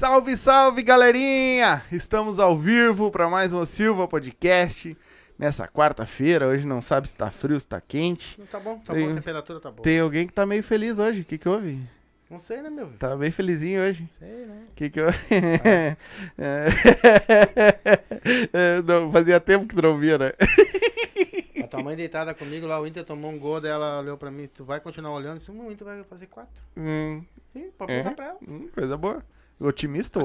Salve, 0.00 0.34
salve, 0.34 0.82
galerinha! 0.82 1.84
Estamos 1.92 2.38
ao 2.38 2.56
vivo 2.56 3.10
para 3.10 3.28
mais 3.28 3.52
um 3.52 3.62
Silva 3.66 4.08
Podcast. 4.08 4.96
Nessa 5.38 5.68
quarta-feira, 5.68 6.46
hoje 6.48 6.66
não 6.66 6.80
sabe 6.80 7.06
se 7.06 7.14
tá 7.14 7.30
frio, 7.30 7.60
se 7.60 7.66
tá 7.66 7.82
quente. 7.82 8.40
Tá 8.50 8.58
bom, 8.58 8.78
tá 8.78 8.94
Tem- 8.94 9.04
bom, 9.04 9.12
a 9.12 9.16
temperatura 9.16 9.60
tá 9.60 9.70
boa. 9.70 9.82
Tem 9.82 10.00
alguém 10.00 10.26
que 10.26 10.32
tá 10.32 10.46
meio 10.46 10.62
feliz 10.62 10.98
hoje. 10.98 11.20
O 11.20 11.24
que 11.26 11.36
que 11.36 11.46
houve? 11.46 11.78
Não 12.30 12.40
sei, 12.40 12.62
né, 12.62 12.70
meu? 12.70 12.86
Tá 12.98 13.14
bem 13.14 13.30
felizinho 13.30 13.82
hoje. 13.82 14.08
Sei, 14.18 14.46
né? 14.46 14.62
O 14.70 14.74
que 14.74 14.88
que 14.88 15.02
houve? 15.02 15.18
É. 15.68 15.96
É, 18.54 18.80
não, 18.82 19.12
fazia 19.12 19.38
tempo 19.38 19.66
que 19.66 19.76
não 19.82 19.98
via, 19.98 20.16
né? 20.16 20.32
A 21.62 21.66
tua 21.66 21.82
mãe 21.82 21.94
deitada 21.94 22.32
comigo 22.32 22.66
lá, 22.66 22.80
o 22.80 22.86
Inter 22.86 23.04
tomou 23.04 23.30
um 23.30 23.38
gol, 23.38 23.60
daí 23.60 23.70
ela 23.70 24.00
olhou 24.00 24.16
pra 24.16 24.30
mim, 24.30 24.48
tu 24.48 24.64
vai 24.64 24.80
continuar 24.80 25.12
olhando? 25.12 25.34
Eu 25.34 25.38
disse, 25.40 25.50
"Hum, 25.50 25.66
o 25.66 25.70
Inter 25.72 25.86
vai 25.86 26.02
fazer 26.04 26.26
quatro. 26.26 26.62
Hum, 26.74 27.22
Sim, 27.52 27.70
pode 27.76 27.92
É? 27.92 28.02
pra 28.10 28.24
ela. 28.24 28.38
hum, 28.48 28.66
coisa 28.74 28.96
boa. 28.96 29.22
Otimista. 29.60 30.20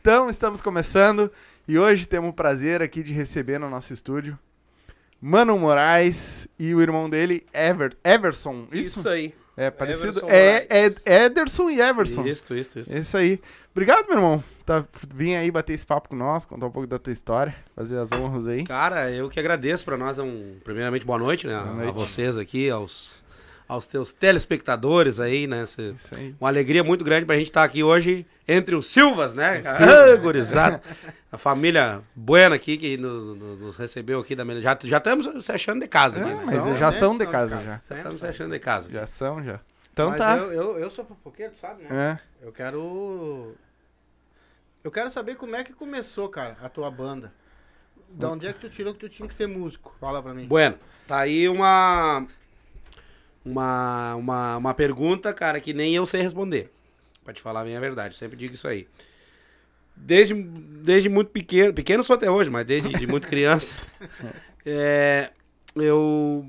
Então, 0.00 0.28
estamos 0.28 0.60
começando 0.60 1.30
e 1.66 1.78
hoje 1.78 2.06
temos 2.06 2.30
o 2.30 2.32
prazer 2.32 2.82
aqui 2.82 3.02
de 3.02 3.14
receber 3.14 3.58
no 3.58 3.70
nosso 3.70 3.92
estúdio 3.92 4.38
Mano 5.20 5.58
Moraes 5.58 6.46
e 6.58 6.74
o 6.74 6.80
irmão 6.80 7.08
dele, 7.08 7.46
Ever, 7.52 7.96
Everson. 8.04 8.66
Isso? 8.70 9.00
Isso 9.00 9.08
aí. 9.08 9.34
É 9.56 9.70
parecido. 9.70 10.20
É, 10.28 10.62
Moraes. 10.62 10.96
é 11.04 11.24
Ederson 11.24 11.70
e 11.70 11.80
Everson. 11.80 12.26
Isso, 12.26 12.54
isso, 12.54 12.78
isso. 12.78 12.92
É 12.92 12.98
isso 12.98 13.16
aí. 13.16 13.40
Obrigado, 13.72 14.06
meu 14.06 14.16
irmão. 14.16 14.44
Tá, 14.64 14.84
vim 15.14 15.34
aí 15.34 15.50
bater 15.50 15.72
esse 15.72 15.84
papo 15.84 16.08
com 16.08 16.16
nós, 16.16 16.44
contar 16.44 16.66
um 16.66 16.70
pouco 16.70 16.86
da 16.86 16.98
tua 16.98 17.12
história, 17.12 17.54
fazer 17.74 17.98
as 17.98 18.12
honras 18.12 18.46
aí. 18.46 18.64
Cara, 18.64 19.10
eu 19.10 19.28
que 19.28 19.40
agradeço 19.40 19.84
pra 19.84 19.96
nós. 19.96 20.18
É 20.18 20.22
um, 20.22 20.56
primeiramente, 20.62 21.04
boa 21.04 21.18
noite, 21.18 21.46
né? 21.46 21.58
Boa 21.58 21.74
noite. 21.74 21.88
A 21.88 21.92
vocês 21.92 22.38
aqui, 22.38 22.70
aos, 22.70 23.22
aos 23.70 23.86
teus 23.86 24.12
telespectadores 24.12 25.20
aí, 25.20 25.46
né? 25.46 25.64
Cê- 25.66 25.92
Isso 25.96 26.08
aí. 26.16 26.34
uma 26.40 26.48
alegria 26.48 26.82
muito 26.82 27.04
grande 27.04 27.24
pra 27.26 27.36
gente 27.36 27.46
estar 27.48 27.62
aqui 27.62 27.82
hoje 27.82 28.26
entre 28.48 28.74
os 28.74 28.86
Silvas, 28.86 29.32
né? 29.34 29.62
Silva. 29.62 29.78
Ah, 29.78 30.16
gurizada. 30.16 30.82
A 31.32 31.38
família 31.38 32.02
Buena 32.14 32.56
aqui 32.56 32.76
que 32.76 32.96
nos, 32.96 33.22
nos- 33.36 33.60
nos 33.60 33.76
recebeu 33.76 34.18
aqui 34.20 34.34
da. 34.34 34.44
Já, 34.60 34.76
já 34.82 34.98
estamos 34.98 35.44
se 35.44 35.52
achando 35.52 35.80
de 35.80 35.86
casa 35.88 36.18
É, 36.18 36.22
aqui, 36.24 36.30
né? 36.34 36.42
mas 36.46 36.62
São, 36.62 36.76
já 36.78 36.90
sempre 36.92 36.98
são 37.06 37.18
de 37.18 37.26
casa, 37.26 37.56
de 37.56 37.64
já. 37.64 37.70
Já 37.70 37.78
Sempre 37.78 37.96
estamos 37.98 38.20
se 38.20 38.26
achando 38.26 38.50
de 38.52 38.58
casa. 38.58 38.90
Já 38.90 39.06
são, 39.06 39.42
já. 39.42 39.60
Então 39.92 40.08
Mas 40.10 40.18
tá. 40.18 40.36
eu, 40.36 40.52
eu, 40.52 40.78
eu 40.78 40.90
sou 40.90 41.04
fofoqueiro, 41.04 41.52
tu 41.52 41.58
sabe, 41.60 41.84
né? 41.84 42.18
É. 42.42 42.46
Eu 42.46 42.52
quero... 42.52 43.54
Eu 44.82 44.90
quero 44.90 45.10
saber 45.10 45.36
como 45.36 45.54
é 45.56 45.62
que 45.62 45.72
começou, 45.72 46.28
cara, 46.28 46.56
a 46.62 46.68
tua 46.68 46.90
banda. 46.90 47.32
Da 48.08 48.30
onde 48.30 48.48
é 48.48 48.52
que 48.52 48.58
tu 48.60 48.68
tirou 48.68 48.92
que 48.94 49.00
tu 49.00 49.08
tinha 49.08 49.28
que 49.28 49.34
ser 49.34 49.46
músico? 49.46 49.94
Fala 50.00 50.22
pra 50.22 50.32
mim. 50.34 50.46
Bueno, 50.46 50.76
tá 51.06 51.18
aí 51.18 51.48
uma, 51.48 52.26
uma, 53.44 54.14
uma, 54.16 54.56
uma 54.56 54.74
pergunta, 54.74 55.32
cara, 55.32 55.60
que 55.60 55.72
nem 55.72 55.94
eu 55.94 56.06
sei 56.06 56.22
responder. 56.22 56.70
Pra 57.24 57.32
te 57.34 57.40
falar 57.40 57.60
a 57.62 57.64
minha 57.64 57.80
verdade, 57.80 58.16
sempre 58.16 58.36
digo 58.36 58.54
isso 58.54 58.66
aí. 58.68 58.86
Desde, 59.96 60.34
desde 60.34 61.08
muito 61.08 61.30
pequeno, 61.30 61.74
pequeno 61.74 62.02
sou 62.02 62.16
até 62.16 62.30
hoje, 62.30 62.48
mas 62.48 62.64
desde 62.66 62.88
de 62.88 63.06
muito 63.06 63.28
criança, 63.28 63.76
é, 64.64 65.30
eu 65.76 66.46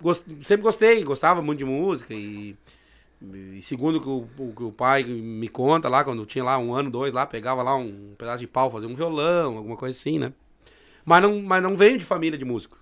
gos- 0.00 0.24
sempre 0.42 0.62
gostei, 0.62 1.04
gostava 1.04 1.42
muito 1.42 1.58
de 1.58 1.64
música 1.66 2.14
e, 2.14 2.56
e 3.52 3.60
segundo 3.60 4.00
que 4.00 4.08
o, 4.08 4.26
o 4.38 4.52
que 4.54 4.62
o 4.62 4.72
pai 4.72 5.04
me 5.04 5.46
conta 5.48 5.90
lá, 5.90 6.04
quando 6.04 6.22
eu 6.22 6.26
tinha 6.26 6.42
lá 6.42 6.58
um 6.58 6.72
ano, 6.74 6.90
dois 6.90 7.12
lá, 7.12 7.26
pegava 7.26 7.62
lá 7.62 7.76
um 7.76 8.14
pedaço 8.16 8.38
de 8.40 8.46
pau, 8.46 8.70
fazia 8.70 8.88
um 8.88 8.94
violão, 8.94 9.58
alguma 9.58 9.76
coisa 9.76 9.98
assim, 9.98 10.18
né? 10.18 10.32
Mas 11.04 11.22
não, 11.22 11.42
mas 11.42 11.62
não 11.62 11.76
veio 11.76 11.98
de 11.98 12.04
família 12.04 12.38
de 12.38 12.44
músico. 12.46 12.78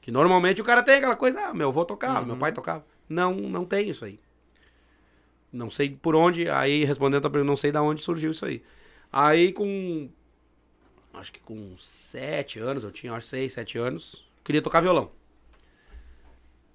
Que 0.00 0.10
normalmente 0.10 0.60
o 0.60 0.64
cara 0.64 0.82
tem 0.82 0.96
aquela 0.96 1.16
coisa, 1.16 1.40
ah, 1.46 1.54
meu 1.54 1.68
avô 1.68 1.84
tocava, 1.84 2.24
meu 2.24 2.36
pai 2.36 2.52
tocava. 2.52 2.84
Não, 3.08 3.34
não 3.34 3.64
tem 3.64 3.90
isso 3.90 4.04
aí. 4.04 4.18
Não 5.52 5.68
sei 5.68 5.90
por 5.90 6.14
onde, 6.14 6.48
aí 6.48 6.84
respondendo 6.84 7.26
a 7.26 7.30
pergunta, 7.30 7.50
não 7.50 7.56
sei 7.56 7.72
de 7.72 7.78
onde 7.78 8.02
surgiu 8.02 8.30
isso 8.30 8.46
aí. 8.46 8.62
Aí 9.12 9.52
com, 9.52 10.08
acho 11.12 11.32
que 11.32 11.40
com 11.40 11.76
sete 11.76 12.58
anos, 12.58 12.84
eu 12.84 12.92
tinha, 12.92 13.12
acho, 13.12 13.26
seis, 13.26 13.52
sete 13.52 13.76
anos, 13.76 14.24
queria 14.44 14.62
tocar 14.62 14.80
violão. 14.80 15.10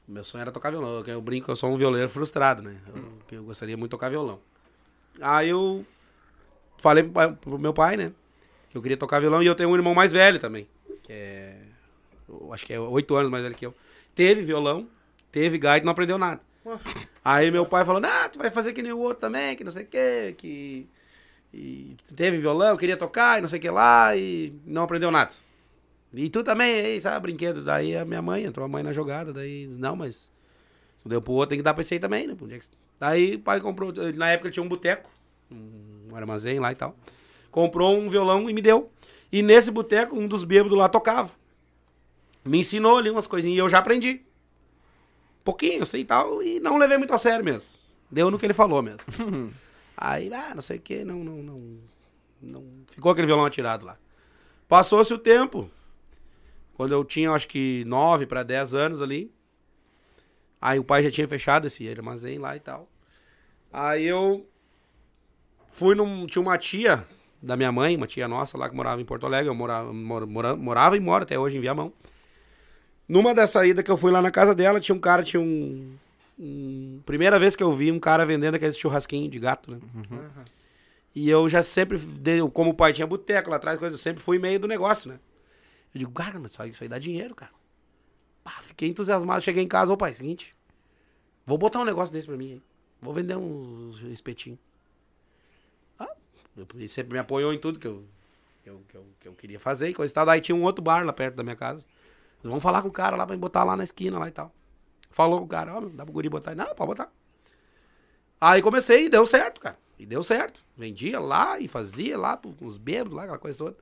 Meu 0.07 0.23
sonho 0.23 0.41
era 0.41 0.51
tocar 0.51 0.69
violão, 0.69 1.01
eu 1.07 1.21
brinco, 1.21 1.49
eu 1.49 1.55
sou 1.55 1.71
um 1.71 1.77
violeiro 1.77 2.09
frustrado, 2.09 2.61
né? 2.61 2.79
Eu, 2.87 3.17
que 3.27 3.35
eu 3.35 3.43
gostaria 3.43 3.75
muito 3.75 3.89
de 3.89 3.91
tocar 3.91 4.09
violão. 4.09 4.39
Aí 5.19 5.49
eu 5.49 5.85
falei 6.77 7.03
pro 7.41 7.57
meu 7.57 7.73
pai, 7.73 7.97
né? 7.97 8.11
Que 8.69 8.77
eu 8.77 8.81
queria 8.81 8.97
tocar 8.97 9.19
violão 9.19 9.41
e 9.41 9.47
eu 9.47 9.55
tenho 9.55 9.69
um 9.69 9.75
irmão 9.75 9.95
mais 9.95 10.11
velho 10.11 10.37
também. 10.37 10.67
Que 11.01 11.13
é. 11.13 11.64
Acho 12.51 12.65
que 12.65 12.73
é 12.73 12.79
oito 12.79 13.15
anos 13.15 13.29
mais 13.29 13.43
velho 13.43 13.55
que 13.55 13.65
eu. 13.65 13.73
Teve 14.13 14.43
violão, 14.43 14.87
teve 15.31 15.57
gaita 15.57 15.85
não 15.85 15.91
aprendeu 15.91 16.17
nada. 16.17 16.41
Aí 17.23 17.51
meu 17.51 17.65
pai 17.65 17.85
falou, 17.85 18.01
ah, 18.03 18.29
tu 18.29 18.39
vai 18.39 18.49
fazer 18.49 18.73
que 18.73 18.81
nem 18.81 18.91
o 18.91 18.99
outro 18.99 19.21
também, 19.21 19.55
que 19.55 19.63
não 19.63 19.71
sei 19.71 19.83
o 19.83 19.87
quê, 19.87 20.35
que... 20.37 20.87
E 21.53 21.95
teve 22.15 22.37
violão, 22.37 22.75
queria 22.75 22.97
tocar 22.97 23.37
e 23.37 23.41
não 23.41 23.47
sei 23.47 23.59
o 23.59 23.61
que 23.61 23.69
lá, 23.69 24.15
e 24.15 24.53
não 24.65 24.83
aprendeu 24.83 25.09
nada. 25.09 25.31
E 26.13 26.29
tu 26.29 26.43
também, 26.43 26.73
aí, 26.73 26.99
sabe, 26.99 27.21
brinquedo. 27.21 27.63
Daí 27.63 27.95
a 27.95 28.03
minha 28.03 28.21
mãe, 28.21 28.43
entrou 28.43 28.65
a 28.65 28.67
mãe 28.67 28.83
na 28.83 28.91
jogada, 28.91 29.31
daí, 29.31 29.67
não, 29.67 29.95
mas... 29.95 30.31
Se 31.01 31.07
deu 31.07 31.21
pro 31.21 31.33
outro, 31.33 31.49
tem 31.49 31.59
que 31.59 31.63
dar 31.63 31.73
pra 31.73 31.81
esse 31.81 31.93
aí 31.93 31.99
também, 31.99 32.27
né? 32.27 32.35
É 32.51 32.59
Daí 32.99 33.35
o 33.35 33.39
pai 33.39 33.61
comprou, 33.61 33.93
na 34.15 34.29
época 34.29 34.49
tinha 34.49 34.63
um 34.63 34.67
boteco, 34.67 35.09
um 35.51 36.15
armazém 36.15 36.59
lá 36.59 36.71
e 36.71 36.75
tal. 36.75 36.95
Comprou 37.51 37.97
um 37.97 38.09
violão 38.09 38.49
e 38.49 38.53
me 38.53 38.61
deu. 38.61 38.89
E 39.31 39.41
nesse 39.41 39.71
boteco, 39.71 40.17
um 40.17 40.27
dos 40.27 40.43
bêbados 40.43 40.77
lá 40.77 40.89
tocava. 40.89 41.31
Me 42.45 42.59
ensinou 42.59 42.97
ali 42.97 43.09
umas 43.09 43.27
coisinhas 43.27 43.57
e 43.57 43.59
eu 43.59 43.69
já 43.69 43.79
aprendi 43.79 44.21
pouquinho, 45.43 45.81
assim 45.83 45.99
e 45.99 46.05
tal, 46.05 46.41
e 46.43 46.59
não 46.59 46.77
levei 46.77 46.97
muito 46.97 47.13
a 47.13 47.17
sério 47.17 47.43
mesmo. 47.43 47.77
Deu 48.09 48.29
no 48.31 48.37
que 48.39 48.45
ele 48.45 48.53
falou 48.53 48.81
mesmo. 48.81 49.01
Aí, 49.97 50.31
ah, 50.33 50.53
não 50.53 50.61
sei 50.61 50.77
o 50.77 50.81
que, 50.81 51.03
não, 51.05 51.23
não, 51.23 51.37
não, 51.41 51.77
não. 52.41 52.63
Ficou 52.87 53.11
aquele 53.11 53.27
violão 53.27 53.45
atirado 53.45 53.85
lá. 53.85 53.97
Passou-se 54.67 55.13
o 55.13 55.17
tempo. 55.17 55.69
Quando 56.75 56.91
eu 56.91 57.03
tinha, 57.05 57.31
acho 57.31 57.47
que 57.47 57.83
9 57.85 58.25
para 58.25 58.43
10 58.43 58.73
anos 58.73 59.01
ali. 59.01 59.31
Aí 60.61 60.77
o 60.79 60.83
pai 60.83 61.03
já 61.03 61.11
tinha 61.11 61.27
fechado 61.27 61.65
esse 61.67 61.87
armazém 61.89 62.37
lá 62.37 62.55
e 62.55 62.59
tal. 62.59 62.89
Aí 63.71 64.05
eu 64.05 64.45
fui 65.67 65.95
num. 65.95 66.25
Tinha 66.25 66.41
uma 66.41 66.57
tia 66.57 67.05
da 67.41 67.55
minha 67.55 67.71
mãe, 67.71 67.95
uma 67.95 68.07
tia 68.07 68.27
nossa 68.27 68.57
lá 68.57 68.69
que 68.69 68.75
morava 68.75 69.01
em 69.01 69.05
Porto 69.05 69.25
Alegre. 69.25 69.49
Eu 69.49 69.55
morava, 69.55 69.93
mora- 69.93 70.25
mora- 70.25 70.55
morava 70.55 70.97
e 70.97 70.99
moro 70.99 71.23
até 71.23 71.39
hoje 71.39 71.57
em 71.57 71.61
Viamão. 71.61 71.93
Numa 73.07 73.33
das 73.33 73.49
saídas 73.51 73.83
que 73.83 73.91
eu 73.91 73.97
fui 73.97 74.11
lá 74.11 74.21
na 74.21 74.31
casa 74.31 74.53
dela, 74.55 74.79
tinha 74.79 74.95
um 74.95 74.99
cara, 74.99 75.23
tinha 75.23 75.39
um. 75.41 75.95
um- 76.39 77.01
primeira 77.05 77.37
vez 77.39 77.55
que 77.55 77.63
eu 77.63 77.71
vi 77.73 77.91
um 77.91 77.99
cara 77.99 78.25
vendendo 78.25 78.55
aqueles 78.55 78.77
churrasquinhos 78.77 79.31
de 79.31 79.39
gato, 79.39 79.71
né? 79.71 79.79
aham. 80.11 80.45
E 81.13 81.29
eu 81.29 81.47
já 81.47 81.63
sempre, 81.63 81.97
como 82.53 82.71
o 82.71 82.73
pai 82.73 82.91
tinha 82.91 83.07
boteco 83.07 83.49
lá 83.49 83.55
atrás, 83.55 83.79
coisa, 83.79 83.95
eu 83.95 83.99
sempre 83.99 84.21
fui 84.21 84.37
meio 84.37 84.59
do 84.59 84.67
negócio, 84.67 85.09
né? 85.09 85.17
Eu 85.93 85.99
digo, 85.99 86.11
cara, 86.11 86.37
mas 86.37 86.57
isso 86.59 86.83
aí, 86.83 86.89
dá 86.89 86.99
dinheiro, 86.99 87.33
cara. 87.33 87.53
Pá, 88.43 88.51
fiquei 88.61 88.89
entusiasmado, 88.89 89.41
cheguei 89.41 89.63
em 89.63 89.67
casa, 89.67 89.93
ô 89.93 89.97
pai, 89.97 90.13
seguinte, 90.13 90.53
vou 91.45 91.57
botar 91.57 91.79
um 91.79 91.85
negócio 91.85 92.13
desse 92.13 92.27
pra 92.27 92.35
mim, 92.35 92.51
hein? 92.53 92.61
Vou 92.99 93.13
vender 93.13 93.37
uns 93.37 94.01
espetinhos. 94.11 94.59
Ah, 95.97 96.09
ele 96.73 96.87
sempre 96.89 97.13
me 97.13 97.19
apoiou 97.19 97.53
em 97.53 97.59
tudo 97.59 97.79
que 97.79 97.87
eu, 97.87 98.03
que 98.61 98.69
eu, 98.69 98.81
que 98.89 98.97
eu, 98.97 99.05
que 99.21 99.27
eu 99.29 99.33
queria 99.33 99.59
fazer 99.59 99.87
e 99.89 99.93
coisa 99.93 100.11
e 100.11 100.13
tal. 100.13 100.25
Daí 100.25 100.41
tinha 100.41 100.55
um 100.55 100.63
outro 100.63 100.83
bar 100.83 101.05
lá 101.05 101.13
perto 101.13 101.35
da 101.35 101.43
minha 101.43 101.55
casa. 101.55 101.85
Eles 102.45 102.51
vão 102.51 102.59
falar 102.59 102.81
com 102.83 102.87
o 102.87 102.91
cara 102.91 103.15
lá 103.15 103.25
pra 103.25 103.35
botar 103.35 103.63
lá 103.63 103.75
na 103.75 103.83
esquina 103.83 104.19
lá 104.19 104.27
e 104.27 104.31
tal. 104.31 104.53
Falou 105.09 105.39
com 105.39 105.45
o 105.45 105.47
cara, 105.47 105.75
ó, 105.75 105.81
meu, 105.81 105.89
dá 105.89 106.03
pro 106.03 106.13
guri 106.13 106.29
botar. 106.29 106.53
Não, 106.53 106.75
pode 106.75 106.87
botar. 106.89 107.11
Aí 108.39 108.61
comecei 108.61 109.05
e 109.05 109.09
deu 109.09 109.25
certo, 109.25 109.59
cara. 109.59 109.77
E 109.97 110.05
deu 110.05 110.21
certo. 110.21 110.63
Vendia 110.77 111.19
lá 111.19 111.59
e 111.59 111.67
fazia 111.67 112.17
lá 112.17 112.37
com 112.37 112.53
os 112.61 112.77
bêbados 112.77 113.13
lá, 113.13 113.23
aquela 113.23 113.39
coisa 113.39 113.57
toda. 113.57 113.77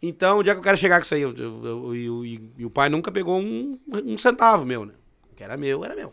Então, 0.00 0.38
onde 0.38 0.50
é 0.50 0.52
que 0.52 0.58
eu 0.58 0.62
quero 0.62 0.76
chegar 0.76 0.98
com 0.98 1.04
isso 1.04 1.14
aí? 1.14 1.22
Eu- 1.22 1.34
eu- 1.34 1.94
eu- 1.94 2.24
e 2.26 2.64
o- 2.64 2.70
pai 2.70 2.88
nunca 2.88 3.10
pegou 3.10 3.40
um, 3.40 3.78
um 4.04 4.18
centavo 4.18 4.64
meu, 4.64 4.84
né? 4.84 4.94
O 5.30 5.34
que 5.34 5.42
era 5.42 5.56
meu, 5.56 5.84
era 5.84 5.94
meu. 5.96 6.12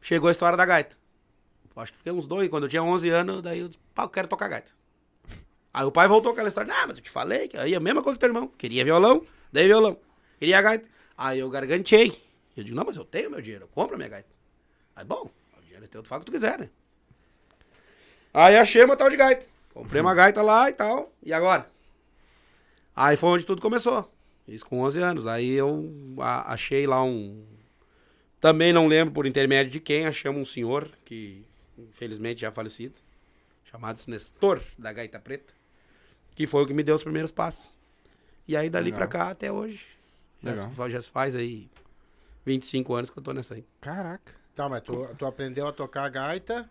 Chegou 0.00 0.28
a 0.28 0.32
história 0.32 0.56
da 0.56 0.64
gaita. 0.64 0.96
Acho 1.76 1.92
que 1.92 1.98
fiquei 1.98 2.12
uns 2.12 2.26
dois. 2.26 2.48
Quando 2.48 2.64
eu 2.64 2.68
tinha 2.68 2.82
11 2.82 3.08
anos, 3.10 3.40
daí 3.42 3.60
eu 3.60 3.68
disse, 3.68 3.78
pá, 3.94 4.02
eu 4.04 4.08
quero 4.08 4.26
tocar 4.26 4.48
gaita. 4.48 4.72
Aí 5.72 5.84
o 5.84 5.92
pai 5.92 6.08
voltou 6.08 6.32
com 6.32 6.36
aquela 6.36 6.48
história. 6.48 6.72
Ah, 6.74 6.86
mas 6.88 6.96
eu 6.96 7.02
te 7.04 7.10
falei 7.10 7.46
que 7.46 7.56
aí 7.56 7.74
a 7.74 7.80
mesma 7.80 8.02
coisa 8.02 8.16
que 8.16 8.20
teu 8.20 8.28
irmão. 8.28 8.48
Queria 8.58 8.84
violão, 8.84 9.22
dei 9.52 9.66
violão. 9.66 9.98
Queria 10.38 10.60
gaita. 10.62 10.86
Aí 11.16 11.38
eu 11.38 11.50
gargantei. 11.50 12.22
Eu 12.56 12.64
digo, 12.64 12.76
não, 12.76 12.84
mas 12.84 12.96
eu 12.96 13.04
tenho 13.04 13.30
meu 13.30 13.40
dinheiro, 13.40 13.64
eu 13.64 13.68
compro 13.68 13.94
a 13.94 13.98
minha 13.98 14.08
gaita. 14.08 14.28
Aí, 14.96 15.04
bom, 15.04 15.30
o 15.56 15.62
dinheiro 15.62 15.84
é 15.84 15.88
teu, 15.88 16.02
tu 16.02 16.08
faz 16.08 16.20
o 16.20 16.24
que 16.24 16.30
tu 16.30 16.34
quiser, 16.34 16.58
né? 16.58 16.68
Aí 18.34 18.56
achei 18.56 18.82
uma 18.84 18.96
tal 18.96 19.08
de 19.08 19.16
gaita. 19.16 19.46
Comprei 19.72 20.00
uma 20.00 20.14
gaita 20.14 20.42
lá 20.42 20.68
e 20.68 20.72
tal. 20.72 21.12
E 21.22 21.32
agora? 21.32 21.70
Aí 22.94 23.16
foi 23.16 23.28
onde 23.30 23.46
tudo 23.46 23.62
começou. 23.62 24.12
Isso 24.46 24.66
com 24.66 24.80
11 24.80 25.00
anos. 25.00 25.26
Aí 25.26 25.50
eu 25.50 25.88
a- 26.18 26.52
achei 26.52 26.86
lá 26.86 27.02
um. 27.02 27.44
Também 28.40 28.72
não 28.72 28.86
lembro 28.86 29.12
por 29.14 29.26
intermédio 29.26 29.72
de 29.72 29.80
quem, 29.80 30.06
achamos 30.06 30.40
um 30.40 30.44
senhor 30.44 30.90
que 31.04 31.44
infelizmente 31.76 32.40
já 32.40 32.50
falecido, 32.50 32.98
chamado 33.64 34.00
Nestor 34.08 34.60
da 34.76 34.92
Gaita 34.92 35.18
Preta, 35.20 35.52
que 36.34 36.46
foi 36.46 36.62
o 36.62 36.66
que 36.66 36.74
me 36.74 36.82
deu 36.82 36.94
os 36.96 37.02
primeiros 37.04 37.30
passos. 37.30 37.70
E 38.48 38.56
aí 38.56 38.68
dali 38.70 38.86
Legal. 38.86 38.98
pra 38.98 39.06
cá 39.06 39.30
até 39.30 39.52
hoje. 39.52 39.86
Já 40.42 40.50
Legal. 40.50 40.68
se, 40.70 40.74
fa- 40.74 40.90
já 40.90 41.02
se 41.02 41.10
faz 41.10 41.36
aí 41.36 41.68
25 42.46 42.94
anos 42.94 43.10
que 43.10 43.18
eu 43.18 43.22
tô 43.22 43.32
nessa 43.32 43.54
aí. 43.54 43.64
Caraca. 43.80 44.32
Tá, 44.54 44.68
mas 44.68 44.80
tu, 44.80 45.06
tu 45.16 45.26
aprendeu 45.26 45.68
a 45.68 45.72
tocar 45.72 46.08
gaita 46.08 46.68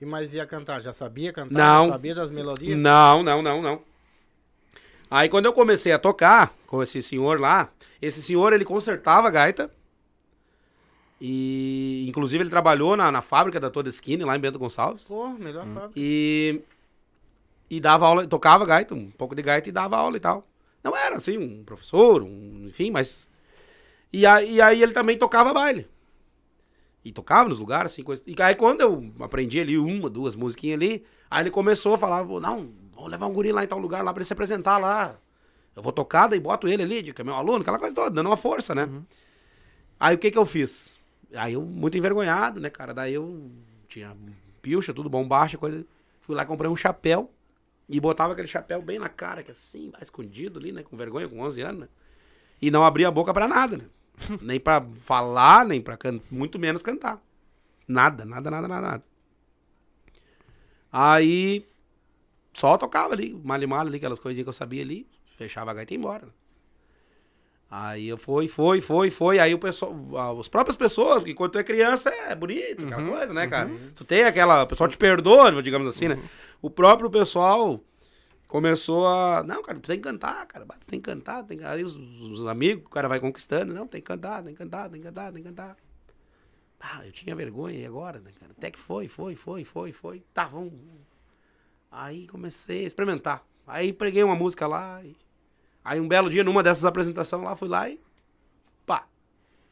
E 0.00 0.04
mas 0.06 0.32
ia 0.34 0.46
cantar? 0.46 0.80
Já 0.82 0.92
sabia 0.92 1.32
cantar? 1.32 1.56
Não. 1.58 1.86
Já 1.86 1.92
sabia 1.92 2.14
das 2.14 2.30
melodias? 2.30 2.76
Não, 2.76 3.22
não, 3.22 3.40
não, 3.42 3.62
não. 3.62 3.82
Aí 5.10 5.28
quando 5.28 5.46
eu 5.46 5.52
comecei 5.52 5.92
a 5.92 5.98
tocar 5.98 6.52
com 6.66 6.82
esse 6.82 7.00
senhor 7.02 7.40
lá, 7.40 7.70
esse 8.02 8.22
senhor 8.22 8.52
ele 8.52 8.64
consertava 8.64 9.28
a 9.28 9.30
gaita. 9.30 9.70
E 11.20 12.04
inclusive 12.08 12.42
ele 12.42 12.50
trabalhou 12.50 12.96
na, 12.96 13.10
na 13.10 13.22
fábrica 13.22 13.58
da 13.58 13.70
Toda 13.70 13.88
Skin, 13.88 14.18
lá 14.18 14.36
em 14.36 14.40
Bento 14.40 14.58
Gonçalves. 14.58 15.04
Pô, 15.04 15.28
melhor 15.30 15.64
fábrica. 15.66 15.92
E 15.96 16.60
e 17.70 17.80
dava 17.80 18.06
aula, 18.06 18.26
tocava 18.26 18.66
gaita, 18.66 18.94
um 18.94 19.10
pouco 19.10 19.34
de 19.34 19.42
gaita 19.42 19.68
e 19.68 19.72
dava 19.72 19.96
aula 19.96 20.16
e 20.16 20.20
tal. 20.20 20.46
Não 20.84 20.94
era 20.94 21.16
assim 21.16 21.38
um 21.38 21.64
professor, 21.64 22.22
um, 22.22 22.66
enfim, 22.66 22.90
mas 22.90 23.26
e 24.12 24.26
aí, 24.26 24.56
e 24.56 24.60
aí 24.60 24.82
ele 24.82 24.92
também 24.92 25.16
tocava 25.16 25.54
baile. 25.54 25.88
E 27.02 27.10
tocava 27.10 27.48
nos 27.48 27.58
lugares, 27.58 27.92
assim, 27.92 28.02
coisa. 28.02 28.22
E 28.26 28.34
aí 28.40 28.54
quando 28.54 28.82
eu 28.82 29.12
aprendi 29.20 29.58
ali 29.58 29.78
uma, 29.78 30.10
duas 30.10 30.36
musiquinhas 30.36 30.78
ali, 30.78 31.04
aí 31.30 31.42
ele 31.42 31.50
começou 31.50 31.94
a 31.94 31.98
falar, 31.98 32.24
não, 32.24 32.70
vou 32.92 33.08
levar 33.08 33.26
um 33.26 33.32
guri 33.32 33.50
lá 33.50 33.64
em 33.64 33.66
tal 33.66 33.78
lugar 33.78 34.04
lá 34.04 34.12
pra 34.12 34.20
ele 34.20 34.26
se 34.26 34.32
apresentar 34.34 34.76
lá. 34.76 35.18
Eu 35.74 35.82
vou 35.82 35.92
tocar, 35.92 36.28
daí 36.28 36.38
boto 36.38 36.68
ele 36.68 36.82
ali, 36.82 37.12
que 37.12 37.20
é 37.20 37.24
meu 37.24 37.34
aluno, 37.34 37.62
aquela 37.62 37.78
coisa 37.78 37.94
toda, 37.94 38.10
dando 38.10 38.28
uma 38.28 38.36
força, 38.36 38.74
né? 38.74 38.88
Aí 39.98 40.14
o 40.14 40.18
que 40.18 40.30
que 40.30 40.38
eu 40.38 40.46
fiz? 40.46 40.96
Aí 41.34 41.54
eu, 41.54 41.62
muito 41.62 41.98
envergonhado, 41.98 42.60
né, 42.60 42.70
cara? 42.70 42.94
Daí 42.94 43.14
eu 43.14 43.50
tinha 43.88 44.16
pilcha, 44.62 44.94
tudo 44.94 45.08
bombacha, 45.10 45.58
coisa. 45.58 45.84
Fui 46.20 46.36
lá, 46.36 46.46
comprei 46.46 46.70
um 46.70 46.76
chapéu 46.76 47.33
e 47.88 48.00
botava 48.00 48.32
aquele 48.32 48.48
chapéu 48.48 48.80
bem 48.80 48.98
na 48.98 49.08
cara, 49.08 49.42
que 49.42 49.50
assim, 49.50 49.90
lá 49.92 50.00
escondido 50.00 50.58
ali, 50.58 50.72
né? 50.72 50.82
Com 50.82 50.96
vergonha, 50.96 51.28
com 51.28 51.40
11 51.40 51.60
anos, 51.62 51.80
né? 51.82 51.88
E 52.60 52.70
não 52.70 52.84
abria 52.84 53.08
a 53.08 53.10
boca 53.10 53.32
pra 53.34 53.46
nada, 53.46 53.76
né? 53.76 53.84
nem 54.40 54.60
pra 54.60 54.86
falar, 55.04 55.66
nem 55.66 55.80
pra 55.80 55.96
cantar, 55.96 56.24
muito 56.30 56.58
menos 56.58 56.82
cantar. 56.82 57.22
Nada, 57.86 58.24
nada, 58.24 58.50
nada, 58.50 58.68
nada, 58.68 58.86
nada. 58.86 59.04
Aí 60.90 61.66
só 62.52 62.78
tocava 62.78 63.14
ali, 63.14 63.34
mal 63.34 63.80
ali, 63.80 63.96
aquelas 63.96 64.20
coisinhas 64.20 64.44
que 64.44 64.48
eu 64.48 64.54
sabia 64.54 64.82
ali, 64.82 65.06
fechava 65.36 65.70
a 65.70 65.74
gaita 65.74 65.92
e 65.92 65.96
ia 65.96 65.98
embora. 65.98 66.28
Aí 67.76 68.06
eu 68.06 68.16
fui, 68.16 68.46
foi, 68.46 68.80
foi, 68.80 69.10
foi. 69.10 69.40
Aí 69.40 69.52
o 69.52 69.58
pessoal, 69.58 69.92
ah, 70.16 70.40
as 70.40 70.46
próprias 70.46 70.76
pessoas, 70.76 71.16
porque 71.16 71.34
quando 71.34 71.50
tu 71.50 71.58
é 71.58 71.64
criança 71.64 72.08
é 72.08 72.32
bonito, 72.32 72.86
aquela 72.86 73.02
coisa, 73.04 73.34
né, 73.34 73.48
cara? 73.48 73.68
Tu 73.96 74.04
tem 74.04 74.22
aquela. 74.22 74.62
O 74.62 74.66
pessoal 74.68 74.88
te 74.88 74.96
perdoa, 74.96 75.60
digamos 75.60 75.88
assim, 75.88 76.06
né? 76.06 76.16
O 76.62 76.70
próprio 76.70 77.10
pessoal 77.10 77.80
começou 78.46 79.08
a. 79.08 79.42
Não, 79.42 79.60
cara, 79.60 79.80
tu 79.80 79.88
tem 79.88 79.96
que 79.96 80.04
cantar, 80.04 80.46
cara. 80.46 80.64
Tu 80.64 80.86
tem 80.86 81.00
que 81.00 81.10
cantar. 81.10 81.42
Tem... 81.42 81.58
que-" 81.58 81.64
Aí 81.64 81.82
os, 81.82 81.96
os 81.96 82.46
amigos, 82.46 82.84
o 82.86 82.90
cara 82.90 83.08
vai 83.08 83.18
conquistando. 83.18 83.74
Não, 83.74 83.88
tem 83.88 84.00
que 84.00 84.06
cantar, 84.06 84.44
tem 84.44 84.52
que 84.54 84.58
cantar, 84.58 84.88
tem 84.88 85.00
que 85.00 85.06
cantar, 85.08 85.32
tem 85.32 85.42
que 85.42 85.48
cantar. 85.48 85.76
Ah, 86.78 87.04
eu 87.04 87.10
tinha 87.10 87.34
vergonha, 87.34 87.76
e 87.76 87.84
agora, 87.84 88.20
né, 88.20 88.30
cara? 88.38 88.52
Até 88.56 88.70
que 88.70 88.78
foi, 88.78 89.08
foi, 89.08 89.34
foi, 89.34 89.64
foi, 89.64 89.90
foi. 89.90 90.22
Tá, 90.32 90.44
vamos. 90.44 90.74
Aí 91.90 92.28
comecei 92.28 92.84
a 92.84 92.86
experimentar. 92.86 93.44
Aí 93.66 93.92
preguei 93.92 94.22
uma 94.22 94.36
música 94.36 94.64
lá. 94.68 95.02
e- 95.02 95.16
Aí 95.84 96.00
um 96.00 96.08
belo 96.08 96.30
dia, 96.30 96.42
numa 96.42 96.62
dessas 96.62 96.84
apresentações 96.84 97.42
lá, 97.44 97.54
fui 97.54 97.68
lá 97.68 97.88
e. 97.88 98.00
Pá! 98.86 99.04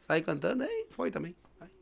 Saí 0.07 0.21
cantando, 0.21 0.63
aí 0.63 0.85
foi 0.89 1.09
também. 1.11 1.35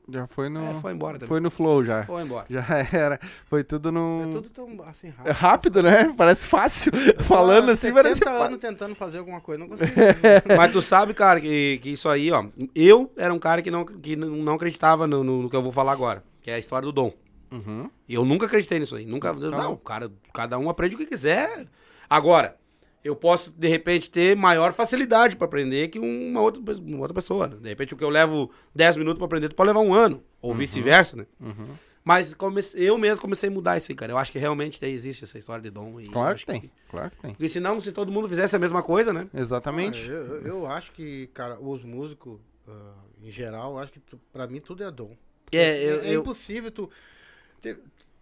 Já 0.10 0.26
foi 0.28 0.50
no. 0.50 0.64
é, 0.66 0.74
foi 0.74 0.92
embora 0.94 1.14
também. 1.18 1.28
Foi 1.30 1.40
no 1.40 1.50
flow 1.52 1.84
já. 1.86 2.04
Foi 2.04 2.24
embora. 2.24 2.46
Já 2.50 2.66
era. 2.92 3.20
Foi 3.46 3.64
tudo 3.64 3.92
no. 3.92 4.24
É 4.24 4.28
tudo 4.32 4.50
tão 4.50 4.68
assim 4.84 5.08
É 5.08 5.12
rápido. 5.32 5.34
rápido, 5.34 5.84
né? 5.84 6.14
Parece 6.18 6.48
fácil. 6.48 6.92
Falando 7.24 7.70
assim, 7.70 7.88
70 7.90 8.02
parece 8.04 8.28
anos 8.28 8.40
fácil. 8.42 8.58
tentando 8.58 8.96
fazer 8.96 9.20
alguma 9.20 9.40
coisa, 9.40 9.60
não 9.60 9.70
consigo. 9.70 9.92
Mas 10.58 10.72
tu 10.72 10.82
sabe, 10.82 11.14
cara, 11.14 11.40
que, 11.40 11.78
que 11.82 11.92
isso 11.92 12.10
aí, 12.10 12.32
ó. 12.32 12.46
Eu 12.76 13.12
era 13.16 13.34
um 13.34 13.40
cara 13.40 13.62
que 13.62 13.70
não, 13.72 13.86
que 13.86 14.16
não 14.16 14.30
não 14.30 14.54
acreditava 14.56 15.06
no, 15.08 15.24
no- 15.24 15.44
no 15.44 15.50
que 15.50 15.56
eu 15.56 15.62
vou 15.62 15.72
falar 15.72 15.92
agora, 15.94 16.24
que 16.42 16.50
é 16.52 16.56
a 16.56 16.60
história 16.60 16.86
do 16.86 16.92
dom. 16.92 17.14
Uhum. 17.52 17.90
E 18.10 18.16
eu 18.16 18.26
nunca 18.26 18.48
acreditei 18.48 18.80
nisso 18.80 18.96
aí. 18.96 19.06
Nunca. 19.06 19.32
Não, 19.32 19.78
cara, 19.78 20.12
cada 20.34 20.58
um 20.58 20.70
aprende 20.70 20.96
o 20.96 20.98
que 20.98 21.06
quiser. 21.06 21.68
Agora, 22.10 22.58
eu 23.04 23.16
posso, 23.16 23.52
de 23.52 23.68
repente, 23.68 24.10
ter 24.10 24.36
maior 24.36 24.74
facilidade 24.74 25.36
pra 25.36 25.46
aprender 25.46 25.88
que 25.90 26.00
uma 26.00 26.42
outra, 26.42 26.62
uma 26.76 27.00
outra 27.00 27.14
pessoa. 27.14 27.48
né? 27.48 27.58
De 27.62 27.70
repente, 27.70 27.94
o 27.94 27.98
que 27.98 28.04
eu 28.04 28.10
levo 28.10 28.52
10 28.76 28.98
minutos 28.98 29.18
pra 29.18 29.26
aprender, 29.26 29.50
tu 29.50 29.56
pode 29.56 29.68
levar 29.68 29.80
um 29.82 29.94
ano. 29.94 30.24
Ou 30.42 30.54
vice-versa, 30.54 31.16
né? 31.18 31.26
Uhum. 31.40 31.70
Mas 32.04 32.34
comecei- 32.34 32.90
eu 32.90 32.98
mesmo 32.98 33.22
comecei 33.22 33.48
a 33.48 33.52
mudar 33.52 33.78
isso 33.78 33.92
aí, 33.92 33.96
cara. 33.96 34.12
Eu 34.12 34.18
acho 34.18 34.32
que 34.32 34.40
realmente 34.40 34.84
existe 34.84 35.24
essa 35.24 35.38
história 35.38 35.62
de 35.62 35.70
dom. 35.70 36.00
E 36.00 36.08
Claro 36.08 36.36
que 36.36 36.46
tem. 36.46 36.72
Claro 36.90 37.12
que 37.12 37.18
tem. 37.18 37.32
Porque 37.34 37.48
senão, 37.48 37.80
se 37.80 37.92
todo 37.92 38.12
mundo 38.12 38.28
fizesse 38.28 38.56
a 38.56 38.60
mesma 38.60 38.82
coisa, 38.82 39.14
né? 39.14 39.28
Exatamente. 39.34 40.00
Ah, 40.10 40.14
eu, 40.14 40.42
eu- 40.42 40.66
acho 40.68 40.92
que, 40.94 41.28
cara, 41.28 41.60
os 41.62 41.84
músicos, 41.84 42.40
ah, 42.68 42.94
em 43.22 43.30
geral, 43.30 43.74
eu 43.74 43.80
acho 43.80 43.92
que 43.92 44.00
tu, 44.00 44.20
pra 44.34 44.48
mim 44.48 44.60
tudo 44.60 44.84
é 44.84 44.90
dom. 44.90 45.12
É, 45.52 45.78
eu- 45.84 46.02
é 46.04 46.16
eu- 46.16 46.22
impossível 46.22 46.72
tu, 46.72 46.90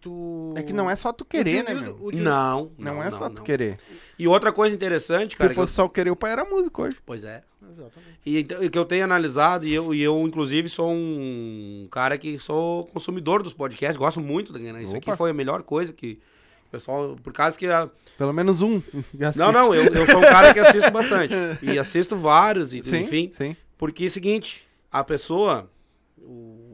tu... 0.00 0.52
É 0.56 0.62
que 0.62 0.72
não 0.72 0.90
é 0.90 0.96
só 0.96 1.12
tu 1.12 1.24
querer, 1.24 1.62
né, 1.64 1.74
meu? 1.74 1.96
o 2.00 2.10
Não, 2.12 2.70
Não, 2.78 2.94
não, 2.94 3.02
é 3.02 3.10
só 3.10 3.28
não. 3.28 3.34
tu 3.34 3.42
querer. 3.42 3.76
E 4.18 4.26
outra 4.26 4.52
coisa 4.52 4.74
interessante, 4.74 5.32
Se 5.32 5.36
cara. 5.36 5.50
que 5.50 5.54
fosse 5.54 5.72
só 5.74 5.84
o 5.84 5.88
querer, 5.90 6.10
o 6.10 6.16
pai 6.16 6.32
era 6.32 6.44
músico 6.44 6.82
hoje. 6.82 6.96
Pois 7.04 7.24
é. 7.24 7.42
Exatamente. 7.62 8.18
E 8.26 8.38
então, 8.40 8.62
e 8.64 8.68
que 8.70 8.78
eu 8.78 8.84
tenho 8.84 9.04
analisado, 9.04 9.66
e 9.66 9.72
eu, 9.72 9.94
e 9.94 10.02
eu, 10.02 10.20
inclusive, 10.26 10.68
sou 10.68 10.90
um 10.92 11.86
cara 11.90 12.18
que 12.18 12.38
sou 12.38 12.86
consumidor 12.86 13.42
dos 13.42 13.52
podcasts, 13.52 13.96
gosto 13.96 14.20
muito, 14.20 14.52
né? 14.58 14.82
Isso 14.82 14.96
Opa. 14.96 15.10
aqui 15.10 15.16
foi 15.16 15.30
a 15.30 15.34
melhor 15.34 15.62
coisa 15.62 15.92
que. 15.92 16.18
O 16.66 16.70
pessoal, 16.70 17.16
por 17.22 17.32
causa 17.32 17.58
que. 17.58 17.66
a- 17.66 17.88
Pelo 18.18 18.32
menos 18.32 18.60
um. 18.62 18.80
que. 18.82 18.94
Não, 19.36 19.52
não, 19.52 19.74
eu, 19.74 19.84
eu 19.84 20.06
sou 20.06 20.18
um 20.18 20.22
cara 20.22 20.52
que 20.52 20.60
assisto 20.60 20.90
bastante. 20.90 21.34
E 21.62 21.78
assisto 21.78 22.16
vários, 22.16 22.72
e, 22.74 22.82
Sim, 22.82 22.96
enfim. 23.02 23.30
sim. 23.36 23.56
Porque 23.78 24.04
é 24.04 24.06
o 24.06 24.10
seguinte, 24.10 24.66
a 24.90 25.02
pessoa 25.04 25.70
o 26.18 26.69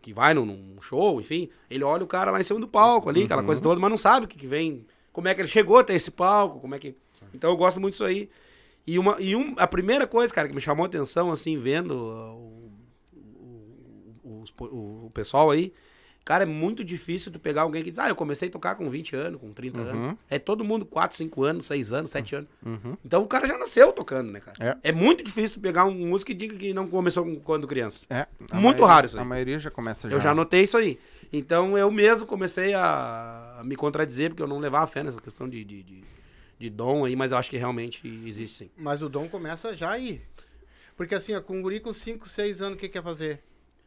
que 0.00 0.12
vai 0.12 0.32
num, 0.34 0.44
num 0.46 0.80
show, 0.80 1.20
enfim, 1.20 1.48
ele 1.68 1.84
olha 1.84 2.02
o 2.02 2.06
cara 2.06 2.30
lá 2.30 2.40
em 2.40 2.42
cima 2.44 2.58
do 2.60 2.68
palco 2.68 3.08
ali, 3.08 3.20
aquela 3.24 3.42
coisa 3.46 3.60
toda, 3.62 3.80
mas 3.80 3.90
não 3.90 3.98
sabe 3.98 4.24
o 4.26 4.28
que, 4.28 4.36
que 4.38 4.46
vem, 4.46 4.86
como 5.12 5.28
é 5.28 5.34
que 5.34 5.40
ele 5.40 5.48
chegou 5.48 5.78
até 5.78 5.94
esse 5.94 6.10
palco, 6.10 6.58
como 6.60 6.74
é 6.74 6.78
que. 6.78 6.94
Então 7.34 7.50
eu 7.50 7.56
gosto 7.56 7.80
muito 7.80 7.92
disso 7.92 8.04
aí. 8.04 8.28
E, 8.86 8.98
uma, 8.98 9.16
e 9.20 9.36
um, 9.36 9.54
a 9.58 9.66
primeira 9.66 10.06
coisa, 10.06 10.32
cara, 10.34 10.48
que 10.48 10.54
me 10.54 10.60
chamou 10.60 10.84
a 10.84 10.86
atenção, 10.86 11.30
assim, 11.30 11.58
vendo 11.58 11.92
uh, 11.94 12.70
o, 14.24 14.44
o, 14.58 14.64
o- 14.64 15.06
o 15.06 15.10
pessoal 15.12 15.50
aí, 15.50 15.72
cara, 16.24 16.44
é 16.44 16.46
muito 16.46 16.84
difícil 16.84 17.32
tu 17.32 17.38
pegar 17.40 17.62
alguém 17.62 17.82
que 17.82 17.90
diz, 17.90 17.98
ah, 17.98 18.08
eu 18.08 18.14
comecei 18.14 18.48
a 18.48 18.52
tocar 18.52 18.74
com 18.76 18.88
20 18.88 19.16
anos, 19.16 19.40
com 19.40 19.52
30 19.52 19.80
anos. 19.80 20.16
É 20.28 20.38
todo 20.38 20.62
mundo 20.64 20.84
4, 20.86 21.16
5 21.16 21.42
anos, 21.44 21.66
6 21.66 21.92
anos, 21.92 22.10
7 22.10 22.36
anos. 22.36 22.48
Então 23.04 23.22
o 23.22 23.26
cara 23.26 23.46
já 23.46 23.58
nasceu 23.58 23.92
tocando, 23.92 24.30
né, 24.30 24.40
cara? 24.40 24.78
É. 24.82 24.90
É, 24.90 24.92
muito 24.92 25.24
difícil 25.24 25.54
tu 25.54 25.60
pegar 25.60 25.84
um 25.84 25.94
músico 26.08 26.28
que 26.28 26.34
diga 26.34 26.56
que 26.56 26.72
não 26.72 26.86
começou 26.88 27.24
com- 27.24 27.36
quando 27.40 27.66
criança. 27.66 28.02
É, 28.10 28.20
a 28.50 28.56
Muito 28.56 28.78
maioria- 28.80 28.86
raro 28.86 29.06
isso 29.06 29.16
aí. 29.16 29.22
A 29.22 29.24
maioria 29.24 29.58
já 29.58 29.70
começa 29.70 30.08
já. 30.08 30.16
Eu 30.16 30.20
já 30.20 30.34
notei 30.34 30.62
isso 30.62 30.76
aí. 30.76 30.98
Então 31.32 31.76
eu 31.78 31.90
mesmo 31.90 32.26
comecei 32.26 32.74
a, 32.74 33.58
a 33.60 33.64
me 33.64 33.76
contradizer, 33.76 34.30
porque 34.30 34.42
eu 34.42 34.46
não 34.48 34.58
levava 34.58 34.86
fé 34.86 35.02
nessa 35.02 35.20
questão 35.20 35.48
de, 35.48 35.64
de, 35.64 35.82
de, 35.82 36.04
de 36.58 36.70
dom 36.70 37.04
aí, 37.04 37.14
mas 37.16 37.32
eu 37.32 37.38
acho 37.38 37.48
que 37.50 37.56
realmente 37.56 38.00
existe 38.06 38.56
sim. 38.64 38.70
Mas 38.76 39.00
o 39.02 39.08
dom 39.08 39.28
começa 39.28 39.76
já 39.76 39.90
aí. 39.90 40.20
Porque 40.96 41.14
assim, 41.14 41.34
ó, 41.34 41.40
com 41.40 41.56
um 41.56 41.62
guri 41.62 41.80
com 41.80 41.92
5, 41.92 42.28
6 42.28 42.60
anos, 42.60 42.76
o 42.76 42.78
que 42.78 42.88
quer 42.88 43.02
fazer? 43.02 43.42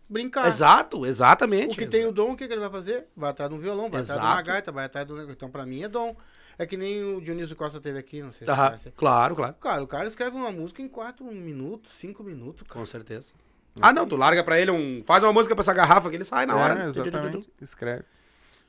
Brincar. 0.10 0.48
Exato, 0.48 1.06
exatamente. 1.06 1.74
O 1.74 1.78
que 1.78 1.88
tem 1.88 2.06
o 2.06 2.12
dom, 2.12 2.34
o 2.34 2.38
que, 2.38 2.48
que 2.48 2.54
ele 2.54 2.62
vai 2.62 2.70
fazer? 2.70 3.08
Vai 3.16 3.30
atrás 3.32 3.50
de 3.50 3.56
um 3.56 3.60
violão, 3.60 3.90
vai 3.90 4.02
atrás 4.02 4.20
de 4.20 4.26
uma 4.26 4.34
Exato. 4.34 4.48
gaita, 4.48 4.72
vai 4.72 4.86
atrás 4.86 5.08
do. 5.08 5.32
Então, 5.32 5.50
pra 5.50 5.66
mim, 5.66 5.84
é 5.84 5.90
dom. 5.90 6.16
É 6.58 6.66
que 6.66 6.78
nem 6.78 7.04
o 7.04 7.20
Dionísio 7.20 7.56
Costa 7.56 7.82
teve 7.82 7.98
aqui, 7.98 8.22
não 8.22 8.32
sei 8.32 8.46
se 8.46 8.46
Tá, 8.46 8.78
claro, 8.96 9.36
claro. 9.36 9.56
Cara, 9.60 9.84
o 9.84 9.88
cara 9.88 10.08
escreve 10.08 10.36
uma 10.36 10.52
música 10.52 10.82
em 10.82 10.88
4 10.88 11.26
minutos, 11.26 11.92
5 11.94 12.24
minutos, 12.24 12.62
cara. 12.68 12.80
Com 12.80 12.86
certeza. 12.86 13.34
Ah, 13.82 13.92
não, 13.92 14.08
tu 14.08 14.16
larga 14.16 14.44
pra 14.44 14.60
ele 14.60 14.70
um. 14.70 15.04
Faz 15.04 15.24
uma 15.24 15.34
música 15.34 15.56
pra 15.56 15.62
essa 15.62 15.74
garrafa 15.74 16.10
que 16.10 16.16
ele 16.16 16.26
sai 16.26 16.46
na 16.46 16.56
hora. 16.56 16.84
É, 16.84 16.86
exatamente. 16.86 17.50
Escreve. 17.60 18.04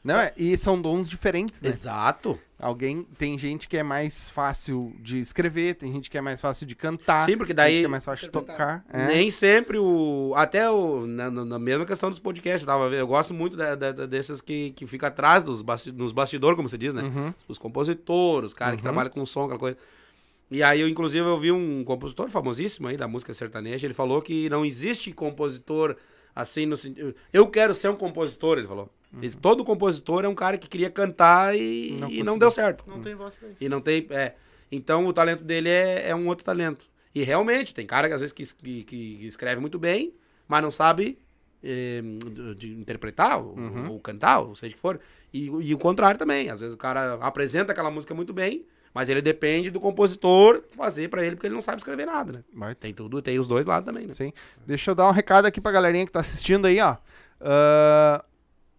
Não, 0.04 0.16
é, 0.16 0.32
e 0.36 0.56
são 0.58 0.78
dons 0.78 1.08
diferentes, 1.08 1.62
né? 1.62 1.68
Exato. 1.70 2.38
Alguém, 2.58 3.04
tem 3.18 3.38
gente 3.38 3.66
que 3.66 3.76
é 3.76 3.82
mais 3.82 4.28
fácil 4.30 4.94
de 5.00 5.18
escrever, 5.18 5.74
tem 5.74 5.90
gente 5.92 6.08
que 6.10 6.16
é 6.16 6.20
mais 6.20 6.40
fácil 6.40 6.66
de 6.66 6.74
cantar. 6.76 7.24
Sim, 7.26 7.36
porque 7.38 7.52
daí- 7.54 7.80
que 7.80 7.84
é 7.84 7.88
mais 7.88 8.04
fácil 8.04 8.26
de 8.26 8.30
tocar. 8.30 8.84
É. 8.92 9.06
Nem 9.06 9.30
sempre 9.30 9.78
o. 9.78 10.32
Até 10.36 10.70
o. 10.70 11.06
Na, 11.06 11.30
na- 11.30 11.58
mesma 11.58 11.84
questão 11.86 12.10
dos 12.10 12.18
podcasts, 12.18 12.66
eu, 12.68 12.92
eu 12.92 13.06
gosto 13.06 13.32
muito 13.34 13.56
da, 13.56 13.74
da- 13.74 14.06
desses 14.06 14.40
que, 14.40 14.70
que 14.72 14.86
fica 14.86 15.06
atrás 15.08 15.42
dos 15.42 15.62
basti 15.62 15.90
nos 15.90 16.12
bastidores, 16.12 16.54
como 16.56 16.68
você 16.68 16.78
diz, 16.78 16.92
né? 16.94 17.02
Uhum. 17.02 17.34
Os 17.48 17.58
compositores, 17.58 18.52
os 18.52 18.54
caras 18.54 18.76
que 18.76 18.82
trabalham 18.82 19.10
com 19.10 19.24
som, 19.26 19.44
aquela 19.44 19.58
coisa. 19.58 19.76
E 20.50 20.62
aí, 20.62 20.80
eu, 20.82 20.88
inclusive, 20.88 21.26
eu 21.26 21.38
vi 21.40 21.50
um 21.50 21.82
compositor 21.82 22.28
famosíssimo 22.28 22.88
aí 22.88 22.96
da 22.96 23.08
música 23.08 23.32
sertaneja, 23.34 23.86
ele 23.86 23.94
falou 23.94 24.20
que 24.22 24.48
não 24.50 24.64
existe 24.64 25.10
compositor 25.12 25.96
assim 26.34 26.66
no 26.66 26.76
sentido. 26.76 27.14
Eu 27.32 27.46
quero 27.46 27.74
ser 27.74 27.88
um 27.88 27.96
compositor, 27.96 28.58
ele 28.58 28.66
falou. 28.66 28.90
Ele 29.12 29.22
disse, 29.22 29.38
Todo 29.38 29.64
compositor 29.64 30.24
é 30.24 30.28
um 30.28 30.34
cara 30.34 30.58
que 30.58 30.68
queria 30.68 30.90
cantar 30.90 31.56
e 31.56 31.96
Não 32.00 32.10
e 32.10 32.22
não 32.22 32.38
deu 32.38 32.50
certo. 32.50 32.84
Não 32.86 33.00
tem 33.00 33.14
voz 33.14 33.34
pra 33.34 33.48
isso. 33.48 33.62
E 33.62 33.68
não 33.68 33.80
tem. 33.80 34.06
É. 34.10 34.34
Então 34.70 35.06
o 35.06 35.12
talento 35.12 35.44
dele 35.44 35.68
é, 35.68 36.08
é 36.08 36.14
um 36.14 36.26
outro 36.26 36.44
talento. 36.44 36.88
E 37.14 37.22
realmente, 37.22 37.72
tem 37.72 37.86
cara 37.86 38.08
que 38.08 38.14
às 38.14 38.20
vezes 38.20 38.32
que, 38.32 38.44
que, 38.44 38.84
que 38.84 39.26
escreve 39.26 39.60
muito 39.60 39.78
bem, 39.78 40.12
mas 40.48 40.62
não 40.62 40.70
sabe 40.70 41.16
eh, 41.62 42.02
de, 42.56 42.72
interpretar 42.72 43.38
ou, 43.38 43.56
ou 43.88 44.00
cantar, 44.00 44.40
ou 44.40 44.56
seja 44.56 44.72
o 44.72 44.74
que 44.74 44.80
for. 44.80 45.00
E, 45.32 45.46
e 45.46 45.74
o 45.74 45.78
contrário 45.78 46.18
também. 46.18 46.50
Às 46.50 46.60
vezes 46.60 46.74
o 46.74 46.78
cara 46.78 47.14
apresenta 47.14 47.72
aquela 47.72 47.90
música 47.90 48.14
muito 48.14 48.32
bem, 48.32 48.66
mas 48.94 49.08
ele 49.08 49.20
depende 49.20 49.70
do 49.70 49.80
compositor 49.80 50.62
fazer 50.76 51.08
pra 51.08 51.22
ele, 51.24 51.34
porque 51.36 51.48
ele 51.48 51.54
não 51.54 51.60
sabe 51.62 51.78
escrever 51.78 52.06
nada, 52.06 52.32
né? 52.32 52.44
Vai 52.54 52.74
Tem 52.74 52.94
tudo, 52.94 53.20
tem 53.20 53.38
os 53.38 53.46
dois 53.48 53.66
lados 53.66 53.84
também, 53.86 54.06
né? 54.06 54.14
Sim. 54.14 54.32
Deixa 54.66 54.92
eu 54.92 54.94
dar 54.94 55.08
um 55.08 55.12
recado 55.12 55.46
aqui 55.46 55.60
pra 55.60 55.72
galerinha 55.72 56.06
que 56.06 56.12
tá 56.12 56.20
assistindo 56.20 56.66
aí, 56.66 56.80
ó. 56.80 56.96
Ah, 57.40 58.24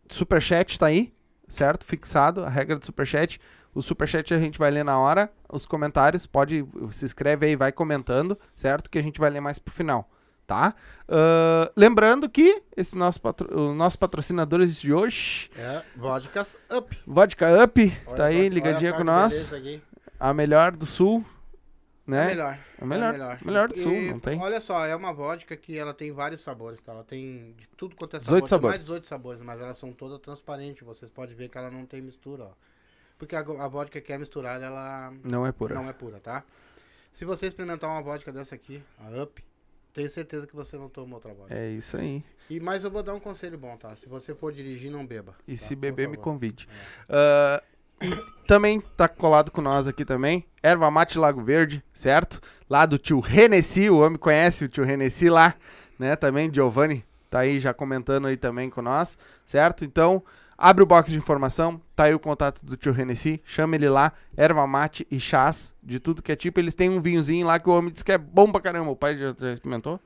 Superchat 0.10 0.78
tá 0.80 0.88
aí. 0.88 1.14
certo? 1.48 1.86
Fixado, 1.86 2.44
a 2.44 2.50
regra 2.50 2.76
do 2.78 2.86
superchat. 2.86 3.40
O 3.74 3.82
superchat 3.82 4.34
a 4.34 4.40
gente 4.40 4.58
vai 4.58 4.72
ler 4.72 4.84
na 4.86 4.98
hora, 4.98 5.30
os 5.52 5.66
comentários, 5.66 6.26
pode, 6.26 6.66
se 6.92 7.04
inscreve 7.06 7.46
aí, 7.46 7.56
vai 7.56 7.72
comentando, 7.72 8.38
certo? 8.56 8.90
Que 8.90 8.98
a 8.98 9.04
gente 9.04 9.20
vai 9.20 9.30
ler 9.30 9.42
mais 9.42 9.60
pro 9.60 9.74
final, 9.74 10.10
tá? 10.48 10.74
Ah, 11.10 11.70
lembrando 11.76 12.30
que 12.30 12.64
esse 12.76 12.96
nosso 12.98 13.20
patro, 13.22 13.48
os 13.70 13.76
nossos 13.76 13.98
patrocinadores 13.98 14.80
de 14.80 14.94
hoje, 14.94 15.50
É, 15.58 15.82
vodkas 15.96 16.58
up. 16.74 16.98
Vodka 17.06 17.64
Up, 17.64 17.82
Olha 18.08 18.18
tá 18.18 18.18
só 18.18 18.24
aí, 18.24 18.44
que- 18.44 18.50
ligadinha 18.50 18.92
só 18.92 18.98
com 18.98 19.04
nós. 19.04 19.52
A 20.20 20.34
melhor 20.34 20.72
do 20.72 20.86
sul, 20.86 21.26
né? 22.06 22.24
É 22.24 22.28
melhor. 22.28 22.60
É 22.80 22.86
melhor, 22.86 23.40
melhor 23.44 23.68
do 23.70 23.78
sul, 23.78 23.92
E, 23.92 24.12
não 24.12 24.20
tem? 24.20 24.40
Olha 24.40 24.62
só, 24.62 24.86
é 24.86 24.96
uma 24.96 25.12
vodka 25.12 25.56
que 25.58 25.78
ela 25.78 25.94
tem 25.94 26.12
vários 26.12 26.42
sabores, 26.42 26.82
tá? 26.82 26.92
Ela 26.92 27.04
tem 27.04 27.54
de 27.58 27.68
tudo 27.76 27.96
quanto 27.96 28.16
é 28.16 28.20
18 28.20 28.48
sabor. 28.48 28.48
Tem 28.48 28.50
mais 28.50 28.50
sabores. 28.50 28.78
de 28.78 28.84
18 28.86 29.06
sabores, 29.06 29.42
mas 29.42 29.60
elas 29.60 29.78
são 29.78 29.92
todas 29.92 30.20
transparentes. 30.20 30.84
Vocês 30.86 31.10
podem 31.10 31.36
ver 31.36 31.50
que 31.50 31.58
ela 31.58 31.72
não 31.72 31.86
tem 31.86 32.02
mistura, 32.02 32.44
ó. 32.46 32.52
Porque 33.18 33.36
a, 33.36 33.40
a 33.40 33.68
vodka 33.68 34.00
que 34.02 34.12
é 34.12 34.18
misturada, 34.18 34.66
ela 34.66 35.14
Não 35.24 35.48
é 35.48 35.52
pura. 35.52 35.74
não 35.74 35.90
é 35.90 35.94
pura, 35.94 36.20
tá? 36.20 36.44
Se 37.14 37.24
você 37.24 37.48
experimentar 37.48 37.90
uma 37.90 38.02
vodka 38.02 38.32
dessa 38.32 38.56
aqui, 38.56 38.84
a 39.00 39.24
Up, 39.24 39.42
tenho 39.94 40.10
certeza 40.10 40.46
que 40.46 40.54
você 40.56 40.78
não 40.78 40.90
toma 40.90 41.16
outra 41.16 41.34
vodka. 41.34 41.56
É 41.56 41.70
isso 41.70 41.96
aí. 41.96 42.22
E, 42.50 42.60
mas 42.60 42.84
eu 42.84 42.92
vou 42.92 43.02
dar 43.02 43.14
um 43.14 43.20
conselho 43.20 43.58
bom, 43.58 43.78
tá? 43.78 43.96
Se 43.96 44.08
você 44.10 44.36
for 44.36 44.52
dirigir, 44.52 44.92
não 44.92 45.06
beba. 45.08 45.34
E 45.48 45.58
tá? 45.58 45.66
se 45.66 45.76
beber, 45.76 46.10
me 46.10 46.18
convide. 46.18 46.68
Ah, 47.08 47.64
e 47.64 47.75
também 48.48 48.82
tá 48.96 49.08
colado 49.08 49.52
com 49.52 49.62
nós 49.62 49.88
aqui 49.88 50.06
também. 50.06 50.46
Erva 50.62 50.90
Mate 50.90 51.18
Lago 51.18 51.42
Verde, 51.42 51.84
certo? 51.94 52.40
Lá 52.70 52.86
do 52.86 52.98
tio 52.98 53.20
Renessi, 53.20 53.90
o 53.90 54.00
homem 54.00 54.18
conhece 54.18 54.66
o 54.66 54.68
tio 54.68 54.84
Renessi 54.84 55.30
lá, 55.30 55.56
né? 56.00 56.16
Também, 56.16 56.54
Giovanni 56.54 57.04
tá 57.30 57.40
aí 57.40 57.60
já 57.60 57.74
comentando 57.74 58.28
aí 58.28 58.38
também 58.38 58.70
com 58.70 58.82
nós, 58.82 59.18
certo? 59.46 59.84
Então, 59.84 60.24
abre 60.58 60.84
o 60.84 60.86
box 60.86 61.12
de 61.12 61.18
informação, 61.18 61.82
tá 61.94 62.06
aí 62.06 62.14
o 62.14 62.20
contato 62.20 62.66
do 62.66 62.78
tio 62.78 62.94
Renessi, 62.94 63.42
chama 63.44 63.76
ele 63.76 63.90
lá, 63.90 64.14
erva 64.38 64.66
mate 64.66 65.06
e 65.12 65.20
chás, 65.20 65.74
de 65.84 66.00
tudo 66.00 66.22
que 66.22 66.32
é 66.32 66.36
tipo. 66.36 66.60
Eles 66.60 66.76
têm 66.76 66.90
um 66.90 67.02
vinhozinho 67.02 67.46
lá 67.46 67.60
que 67.60 67.70
o 67.70 67.74
homem 67.74 67.92
diz 67.92 68.04
que 68.04 68.12
é 68.14 68.18
bom 68.18 68.50
pra 68.52 68.62
caramba. 68.62 68.90
O 68.90 68.96
pai 68.96 69.18
já, 69.18 69.36
já 69.38 69.52
experimentou? 69.52 70.00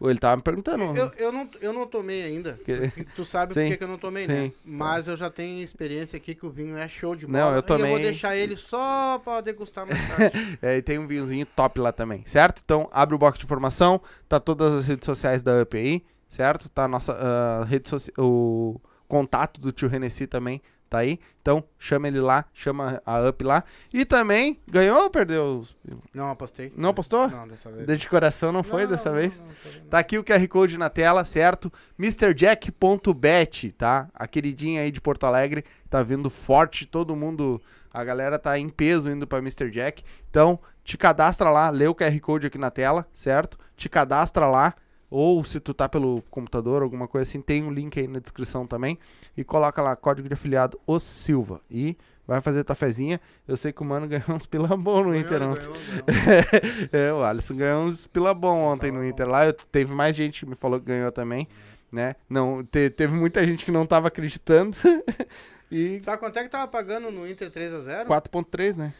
Ou 0.00 0.10
ele 0.10 0.18
tava 0.18 0.36
me 0.36 0.42
perguntando? 0.42 0.82
Eu, 0.98 1.10
eu, 1.16 1.32
não, 1.32 1.48
eu 1.60 1.72
não 1.72 1.86
tomei 1.86 2.22
ainda. 2.24 2.58
Que- 2.64 2.90
Tu 3.14 3.24
sabe 3.24 3.54
Sim, 3.54 3.68
por 3.68 3.76
que 3.78 3.84
eu 3.84 3.88
não 3.88 3.96
tomei, 3.98 4.26
né? 4.26 4.46
sim. 4.46 4.52
Mas 4.64 5.06
eu 5.08 5.16
já 5.16 5.30
tenho 5.30 5.62
experiência 5.64 6.16
aqui 6.16 6.34
que 6.34 6.44
o 6.44 6.50
vinho 6.50 6.76
é 6.76 6.88
show 6.88 7.14
de 7.14 7.26
Não, 7.26 7.32
bola. 7.40 7.52
eu 7.52 7.56
E 7.56 7.58
eu 7.58 7.62
tomei. 7.62 7.90
vou 7.90 7.98
deixar 8.00 8.36
ele 8.36 8.56
só 8.56 9.18
pra 9.24 9.40
degustar 9.40 9.86
mais 9.86 9.98
tarde. 10.08 10.58
É, 10.60 10.76
e 10.76 10.82
tem 10.82 10.98
um 10.98 11.06
vinhozinho 11.06 11.46
top 11.46 11.78
lá 11.80 11.92
também, 11.92 12.22
certo? 12.26 12.60
Então, 12.64 12.88
abre 12.92 13.14
o 13.14 13.18
box 13.18 13.38
de 13.38 13.44
informação, 13.44 14.00
tá 14.28 14.38
todas 14.40 14.72
as 14.74 14.86
redes 14.86 15.06
sociais 15.06 15.42
da 15.42 15.62
UP 15.62 15.76
aí, 15.76 16.04
certo? 16.28 16.68
Tá 16.68 16.84
a 16.84 16.88
nossa 16.88 17.12
ah, 17.18 17.64
rede 17.64 17.88
social, 17.88 18.14
o 18.18 18.80
contato 19.06 19.60
do 19.60 19.70
tio 19.72 19.88
Renessi 19.88 20.26
também 20.26 20.60
tá 20.94 20.98
aí. 21.00 21.18
Então, 21.42 21.62
chama 21.78 22.06
ele 22.08 22.20
lá, 22.20 22.44
chama 22.54 23.02
a 23.04 23.20
UP 23.28 23.42
lá. 23.44 23.64
E 23.92 24.04
também, 24.04 24.58
ganhou 24.66 25.02
ou 25.02 25.10
perdeu? 25.10 25.58
os- 25.58 25.76
não 26.14 26.30
apostei. 26.30 26.72
Não 26.76 26.90
apostou? 26.90 27.28
Não, 27.28 27.46
dessa 27.48 27.70
vez. 27.70 28.00
De 28.00 28.08
coração 28.08 28.50
não 28.52 28.62
foi 28.62 28.84
Não, 28.84 28.90
dessa 28.92 29.10
não, 29.10 29.16
vez? 29.16 29.32
não. 29.38 29.86
Tá 29.90 29.98
aqui 29.98 30.16
o 30.16 30.24
QR 30.24 30.46
Code 30.48 30.78
na 30.78 30.88
tela, 30.88 31.24
certo? 31.24 31.70
MrJack.bet, 31.98 33.72
tá? 33.72 34.08
A 34.14 34.26
queridinha 34.26 34.82
aí 34.82 34.90
de 34.90 35.00
Porto 35.00 35.24
Alegre 35.26 35.64
tá 35.90 36.02
vindo 36.02 36.30
forte, 36.30 36.86
todo 36.86 37.14
mundo, 37.16 37.60
a 37.92 38.02
galera 38.04 38.38
tá 38.38 38.58
em 38.58 38.68
peso 38.68 39.10
indo 39.10 39.26
pra 39.26 39.38
Mr. 39.38 39.70
Jack. 39.70 40.02
Então, 40.30 40.58
te 40.82 40.96
cadastra 40.96 41.50
lá, 41.50 41.70
lê 41.70 41.86
o 41.86 41.94
QR 41.94 42.18
Code 42.20 42.46
aqui 42.46 42.58
na 42.58 42.70
tela, 42.70 43.06
certo? 43.12 43.58
Te 43.76 43.88
cadastra 43.88 44.46
lá, 44.46 44.74
ou 45.16 45.44
se 45.44 45.60
tu 45.60 45.72
tá 45.72 45.88
pelo 45.88 46.22
computador, 46.30 46.82
alguma 46.82 47.06
coisa 47.06 47.22
assim, 47.28 47.40
tem 47.40 47.62
um 47.62 47.70
link 47.70 47.98
aí 48.00 48.08
na 48.08 48.18
descrição 48.18 48.66
também. 48.66 48.98
E 49.36 49.44
coloca 49.44 49.80
lá, 49.80 49.94
código 49.94 50.26
de 50.26 50.34
afiliado, 50.34 50.78
o 50.86 50.98
Silva. 50.98 51.60
E 51.70 51.96
vai 52.26 52.40
fazer 52.40 52.64
tua 52.64 52.74
fezinha. 52.74 53.20
Eu 53.46 53.56
sei 53.56 53.72
que 53.72 53.80
o 53.80 53.84
mano 53.84 54.06
ganhou 54.08 54.24
uns 54.30 54.44
pila 54.44 54.76
bom 54.76 55.04
no 55.04 55.10
Ganhou, 55.10 55.20
Inter 55.24 55.42
ontem. 55.42 55.60
ganhou, 55.60 55.74
ganhou. 56.04 56.88
é, 56.92 57.12
o 57.12 57.22
Alisson 57.22 57.54
ganhou 57.56 57.84
uns 57.84 58.06
pila 58.08 58.34
bom 58.34 58.58
ontem 58.58 58.90
Tava 58.90 59.02
no. 59.04 59.08
Inter 59.08 59.28
lá. 59.28 59.46
Eu- 59.46 59.52
teve 59.52 59.92
mais 59.94 60.16
gente 60.16 60.40
que 60.44 60.50
me 60.50 60.56
falou 60.56 60.80
que 60.80 60.86
ganhou 60.86 61.12
também, 61.12 61.46
né? 61.92 62.16
Não, 62.28 62.64
te- 62.64 62.90
teve 62.90 63.14
muita 63.14 63.44
gente 63.46 63.64
que 63.64 63.70
não 63.70 63.86
tava 63.86 64.08
acreditando. 64.08 64.76
e 65.70 66.00
Sabe 66.02 66.18
quanto 66.18 66.36
é 66.38 66.42
que 66.42 66.48
tava 66.48 66.66
pagando 66.66 67.10
no 67.12 67.24
Inter 67.28 67.50
3x0? 67.52 68.06
4.3, 68.06 68.74
né? 68.76 68.92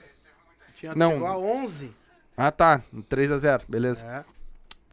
Tinha 0.77 0.95
Não. 0.95 1.11
chegou 1.13 1.27
a 1.27 1.37
11. 1.39 1.91
Ah, 2.37 2.53
tá. 2.53 2.83
3 3.09 3.33
a 3.33 3.39
0 3.39 3.65
beleza. 3.69 4.05
É. 4.05 4.34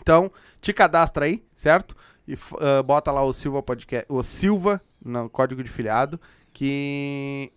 Então, 0.01 0.31
te 0.59 0.73
cadastra 0.73 1.25
aí, 1.25 1.43
certo? 1.53 1.95
E 2.27 2.35
ah, 2.59 2.83
bota 2.83 3.11
lá 3.11 3.23
o 3.23 3.33
Silva 3.33 3.61
Podcast, 3.61 4.05
o 4.09 4.21
Silva 4.21 4.81
no 5.03 5.29
código 5.29 5.63
de 5.63 5.69
filiado, 5.69 6.19
que 6.53 7.51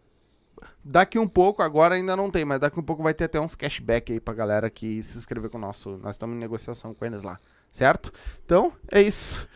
daqui 0.83 1.19
um 1.19 1.29
pouco, 1.29 1.63
agora 1.63 1.95
ainda 1.95 2.17
não 2.17 2.31
tem, 2.31 2.45
mas 2.45 2.61
daqui 2.61 2.79
um 2.79 2.83
pouco 2.83 3.03
vai 3.03 3.15
ter 3.15 3.25
até 3.25 3.41
uns 3.41 3.55
cashback 3.55 4.13
aí 4.13 4.21
pra 4.21 4.35
galera 4.35 4.71
que 4.71 5.03
se 5.03 5.19
inscrever 5.19 5.51
com 5.51 5.59
o 5.59 5.61
nosso. 5.61 5.97
Nós 5.99 6.15
estamos 6.15 6.37
em 6.37 6.39
negociação 6.39 6.95
com 6.95 7.05
eles 7.05 7.23
lá, 7.23 7.39
certo? 7.71 8.13
Então, 8.45 8.73
é 8.91 9.01
isso. 9.01 9.49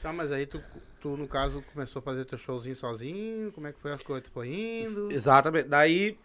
Tá, 0.00 0.12
mas 0.12 0.32
aí 0.32 0.46
tu, 0.46 0.60
tu, 1.00 1.16
no 1.16 1.28
caso, 1.28 1.62
começou 1.72 2.00
a 2.00 2.02
fazer 2.02 2.24
teu 2.24 2.38
showzinho 2.38 2.74
sozinho? 2.74 3.52
Como 3.52 3.66
é 3.66 3.72
que 3.72 3.80
foi 3.80 3.92
as 3.92 4.02
coisas? 4.02 4.24
Tu 4.24 4.32
foi 4.32 4.48
indo? 4.48 5.10
Exatamente. 5.12 5.68
Daí. 5.68 6.18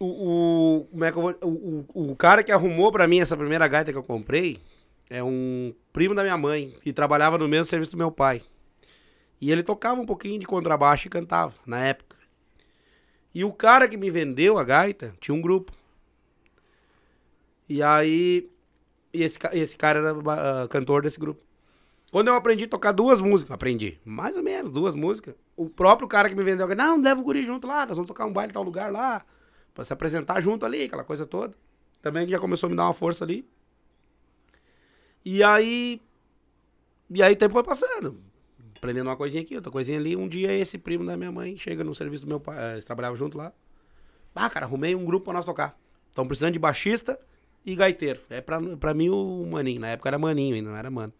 O, 0.00 0.06
o, 0.06 0.84
como 0.90 1.04
é 1.04 1.12
que 1.12 1.18
eu 1.18 1.22
vou, 1.22 1.34
o, 1.42 1.84
o, 1.94 2.12
o 2.12 2.16
cara 2.16 2.42
que 2.42 2.50
arrumou 2.50 2.90
pra 2.90 3.06
mim 3.06 3.20
essa 3.20 3.36
primeira 3.36 3.66
gaita 3.68 3.92
que 3.92 3.98
eu 3.98 4.02
comprei 4.02 4.58
é 5.08 5.22
um 5.22 5.72
primo 5.92 6.14
da 6.14 6.22
minha 6.22 6.36
mãe, 6.36 6.74
que 6.82 6.92
trabalhava 6.92 7.38
no 7.38 7.48
mesmo 7.48 7.66
serviço 7.66 7.92
do 7.92 7.98
meu 7.98 8.10
pai. 8.10 8.42
E 9.40 9.52
ele 9.52 9.62
tocava 9.62 10.00
um 10.00 10.06
pouquinho 10.06 10.38
de 10.40 10.46
contrabaixo 10.46 11.06
e 11.06 11.10
cantava, 11.10 11.54
na 11.66 11.78
época. 11.84 12.16
E 13.34 13.44
o 13.44 13.52
cara 13.52 13.88
que 13.88 13.96
me 13.96 14.10
vendeu 14.10 14.58
a 14.58 14.64
gaita 14.64 15.14
tinha 15.20 15.34
um 15.34 15.40
grupo. 15.40 15.72
E 17.68 17.82
aí. 17.82 18.48
E 19.12 19.22
esse, 19.22 19.38
esse 19.52 19.76
cara 19.76 19.98
era 19.98 20.10
ah, 20.10 20.68
cantor 20.68 21.02
desse 21.02 21.18
grupo. 21.18 21.42
Quando 22.10 22.28
eu 22.28 22.34
aprendi 22.34 22.64
a 22.64 22.68
tocar 22.68 22.92
duas 22.92 23.20
músicas, 23.20 23.52
aprendi, 23.52 23.98
mais 24.04 24.36
ou 24.36 24.42
menos, 24.42 24.70
duas 24.70 24.94
músicas. 24.94 25.34
O 25.56 25.68
próprio 25.68 26.06
cara 26.06 26.28
que 26.28 26.34
me 26.34 26.44
vendeu, 26.44 26.66
não, 26.76 27.00
leva 27.00 27.20
o 27.20 27.24
guri 27.24 27.44
junto 27.44 27.66
lá, 27.66 27.84
nós 27.86 27.96
vamos 27.96 28.06
tocar 28.08 28.24
um 28.24 28.32
baile 28.32 28.50
em 28.50 28.54
tal 28.54 28.62
lugar 28.62 28.92
lá, 28.92 29.24
pra 29.74 29.84
se 29.84 29.92
apresentar 29.92 30.40
junto 30.40 30.64
ali, 30.64 30.84
aquela 30.84 31.04
coisa 31.04 31.26
toda. 31.26 31.54
Também 32.00 32.28
já 32.28 32.38
começou 32.38 32.68
a 32.68 32.70
me 32.70 32.76
dar 32.76 32.84
uma 32.84 32.94
força 32.94 33.24
ali. 33.24 33.46
E 35.24 35.42
aí. 35.42 36.00
E 37.10 37.22
aí 37.22 37.32
o 37.32 37.36
tempo 37.36 37.52
foi 37.52 37.64
passando. 37.64 38.20
Aprendendo 38.76 39.08
uma 39.08 39.16
coisinha 39.16 39.42
aqui, 39.42 39.56
outra 39.56 39.72
coisinha 39.72 39.98
ali. 39.98 40.14
Um 40.14 40.28
dia 40.28 40.52
esse 40.52 40.78
primo 40.78 41.04
da 41.04 41.16
minha 41.16 41.32
mãe 41.32 41.56
chega 41.56 41.82
no 41.82 41.94
serviço 41.94 42.24
do 42.24 42.28
meu 42.28 42.38
pai, 42.38 42.56
eh, 42.58 42.72
eles 42.72 42.84
trabalhavam 42.84 43.16
junto 43.16 43.36
lá. 43.36 43.52
Ah, 44.34 44.50
cara, 44.50 44.66
arrumei 44.66 44.94
um 44.94 45.04
grupo 45.04 45.24
pra 45.24 45.34
nós 45.34 45.44
tocar. 45.44 45.78
Estão 46.08 46.26
precisando 46.26 46.52
de 46.52 46.58
baixista 46.58 47.18
e 47.64 47.74
gaiteiro. 47.74 48.20
É 48.28 48.40
pra, 48.40 48.60
pra 48.76 48.92
mim 48.92 49.08
o 49.08 49.46
maninho. 49.46 49.80
Na 49.80 49.88
época 49.88 50.08
era 50.08 50.18
maninho 50.18 50.54
ainda, 50.54 50.70
não 50.70 50.76
era 50.76 50.90
mano. 50.90 51.12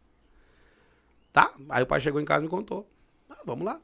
Tá? 1.32 1.52
Aí 1.68 1.82
o 1.82 1.87
pai 1.87 2.00
chegou 2.00 2.20
em 2.20 2.25
casa 2.25 2.40
e 2.40 2.44
me 2.44 2.50
contou. 2.50 2.88
Ah, 3.28 3.40
vamos 3.44 3.64
lá. 3.64 3.80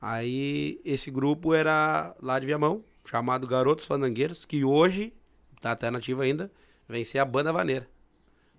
Aí 0.00 0.80
esse 0.84 1.10
grupo 1.10 1.54
era 1.54 2.14
lá 2.20 2.38
de 2.38 2.46
Viamão, 2.46 2.84
chamado 3.04 3.46
Garotos 3.46 3.86
Fandangueiros, 3.86 4.44
que 4.44 4.64
hoje, 4.64 5.12
tá 5.60 5.72
até 5.72 5.90
nativo 5.90 6.22
ainda, 6.22 6.50
vem 6.88 7.04
ser 7.04 7.18
a 7.18 7.24
banda 7.24 7.52
vaneira. 7.52 7.88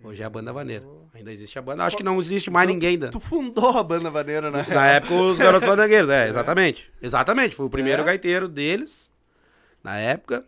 Hoje 0.04 0.22
é 0.22 0.26
a 0.26 0.30
banda 0.30 0.52
vaneira. 0.52 0.86
Ainda 1.14 1.32
existe 1.32 1.58
a 1.58 1.62
banda. 1.62 1.86
Acho 1.86 1.96
que 1.96 2.04
não 2.04 2.20
existe 2.20 2.52
mais 2.52 2.68
ninguém 2.68 2.90
ainda. 2.90 3.10
Tu 3.10 3.22
fundou 3.22 3.78
a 3.78 3.84
banda 3.84 4.10
vaneira, 4.10 4.52
né? 4.52 4.66
Na 4.68 4.86
época, 4.88 5.14
os 5.14 5.38
Garotos 5.40 5.64
Fandangueiros, 5.70 6.10
é, 6.10 6.28
exatamente. 6.28 6.92
Exatamente, 7.02 7.56
foi 7.56 7.66
o 7.66 7.70
primeiro 7.70 8.02
É? 8.02 8.06
gaiteiro 8.06 8.50
deles, 8.50 9.10
na 9.82 9.98
época. 9.98 10.44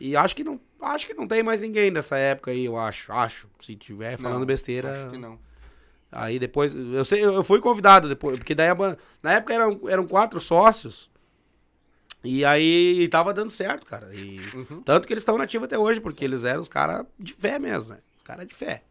E 0.00 0.16
acho 0.16 0.34
que 0.34 0.42
não, 0.42 0.58
acho 0.80 1.06
que 1.06 1.12
não 1.12 1.26
tem 1.28 1.42
mais 1.42 1.60
ninguém 1.60 1.92
dessa 1.92 2.16
época 2.16 2.50
aí, 2.50 2.64
eu 2.64 2.78
acho. 2.78 3.12
Acho. 3.12 3.46
Se 3.60 3.76
tiver 3.76 4.16
falando 4.16 4.38
Não, 4.40 4.46
besteira. 4.46 4.90
Acho 4.90 5.10
que 5.10 5.18
não. 5.18 5.38
Aí 6.10 6.38
depois, 6.38 6.74
eu 6.74 7.04
sei, 7.04 7.22
eu 7.22 7.44
fui 7.44 7.60
convidado 7.60 8.08
depois, 8.08 8.38
porque 8.38 8.54
daí 8.54 8.68
a 8.68 8.74
banda, 8.74 8.96
na 9.22 9.34
época 9.34 9.52
eram, 9.52 9.80
eram 9.86 10.06
quatro 10.06 10.40
sócios. 10.40 11.10
E 12.24 12.44
aí 12.44 13.06
tava 13.08 13.32
dando 13.32 13.50
certo, 13.50 13.86
cara. 13.86 14.12
E 14.14 14.40
Uhum. 14.54 14.82
tanto 14.82 15.06
que 15.06 15.12
eles 15.12 15.22
estão 15.22 15.38
nativos 15.38 15.66
até 15.66 15.78
hoje, 15.78 16.00
porque 16.00 16.24
eles 16.24 16.44
eram 16.44 16.60
os 16.60 16.68
caras 16.68 17.06
de 17.18 17.32
fé 17.32 17.58
mesmo, 17.58 17.94
né? 17.94 18.00
Os 18.16 18.22
caras 18.24 18.46
de 18.46 18.54
fé. 18.54 18.82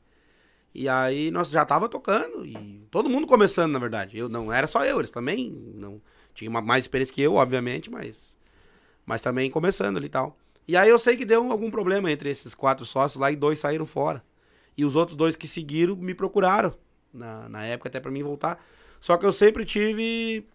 E 0.73 0.87
aí 0.87 1.31
nós 1.31 1.49
já 1.49 1.65
tava 1.65 1.89
tocando 1.89 2.45
e 2.45 2.85
todo 2.91 3.09
mundo 3.09 3.27
começando, 3.27 3.71
na 3.73 3.79
verdade. 3.79 4.17
Eu 4.17 4.29
não 4.29 4.51
era 4.53 4.67
só 4.67 4.85
eu, 4.85 4.99
eles 4.99 5.11
também 5.11 5.51
não 5.73 6.01
tinham 6.33 6.51
uma- 6.51 6.61
mais 6.61 6.83
experiência 6.85 7.13
que 7.13 7.21
eu, 7.21 7.35
obviamente, 7.35 7.89
mas 7.91 8.37
mas 9.05 9.21
também 9.21 9.49
começando 9.49 9.95
ali 9.97 10.07
e 10.07 10.09
tal. 10.09 10.37
E 10.67 10.75
aí 10.75 10.89
eu 10.89 10.99
sei 10.99 11.15
que 11.15 11.23
deu 11.25 11.49
algum 11.49 11.71
problema 11.71 12.11
entre 12.11 12.29
esses 12.29 12.53
quatro 12.53 12.85
sócios 12.85 13.19
lá 13.19 13.31
e 13.31 13.37
dois 13.37 13.57
saíram 13.57 13.85
fora. 13.85 14.21
E 14.77 14.83
os 14.83 14.95
outros 14.97 15.15
dois 15.15 15.35
que 15.35 15.47
seguiram 15.47 15.95
me 15.95 16.13
procuraram 16.13 16.73
na, 17.13 17.47
na 17.47 17.63
época 17.63 17.87
até 17.87 18.01
pra 18.01 18.11
mim 18.11 18.21
voltar. 18.21 18.61
Só 18.99 19.15
que 19.17 19.25
eu 19.25 19.31
sempre 19.31 19.63
tive 19.63 20.45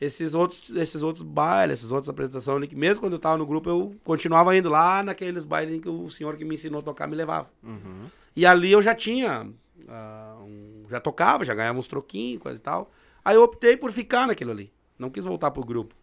esses 0.00 0.34
outros, 0.34 0.70
esses 0.70 1.02
outros 1.02 1.22
bailes, 1.22 1.78
essas 1.80 1.92
outras 1.92 2.08
apresentações 2.08 2.56
ali, 2.56 2.66
que 2.68 2.76
mesmo 2.76 3.00
quando 3.02 3.14
eu 3.14 3.18
tava 3.18 3.38
no 3.38 3.46
grupo, 3.46 3.68
eu 3.70 3.94
continuava 4.04 4.56
indo 4.56 4.68
lá 4.68 5.02
naqueles 5.02 5.44
bailes 5.44 5.74
em 5.74 5.80
que 5.80 5.88
o 5.88 6.10
senhor 6.10 6.36
que 6.36 6.44
me 6.44 6.54
ensinou 6.54 6.80
a 6.80 6.82
tocar 6.82 7.06
me 7.06 7.14
levava. 7.16 7.50
Uhum. 7.62 8.06
E 8.36 8.44
ali 8.44 8.72
eu 8.72 8.82
já 8.82 8.94
tinha. 8.94 9.48
ah, 9.88 10.36
um- 10.40 10.84
já 10.90 11.00
tocava, 11.00 11.44
já 11.44 11.54
ganhava 11.54 11.78
uns 11.78 11.88
troquinhos, 11.88 12.42
coisa 12.42 12.60
e 12.60 12.62
tal. 12.62 12.90
Aí 13.24 13.36
eu 13.36 13.42
optei 13.42 13.76
por 13.76 13.90
ficar 13.92 14.26
naquilo 14.26 14.50
ali. 14.50 14.72
Não 14.98 15.10
quis 15.10 15.24
voltar 15.24 15.50
pro 15.50 15.64
grupo. 15.64 15.94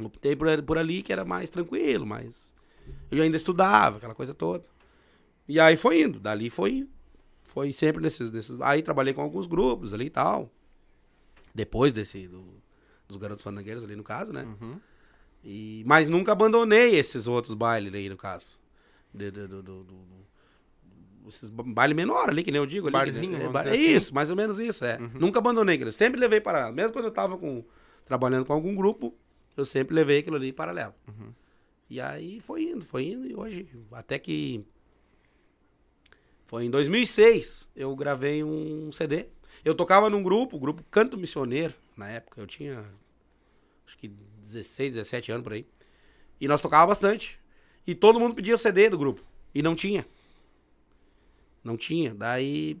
Optei 0.00 0.34
por, 0.34 0.46
por 0.62 0.78
ali, 0.78 1.02
que 1.02 1.12
era 1.12 1.24
mais 1.24 1.50
tranquilo, 1.50 2.04
mas. 2.06 2.54
Eu 3.10 3.22
ainda 3.22 3.36
estudava, 3.36 3.96
aquela 3.98 4.14
coisa 4.14 4.34
toda. 4.34 4.64
E 5.48 5.58
aí 5.60 5.76
foi 5.76 6.02
indo. 6.02 6.18
Dali 6.20 6.50
foi. 6.50 6.88
Foi 7.42 7.72
sempre 7.72 8.02
nesses. 8.02 8.30
nesses 8.30 8.60
aí 8.60 8.82
trabalhei 8.82 9.14
com 9.14 9.22
alguns 9.22 9.46
grupos 9.46 9.92
ali 9.94 10.06
e 10.06 10.10
tal. 10.10 10.50
Depois 11.54 11.92
desse. 11.92 12.26
do- 12.26 12.62
dos 13.14 13.22
garotos 13.22 13.42
fandangueiros 13.44 13.84
ali 13.84 13.96
no 13.96 14.04
caso, 14.04 14.32
né? 14.32 14.42
Uhum. 14.60 14.78
E, 15.42 15.82
mas 15.86 16.08
nunca 16.08 16.32
abandonei 16.32 16.96
esses 16.96 17.26
outros 17.26 17.54
bailes 17.54 17.92
aí, 17.94 18.08
no 18.08 18.16
caso. 18.16 18.58
De, 19.12 19.30
de- 19.30 19.46
do, 19.46 19.62
do, 19.62 19.84
do- 19.84 20.24
esses 21.28 21.48
ba- 21.48 21.62
baile 21.66 21.94
menor 21.94 22.28
ali, 22.28 22.42
que 22.42 22.50
nem 22.50 22.60
eu 22.60 22.66
digo. 22.66 22.86
Ali, 22.88 22.92
Barzinho, 22.92 23.38
né? 23.38 23.44
é, 23.44 23.68
é 23.68 23.70
assim. 23.72 23.90
isso, 23.94 24.14
mais 24.14 24.28
ou 24.30 24.36
menos 24.36 24.58
isso, 24.58 24.84
é. 24.84 24.98
Nunca 24.98 25.38
abandonei 25.38 25.74
aquilo. 25.76 25.92
Sempre 25.92 26.20
levei 26.20 26.40
paralelo. 26.40 26.74
Mesmo 26.74 26.92
quando 26.92 27.06
eu 27.06 27.10
tava 27.10 27.36
com, 27.38 27.64
trabalhando 28.04 28.44
com 28.44 28.52
algum 28.52 28.74
grupo, 28.74 29.14
eu 29.56 29.64
sempre 29.64 29.94
levei 29.94 30.18
aquilo 30.18 30.36
ali 30.36 30.52
paralelo. 30.52 30.94
E 31.88 32.00
aí 32.00 32.40
foi 32.40 32.62
indo, 32.64 32.84
foi 32.84 33.04
indo. 33.06 33.26
E 33.26 33.34
hoje, 33.34 33.68
até 33.92 34.18
que... 34.18 34.64
Foi 36.46 36.64
em 36.64 36.70
2006, 36.70 37.70
eu 37.74 37.94
gravei 37.96 38.44
um 38.44 38.90
CD. 38.92 39.26
Eu 39.64 39.74
tocava 39.74 40.10
num 40.10 40.22
grupo, 40.22 40.56
o 40.56 40.60
grupo 40.60 40.82
Canto 40.90 41.16
Missioneiro, 41.16 41.74
na 41.96 42.08
época. 42.10 42.40
Eu 42.40 42.46
tinha 42.46 42.84
acho 43.86 43.96
que 43.98 44.08
16, 44.08 44.94
17 44.94 45.32
anos 45.32 45.44
por 45.44 45.52
aí. 45.52 45.66
E 46.40 46.48
nós 46.48 46.60
tocava 46.60 46.86
bastante. 46.86 47.40
E 47.86 47.94
todo 47.94 48.18
mundo 48.18 48.34
pedia 48.34 48.54
o 48.54 48.58
CD 48.58 48.88
do 48.88 48.98
grupo. 48.98 49.22
E 49.54 49.62
não 49.62 49.74
tinha. 49.74 50.06
Não 51.62 51.76
tinha. 51.76 52.14
Daí 52.14 52.80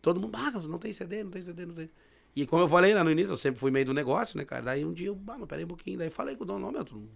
todo 0.00 0.20
mundo, 0.20 0.36
ah, 0.36 0.50
não 0.68 0.78
tem 0.78 0.92
CD, 0.92 1.24
não 1.24 1.30
tem 1.30 1.42
CD, 1.42 1.66
não 1.66 1.74
tem. 1.74 1.90
E 2.34 2.46
como 2.46 2.62
eu 2.62 2.68
falei 2.68 2.94
lá 2.94 3.02
no 3.02 3.10
início, 3.10 3.32
eu 3.32 3.36
sempre 3.36 3.58
fui 3.58 3.70
meio 3.70 3.86
do 3.86 3.94
negócio, 3.94 4.38
né, 4.38 4.44
cara? 4.44 4.62
Daí 4.62 4.84
um 4.84 4.92
dia 4.92 5.08
eu, 5.08 5.20
ah, 5.26 5.38
mas 5.38 5.48
peraí 5.48 5.64
um 5.64 5.68
pouquinho. 5.68 5.98
Daí 5.98 6.10
falei 6.10 6.36
com 6.36 6.44
o 6.44 6.46
dono, 6.46 6.70
meu, 6.70 6.84
tu 6.84 6.96
não... 6.96 7.08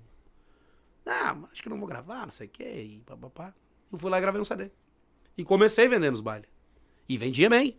Ah, 1.07 1.37
acho 1.53 1.63
que 1.63 1.69
não 1.69 1.79
vou 1.79 1.87
gravar, 1.87 2.25
não 2.25 2.33
sei 2.33 2.47
o 2.47 2.51
quê. 2.51 2.65
E 2.65 3.03
papapá. 3.05 3.55
Eu 3.93 3.99
fui 3.99 4.11
lá 4.11 4.19
e 4.19 4.21
gravei 4.21 4.41
um 4.41 4.45
CD. 4.45 4.71
E 5.37 5.45
comecei 5.45 5.89
vendendo 5.89 6.13
nos 6.13 6.21
bailes. 6.21 6.49
E 7.09 7.19
vendia 7.19 7.51
bem. 7.51 7.79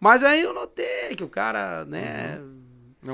Mas 0.00 0.22
aí 0.22 0.42
eu 0.42 0.52
notei 0.52 1.14
que 1.16 1.24
o 1.24 1.28
cara, 1.28 1.84
né... 1.84 2.38
Gostou. 2.38 2.57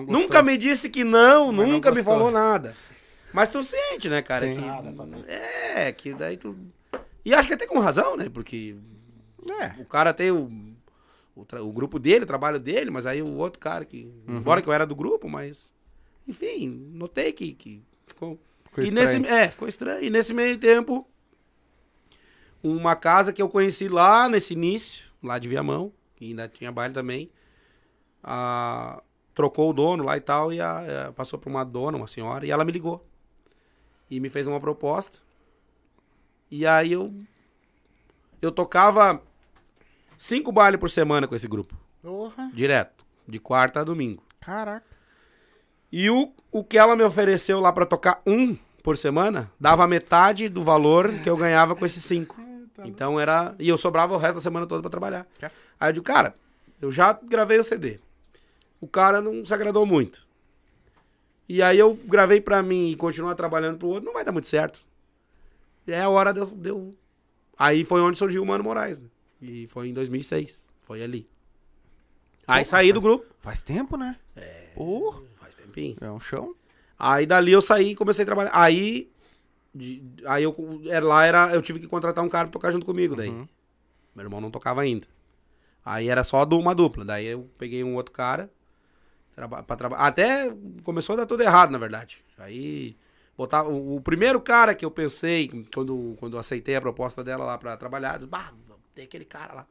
Nunca 0.03 0.43
me 0.43 0.57
disse 0.57 0.89
que 0.91 1.05
não, 1.05 1.53
Mas 1.53 1.67
não 1.67 1.75
nunca 1.75 1.91
me 1.91 1.97
gostou. 1.97 2.15
falou 2.15 2.31
nada. 2.31 2.77
Mas 3.33 3.49
tu 3.49 3.63
sente, 3.65 4.09
né, 4.09 4.23
cara? 4.23 4.47
Sim. 4.47 4.55
que- 4.61 4.65
Nada 4.65 4.93
pra 4.93 5.07
mim. 5.07 5.25
é, 5.27 5.91
que 5.93 6.13
daí 6.15 6.37
tu. 6.37 6.57
E 7.25 7.35
acho 7.35 7.49
que 7.49 7.55
até 7.55 7.67
com 7.67 7.79
razão, 7.79 8.17
né? 8.17 8.29
Porque 8.29 8.77
É. 9.61 9.81
o 9.81 9.85
cara 9.85 10.13
tem 10.15 10.31
o, 10.31 10.49
o, 11.35 11.43
o 11.61 11.73
grupo 11.73 11.99
dele, 11.99 12.25
o 12.25 12.27
trabalho 12.27 12.61
dele, 12.61 12.91
mas 12.91 13.07
aí 13.07 13.23
o 13.23 13.33
outro 13.35 13.59
cara 13.59 13.85
que. 13.85 14.05
Uhum. 14.29 14.37
Embora 14.39 14.63
que 14.63 14.69
eu 14.69 14.73
era 14.73 14.87
do 14.87 14.95
grupo, 14.95 15.29
mas. 15.29 15.75
Enfim, 16.29 16.69
notei 16.93 17.33
que, 17.33 17.53
que 17.55 17.83
ficou. 18.07 18.39
Ficou 18.65 18.85
e 18.85 18.91
nesse, 18.91 19.17
estranho. 19.19 19.35
é, 19.41 19.49
ficou 19.49 19.69
estranho. 19.69 20.05
E 20.05 20.11
nesse 20.11 20.33
meio 20.33 20.57
tempo, 20.59 21.07
uma 22.63 22.97
casa 22.97 23.33
que 23.33 23.43
eu 23.43 23.49
conheci 23.49 23.89
lá 23.89 24.29
nesse 24.29 24.53
início, 24.55 25.05
lá 25.23 25.39
de 25.39 25.49
Viamão, 25.49 25.93
que 26.17 26.27
ainda 26.27 26.49
tinha 26.49 26.73
baile 26.73 26.95
também, 26.95 27.31
a- 28.23 29.03
trocou 29.35 29.71
o 29.71 29.73
dono 29.73 30.05
lá 30.05 30.17
e 30.17 30.21
tal, 30.21 30.53
e 30.53 30.61
a- 30.61 31.09
a- 31.09 31.13
passou 31.13 31.39
pra 31.39 31.51
uma 31.51 31.65
dona, 31.65 31.97
uma 31.97 32.07
senhora, 32.07 32.47
e 32.47 32.51
ela 32.51 32.65
me 32.65 32.73
ligou. 32.73 33.05
E 34.11 34.21
me 34.21 34.29
fez 34.29 34.47
uma 34.47 34.61
proposta. 34.61 35.19
E 36.51 36.67
aí 36.67 36.93
eu. 36.93 37.13
Eu 38.41 38.53
tocava 38.53 39.21
cinco 40.19 40.53
bailes 40.53 40.79
por 40.79 40.91
semana 40.91 41.27
com 41.27 41.35
esse 41.35 41.49
grupo. 41.49 41.75
Porra. 42.03 42.51
Direto. 42.53 43.05
De 43.27 43.39
quarta 43.39 43.81
a 43.81 43.85
domingo. 43.85 44.23
Caraca. 44.41 44.85
E 45.91 46.11
o, 46.11 46.33
o 46.53 46.63
que 46.63 46.77
ela 46.77 46.95
me 46.95 47.03
ofereceu 47.03 47.61
lá 47.61 47.73
pra 47.73 47.87
tocar 47.87 48.21
um 48.27 48.57
por 48.83 48.99
semana, 48.99 49.51
dava 49.59 49.87
metade 49.87 50.49
do 50.49 50.63
valor 50.63 51.11
que 51.23 51.31
eu 51.31 51.37
ganhava 51.37 51.75
com 51.75 51.87
esses 51.87 52.05
cinco. 52.05 52.37
Então 52.85 53.19
era. 53.19 53.55
E 53.59 53.69
eu 53.69 53.79
sobrava 53.79 54.13
o 54.15 54.19
resto 54.19 54.35
da 54.35 54.41
semana 54.43 54.67
toda 54.67 54.83
pra 54.83 54.91
trabalhar. 54.91 55.27
Aí 55.81 55.89
eu 55.89 55.93
digo, 55.95 56.05
cara, 56.05 56.37
eu 56.83 56.93
já 56.93 57.13
gravei 57.15 57.59
o 57.59 57.65
CD. 57.65 57.99
O 58.85 58.87
cara 58.89 59.19
não 59.23 59.43
se 59.43 59.55
agradou 59.55 59.87
muito. 59.87 60.27
E 61.49 61.63
aí 61.63 61.79
eu 61.79 61.95
gravei 61.95 62.39
pra 62.39 62.63
mim 62.63 62.91
e 62.91 62.97
continuar 62.97 63.35
trabalhando 63.35 63.79
pro 63.79 63.89
outro, 63.89 64.05
não 64.05 64.13
vai 64.13 64.23
dar 64.23 64.31
muito 64.33 64.47
certo. 64.47 64.85
E 65.87 65.93
é 65.93 66.03
a 66.03 66.09
hora 66.11 66.33
de 66.35 66.41
eu. 66.41 66.47
de 66.47 66.69
eu- 66.69 66.95
Aí 67.59 67.83
foi 67.83 68.03
onde 68.03 68.19
surgiu 68.19 68.43
o 68.43 68.47
Mano 68.47 68.63
Moraes. 68.63 69.01
Né? 69.01 69.09
E 69.41 69.67
foi 69.69 69.89
em 69.89 69.95
2006. 69.95 70.69
Foi 70.83 71.03
ali. 71.03 71.27
Aí 72.47 72.63
saí 72.63 72.93
do 72.93 73.01
grupo. 73.01 73.25
Faz 73.41 73.63
tempo, 73.63 73.97
né? 73.97 74.19
É. 74.37 74.71
Porra. 74.75 75.23
Faz 75.37 75.55
tempinho. 75.55 75.97
É 76.01 76.11
um 76.11 76.21
chão. 76.21 76.55
Aí 76.99 77.25
dali 77.25 77.53
eu 77.53 77.63
saí 77.63 77.93
e 77.93 77.95
comecei 77.95 78.23
a 78.23 78.27
trabalhar. 78.27 78.51
Aí. 78.53 79.11
de- 79.75 80.03
aí 80.27 80.45
eu 80.45 80.55
era, 80.91 81.05
lá 81.07 81.25
era. 81.25 81.55
Eu 81.55 81.63
tive 81.63 81.81
que 81.81 81.87
contratar 81.89 82.23
um 82.23 82.29
cara 82.29 82.47
pra 82.49 82.53
tocar 82.53 82.71
junto 82.71 82.85
comigo 82.87 83.17
daí. 83.17 83.31
Uhum. 83.31 83.49
Meu 84.15 84.25
irmão 84.27 84.41
não 84.43 84.51
tocava 84.51 84.83
ainda. 84.83 85.07
Aí 85.85 86.09
era 86.09 86.23
só 86.23 86.45
uma 86.45 86.75
dupla. 86.75 87.05
Daí 87.05 87.27
eu 87.27 87.49
peguei 87.59 87.83
um 87.83 87.95
outro 87.97 88.13
cara. 88.13 88.51
Traba 89.35 89.63
pra 89.63 89.77
trabalhar. 89.77 90.03
Até 90.07 90.55
começou 90.83 91.15
a 91.15 91.17
dar 91.19 91.27
tudo 91.27 91.43
errado, 91.43 91.71
na 91.71 91.79
verdade. 91.79 92.23
Aí. 92.39 92.97
Botar, 93.37 93.65
o, 93.65 93.97
o 93.97 94.01
primeiro 94.01 94.41
cara 94.41 94.75
que 94.77 94.85
eu 94.85 94.91
pensei, 94.93 95.51
quando, 95.75 96.15
quando 96.21 96.35
eu 96.37 96.41
aceitei 96.41 96.77
a 96.77 96.81
proposta 96.81 97.25
dela 97.25 97.45
lá 97.45 97.59
pra 97.59 97.77
trabalhar, 97.77 98.17
disse, 98.17 98.29
bah, 98.29 98.53
tem 98.95 99.05
aquele 99.07 99.25
cara 99.25 99.53
lá. 99.53 99.67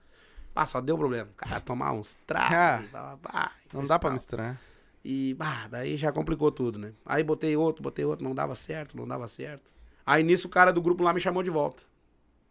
Ah, 0.53 0.65
só 0.65 0.81
deu 0.81 0.97
problema. 0.97 1.29
O 1.31 1.35
cara 1.35 1.61
tomar 1.61 1.93
uns 1.93 2.15
tragos. 2.27 2.89
Ah, 2.93 3.51
Não 3.73 3.83
dá 3.85 3.97
pra 3.97 4.09
tal. 4.09 4.13
misturar. 4.13 4.61
E, 5.03 5.33
bah, 5.35 5.67
daí 5.69 5.95
já 5.97 6.11
complicou 6.11 6.51
tudo, 6.51 6.77
né? 6.77 6.91
Aí 7.05 7.23
botei 7.23 7.55
outro, 7.55 7.81
botei 7.81 8.03
outro, 8.05 8.23
não 8.25 8.35
dava 8.35 8.53
certo, 8.53 8.95
não 8.97 9.07
dava 9.07 9.27
certo. 9.29 9.73
Aí 10.05 10.23
nisso 10.23 10.47
o 10.47 10.51
cara 10.51 10.71
do 10.73 10.81
grupo 10.81 11.01
lá 11.01 11.13
me 11.13 11.19
chamou 11.21 11.41
de 11.41 11.49
volta. 11.49 11.83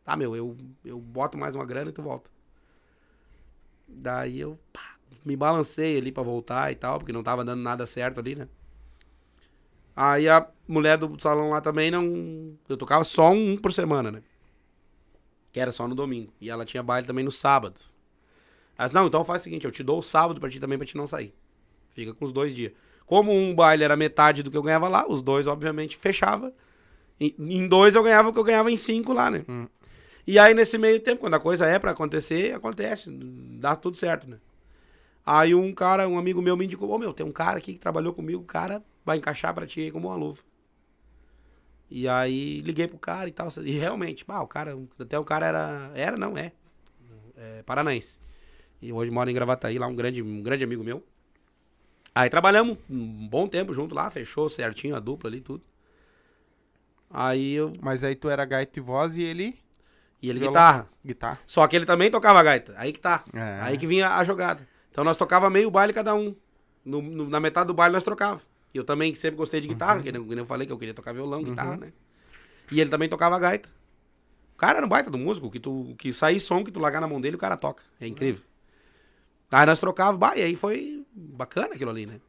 Tá, 0.05 0.17
meu, 0.17 0.35
eu, 0.35 0.57
eu 0.85 0.99
boto 0.99 1.37
mais 1.39 1.55
uma 1.55 1.65
grana 1.67 1.91
e 1.91 1.93
tu 1.93 2.03
volta. 2.03 2.31
Daí 3.87 4.41
eu 4.41 4.59
pá, 4.73 4.97
me 5.25 5.37
balancei 5.37 5.97
ali 5.99 6.11
pra 6.13 6.23
voltar 6.23 6.73
e 6.73 6.75
tal, 6.75 6.99
porque 6.99 7.13
não 7.13 7.23
tava 7.23 7.45
dando 7.45 7.63
nada 7.63 7.87
certo 7.87 8.21
ali, 8.21 8.35
né? 8.35 8.49
Aí 9.95 10.29
a 10.29 10.47
mulher 10.67 10.97
do 10.97 11.21
salão 11.21 11.51
lá 11.51 11.61
também 11.61 11.91
não. 11.91 12.57
Eu 12.69 12.77
tocava 12.77 13.05
só 13.05 13.31
um 13.31 13.57
por 13.57 13.73
semana, 13.73 14.11
né? 14.11 14.23
Que 15.53 15.61
era 15.61 15.71
só 15.71 15.87
no 15.87 15.95
domingo. 15.95 16.33
E 16.41 16.49
ela 16.49 16.65
tinha 16.65 16.83
baile 16.83 17.07
também 17.07 17.25
no 17.25 17.31
sábado. 17.31 17.81
Ela 18.77 18.87
disse, 18.87 18.95
não, 18.95 19.07
então 19.07 19.25
faz 19.25 19.43
o 19.43 19.45
seguinte, 19.45 19.67
eu 19.67 19.71
te 19.71 19.83
dou 19.83 19.99
o 19.99 20.03
sábado 20.03 20.41
pra 20.41 20.49
ti 20.49 20.59
também 20.59 20.79
pra 20.79 20.87
ti 20.87 20.97
não 20.97 21.07
sair. 21.07 21.35
Fica 21.91 22.15
com 22.15 22.25
os 22.25 22.33
dois 22.33 22.55
dias. 22.55 22.73
Como 23.05 23.31
um 23.31 23.55
baile 23.55 23.85
era 23.85 23.97
metade 23.97 24.43
do 24.43 24.51
que 24.51 24.57
eu 24.57 24.63
ganhava 24.63 24.89
lá, 24.89 25.07
os 25.07 25.21
dois, 25.21 25.47
obviamente, 25.47 25.97
fechava. 25.97 26.53
Em, 27.21 27.69
dois 27.69 27.95
eu 27.95 28.03
ganhava 28.03 28.31
o 28.31 28.33
que 28.33 28.39
eu 28.39 28.45
ganhava 28.45 28.71
em 28.71 28.77
cinco 28.77 29.13
lá, 29.13 29.31
né? 29.31 29.45
Hum. 29.49 29.69
E 30.27 30.39
aí, 30.39 30.55
nesse 30.55 30.79
meio 30.79 30.99
tempo, 31.01 31.21
quando 31.21 31.35
a 31.35 31.41
coisa 31.41 31.67
é 31.67 31.79
pra 31.79 31.91
acontecer, 31.91 32.55
acontece. 32.55 33.11
Dá 33.11 33.77
tudo 33.77 33.97
certo, 33.97 34.29
né? 34.29 34.39
Aí 35.25 35.55
um 35.55 35.73
cara, 35.73 36.09
um 36.09 36.19
amigo 36.19 36.43
meu 36.43 36.57
me 36.57 36.65
indicou, 36.65 36.91
ô 36.91 36.99
meu, 36.99 37.13
tem 37.13 37.25
um 37.25 37.33
cara 37.33 37.59
aqui 37.59 37.75
que 37.75 37.79
trabalhou 37.79 38.13
comigo, 38.13 38.43
o 38.43 38.47
cara 38.47 38.83
vai 39.05 39.19
encaixar 39.19 39.55
pra 39.55 39.67
ti 39.67 39.81
aí 39.81 39.91
como 39.91 40.09
uma 40.09 40.17
luva. 40.17 40.43
E 41.91 42.09
aí 42.09 42.61
liguei 42.63 42.89
pro 42.89 42.99
cara 42.99 43.29
e 43.29 43.33
tal. 43.33 43.49
E 43.63 43.73
realmente, 43.73 44.25
pá, 44.25 44.41
o 44.41 44.47
cara, 44.47 44.77
até 44.99 45.19
o 45.19 45.25
cara 45.25 45.47
era. 45.47 45.91
Era, 45.95 46.17
não, 46.17 46.37
é. 46.37 46.53
É 47.37 47.63
paranaense. 47.63 48.19
E 48.81 48.93
hoje 48.93 49.11
mora 49.11 49.31
em 49.31 49.35
Gravataí, 49.35 49.79
lá 49.79 49.87
um 49.87 49.95
grande, 49.95 50.23
um 50.23 50.43
grande 50.43 50.65
amigo 50.65 50.83
meu. 50.83 51.05
Aí 52.15 52.29
trabalhamos 52.29 52.79
um 52.91 53.29
bom 53.29 53.47
tempo 53.47 53.73
junto 53.73 53.95
lá, 53.95 54.11
fechou 54.11 54.49
certinho 54.49 54.97
a 54.97 55.01
dupla 55.01 55.29
ali 55.31 55.39
e 55.39 55.43
tudo. 55.43 55.63
Aí 57.11 57.53
eu. 57.53 57.75
Mas 57.81 58.03
aí 58.03 58.15
tu 58.15 58.29
era 58.29 58.45
gaita 58.45 58.79
e 58.79 58.83
voz 58.83 59.17
e 59.17 59.23
ele 59.23 59.59
E 60.21 60.31
ele 60.31 60.39
Violão. 60.39 60.55
guitarra. 60.55 60.89
guitarra. 61.05 61.39
Só 61.47 61.67
que 61.69 61.77
ele 61.77 61.85
também 61.87 62.11
tocava 62.11 62.43
gaita. 62.43 62.75
Aí 62.77 62.93
que 62.93 63.01
tá. 63.01 63.23
É. 63.35 63.59
Aí 63.61 63.77
que 63.79 63.87
vinha 63.87 64.17
a 64.17 64.25
jogada. 64.25 64.67
Então 64.93 65.03
nós 65.03 65.17
tocava 65.17 65.51
meio 65.51 65.71
baile 65.71 65.93
cada 65.93 66.15
um. 66.15 66.37
No- 66.85 67.03
no- 67.03 67.29
na 67.29 67.41
metade 67.41 67.67
do 67.67 67.75
baile 67.75 67.93
nós 67.95 68.05
trocava. 68.05 68.41
E 68.73 68.79
eu 68.79 68.85
também 68.85 69.13
sempre 69.15 69.37
gostei 69.37 69.61
de 69.61 69.67
guitarra, 69.69 70.01
que, 70.03 70.13
nem, 70.13 70.23
que 70.23 70.29
nem 70.29 70.39
eu 70.39 70.47
falei 70.47 70.67
que 70.67 70.73
eu 70.73 70.79
queria 70.79 70.95
tocar 70.95 71.13
violão, 71.13 71.43
guitarra, 71.43 71.77
né? 71.77 71.93
E 72.71 72.81
ele 72.81 72.89
também 72.91 73.09
tocava 73.09 73.39
gaita. 73.39 73.69
O 74.55 74.59
cara 74.59 74.77
era 74.79 74.87
um 74.87 74.89
baita 74.89 75.11
do 75.11 75.19
músico, 75.19 75.51
que 75.51 75.59
tu 75.59 75.95
que 75.99 76.13
sair 76.13 76.39
som 76.41 76.63
que 76.65 76.71
tu 76.71 76.79
largar 76.79 77.01
na 77.01 77.09
mão 77.09 77.21
dele, 77.21 77.37
o 77.37 77.39
cara 77.39 77.57
toca. 77.57 77.83
É 78.01 78.07
incrível. 78.07 78.43
Aí 79.51 79.67
nós 79.67 79.79
trocava, 79.79 80.17
bah, 80.17 80.37
e 80.37 80.43
aí 80.43 80.55
foi 80.57 81.05
bacana 81.13 81.75
aquilo 81.75 81.91
ali, 81.91 82.07
né? 82.07 82.21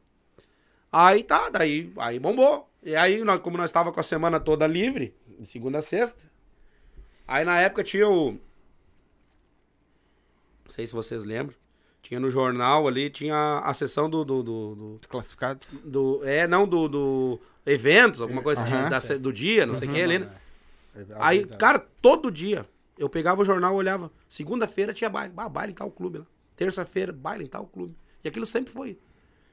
Aí 0.92 1.22
tá, 1.22 1.48
daí 1.50 1.92
aí 1.96 2.18
bombou. 2.18 2.68
E 2.82 2.94
aí, 2.94 3.24
nós, 3.24 3.40
como 3.40 3.56
nós 3.56 3.70
tava 3.70 3.90
com 3.90 3.98
a 3.98 4.02
semana 4.02 4.38
toda 4.38 4.66
livre, 4.66 5.14
de 5.38 5.46
segunda 5.46 5.78
a 5.78 5.82
sexta, 5.82 6.30
aí 7.26 7.44
na 7.44 7.58
época 7.58 7.82
tinha 7.82 8.06
o. 8.08 8.32
Não 8.32 8.38
sei 10.68 10.86
se 10.86 10.92
vocês 10.92 11.24
lembram. 11.24 11.56
Tinha 12.04 12.20
no 12.20 12.30
jornal 12.30 12.86
ali, 12.86 13.08
tinha 13.08 13.60
a 13.64 13.72
sessão 13.72 14.10
do. 14.10 14.26
do, 14.26 14.42
do, 14.42 14.74
do- 14.74 15.08
Classificados. 15.08 15.66
do- 15.82 16.20
é, 16.22 16.46
não, 16.46 16.68
do, 16.68 16.86
do 16.86 17.40
eventos, 17.64 18.20
alguma 18.20 18.42
coisa 18.42 18.62
de- 18.62 18.74
Aham. 18.74 18.90
da 18.90 18.98
do 19.16 19.32
dia, 19.32 19.64
não 19.64 19.74
sei 19.74 19.88
o 19.88 19.92
que 19.92 20.02
ali, 20.02 20.18
né? 20.18 20.30
É, 20.94 21.04
Aí, 21.18 21.38
vezes, 21.38 21.56
cara, 21.56 21.78
todo 22.02 22.30
dia 22.30 22.68
eu 22.98 23.08
pegava 23.08 23.40
o 23.40 23.44
jornal, 23.44 23.74
olhava. 23.74 24.12
Segunda-feira 24.28 24.92
tinha 24.92 25.08
baile. 25.08 25.32
Ah, 25.34 25.48
baile 25.48 25.72
em 25.72 25.74
tal 25.74 25.90
clube 25.90 26.18
lá. 26.18 26.26
Terça-feira, 26.54 27.10
baile 27.10 27.44
em 27.44 27.48
tal 27.48 27.66
clube. 27.66 27.96
E 28.22 28.28
aquilo 28.28 28.44
sempre 28.44 28.70
foi 28.70 28.98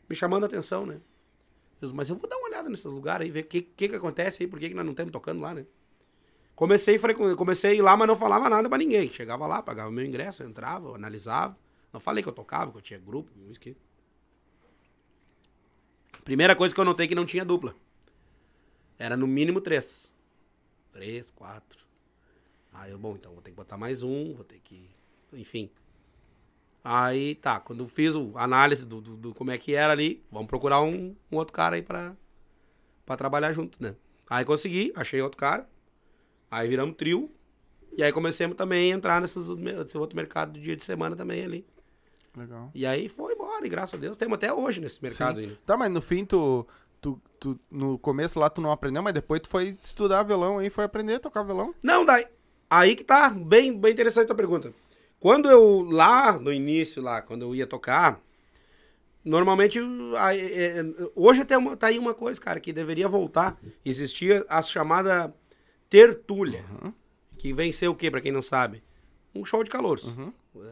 me 0.09 0.15
chamando 0.15 0.43
a 0.43 0.47
atenção, 0.47 0.85
né? 0.85 0.99
Eu 1.81 1.89
mas 1.95 2.09
eu 2.09 2.17
vou 2.17 2.29
dar 2.29 2.35
uma 2.35 2.49
olhada 2.49 2.67
nesses 2.69 2.83
lugares 2.83 3.23
aí, 3.25 3.31
ver 3.31 3.39
o 3.39 3.45
que, 3.45 3.61
que 3.61 3.87
que 3.87 3.95
acontece 3.95 4.43
aí, 4.43 4.47
por 4.47 4.59
que, 4.59 4.67
que 4.67 4.75
nós 4.75 4.83
não 4.83 4.91
estamos 4.91 5.13
tocando 5.13 5.39
lá, 5.39 5.53
né? 5.55 5.65
Comecei, 6.53 6.99
comecei 7.37 7.71
a 7.71 7.73
ir 7.75 7.81
lá, 7.81 7.95
mas 7.95 8.07
não 8.09 8.15
falava 8.17 8.49
nada 8.49 8.67
pra 8.67 8.77
ninguém. 8.77 9.09
Chegava 9.09 9.47
lá, 9.47 9.63
pagava 9.63 9.89
meu 9.89 10.05
ingresso, 10.05 10.43
entrava, 10.43 10.93
analisava. 10.95 11.57
Não 11.91 11.99
falei 11.99 12.23
que 12.23 12.29
eu 12.29 12.33
tocava, 12.33 12.71
que 12.71 12.77
eu 12.77 12.81
tinha 12.81 12.99
grupo, 12.99 13.31
isso 13.49 13.59
que... 13.59 13.75
Primeira 16.23 16.55
coisa 16.55 16.73
que 16.73 16.79
eu 16.79 16.85
notei 16.85 17.07
que 17.07 17.15
não 17.15 17.25
tinha 17.25 17.43
dupla. 17.43 17.75
Era 18.97 19.17
no 19.17 19.25
mínimo 19.25 19.59
três. 19.59 20.13
Três, 20.91 21.31
quatro. 21.31 21.85
Aí 22.71 22.91
eu, 22.91 22.99
bom, 22.99 23.15
então 23.15 23.33
vou 23.33 23.41
ter 23.41 23.49
que 23.49 23.55
botar 23.55 23.77
mais 23.77 24.03
um, 24.03 24.33
vou 24.33 24.43
ter 24.43 24.59
que. 24.59 24.89
Enfim. 25.33 25.69
Aí 26.83 27.35
tá, 27.35 27.59
quando 27.59 27.83
eu 27.83 27.87
fiz 27.87 28.15
a 28.35 28.43
análise 28.43 28.85
do, 28.85 29.01
do, 29.01 29.17
do 29.17 29.33
como 29.33 29.51
é 29.51 29.57
que 29.57 29.73
era 29.73 29.91
ali, 29.91 30.23
vamos 30.31 30.47
procurar 30.47 30.81
um, 30.81 31.15
um 31.31 31.37
outro 31.37 31.53
cara 31.53 31.75
aí 31.75 31.81
pra, 31.81 32.15
pra 33.05 33.17
trabalhar 33.17 33.53
junto, 33.53 33.81
né? 33.81 33.95
Aí 34.29 34.45
consegui, 34.45 34.91
achei 34.95 35.21
outro 35.21 35.37
cara. 35.37 35.67
Aí 36.49 36.67
viramos 36.67 36.95
trio. 36.95 37.31
E 37.97 38.03
aí 38.03 38.11
comecemos 38.11 38.55
também 38.55 38.91
a 38.91 38.95
entrar 38.95 39.19
nesses, 39.19 39.49
nesse 39.49 39.97
outro 39.97 40.15
mercado 40.15 40.53
de 40.53 40.61
dia 40.61 40.75
de 40.75 40.83
semana 40.83 41.15
também 41.15 41.43
ali. 41.43 41.65
Legal. 42.35 42.71
E 42.73 42.85
aí 42.85 43.09
foi 43.09 43.33
embora, 43.33 43.65
e 43.65 43.69
graças 43.69 43.95
a 43.95 44.01
Deus 44.01 44.17
temos 44.17 44.35
até 44.35 44.53
hoje 44.53 44.79
nesse 44.79 45.01
mercado 45.03 45.39
ainda. 45.41 45.59
Tá, 45.65 45.75
mas 45.75 45.91
no 45.91 46.01
fim, 46.01 46.23
tu, 46.25 46.65
tu, 47.01 47.21
tu- 47.39 47.59
No 47.69 47.97
começo 47.99 48.39
lá 48.39 48.49
tu 48.49 48.61
não 48.61 48.71
aprendeu, 48.71 49.01
mas 49.03 49.13
depois 49.13 49.41
tu 49.41 49.49
foi 49.49 49.77
estudar 49.81 50.23
violão 50.23 50.59
aí, 50.59 50.69
foi 50.69 50.83
aprender 50.85 51.15
a 51.15 51.19
tocar 51.19 51.43
violão. 51.43 51.73
Não, 51.83 52.05
daí. 52.05 52.25
Aí 52.69 52.95
que 52.95 53.03
tá, 53.03 53.29
bem, 53.29 53.77
bem 53.77 53.91
interessante 53.91 54.23
a 54.23 54.27
tua 54.27 54.35
pergunta. 54.35 54.73
Quando 55.19 55.49
eu, 55.51 55.81
lá 55.81 56.39
no 56.39 56.53
início, 56.53 57.01
lá, 57.01 57.21
quando 57.21 57.41
eu 57.43 57.53
ia 57.53 57.67
tocar, 57.67 58.19
normalmente, 59.23 59.79
aí, 60.17 60.39
é, 60.39 60.79
é, 60.79 60.85
hoje 61.15 61.41
até 61.41 61.57
uma, 61.57 61.75
tá 61.77 61.87
aí 61.87 61.99
uma 61.99 62.13
coisa, 62.13 62.39
cara, 62.39 62.59
que 62.59 62.73
deveria 62.73 63.07
voltar. 63.07 63.59
Existia 63.85 64.45
a 64.49 64.61
chamada 64.61 65.33
tertúlia, 65.89 66.63
que 67.37 67.53
vem 67.53 67.71
ser 67.71 67.87
o 67.87 67.95
quê, 67.95 68.09
pra 68.09 68.21
quem 68.21 68.31
não 68.31 68.41
sabe? 68.41 68.81
Um 69.35 69.43
show 69.45 69.63
de 69.63 69.69
calouros. 69.69 70.15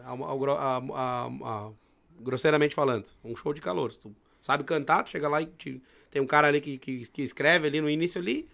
Ao- 0.05 1.75
grosseiramente 2.19 2.75
falando, 2.75 3.05
um 3.23 3.35
show 3.35 3.53
de 3.53 3.61
calouros. 3.61 3.97
Tu 3.97 4.13
sabe 4.41 4.63
cantar, 4.63 5.03
tu 5.03 5.09
chega 5.11 5.27
lá 5.29 5.41
e 5.41 5.45
te- 5.45 5.81
tem 6.11 6.21
um 6.21 6.27
cara 6.27 6.47
ali 6.47 6.59
que, 6.59 6.77
que, 6.77 7.01
que 7.09 7.21
escreve 7.21 7.67
ali 7.67 7.79
no 7.81 7.89
início 7.89 8.19
ali, 8.19 8.47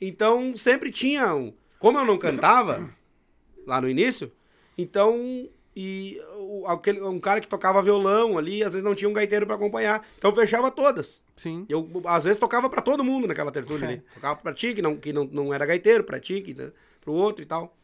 então, 0.00 0.56
sempre 0.56 0.90
tinha. 0.90 1.34
Um, 1.34 1.52
como 1.78 1.98
eu 1.98 2.04
não 2.04 2.18
cantava 2.18 2.90
lá 3.66 3.80
no 3.80 3.88
início, 3.88 4.30
então. 4.76 5.48
E 5.80 6.20
o- 6.36 6.66
aquele, 6.66 7.00
um 7.00 7.20
cara 7.20 7.40
que 7.40 7.46
tocava 7.46 7.80
violão 7.80 8.36
ali, 8.36 8.64
às 8.64 8.72
vezes 8.72 8.84
não 8.84 8.96
tinha 8.96 9.08
um 9.08 9.12
gaiteiro 9.12 9.46
pra 9.46 9.54
acompanhar. 9.54 10.04
Então 10.18 10.34
fechava 10.34 10.72
todas. 10.72 11.22
Sim. 11.36 11.64
Eu, 11.68 11.88
às 12.04 12.24
vezes, 12.24 12.36
tocava 12.36 12.68
pra 12.68 12.82
todo 12.82 13.04
mundo 13.04 13.28
naquela 13.28 13.52
tertúlia 13.52 13.86
ali. 13.88 14.02
Tocava 14.12 14.40
pra 14.40 14.52
ti, 14.52 14.74
que 14.74 14.82
não, 14.82 14.96
que 14.96 15.12
não, 15.12 15.24
não 15.30 15.54
era 15.54 15.64
gaiteiro, 15.64 16.02
pra 16.02 16.18
ti, 16.18 16.40
que, 16.40 16.52
né, 16.52 16.72
pro 17.00 17.12
outro 17.12 17.44
e 17.44 17.46
tal. 17.46 17.76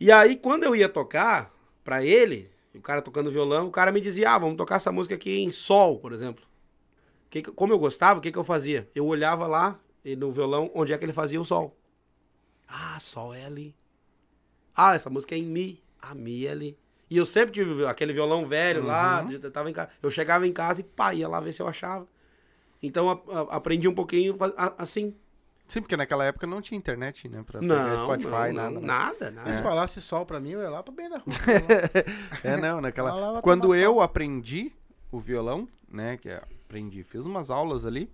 E 0.00 0.10
aí, 0.12 0.36
quando 0.36 0.64
eu 0.64 0.76
ia 0.76 0.88
tocar 0.88 1.52
pra 1.82 2.04
ele, 2.04 2.50
o 2.74 2.80
cara 2.80 3.02
tocando 3.02 3.30
violão, 3.30 3.66
o 3.66 3.70
cara 3.70 3.90
me 3.90 4.00
dizia, 4.00 4.30
ah, 4.30 4.38
vamos 4.38 4.56
tocar 4.56 4.76
essa 4.76 4.92
música 4.92 5.14
aqui 5.14 5.40
em 5.40 5.50
sol, 5.50 5.98
por 5.98 6.12
exemplo. 6.12 6.44
Que 7.30 7.42
como 7.42 7.72
eu 7.72 7.78
gostava, 7.78 8.18
o 8.18 8.22
que, 8.22 8.32
que 8.32 8.38
eu 8.38 8.44
fazia? 8.44 8.88
Eu 8.94 9.06
olhava 9.06 9.46
lá 9.46 9.78
no 10.16 10.32
violão 10.32 10.70
onde 10.74 10.92
é 10.92 10.98
que 10.98 11.04
ele 11.04 11.12
fazia 11.12 11.40
o 11.40 11.44
sol. 11.44 11.76
Ah, 12.66 12.98
sol 13.00 13.34
é 13.34 13.44
ali. 13.44 13.74
Ah, 14.74 14.94
essa 14.94 15.10
música 15.10 15.34
é 15.34 15.38
em 15.38 15.44
mi. 15.44 15.82
Ah, 16.00 16.14
mi 16.14 16.46
é 16.46 16.50
ali. 16.50 16.78
E 17.10 17.16
eu 17.16 17.26
sempre 17.26 17.52
tive 17.52 17.84
aquele 17.86 18.12
violão 18.12 18.46
velho 18.46 18.82
lá, 18.84 19.26
eu, 19.30 19.50
tava 19.50 19.68
em 19.68 19.72
casa. 19.72 19.90
eu 20.02 20.10
chegava 20.10 20.46
em 20.46 20.52
casa 20.52 20.80
e 20.80 20.84
pá, 20.84 21.14
ia 21.14 21.26
lá 21.26 21.40
ver 21.40 21.52
se 21.52 21.60
eu 21.62 21.66
achava. 21.66 22.06
Então 22.82 23.10
a- 23.10 23.20
a- 23.40 23.56
aprendi 23.56 23.88
um 23.88 23.94
pouquinho 23.94 24.36
a- 24.56 24.74
assim. 24.78 25.14
Sim, 25.68 25.82
porque 25.82 25.96
naquela 25.96 26.24
época 26.24 26.46
não 26.46 26.60
tinha 26.62 26.76
internet, 26.78 27.28
né? 27.28 27.44
Pra 27.46 27.60
pegar 27.60 27.74
Não, 27.88 27.98
Spotify, 28.04 28.30
não, 28.30 28.52
nada. 28.54 28.70
não, 28.70 28.80
né? 28.80 28.86
nada, 28.86 29.30
nada. 29.30 29.52
Se 29.52 29.62
falasse 29.62 30.00
sol 30.00 30.24
pra 30.26 30.40
mim, 30.40 30.50
eu 30.52 30.60
ia 30.62 30.70
lá 30.70 30.82
pra 30.82 30.92
bem 30.94 31.08
da 31.10 31.18
rua. 31.18 31.26
É, 32.42 32.56
não, 32.56 32.80
naquela. 32.80 33.14
Lá, 33.14 33.42
Quando 33.42 33.74
eu 33.74 33.92
sol. 33.94 34.02
aprendi 34.02 34.72
o 35.12 35.20
violão, 35.20 35.68
né? 35.90 36.16
Que 36.16 36.30
é- 36.30 36.42
aprendi, 36.66 37.04
fiz 37.04 37.24
umas 37.26 37.50
aulas 37.50 37.84
ali. 37.84 38.10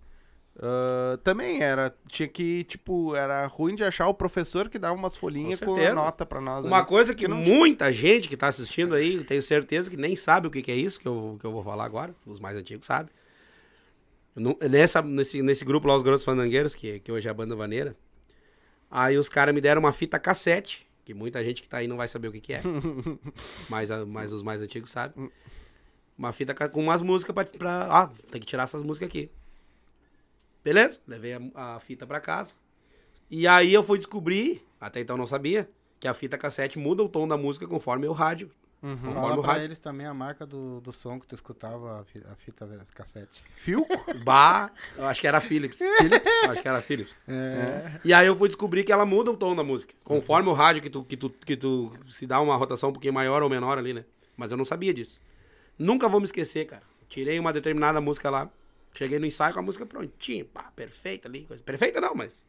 ah, 0.60 1.18
também 1.24 1.62
era. 1.62 1.94
Tinha 2.08 2.28
que, 2.28 2.64
tipo, 2.64 3.14
era 3.14 3.46
ruim 3.46 3.74
de 3.74 3.84
achar 3.84 4.08
o 4.08 4.14
professor 4.14 4.68
que 4.68 4.78
dava 4.78 4.94
umas 4.94 5.16
folhinhas 5.16 5.60
Com 5.60 5.74
com, 5.76 5.94
nota 5.94 6.24
pra 6.26 6.40
nós. 6.40 6.64
Uma 6.64 6.78
ali. 6.78 6.86
coisa 6.86 7.14
que 7.14 7.26
não- 7.28 7.36
muita 7.36 7.92
gente 7.92 8.28
que 8.28 8.36
tá 8.36 8.48
assistindo 8.48 8.94
aí, 8.94 9.22
tenho 9.24 9.42
certeza 9.42 9.90
que 9.90 9.96
nem 9.96 10.14
sabe 10.16 10.46
o 10.46 10.50
que, 10.50 10.60
que 10.62 10.70
é 10.72 10.76
isso 10.76 10.98
que 11.00 11.06
eu, 11.08 11.36
que 11.40 11.46
eu 11.46 11.52
vou 11.52 11.62
falar 11.64 11.84
agora. 11.84 12.14
Os 12.26 12.40
mais 12.40 12.56
antigos 12.56 12.86
sabem. 12.86 13.12
Nu- 14.34 14.58
Nessa, 14.68 15.00
nesse, 15.02 15.42
nesse 15.42 15.64
grupo 15.64 15.86
lá, 15.86 15.94
os 15.96 16.02
Garotos 16.02 16.24
Fandangueiros, 16.24 16.74
que, 16.74 16.98
que 17.00 17.12
hoje 17.12 17.28
é 17.28 17.30
a 17.30 17.34
banda 17.34 17.54
vaneira, 17.54 17.96
aí 18.90 19.16
os 19.16 19.28
caras 19.28 19.54
me 19.54 19.60
deram 19.60 19.80
uma 19.80 19.92
fita 19.92 20.18
cassete, 20.18 20.86
que 21.04 21.14
muita 21.14 21.44
gente 21.44 21.62
que 21.62 21.68
tá 21.68 21.78
aí 21.78 21.86
não 21.86 21.96
vai 21.96 22.08
saber 22.08 22.28
o 22.28 22.32
que, 22.32 22.40
que 22.40 22.52
é. 22.54 22.62
mas, 23.68 23.90
a- 23.90 24.04
mas 24.06 24.32
os 24.32 24.42
mais 24.42 24.60
antigos 24.62 24.90
sabem. 24.90 25.30
Uma 26.16 26.32
fita 26.32 26.54
com 26.68 26.80
umas 26.80 27.02
músicas 27.02 27.34
pra, 27.34 27.44
pra. 27.44 27.88
Ah, 27.90 28.10
tem 28.30 28.40
que 28.40 28.46
tirar 28.46 28.62
essas 28.64 28.82
músicas 28.82 29.08
aqui. 29.08 29.30
Beleza? 30.62 31.00
Levei 31.06 31.34
a, 31.34 31.74
a 31.76 31.80
fita 31.80 32.06
pra 32.06 32.20
casa. 32.20 32.54
E 33.30 33.46
aí 33.46 33.72
eu 33.74 33.82
fui 33.82 33.98
descobrir, 33.98 34.62
até 34.80 35.00
então 35.00 35.16
não 35.16 35.26
sabia, 35.26 35.68
que 35.98 36.06
a 36.08 36.14
fita 36.14 36.38
cassete 36.38 36.78
muda 36.78 37.02
o 37.02 37.08
tom 37.08 37.26
da 37.26 37.36
música 37.36 37.66
conforme 37.66 38.06
o 38.06 38.12
rádio. 38.12 38.50
Conforme 38.92 39.14
Fala 39.14 39.40
pra 39.42 39.52
rádio. 39.52 39.64
eles 39.64 39.80
também 39.80 40.06
a 40.06 40.12
marca 40.12 40.44
do, 40.44 40.78
do 40.82 40.92
som 40.92 41.18
que 41.18 41.26
tu 41.26 41.34
escutava, 41.34 42.00
a 42.00 42.04
fi- 42.04 42.22
a 42.30 42.34
fita 42.34 42.68
cassete. 42.94 43.42
Filco? 43.52 43.88
Bah, 44.24 44.70
eu 44.98 45.06
acho 45.06 45.20
que 45.22 45.26
era 45.26 45.40
Philips. 45.40 45.78
Philips? 45.78 46.22
Eu 46.44 46.50
acho 46.50 46.60
que 46.62 46.68
era 46.68 46.82
Philips. 46.82 47.16
É. 47.26 48.00
E 48.04 48.12
aí 48.12 48.26
eu 48.26 48.36
fui 48.36 48.46
descobrir 48.48 48.84
que 48.84 48.92
ela 48.92 49.06
muda 49.06 49.30
o 49.30 49.36
tom 49.36 49.56
da 49.56 49.64
música. 49.64 49.94
Conforme 50.04 50.48
o 50.50 50.52
rádio 50.52 50.82
que 50.82 50.90
tu, 50.90 51.02
que 51.02 51.16
tu, 51.16 51.30
que 51.30 51.56
tu 51.56 51.92
se 52.08 52.26
dá 52.26 52.40
uma 52.40 52.54
rotação 52.56 52.90
um 52.90 52.92
pouquinho 52.92 53.14
maior 53.14 53.42
ou 53.42 53.48
menor 53.48 53.78
ali, 53.78 53.94
né? 53.94 54.04
Mas 54.36 54.50
eu 54.50 54.56
não 54.58 54.64
sabia 54.66 54.92
disso. 54.92 55.18
Nunca 55.78 56.06
vou 56.08 56.20
me 56.20 56.24
esquecer, 56.26 56.66
cara. 56.66 56.82
Tirei 57.08 57.38
uma 57.38 57.52
determinada 57.52 58.00
música 58.00 58.28
lá. 58.28 58.50
Cheguei 58.92 59.18
no 59.18 59.26
ensaio 59.26 59.54
com 59.54 59.60
a 59.60 59.62
música 59.62 59.86
prontinha. 59.86 60.44
Pá, 60.44 60.70
perfeita 60.76 61.26
ali. 61.26 61.44
Coisa. 61.46 61.62
Perfeita 61.62 62.00
não, 62.00 62.14
mas. 62.14 62.46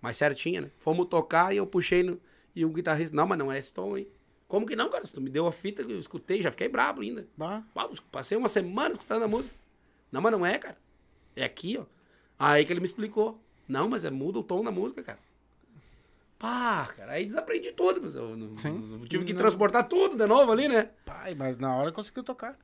Mas 0.00 0.16
certinha, 0.16 0.60
né? 0.62 0.70
Fomos 0.78 1.06
tocar 1.08 1.52
e 1.52 1.58
eu 1.58 1.66
puxei 1.66 2.02
no. 2.02 2.18
E 2.56 2.64
o 2.64 2.68
guitarrista, 2.70 3.14
não, 3.16 3.26
mas 3.26 3.36
não 3.38 3.50
é 3.52 3.58
esse 3.58 3.72
tom, 3.74 3.96
hein? 3.98 4.06
Como 4.48 4.66
que 4.66 4.76
não, 4.76 4.88
cara? 4.90 5.04
Se 5.06 5.14
tu 5.14 5.20
me 5.20 5.30
deu 5.30 5.46
a 5.46 5.52
fita, 5.52 5.82
eu 5.82 5.98
escutei, 5.98 6.40
já 6.42 6.50
fiquei 6.50 6.68
brabo 6.68 7.00
ainda. 7.02 7.26
Bah. 7.36 7.62
Passei 8.12 8.36
uma 8.36 8.48
semana 8.48 8.92
escutando 8.92 9.22
a 9.22 9.28
música. 9.28 9.54
Não, 10.12 10.20
mas 10.20 10.32
não 10.32 10.44
é, 10.46 10.58
cara. 10.58 10.76
É 11.34 11.44
aqui, 11.44 11.76
ó. 11.78 11.84
Aí 12.38 12.64
que 12.64 12.72
ele 12.72 12.80
me 12.80 12.86
explicou. 12.86 13.40
Não, 13.66 13.88
mas 13.88 14.04
é 14.04 14.10
muda 14.10 14.38
o 14.38 14.42
tom 14.44 14.62
da 14.62 14.70
música, 14.70 15.02
cara. 15.02 15.18
Pá, 16.38 16.86
cara, 16.96 17.12
aí 17.12 17.24
desaprendi 17.24 17.72
tudo, 17.72 18.00
mas 18.02 18.14
eu, 18.14 18.36
não- 18.36 18.58
Sim. 18.58 18.98
eu 19.00 19.08
tive 19.08 19.24
que 19.24 19.32
Não. 19.32 19.38
transportar 19.40 19.88
tudo 19.88 20.16
de 20.16 20.26
novo 20.26 20.52
ali, 20.52 20.68
né? 20.68 20.90
Pai, 21.04 21.34
mas 21.34 21.56
na 21.56 21.74
hora 21.74 21.90
conseguiu 21.90 22.22
tocar. 22.22 22.58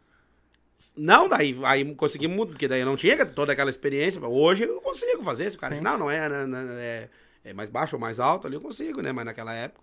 Não, 0.96 1.28
daí 1.28 1.58
aí 1.64 1.94
consegui 1.94 2.26
mudar, 2.28 2.52
porque 2.52 2.68
daí 2.68 2.80
eu 2.80 2.86
não 2.86 2.96
tinha 2.96 3.24
toda 3.26 3.52
aquela 3.52 3.70
experiência. 3.70 4.20
Hoje 4.26 4.64
eu 4.64 4.80
consigo 4.80 5.22
fazer. 5.22 5.48
Se 5.50 5.56
o 5.56 5.60
cara 5.60 5.74
diz, 5.74 5.82
não, 5.82 5.96
não 5.98 6.10
é, 6.10 6.28
não, 6.28 6.46
não, 6.46 6.58
é, 6.72 7.08
é 7.44 7.52
mais 7.52 7.68
baixo 7.68 7.96
ou 7.96 8.00
mais 8.00 8.18
alto 8.20 8.46
ali, 8.46 8.56
eu 8.56 8.60
consigo, 8.60 9.00
né? 9.00 9.12
Mas 9.12 9.24
naquela 9.24 9.54
época. 9.54 9.80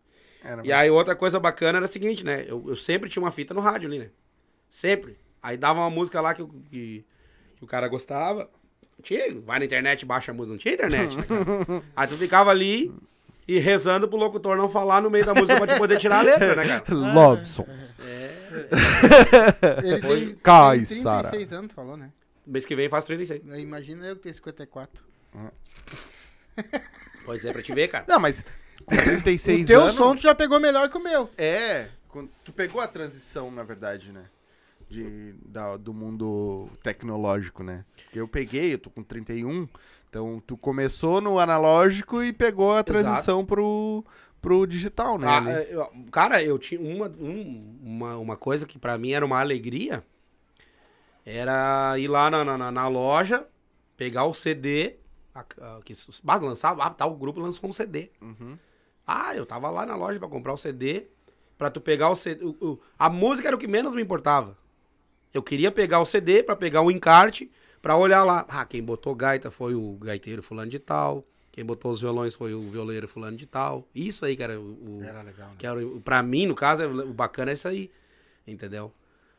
Era 0.48 0.66
E 0.66 0.72
aí 0.72 0.90
outra 0.90 1.16
coisa 1.16 1.40
bacana 1.40 1.78
era 1.80 1.86
a 1.86 1.90
seguinte, 1.90 2.24
né? 2.24 2.46
Eu, 2.48 2.64
eu 2.68 2.76
sempre 2.76 3.10
tinha 3.10 3.22
uma 3.22 3.32
fita 3.32 3.54
no 3.54 3.60
rádio 3.60 3.88
ali, 3.90 4.00
né? 4.00 4.10
Sempre. 4.70 5.18
Aí 5.44 5.58
dava 5.58 5.80
uma 5.80 5.90
música 5.90 6.22
lá 6.22 6.34
que, 6.34 6.42
o- 6.42 6.48
que, 6.48 7.06
que 7.58 7.64
o 7.64 7.68
cara 7.68 7.88
gostava. 7.88 8.50
Tinha, 9.04 9.40
vai 9.42 9.60
na 9.60 9.66
internet, 9.66 10.06
baixa 10.06 10.32
a 10.32 10.34
música. 10.34 10.54
Não 10.54 10.58
tinha 10.60 10.74
internet, 10.74 11.16
né, 11.18 11.24
cara? 11.24 11.84
Aí 11.96 12.08
tu 12.08 12.18
ficava 12.18 12.50
ali 12.50 12.92
e 13.48 13.60
rezando 13.60 14.08
pro 14.08 14.18
locutor 14.18 14.58
não 14.58 14.68
falar 14.70 15.02
no 15.02 15.10
meio 15.10 15.26
da 15.26 15.34
música 15.36 15.56
pra 15.58 15.68
te 15.74 15.78
poder 15.78 15.98
tirar 16.00 16.20
a 16.20 16.22
letra, 16.22 16.56
né, 16.56 16.66
cara? 16.66 16.84
Love 16.96 17.46
song. 17.48 17.70
Ele 19.84 20.02
tem, 20.02 20.36
Cai, 20.44 20.78
tem 20.78 21.02
Sara. 21.02 21.30
36 21.30 21.54
anos, 21.54 21.74
falou, 21.74 21.96
né? 21.98 22.12
Mês 22.46 22.66
que 22.66 22.76
vem 22.76 22.90
faz 22.90 23.06
36. 23.06 23.42
Imagina 23.60 24.06
eu 24.08 24.16
que 24.16 24.24
tenho 24.24 24.36
54. 24.36 25.04
Pois 27.26 27.46
é, 27.46 27.52
pra 27.54 27.62
te 27.62 27.74
ver, 27.74 27.88
cara. 27.90 28.06
Não, 28.08 28.20
mas 28.20 28.46
com 28.88 28.96
36 28.96 29.64
o 29.64 29.68
teu 29.68 29.82
anos... 29.82 29.94
som 29.96 30.16
tu 30.16 30.22
já 30.22 30.34
pegou 30.34 30.60
melhor 30.60 30.90
que 30.90 30.98
o 30.98 31.04
meu. 31.04 31.30
É, 31.38 31.88
tu 32.44 32.52
pegou 32.54 32.82
a 32.82 32.88
transição, 32.88 33.52
na 33.52 33.64
verdade, 33.64 34.12
né? 34.12 34.26
De, 34.90 35.34
da- 35.46 35.76
do 35.76 35.94
mundo 35.94 36.70
tecnológico, 36.82 37.62
né? 37.64 37.84
Porque 38.06 38.20
eu 38.20 38.28
peguei, 38.28 38.74
eu 38.74 38.80
tô 38.80 38.90
com 38.90 39.04
31, 39.04 39.68
então 40.10 40.42
tu 40.48 40.56
começou 40.56 41.20
no 41.20 41.40
analógico 41.40 42.24
e 42.24 42.32
pegou 42.32 42.74
a 42.74 42.82
transição 42.84 43.46
pro, 43.46 44.06
pro 44.42 44.66
digital, 44.66 45.18
né? 45.20 45.28
Ah, 45.28 45.44
é, 45.52 45.68
eu- 45.70 45.92
cara, 46.10 46.42
eu 46.42 46.58
tinha 46.58 46.80
uma, 46.80 47.08
um- 47.20 47.78
uma, 47.84 48.18
uma 48.18 48.38
coisa 48.38 48.66
que 48.66 48.80
pra 48.80 48.98
mim 48.98 49.12
era 49.12 49.26
uma 49.26 49.40
alegria. 49.42 50.02
Era 51.26 52.00
ir 52.00 52.08
lá 52.08 52.30
na, 52.32 52.44
na, 52.46 52.72
na- 52.72 52.88
loja, 52.88 53.46
pegar 53.98 54.24
o 54.26 54.34
CD, 54.34 54.96
a- 55.36 55.42
a- 55.60 55.80
que 55.84 55.94
lançava, 56.46 56.84
ah, 56.84 56.90
tal 56.90 57.14
grupo 57.16 57.40
lançou 57.42 57.70
um 57.70 57.74
CD. 57.74 58.10
Uhum. 58.22 58.58
Ah, 59.08 59.34
eu 59.36 59.46
tava 59.46 59.70
lá 59.70 59.86
na 59.86 59.96
loja 59.96 60.20
pra 60.20 60.28
comprar 60.28 60.54
o 60.54 60.58
CD, 60.58 61.06
pra 61.58 61.72
tu 61.72 61.80
pegar 61.80 62.10
o 62.10 62.16
CD. 62.16 62.44
o- 62.44 62.50
o- 62.62 62.80
a 63.00 63.10
música 63.10 63.48
era 63.48 63.56
o 63.56 63.60
que 63.60 63.68
menos 63.68 63.94
me 63.94 64.02
importava. 64.02 64.58
Eu 65.34 65.42
queria 65.42 65.72
pegar 65.72 66.00
o 66.02 66.06
CD 66.06 66.44
pra 66.44 66.56
pegar 66.56 66.82
o 66.82 66.92
encarte, 66.92 67.46
pra 67.82 67.94
pra 67.94 67.96
olhar 67.96 68.24
lá. 68.24 68.46
Ah, 68.50 68.66
quem 68.66 68.84
botou 68.84 69.16
gaita 69.16 69.50
foi 69.50 69.74
o 69.76 69.94
gaiteiro 70.02 70.44
fulano 70.44 70.70
de 70.70 70.80
tal. 70.80 71.24
Quem 71.52 71.64
botou 71.66 71.92
os 71.92 72.02
violões 72.02 72.36
foi 72.36 72.54
o 72.54 72.70
violeiro 72.70 73.08
fulano 73.08 73.38
de 73.38 73.46
tal. 73.48 73.88
Isso 73.96 74.26
aí, 74.26 74.36
cara, 74.36 74.60
o, 74.60 75.00
o- 75.00 75.04
Era 75.04 75.22
legal, 75.22 75.50
né? 75.50 75.56
que 75.58 75.66
era, 75.66 75.86
o- 75.86 76.02
pra 76.02 76.22
mim, 76.22 76.46
no 76.48 76.54
caso, 76.56 76.84
é- 76.84 76.88
o 76.88 77.14
bacana 77.14 77.52
é 77.52 77.54
isso 77.54 77.68
aí. 77.68 77.90
Entendeu? 78.46 78.92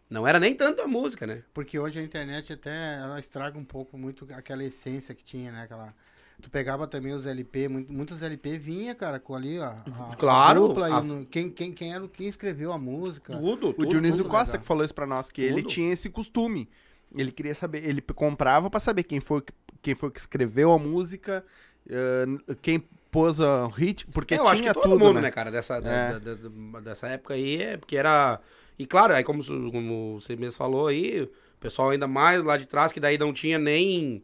Não 0.09 0.27
era 0.27 0.41
nem 0.41 0.55
tanto 0.55 0.81
a 0.81 0.89
música, 0.89 1.27
né? 1.27 1.43
Porque 1.53 1.79
hoje 1.79 1.99
a 2.01 2.03
internet 2.03 2.53
até 2.53 2.97
ela 2.97 3.21
estraga 3.21 3.59
um 3.59 3.65
pouco 3.65 3.99
muito 3.99 4.27
aquela 4.33 4.65
essência 4.65 5.15
que 5.15 5.23
tinha, 5.23 5.53
né? 5.53 5.63
Aquela... 5.65 5.95
Tu 6.41 6.49
pegava 6.51 6.87
também 6.87 7.13
os 7.13 7.27
LP, 7.27 7.67
muito- 7.69 7.93
muitos 7.93 8.23
LP 8.23 8.59
vinha, 8.59 8.95
cara, 8.95 9.19
com 9.19 9.35
ali, 9.35 9.59
ó. 9.59 9.65
a- 9.65 9.85
a 10.13 10.17
Claro, 10.17 10.69
dupla 10.69 10.89
e 10.89 10.93
a- 10.93 11.01
no- 11.03 11.27
quem, 11.27 11.51
quem, 11.51 11.73
quem 11.73 11.93
era 11.93 12.05
o- 12.05 12.09
quem 12.09 12.29
escreveu 12.29 12.73
a 12.73 12.79
música. 12.79 13.33
Tudo, 13.37 13.71
O 13.71 13.73
tudo. 13.75 13.89
Dionísio 13.89 14.19
tudo 14.19 14.29
Costa 14.31 14.53
legal. 14.53 14.61
que 14.61 14.67
falou 14.67 14.85
isso 14.85 14.95
pra 14.95 15.07
nós, 15.07 15.33
que 15.33 15.43
ele 15.43 15.63
Tudo. 15.63 15.73
tinha 15.73 15.93
esse 15.93 16.09
costume. 16.09 16.69
Ele 17.17 17.33
queria 17.33 17.55
saber, 17.55 17.85
ele 17.85 18.01
comprava 18.01 18.71
pra 18.71 18.79
saber 18.79 19.03
quem 19.03 19.19
foi, 19.19 19.41
que- 19.43 19.53
quem 19.83 19.95
foi 19.97 20.11
que 20.13 20.21
escreveu 20.21 20.71
a 20.73 20.79
música, 20.79 21.45
eh, 21.89 22.27
quem 22.63 22.85
pôs 23.11 23.41
a 23.41 23.67
hit, 23.75 24.07
porque 24.09 24.35
eu 24.35 24.39
tinha 24.41 24.51
acho 24.53 24.63
que 24.63 24.73
todo 24.75 24.83
tudo, 24.93 24.99
mundo, 24.99 25.15
né? 25.15 25.23
né, 25.23 25.31
cara, 25.33 25.51
dessa, 25.51 25.81
da- 25.81 25.91
É. 25.91 26.21
da- 26.21 26.35
da- 26.35 26.81
dessa 26.81 27.09
época 27.09 27.35
aí, 27.35 27.61
é 27.63 27.77
porque 27.79 27.97
era... 27.97 28.39
E 28.79 28.87
claro, 28.87 29.13
aí 29.15 29.25
como, 29.25 29.43
como 29.45 30.21
você 30.21 30.37
mesmo 30.37 30.57
falou 30.59 30.87
aí, 30.87 31.23
o 31.23 31.31
pessoal 31.59 31.91
ainda 31.91 32.07
mais 32.07 32.45
lá 32.45 32.57
de 32.57 32.67
trás, 32.67 32.93
que 32.93 33.01
daí 33.01 33.19
não 33.19 33.33
tinha 33.33 33.59
nem... 33.59 34.23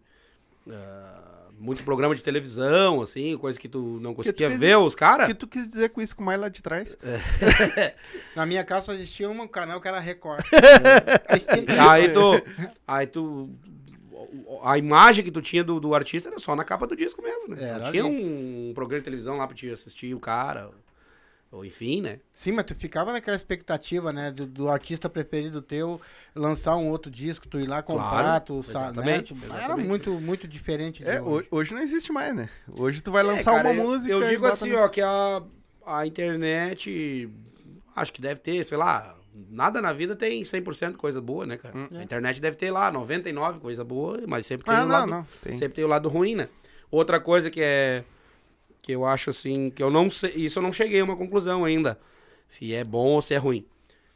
ah, 0.70 1.23
muito 1.58 1.82
programa 1.82 2.14
de 2.14 2.22
televisão, 2.22 3.00
assim, 3.00 3.36
coisa 3.36 3.58
que 3.58 3.68
tu 3.68 3.98
não 4.00 4.14
conseguia 4.14 4.48
fez 4.48 4.60
ver 4.60 4.76
os 4.76 4.94
O 4.94 4.96
caras. 4.96 5.26
que 5.26 5.34
tu 5.34 5.46
quis 5.46 5.66
dizer 5.68 5.88
com 5.90 6.00
isso, 6.02 6.14
com 6.14 6.22
mais 6.22 6.40
lá 6.40 6.48
de 6.48 6.62
trás? 6.62 6.96
Na 8.36 8.44
minha 8.44 8.64
casa 8.64 8.86
só 8.86 8.92
existia 8.94 9.28
um 9.30 9.46
canal 9.48 9.80
que 9.80 9.88
era 9.88 9.98
Record. 10.00 10.44
Aí 11.90 12.08
tu. 12.12 12.42
Aí 12.86 13.06
tu. 13.06 13.50
A 14.62 14.76
imagem 14.78 15.24
que 15.24 15.30
tu 15.30 15.40
tinha 15.42 15.62
do, 15.62 15.78
do 15.78 15.94
artista 15.94 16.28
era 16.28 16.38
só 16.38 16.56
na 16.56 16.64
capa 16.64 16.86
do 16.86 16.96
disco 16.96 17.22
mesmo, 17.22 17.48
né? 17.54 17.62
Era 17.62 17.84
Não 17.84 17.90
tinha 17.90 18.04
ali. 18.04 18.14
um, 18.14 18.72
programa 18.74 19.00
de 19.00 19.04
televisão 19.04 19.36
lá 19.36 19.46
pra 19.46 19.56
te 19.56 19.70
assistir 19.70 20.14
o 20.14 20.20
cara. 20.20 20.70
Ou 21.54 21.64
enfim, 21.64 22.00
né? 22.00 22.18
Sim, 22.34 22.50
mas 22.50 22.64
tu 22.64 22.74
ficava 22.74 23.12
naquela 23.12 23.36
expectativa, 23.36 24.12
né? 24.12 24.32
Do, 24.32 24.44
do 24.44 24.68
artista 24.68 25.08
preferido 25.08 25.62
teu 25.62 26.00
lançar 26.34 26.74
um 26.76 26.88
outro 26.88 27.10
disco, 27.12 27.46
tu 27.46 27.60
ir 27.60 27.68
lá 27.68 27.80
comprar, 27.80 28.08
Claro, 28.40 28.44
tu 28.44 28.62
sabe, 28.64 28.96
né? 28.98 29.18
exatamente, 29.18 29.34
Era 29.44 29.56
exatamente. 29.58 29.86
muito, 29.88 30.10
muito 30.20 30.48
diferente 30.48 31.04
de 31.04 31.08
É, 31.08 31.22
hoje. 31.22 31.46
hoje, 31.52 31.72
não 31.74 31.80
existe 31.80 32.10
mais, 32.12 32.34
né? 32.34 32.48
Hoje 32.76 33.00
tu 33.00 33.12
vai 33.12 33.22
É, 33.22 33.26
lançar 33.26 33.52
cara, 33.52 33.68
uma 33.70 33.74
eu- 33.74 33.82
música. 33.84 34.12
Eu 34.12 34.26
digo 34.26 34.46
assim, 34.46 34.70
no- 34.70 34.78
ó, 34.78 34.88
que 34.88 35.00
a, 35.00 35.42
a 35.86 36.04
internet. 36.06 37.30
Acho 37.94 38.12
que 38.12 38.20
deve 38.20 38.40
ter, 38.40 38.64
sei 38.64 38.76
lá. 38.76 39.14
Nada 39.48 39.80
na 39.80 39.92
vida 39.92 40.14
tem 40.16 40.42
100% 40.44 40.96
coisa 40.96 41.20
boa, 41.20 41.46
né, 41.46 41.56
cara? 41.56 41.74
A 41.98 42.02
internet 42.02 42.40
deve 42.40 42.56
ter 42.56 42.70
lá 42.72 42.90
99 42.90 43.58
coisa 43.60 43.84
boa, 43.84 44.20
mas 44.26 44.44
sempre 44.46 44.64
tem 44.66 44.74
Ah, 44.74 44.82
o 44.84 44.86
não, 44.86 44.92
lado, 44.92 45.10
não. 45.10 45.26
Tem. 45.42 45.54
Sempre 45.56 45.74
tem 45.76 45.84
o 45.84 45.88
lado 45.88 46.08
ruim, 46.08 46.34
né? 46.34 46.48
Outra 46.90 47.18
coisa 47.20 47.48
que 47.50 47.60
é. 47.62 48.04
Que 48.84 48.92
eu 48.92 49.06
acho 49.06 49.30
assim. 49.30 49.70
Que 49.70 49.82
eu 49.82 49.90
não 49.90 50.10
sei. 50.10 50.32
Isso 50.36 50.58
eu 50.58 50.62
não 50.62 50.70
cheguei 50.72 51.00
a 51.00 51.04
uma 51.04 51.16
conclusão 51.16 51.64
ainda. 51.64 51.98
Se 52.46 52.74
é 52.74 52.84
bom 52.84 53.06
ou 53.12 53.22
se 53.22 53.32
é 53.32 53.38
ruim. 53.38 53.64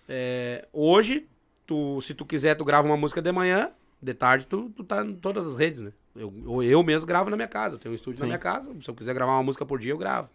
É, 0.06 0.68
hoje, 0.74 1.26
tu, 1.66 2.00
se 2.02 2.12
tu 2.12 2.26
quiser, 2.26 2.54
tu 2.54 2.66
grava 2.66 2.86
uma 2.86 2.96
música 2.96 3.22
de 3.22 3.32
manhã, 3.32 3.72
de 4.00 4.12
tarde, 4.12 4.46
tu, 4.46 4.68
tu 4.76 4.84
tá 4.84 5.02
em 5.02 5.14
todas 5.14 5.46
as 5.46 5.54
redes, 5.54 5.80
né? 5.80 5.90
Eu, 6.14 6.30
ou 6.44 6.62
eu 6.62 6.82
mesmo 6.82 7.06
gravo 7.06 7.30
na 7.30 7.36
minha 7.36 7.48
casa. 7.48 7.76
Eu 7.76 7.78
tenho 7.78 7.92
um 7.92 7.96
estúdio 7.96 8.20
na 8.20 8.26
Sim. 8.26 8.28
minha 8.28 8.38
casa. 8.38 8.74
Se 8.82 8.90
eu 8.90 8.94
quiser 8.94 9.14
gravar 9.14 9.32
uma 9.32 9.42
música 9.42 9.64
por 9.64 9.78
dia, 9.78 9.92
eu 9.92 9.98
gravo. 9.98 10.28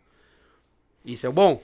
Isso 1.05 1.27
é 1.27 1.29
o 1.29 1.33
bom. 1.33 1.61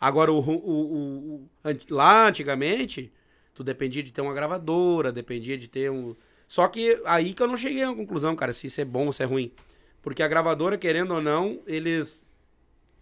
Agora, 0.00 0.32
o, 0.32 0.38
o, 0.40 1.34
o- 1.34 1.48
lá 1.90 2.26
antigamente, 2.26 3.12
tu 3.54 3.62
dependia 3.62 4.02
de 4.02 4.12
ter 4.12 4.22
uma 4.22 4.32
gravadora, 4.32 5.12
dependia 5.12 5.58
de 5.58 5.68
ter 5.68 5.90
um. 5.90 6.16
Só 6.48 6.66
que 6.68 7.00
aí 7.04 7.34
que 7.34 7.42
eu 7.42 7.46
não 7.46 7.56
cheguei 7.56 7.82
a 7.82 7.90
uma 7.90 7.96
conclusão, 7.96 8.34
cara, 8.34 8.52
se 8.52 8.66
isso 8.66 8.80
é 8.80 8.84
bom 8.84 9.06
ou 9.06 9.12
se 9.12 9.22
é 9.22 9.26
ruim. 9.26 9.52
Porque 10.02 10.22
a 10.22 10.28
gravadora, 10.28 10.76
querendo 10.76 11.14
ou 11.14 11.20
não, 11.22 11.60
eles. 11.66 12.24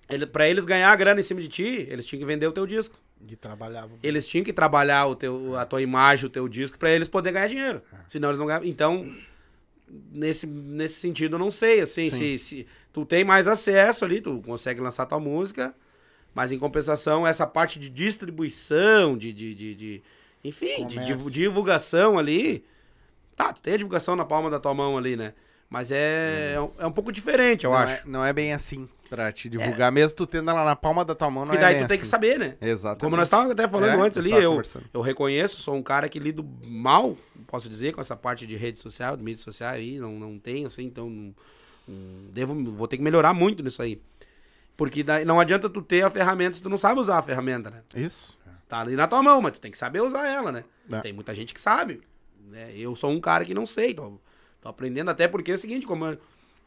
Ele, 0.08 0.26
pra 0.26 0.48
eles 0.48 0.64
ganhar 0.64 0.90
a 0.92 0.96
grana 0.96 1.20
em 1.20 1.22
cima 1.22 1.40
de 1.40 1.48
ti, 1.48 1.86
eles 1.88 2.04
tinham 2.06 2.20
que 2.20 2.26
vender 2.26 2.46
o 2.46 2.52
teu 2.52 2.66
disco. 2.66 2.98
De 3.20 3.36
trabalhar. 3.36 3.88
Eles 4.02 4.26
tinham 4.26 4.42
que 4.44 4.52
trabalhar 4.52 5.06
o 5.06 5.14
teu, 5.14 5.56
a 5.56 5.64
tua 5.64 5.80
imagem, 5.82 6.26
o 6.26 6.30
teu 6.30 6.48
disco, 6.48 6.78
pra 6.78 6.90
eles 6.90 7.06
poderem 7.08 7.34
ganhar 7.34 7.48
dinheiro. 7.48 7.82
Senão 8.08 8.28
eles 8.30 8.38
não 8.38 8.46
ganham. 8.46 8.64
Então, 8.64 9.04
nesse, 10.12 10.46
nesse 10.46 10.94
sentido, 10.96 11.34
eu 11.36 11.38
não 11.38 11.50
sei, 11.50 11.80
assim, 11.80 12.10
se, 12.10 12.38
se 12.38 12.66
tu 12.92 13.04
tem 13.04 13.24
mais 13.24 13.46
acesso 13.48 14.04
ali, 14.04 14.20
tu 14.20 14.40
consegue 14.44 14.80
lançar 14.80 15.06
tua 15.06 15.20
música, 15.20 15.74
mas 16.34 16.50
em 16.52 16.58
compensação, 16.58 17.26
essa 17.26 17.46
parte 17.46 17.78
de 17.78 17.88
distribuição, 17.90 19.16
de, 19.16 19.32
de, 19.32 19.54
de, 19.54 19.74
de- 19.74 20.02
enfim, 20.44 20.86
de 20.86 20.94
Comércio. 20.94 21.04
divu- 21.16 21.30
divulgação 21.30 22.18
ali, 22.18 22.64
tá, 23.36 23.52
tu 23.52 23.60
tem 23.60 23.74
a 23.74 23.76
divulgação 23.76 24.16
na 24.16 24.24
palma 24.24 24.48
da 24.50 24.58
tua 24.58 24.72
mão 24.74 24.96
ali, 24.96 25.14
né? 25.16 25.34
Mas 25.70 25.92
é, 25.92 26.54
é, 26.56 26.60
um, 26.60 26.70
é 26.80 26.86
um 26.86 26.90
pouco 26.90 27.12
diferente, 27.12 27.64
eu 27.64 27.70
não, 27.70 27.78
acho. 27.78 27.92
É, 27.94 28.02
não 28.04 28.24
é 28.24 28.32
bem 28.32 28.52
assim 28.52 28.88
pra 29.08 29.30
te 29.30 29.48
divulgar. 29.48 29.92
Mesmo 29.92 30.16
tu 30.16 30.26
tendo 30.26 30.50
ela 30.50 30.64
na 30.64 30.74
palma 30.74 31.04
da 31.04 31.14
tua 31.14 31.30
mão, 31.30 31.44
não 31.44 31.54
é 31.54 31.58
daí 31.58 31.74
tu 31.76 31.78
tem 31.78 31.94
assim. 31.94 31.98
que 31.98 32.06
saber, 32.08 32.40
né? 32.40 32.56
Exatamente. 32.60 33.02
Como 33.04 33.16
nós 33.16 33.26
estávamos 33.28 33.52
até 33.52 33.68
falando 33.68 33.90
É, 33.90 34.04
antes 34.04 34.18
ali, 34.18 34.32
eu, 34.32 34.60
eu 34.92 35.00
reconheço, 35.00 35.62
sou 35.62 35.76
um 35.76 35.82
cara 35.82 36.08
que 36.08 36.18
lido 36.18 36.44
mal, 36.64 37.16
posso 37.46 37.68
dizer, 37.68 37.92
com 37.92 38.00
essa 38.00 38.16
parte 38.16 38.48
de 38.48 38.56
rede 38.56 38.80
social, 38.80 39.16
de 39.16 39.22
mídia 39.22 39.42
social 39.44 39.72
aí, 39.72 40.00
não, 40.00 40.18
não 40.18 40.40
tenho, 40.40 40.66
assim, 40.66 40.82
então 40.84 41.08
não- 41.08 41.34
não- 41.86 42.30
devo, 42.32 42.54
vou 42.72 42.88
ter 42.88 42.96
que 42.96 43.02
melhorar 43.04 43.32
muito 43.32 43.62
nisso 43.62 43.80
aí. 43.80 44.02
Porque 44.76 45.04
daí 45.04 45.24
não 45.24 45.38
adianta 45.38 45.70
tu 45.70 45.82
ter 45.82 46.02
a 46.02 46.10
ferramenta 46.10 46.56
se 46.56 46.62
tu 46.62 46.68
não 46.68 46.78
sabe 46.78 46.98
usar 46.98 47.18
a 47.18 47.22
ferramenta, 47.22 47.70
né? 47.70 47.82
Isso. 47.94 48.36
Tá 48.68 48.80
ali 48.80 48.96
na 48.96 49.06
tua 49.06 49.22
mão, 49.22 49.40
mas 49.40 49.52
tu 49.52 49.60
tem 49.60 49.70
que 49.70 49.78
saber 49.78 50.00
usar 50.00 50.26
ela, 50.26 50.50
né? 50.50 50.64
É. 50.90 50.98
Tem 50.98 51.12
muita 51.12 51.32
gente 51.34 51.54
que 51.54 51.60
sabe. 51.60 52.00
Né? 52.48 52.72
Eu 52.76 52.96
sou 52.96 53.10
um 53.10 53.20
cara 53.20 53.44
que 53.44 53.52
não 53.54 53.66
sei, 53.66 53.94
tô, 53.94 54.18
tô 54.60 54.68
aprendendo 54.68 55.10
até 55.10 55.26
porque 55.28 55.50
é 55.50 55.54
o 55.54 55.58
seguinte, 55.58 55.86
como 55.86 56.04
eu- 56.06 56.18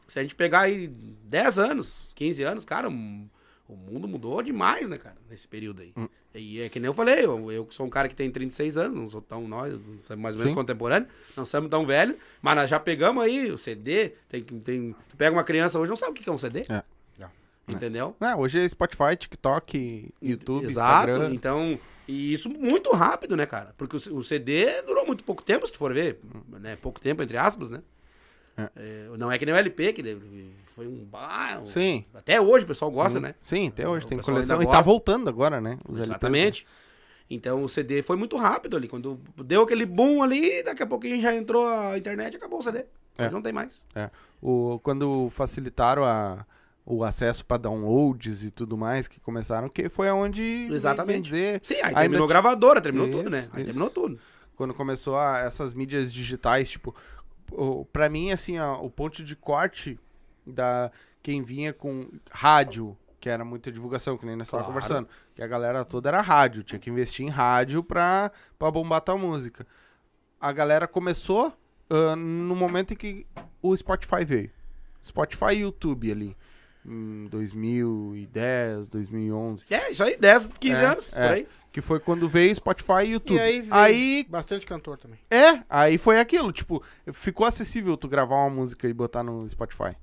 se 0.08 0.18
a 0.18 0.22
gente 0.22 0.34
pegar 0.34 0.60
aí 0.60 0.88
10 0.88 1.58
anos, 1.58 2.08
15 2.14 2.42
anos, 2.42 2.64
cara, 2.64 2.88
um- 2.88 3.28
o 3.66 3.74
mundo 3.74 4.06
mudou 4.06 4.42
demais, 4.42 4.88
né, 4.88 4.98
cara, 4.98 5.16
nesse 5.30 5.48
período 5.48 5.80
aí. 5.82 5.92
Hum. 5.96 6.06
E 6.34 6.60
é 6.60 6.68
que 6.68 6.78
nem 6.80 6.86
eu 6.88 6.92
falei, 6.92 7.24
eu, 7.24 7.50
eu 7.50 7.66
sou 7.70 7.86
um 7.86 7.90
cara 7.90 8.08
que 8.08 8.14
tem 8.14 8.30
36 8.30 8.76
anos, 8.76 8.98
não 8.98 9.08
sou 9.08 9.22
tão 9.22 9.46
nós, 9.48 9.72
não 9.72 9.98
somos 10.04 10.22
mais 10.22 10.34
ou 10.34 10.40
menos 10.40 10.50
Sim. 10.50 10.54
contemporâneos, 10.54 11.10
não 11.36 11.44
somos 11.46 11.70
tão 11.70 11.86
velhos, 11.86 12.16
mas 12.42 12.56
nós 12.56 12.68
já 12.68 12.78
pegamos 12.80 13.22
aí 13.24 13.50
o 13.50 13.56
CD, 13.56 14.12
tem, 14.28 14.42
tem, 14.42 14.94
tu 15.08 15.16
pega 15.16 15.34
uma 15.34 15.44
criança 15.44 15.78
hoje, 15.78 15.88
não 15.88 15.96
sabe 15.96 16.12
o 16.12 16.14
que 16.14 16.28
é 16.28 16.32
um 16.32 16.36
CD. 16.38 16.64
É. 16.68 16.82
Entendeu? 17.66 18.14
É, 18.20 18.36
hoje 18.36 18.60
é 18.60 18.68
Spotify, 18.68 19.16
TikTok, 19.18 20.10
YouTube, 20.20 20.66
Exato. 20.66 21.08
Instagram. 21.08 21.34
Então, 21.34 21.78
e 22.06 22.32
isso 22.32 22.48
muito 22.50 22.90
rápido, 22.92 23.36
né, 23.36 23.46
cara? 23.46 23.74
Porque 23.76 23.96
o 23.96 24.22
CD 24.22 24.82
durou 24.82 25.06
muito 25.06 25.24
pouco 25.24 25.42
tempo, 25.42 25.66
se 25.66 25.72
tu 25.72 25.78
for 25.78 25.92
ver. 25.92 26.20
Né? 26.60 26.76
Pouco 26.76 27.00
tempo, 27.00 27.22
entre 27.22 27.36
aspas, 27.36 27.70
né? 27.70 27.82
É. 28.56 28.70
É, 28.76 29.16
não 29.16 29.30
é 29.32 29.38
que 29.38 29.44
nem 29.46 29.54
o 29.54 29.58
LP, 29.58 29.92
que 29.92 30.16
foi 30.74 30.86
um. 30.86 31.08
ah, 31.12 31.60
um- 31.62 31.66
Sim. 31.66 32.04
Até 32.14 32.40
hoje 32.40 32.64
o 32.64 32.68
pessoal 32.68 32.90
gosta, 32.90 33.18
né? 33.20 33.34
Sim, 33.42 33.68
até 33.68 33.88
hoje 33.88 34.04
O 34.06 34.08
tem 34.08 34.18
coleção. 34.18 34.62
E 34.62 34.66
tá 34.66 34.80
voltando 34.80 35.28
agora, 35.28 35.60
né? 35.60 35.78
Os 35.88 35.98
LPs, 35.98 35.98
né? 35.98 36.04
Exatamente. 36.04 36.66
Então 37.28 37.64
o 37.64 37.68
CD 37.68 38.02
foi 38.02 38.16
muito 38.16 38.36
rápido 38.36 38.76
ali. 38.76 38.86
Quando 38.86 39.18
deu 39.44 39.62
aquele 39.62 39.86
boom 39.86 40.22
ali, 40.22 40.62
daqui 40.62 40.82
a 40.82 40.86
pouquinho 40.86 41.20
já 41.20 41.34
entrou 41.34 41.66
a 41.66 41.96
internet 41.98 42.34
e 42.34 42.36
acabou 42.36 42.58
o 42.58 42.62
CD. 42.62 42.84
É. 43.16 43.30
Não 43.30 43.40
tem 43.40 43.52
mais. 43.52 43.86
É. 43.94 44.10
O, 44.42 44.78
quando 44.82 45.28
facilitaram 45.30 46.04
a, 46.04 46.44
o 46.86 47.02
acesso 47.02 47.44
para 47.44 47.56
downloads 47.58 48.42
e 48.42 48.50
tudo 48.50 48.76
mais, 48.76 49.08
que 49.08 49.18
começaram, 49.20 49.68
que 49.68 49.88
foi 49.88 50.08
aonde. 50.08 50.68
Exatamente. 50.70 51.24
dizer, 51.24 51.60
Sim, 51.64 51.76
aí 51.82 51.94
terminou 51.94 52.26
gravadora, 52.26 52.80
terminou 52.80 53.08
Isso, 53.08 53.16
tudo, 53.18 53.30
né? 53.30 53.38
Aí 53.52 53.62
isso. 53.62 53.64
terminou 53.64 53.90
tudo. 53.90 54.18
quando 54.56 54.74
começou 54.74 55.16
a, 55.18 55.38
essas 55.40 55.72
mídias 55.74 56.12
digitais, 56.12 56.70
tipo, 56.70 56.94
pra 57.92 58.08
mim, 58.08 58.30
assim, 58.30 58.58
ó, 58.58 58.80
o 58.82 58.90
ponto 58.90 59.24
de 59.24 59.34
corte 59.34 59.98
da 60.46 60.90
quem 61.22 61.42
vinha 61.42 61.72
com 61.72 62.06
rádio, 62.30 62.96
que 63.18 63.30
era 63.30 63.44
muita 63.44 63.72
divulgação, 63.72 64.18
que 64.18 64.26
nem 64.26 64.36
nós 64.36 64.46
estávamos 64.46 64.70
Claro. 64.72 64.86
conversando, 64.86 65.08
que 65.34 65.42
a 65.42 65.46
galera 65.46 65.84
toda 65.86 66.10
era 66.10 66.20
rádio, 66.20 66.62
tinha 66.62 66.78
que 66.78 66.90
investir 66.90 67.24
em 67.26 67.30
rádio 67.30 67.82
pra, 67.82 68.30
pra 68.58 68.70
bombar 68.70 69.00
tua 69.00 69.16
música. 69.16 69.66
A 70.38 70.52
galera 70.52 70.86
começou 70.86 71.50
ah, 71.88 72.14
no 72.14 72.54
momento 72.54 72.92
em 72.92 72.96
que 72.96 73.26
o 73.62 73.74
Spotify 73.74 74.22
veio. 74.24 74.50
Spotify 75.02 75.54
e 75.54 75.60
YouTube 75.60 76.12
ali, 76.12 76.36
em 76.86 77.26
2010, 77.26 78.88
2011. 78.88 79.64
É, 79.70 79.90
isso 79.90 80.02
aí, 80.02 80.16
10, 80.16 80.50
15 80.58 80.74
É, 80.82 80.86
anos, 80.86 81.12
é. 81.12 81.26
por 81.28 81.34
aí. 81.34 81.48
Que 81.72 81.80
foi 81.80 81.98
quando 81.98 82.28
veio 82.28 82.54
Spotify 82.54 83.04
e 83.04 83.10
YouTube. 83.12 83.36
E 83.36 83.40
aí, 83.40 83.68
aí 83.70 84.26
bastante 84.28 84.64
cantor 84.64 84.96
também. 84.96 85.18
é, 85.30 85.64
aí 85.68 85.98
foi 85.98 86.20
aquilo, 86.20 86.52
tipo, 86.52 86.82
ficou 87.12 87.46
acessível 87.46 87.96
tu 87.96 88.06
gravar 88.06 88.36
uma 88.36 88.50
música 88.50 88.86
e 88.88 88.92
botar 88.92 89.22
no 89.24 89.48
Spotify. 89.48 89.96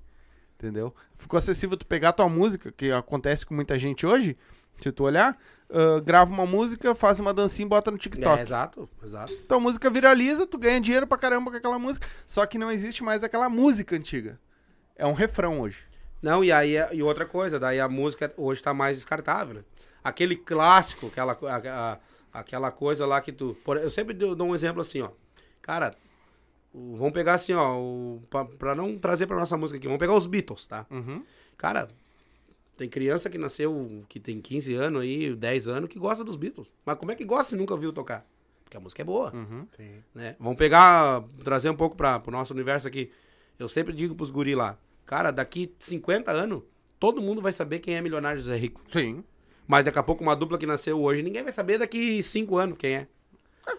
Entendeu? 0.58 0.94
Ficou 1.16 1.38
acessível 1.40 1.78
tu 1.78 1.88
pegar 1.88 2.12
tua 2.12 2.28
música, 2.30 2.72
que 2.72 2.92
acontece 2.92 3.46
com 3.46 3.56
muita 3.56 3.80
gente 3.80 4.06
hoje, 4.06 4.38
se 4.78 4.92
tu 4.92 5.04
olhar, 5.04 5.38
ah, 5.70 6.00
grava 6.04 6.32
uma 6.32 6.46
música, 6.46 6.94
faz 6.94 7.20
uma 7.20 7.34
dancinha 7.34 7.66
e 7.66 7.70
bota 7.70 7.90
no 7.90 7.98
TikTok. 7.98 8.40
É, 8.40 8.42
exato, 8.42 8.90
exato. 9.04 9.32
Então 9.34 9.58
a 9.58 9.62
música 9.62 9.90
viraliza, 9.90 10.46
tu 10.46 10.58
ganha 10.58 10.80
dinheiro 10.82 11.08
pra 11.08 11.18
caramba 11.18 11.50
com 11.50 11.58
aquela 11.58 11.80
música, 11.80 12.06
só 12.28 12.46
que 12.46 12.58
não 12.58 12.70
existe 12.70 13.02
mais 13.04 13.24
aquela 13.24 13.48
música 13.50 13.96
antiga. 13.96 14.40
É 14.96 15.06
um 15.08 15.14
refrão 15.14 15.62
hoje. 15.62 15.80
Não, 16.22 16.44
e 16.44 16.52
aí 16.52 16.76
e 16.94 17.02
outra 17.02 17.26
coisa, 17.26 17.60
daí 17.60 17.80
a 17.80 17.90
música 17.90 18.32
hoje 18.38 18.62
tá 18.62 18.74
mais 18.74 18.98
descartável, 18.98 19.56
né? 19.56 19.64
Aquele 20.04 20.36
clássico, 20.36 21.08
aquela, 21.08 21.34
a- 21.34 21.92
a- 21.94 22.00
aquela 22.40 22.72
coisa 22.72 23.06
lá 23.06 23.20
que 23.22 23.32
tu. 23.32 23.56
por- 23.64 23.78
eu 23.78 23.90
sempre 23.92 24.14
dou, 24.14 24.36
dou 24.36 24.48
um 24.50 24.56
exemplo 24.56 24.82
assim, 24.82 25.02
ó. 25.02 25.10
Cara, 25.62 25.96
vamos 26.74 27.12
pegar 27.14 27.34
assim, 27.34 27.54
ó, 27.54 27.76
o, 27.78 28.22
pra, 28.30 28.46
pra 28.46 28.76
não 28.76 28.98
trazer 28.98 29.28
pra 29.28 29.36
nossa 29.38 29.58
música 29.58 29.78
aqui, 29.78 29.88
vamos 29.88 30.00
pegar 30.00 30.14
os 30.16 30.26
Beatles, 30.28 30.66
tá? 30.68 30.86
Uhum. 30.90 31.24
Cara, 31.58 31.88
tem 32.78 32.88
criança 32.90 33.30
que 33.30 33.38
nasceu, 33.38 34.04
que 34.10 34.20
tem 34.20 34.40
15 34.42 34.74
anos 34.74 35.02
aí, 35.04 35.36
10 35.36 35.68
anos, 35.68 35.90
que 35.90 36.00
gosta 36.00 36.24
dos 36.24 36.36
Beatles. 36.36 36.74
Mas 36.86 36.98
como 36.98 37.12
é 37.12 37.16
que 37.16 37.26
gosta 37.26 37.52
se 37.52 37.56
nunca 37.56 37.76
viu 37.78 37.92
tocar? 37.94 38.26
Porque 38.64 38.78
a 38.78 38.80
música 38.80 39.02
é 39.02 39.06
boa, 39.06 39.32
Uhum. 39.36 39.68
Sim. 39.76 40.04
né? 40.16 40.36
Vamos 40.40 40.58
pegar, 40.58 41.24
trazer 41.44 41.70
um 41.70 41.76
pouco 41.76 41.96
para 41.96 42.20
pro 42.20 42.32
nosso 42.32 42.54
universo 42.54 42.88
aqui. 42.88 43.12
Eu 43.60 43.68
sempre 43.70 43.94
digo 43.94 44.16
pros 44.16 44.32
guri 44.32 44.56
lá, 44.56 44.78
cara, 45.12 45.30
daqui 45.30 45.76
50 45.78 46.32
anos, 46.32 46.64
todo 46.98 47.22
mundo 47.22 47.42
vai 47.42 47.52
saber 47.52 47.80
quem 47.80 47.96
é 47.96 48.02
Milionário 48.02 48.40
José 48.40 48.56
Rico. 48.56 48.82
Sim. 48.88 49.26
Mas 49.68 49.84
daqui 49.84 50.00
a 50.00 50.04
pouco 50.04 50.24
uma 50.24 50.38
dupla 50.38 50.58
que 50.58 50.66
nasceu 50.66 51.02
hoje, 51.02 51.22
ninguém 51.22 51.44
vai 51.44 51.52
saber 51.52 51.78
daqui 51.78 52.24
5 52.24 52.58
anos 52.58 52.78
quem 52.78 52.94
é. 52.94 53.08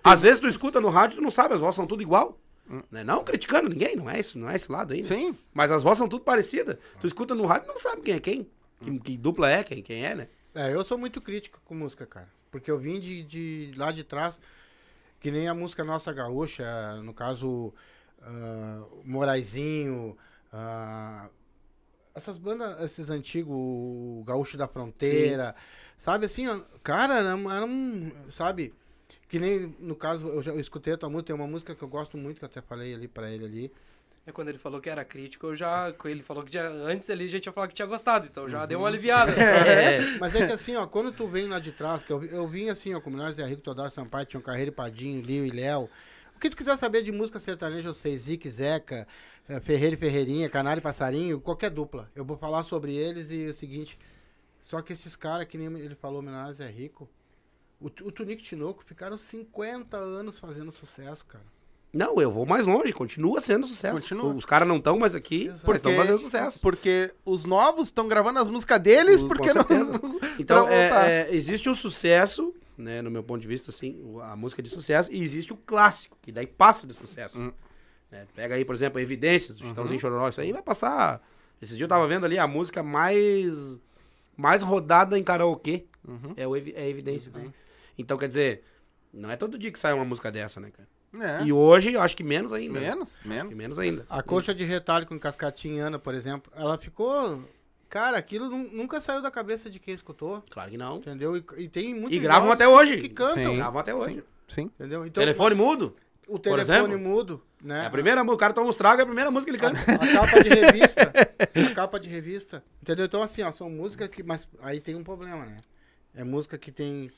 Às 0.05 0.21
vezes 0.21 0.39
tu 0.39 0.47
escuta 0.47 0.79
no 0.79 0.91
rádio, 0.91 1.17
tu 1.17 1.23
não 1.23 1.31
sabe, 1.31 1.55
as 1.55 1.61
vozes 1.61 1.77
são 1.77 1.87
tudo 1.87 2.03
igual. 2.03 2.39
Né? 2.91 3.03
Não 3.03 3.25
criticando 3.25 3.71
ninguém, 3.71 3.97
não 3.97 4.11
é 4.11 4.21
isso, 4.21 4.39
não 4.39 4.51
é 4.51 4.57
esse 4.57 4.71
lado 4.71 4.93
aí. 4.93 5.01
né? 5.01 5.09
Sim. 5.09 5.39
Mas 5.55 5.71
as 5.71 5.83
vozes 5.83 6.01
são 6.01 6.09
tudo 6.09 6.23
parecidas. 6.23 6.77
Tu 7.01 7.07
escuta 7.07 7.35
no 7.35 7.47
rádio 7.47 7.65
e 7.65 7.69
não 7.69 7.79
sabe 7.79 8.03
quem 8.03 8.15
é 8.15 8.21
quem. 8.21 8.47
Que, 8.83 8.99
que 8.99 9.17
dupla 9.17 9.49
é, 9.49 9.65
quem, 9.65 9.83
quem 9.83 10.05
é, 10.05 10.15
né? 10.15 10.29
É, 10.55 10.75
eu 10.75 10.85
sou 10.85 10.99
muito 10.99 11.19
crítico 11.23 11.63
com 11.65 11.75
música, 11.75 12.05
cara. 12.05 12.29
Porque 12.51 12.71
eu 12.71 12.79
vim 12.79 13.01
de, 13.01 13.23
de 13.23 13.73
lá 13.79 13.91
de 13.91 14.05
trás, 14.05 14.39
que 15.19 15.31
nem 15.31 15.49
a 15.49 15.55
música 15.55 15.83
nossa 15.83 16.13
gaúcha, 16.13 17.01
no 17.03 17.15
caso, 17.15 17.73
ah, 18.21 18.83
Moraizinho, 19.03 20.15
ah, 20.53 21.29
essas 22.15 22.37
bandas, 22.39 22.81
esses 22.83 23.09
antigos, 23.11 23.55
o 23.55 24.23
Gaúcho 24.27 24.57
da 24.57 24.69
Fronteira, 24.69 25.55
sabe 25.97 26.27
assim, 26.27 26.45
cara, 26.83 27.19
era, 27.19 27.35
um- 27.37 27.51
era 27.51 27.65
um, 27.65 28.13
sabe, 28.31 28.75
que 29.29 29.39
nem, 29.39 29.75
no 29.81 29.95
caso, 29.97 30.27
eu 30.29 30.43
já 30.43 30.53
eu 30.53 30.61
escutei 30.61 30.93
a 30.93 30.99
tua 30.99 31.09
música, 31.09 31.29
tem 31.29 31.37
uma 31.37 31.47
música 31.49 31.75
que 31.75 31.83
eu 31.83 31.89
gosto 31.89 32.19
muito, 32.19 32.39
que 32.39 32.45
eu 32.45 32.49
até 32.49 32.61
falei 32.61 32.95
ali 32.95 33.09
pra 33.09 33.31
ele 33.31 33.45
ali, 33.47 33.73
É 34.27 34.31
quando 34.31 34.49
ele 34.51 34.59
falou 34.59 34.81
que 34.81 34.89
era 34.91 35.05
crítico, 35.05 35.47
eu 35.49 35.57
já. 35.57 35.93
Quando 35.95 36.13
ele 36.13 36.23
falou 36.23 36.45
que 36.45 36.53
já, 36.53 36.69
antes 36.69 37.09
ele 37.09 37.29
já 37.29 37.41
tinha 37.41 37.53
falado 37.53 37.71
que 37.71 37.75
tinha 37.75 37.89
gostado, 37.89 38.25
então 38.31 38.49
já 38.49 38.65
deu 38.67 38.79
uma 38.79 38.87
aliviada. 38.89 39.33
É. 39.35 39.99
Mas 40.21 40.33
é 40.37 40.47
que 40.47 40.53
assim, 40.53 40.77
ó, 40.77 40.87
quando 40.87 41.11
tu 41.11 41.27
vem 41.27 41.49
lá 41.49 41.59
de 41.59 41.73
trás, 41.73 42.05
que 42.05 42.13
eu, 42.13 42.23
eu 42.25 42.47
vim 42.47 42.69
assim, 42.69 42.95
ó, 42.95 43.01
com 43.01 43.11
Milhares 43.11 43.35
Zé 43.37 43.45
Rico, 43.45 43.63
Teodoro 43.63 43.91
Sampaio, 43.91 44.25
Tião 44.27 44.41
Carreiro 44.41 44.69
e 44.71 44.75
Padinho, 44.75 45.21
Lio 45.23 45.45
e 45.45 45.51
Léo. 45.51 45.91
Que 46.43 46.51
tu 46.51 46.57
quiser 46.57 46.77
saber 46.77 47.05
de 47.05 47.13
música 47.13 47.39
sertaneja, 47.39 47.89
eu 47.89 47.95
sei, 47.95 48.19
Zique, 48.19 48.51
Zeca, 48.51 49.07
eh, 49.49 49.61
Ferreira 49.61 49.95
e 49.95 49.97
Ferreirinha, 49.97 50.51
Canário 50.51 50.81
e 50.81 50.83
Passarinho, 50.83 51.41
qualquer 51.41 51.71
dupla. 51.71 52.11
Eu 52.17 52.25
vou 52.25 52.37
falar 52.37 52.65
sobre 52.65 52.93
eles 52.97 53.31
e 53.31 53.47
o 53.47 53.55
seguinte, 53.55 53.97
só 54.61 54.83
que 54.83 54.93
esses 54.93 55.15
caras, 55.15 55.47
que 55.47 55.57
nem 55.57 55.69
ele 55.79 55.95
falou, 55.95 56.21
Milhares 56.21 56.57
Zé 56.57 56.67
Rico, 56.67 57.09
o, 57.81 57.87
o 57.87 58.11
Tunico 58.11 58.43
Tinoco 58.43 58.83
ficaram 58.83 59.17
50 59.17 59.97
anos 59.97 60.37
fazendo 60.37 60.73
sucesso, 60.73 61.25
cara. 61.27 61.47
Não, 61.93 62.19
eu 62.21 62.31
vou 62.31 62.47
mais 62.47 62.67
longe, 62.67 62.93
continua 62.93 63.41
sendo 63.41 63.67
sucesso. 63.67 64.01
Continua. 64.01 64.33
Os 64.35 64.47
caras 64.47 64.67
não 64.67 64.79
estão 64.79 64.99
mais 64.99 65.15
aqui, 65.15 65.45
Exato. 65.47 65.63
porque 65.65 65.77
estão 65.77 65.95
fazendo 65.95 66.19
sucesso. 66.19 66.61
Porque 66.61 67.13
os 67.25 67.45
novos 67.45 67.89
estão 67.89 68.09
gravando 68.09 68.39
as 68.39 68.49
músicas 68.49 68.81
deles, 68.81 69.21
Com 69.21 69.29
porque 69.29 69.53
não. 69.53 69.63
certeza. 69.67 70.01
Então, 70.39 70.65
pra 70.67 70.75
voltar. 70.89 71.09
é, 71.11 71.29
é, 71.31 71.35
existe 71.35 71.69
o 71.69 71.75
sucesso, 71.75 72.55
né, 72.79 73.03
no 73.03 73.11
meu 73.11 73.23
ponto 73.23 73.43
de 73.43 73.47
vista, 73.47 73.71
assim, 73.71 74.01
a 74.23 74.35
música 74.35 74.63
de 74.63 74.71
sucesso, 74.71 75.13
e 75.13 75.23
existe 75.23 75.53
o 75.53 75.57
clássico, 75.57 76.17
que 76.23 76.33
daí 76.33 76.47
passa 76.47 76.87
de 76.87 76.95
sucesso. 76.95 77.41
Hum. 77.43 77.53
Né, 78.11 78.27
pega 78.35 78.55
aí, 78.55 78.65
por 78.65 78.75
exemplo, 78.75 78.99
Evidências, 78.99 79.59
do 79.59 79.63
Uhum. 79.65 79.71
Chitãozinho 79.71 80.01
Chororó, 80.01 80.29
isso 80.29 80.41
aí 80.41 80.53
vai 80.53 80.63
passar... 80.63 81.21
Esse 81.61 81.77
dia 81.77 81.85
eu 81.85 81.89
tava 81.89 82.09
vendo 82.09 82.25
ali 82.25 82.39
a 82.39 82.49
música 82.49 82.83
mais, 82.83 83.79
mais 84.37 84.63
rodada 84.63 85.17
em 85.19 85.23
karaokê, 85.23 85.85
Uhum. 86.09 86.33
é, 86.37 86.49
o 86.49 86.57
é 86.57 86.89
Evidências. 86.89 87.33
Então, 87.97 88.17
quer 88.19 88.27
dizer, 88.29 88.65
não 89.13 89.31
é 89.31 89.37
todo 89.37 89.57
dia 89.59 89.71
que 89.71 89.79
sai 89.79 89.93
uma 89.93 90.05
música 90.05 90.33
dessa, 90.33 90.59
né, 90.59 90.71
cara? 90.73 90.89
É. 91.21 91.45
E 91.45 91.53
hoje, 91.53 91.93
eu 91.93 92.01
acho 92.01 92.17
que 92.17 92.23
menos 92.25 92.53
ainda. 92.53 92.81
né? 92.81 92.89
Menos, 92.91 93.21
menos. 93.25 93.53
que 93.53 93.59
menos 93.59 93.79
ainda. 93.79 94.07
A 94.09 94.23
coxa 94.23 94.55
de 94.55 94.65
retalho 94.65 95.07
com 95.07 95.19
cascatinha 95.19 95.87
Ana, 95.87 95.99
por 95.99 96.15
exemplo, 96.15 96.51
ela 96.57 96.79
ficou... 96.79 97.45
Cara, 97.89 98.17
aquilo 98.17 98.49
nu- 98.49 98.71
nunca 98.73 99.01
saiu 99.03 99.21
da 99.21 99.31
cabeça 99.31 99.69
de 99.69 99.79
quem 99.79 99.93
escutou. 99.93 100.43
Claro 100.49 100.71
que 100.71 100.79
não. 100.79 100.97
Entendeu? 100.97 101.37
E, 101.37 101.45
e 101.59 101.69
tem 101.69 101.93
muitos 101.95 102.13
E 102.13 102.19
gravam 102.19 102.51
até 102.51 102.65
que- 102.65 102.71
hoje. 102.71 102.97
Que 102.97 103.09
cantam. 103.11 103.43
Sim. 103.53 103.57
Gravam 103.57 103.81
até 103.81 103.95
hoje. 103.95 104.25
Sim. 104.49 104.71
Entendeu? 104.79 105.05
Então, 105.07 105.21
Telefone 105.21 105.55
mudo? 105.55 105.95
o 106.27 106.33
por 106.33 106.39
telefone 106.39 106.79
exemplo? 106.95 106.99
mudo, 106.99 107.43
né? 107.61 107.83
É 107.83 107.87
a 107.87 107.91
primeira 107.91 108.23
música. 108.25 108.35
O 108.35 108.39
cara 108.39 108.55
toma 108.55 108.69
uns 108.71 108.77
tragos, 108.77 109.01
é 109.01 109.03
a 109.03 109.07
primeira 109.07 109.31
música 109.31 109.53
que 109.53 109.57
ele 109.63 109.75
canta. 109.75 109.79
A 109.93 110.09
capa 110.13 110.43
de 110.43 110.49
revista. 110.55 111.13
a 111.71 111.75
capa 111.75 112.01
de 112.01 112.09
revista. 112.09 112.65
Entendeu? 112.81 113.05
Então, 113.05 113.23
assim, 113.23 113.43
ó, 113.43 113.53
são 113.53 113.69
músicas 113.69 114.09
que. 114.09 114.23
Mas 114.23 114.49
aí 114.63 114.81
tem 114.81 114.95
um 114.95 115.05
problema, 115.05 115.45
né? 115.45 115.59
É 116.15 116.25
música 116.25 116.57
que 116.57 116.73
tem 116.73 117.11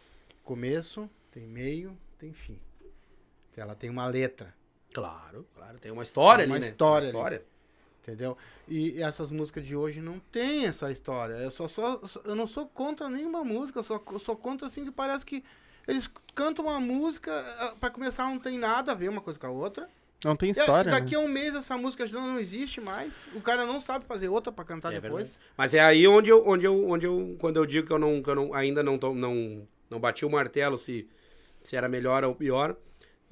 começo, 0.42 1.08
tem 1.30 1.46
meio, 1.46 1.96
tem 2.18 2.32
fim. 2.32 2.58
Ela 3.56 3.74
tem 3.74 3.90
uma 3.90 4.06
letra. 4.06 4.54
Claro, 4.92 5.46
claro. 5.54 5.78
Tem 5.78 5.90
uma 5.90 6.02
história 6.02 6.44
Tem 6.44 6.50
uma 6.52 6.56
ali, 6.56 6.64
né? 6.66 6.70
história 6.70 7.06
Uma 7.06 7.10
história. 7.12 7.44
Entendeu? 8.02 8.36
E 8.68 9.00
essas 9.02 9.32
músicas 9.32 9.66
de 9.66 9.74
hoje 9.74 10.00
não 10.00 10.18
tem 10.18 10.66
essa 10.66 10.90
história. 10.92 11.34
Eu 11.34 11.50
só, 11.50 11.66
só 11.68 12.00
eu 12.24 12.34
não 12.34 12.46
sou 12.46 12.66
contra 12.66 13.08
nenhuma 13.08 13.42
música, 13.42 13.78
eu 13.78 13.82
só 13.82 14.02
eu 14.12 14.18
sou 14.18 14.36
contra 14.36 14.66
assim 14.68 14.84
que 14.84 14.90
parece 14.90 15.24
que 15.24 15.42
eles 15.88 16.08
cantam 16.34 16.66
uma 16.66 16.78
música, 16.80 17.32
ah, 17.60 17.74
pra 17.80 17.90
começar 17.90 18.24
não 18.28 18.38
tem 18.38 18.58
nada 18.58 18.92
a 18.92 18.94
ver 18.94 19.08
uma 19.08 19.20
coisa 19.22 19.38
com 19.38 19.46
a 19.46 19.50
outra. 19.50 19.88
Não 20.22 20.36
tem 20.36 20.48
E 20.50 20.52
história. 20.52 20.90
daqui 20.90 21.14
né? 21.14 21.20
a 21.22 21.24
um 21.24 21.28
mês 21.28 21.54
essa 21.54 21.76
música 21.76 22.06
já 22.06 22.18
não 22.18 22.38
existe 22.38 22.80
mais. 22.80 23.24
O 23.34 23.40
cara 23.40 23.66
não 23.66 23.80
sabe 23.80 24.04
fazer 24.06 24.28
outra 24.28 24.50
pra 24.52 24.64
cantar 24.64 24.92
É 24.92 25.00
depois. 25.00 25.30
verdade. 25.32 25.52
Mas 25.56 25.74
é 25.74 25.80
aí 25.80 26.06
onde 26.06 26.30
eu, 26.30 26.46
onde 26.46 26.66
eu, 26.66 26.88
onde 26.88 27.06
eu, 27.06 27.36
quando 27.38 27.56
eu 27.58 27.66
digo 27.66 27.86
que 27.86 27.92
eu 27.92 27.98
não, 27.98 28.22
que 28.22 28.30
eu 28.30 28.34
não 28.34 28.54
ainda 28.54 28.82
não, 28.82 28.98
tô, 28.98 29.14
não, 29.14 29.66
não 29.90 29.98
bati 30.00 30.24
o 30.24 30.30
martelo 30.30 30.76
se, 30.78 31.06
se 31.62 31.74
era 31.76 31.88
melhor 31.88 32.24
ou 32.24 32.34
pior. 32.34 32.74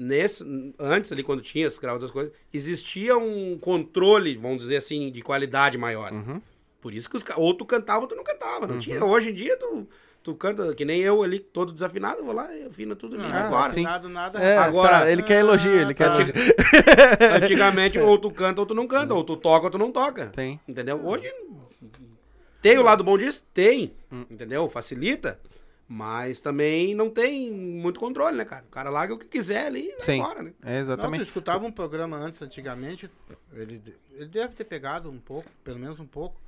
Nesse, 0.03 0.45
antes 0.79 1.12
ali, 1.12 1.23
quando 1.23 1.43
tinha 1.43 1.67
as 1.67 1.79
gravadoras 1.79 2.11
coisas, 2.11 2.33
existia 2.53 3.17
um 3.17 3.57
controle, 3.59 4.37
vamos 4.37 4.59
dizer 4.62 4.77
assim, 4.77 5.11
de 5.11 5.23
qualidade 5.23 5.79
maior. 5.79 6.12
Uhum. 6.12 6.41
Por 6.81 6.93
isso 6.93 7.09
que 7.09 7.17
os 7.17 7.25
ou 7.37 7.55
tu 7.55 7.65
cantava 7.65 8.01
ou 8.01 8.07
tu 8.09 8.17
não 8.17 8.25
cantava. 8.25 8.67
Não 8.67 8.79
tinha. 8.79 9.05
Hoje 9.05 9.31
em 9.31 9.35
dia 9.35 9.57
tu, 9.57 9.87
tu 10.23 10.35
canta, 10.35 10.75
que 10.75 10.85
nem 10.85 11.01
eu 11.01 11.23
ali, 11.23 11.38
todo 11.38 11.73
desafinado, 11.73 12.25
vou 12.25 12.35
lá 12.35 12.53
e 12.57 12.65
afino 12.65 12.97
tudo 12.97 13.15
ali. 13.15 13.23
Não, 13.25 13.33
Ah, 13.33 13.45
agora. 13.45 13.73
sim. 13.73 13.83
nada, 13.83 14.09
nada. 14.09 14.38
É, 14.41 14.59
Agora- 14.59 15.01
tá, 15.01 15.11
ele 15.11 15.23
quer 15.23 15.38
elogio, 15.41 15.71
ele 15.73 15.95
quer. 15.95 16.09
tá. 16.11 16.19
dizer- 16.23 16.57
Antigamente, 17.43 17.99
ou 18.01 18.19
tu 18.19 18.31
canta 18.31 18.61
ou 18.61 18.67
tu 18.67 18.75
não 18.75 18.87
canta, 18.89 19.14
ou 19.14 19.22
tu 19.22 19.37
toca 19.37 19.66
ou 19.66 19.70
tu 19.70 19.79
não 19.79 19.93
toca. 19.93 20.26
Tem. 20.26 20.61
Entendeu? 20.66 21.01
Hoje 21.05 21.33
tem 22.61 22.79
o 22.79 22.83
lado 22.83 23.03
bom 23.05 23.16
disso? 23.16 23.45
Tem. 23.55 23.93
Entendeu? 24.31 24.68
Facilita. 24.68 25.39
Mas 25.89 26.41
também 26.41 26.95
não 26.95 27.11
tem 27.11 27.51
muito 27.53 28.01
controle, 28.01 28.37
né, 28.37 28.45
cara? 28.45 28.64
O 28.66 28.70
cara 28.70 28.89
larga 28.89 29.12
o 29.14 29.18
que 29.18 29.26
quiser 29.26 29.66
ali 29.66 29.89
e 29.89 30.05
vai 30.05 30.16
embora, 30.16 30.43
né? 30.43 30.53
É, 30.62 30.70
Não, 30.70 30.76
tu 30.78 30.80
exatamente. 30.80 31.22
escutava 31.24 31.66
um 31.66 31.72
programa 31.72 32.16
antes, 32.16 32.41
antigamente, 32.41 33.11
ele, 33.53 33.83
ele 34.12 34.26
deve 34.28 34.55
ter 34.55 34.64
pegado 34.64 35.11
um 35.11 35.18
pouco, 35.18 35.49
pelo 35.62 35.78
menos 35.78 36.01
um 36.01 36.07
pouco, 36.07 36.41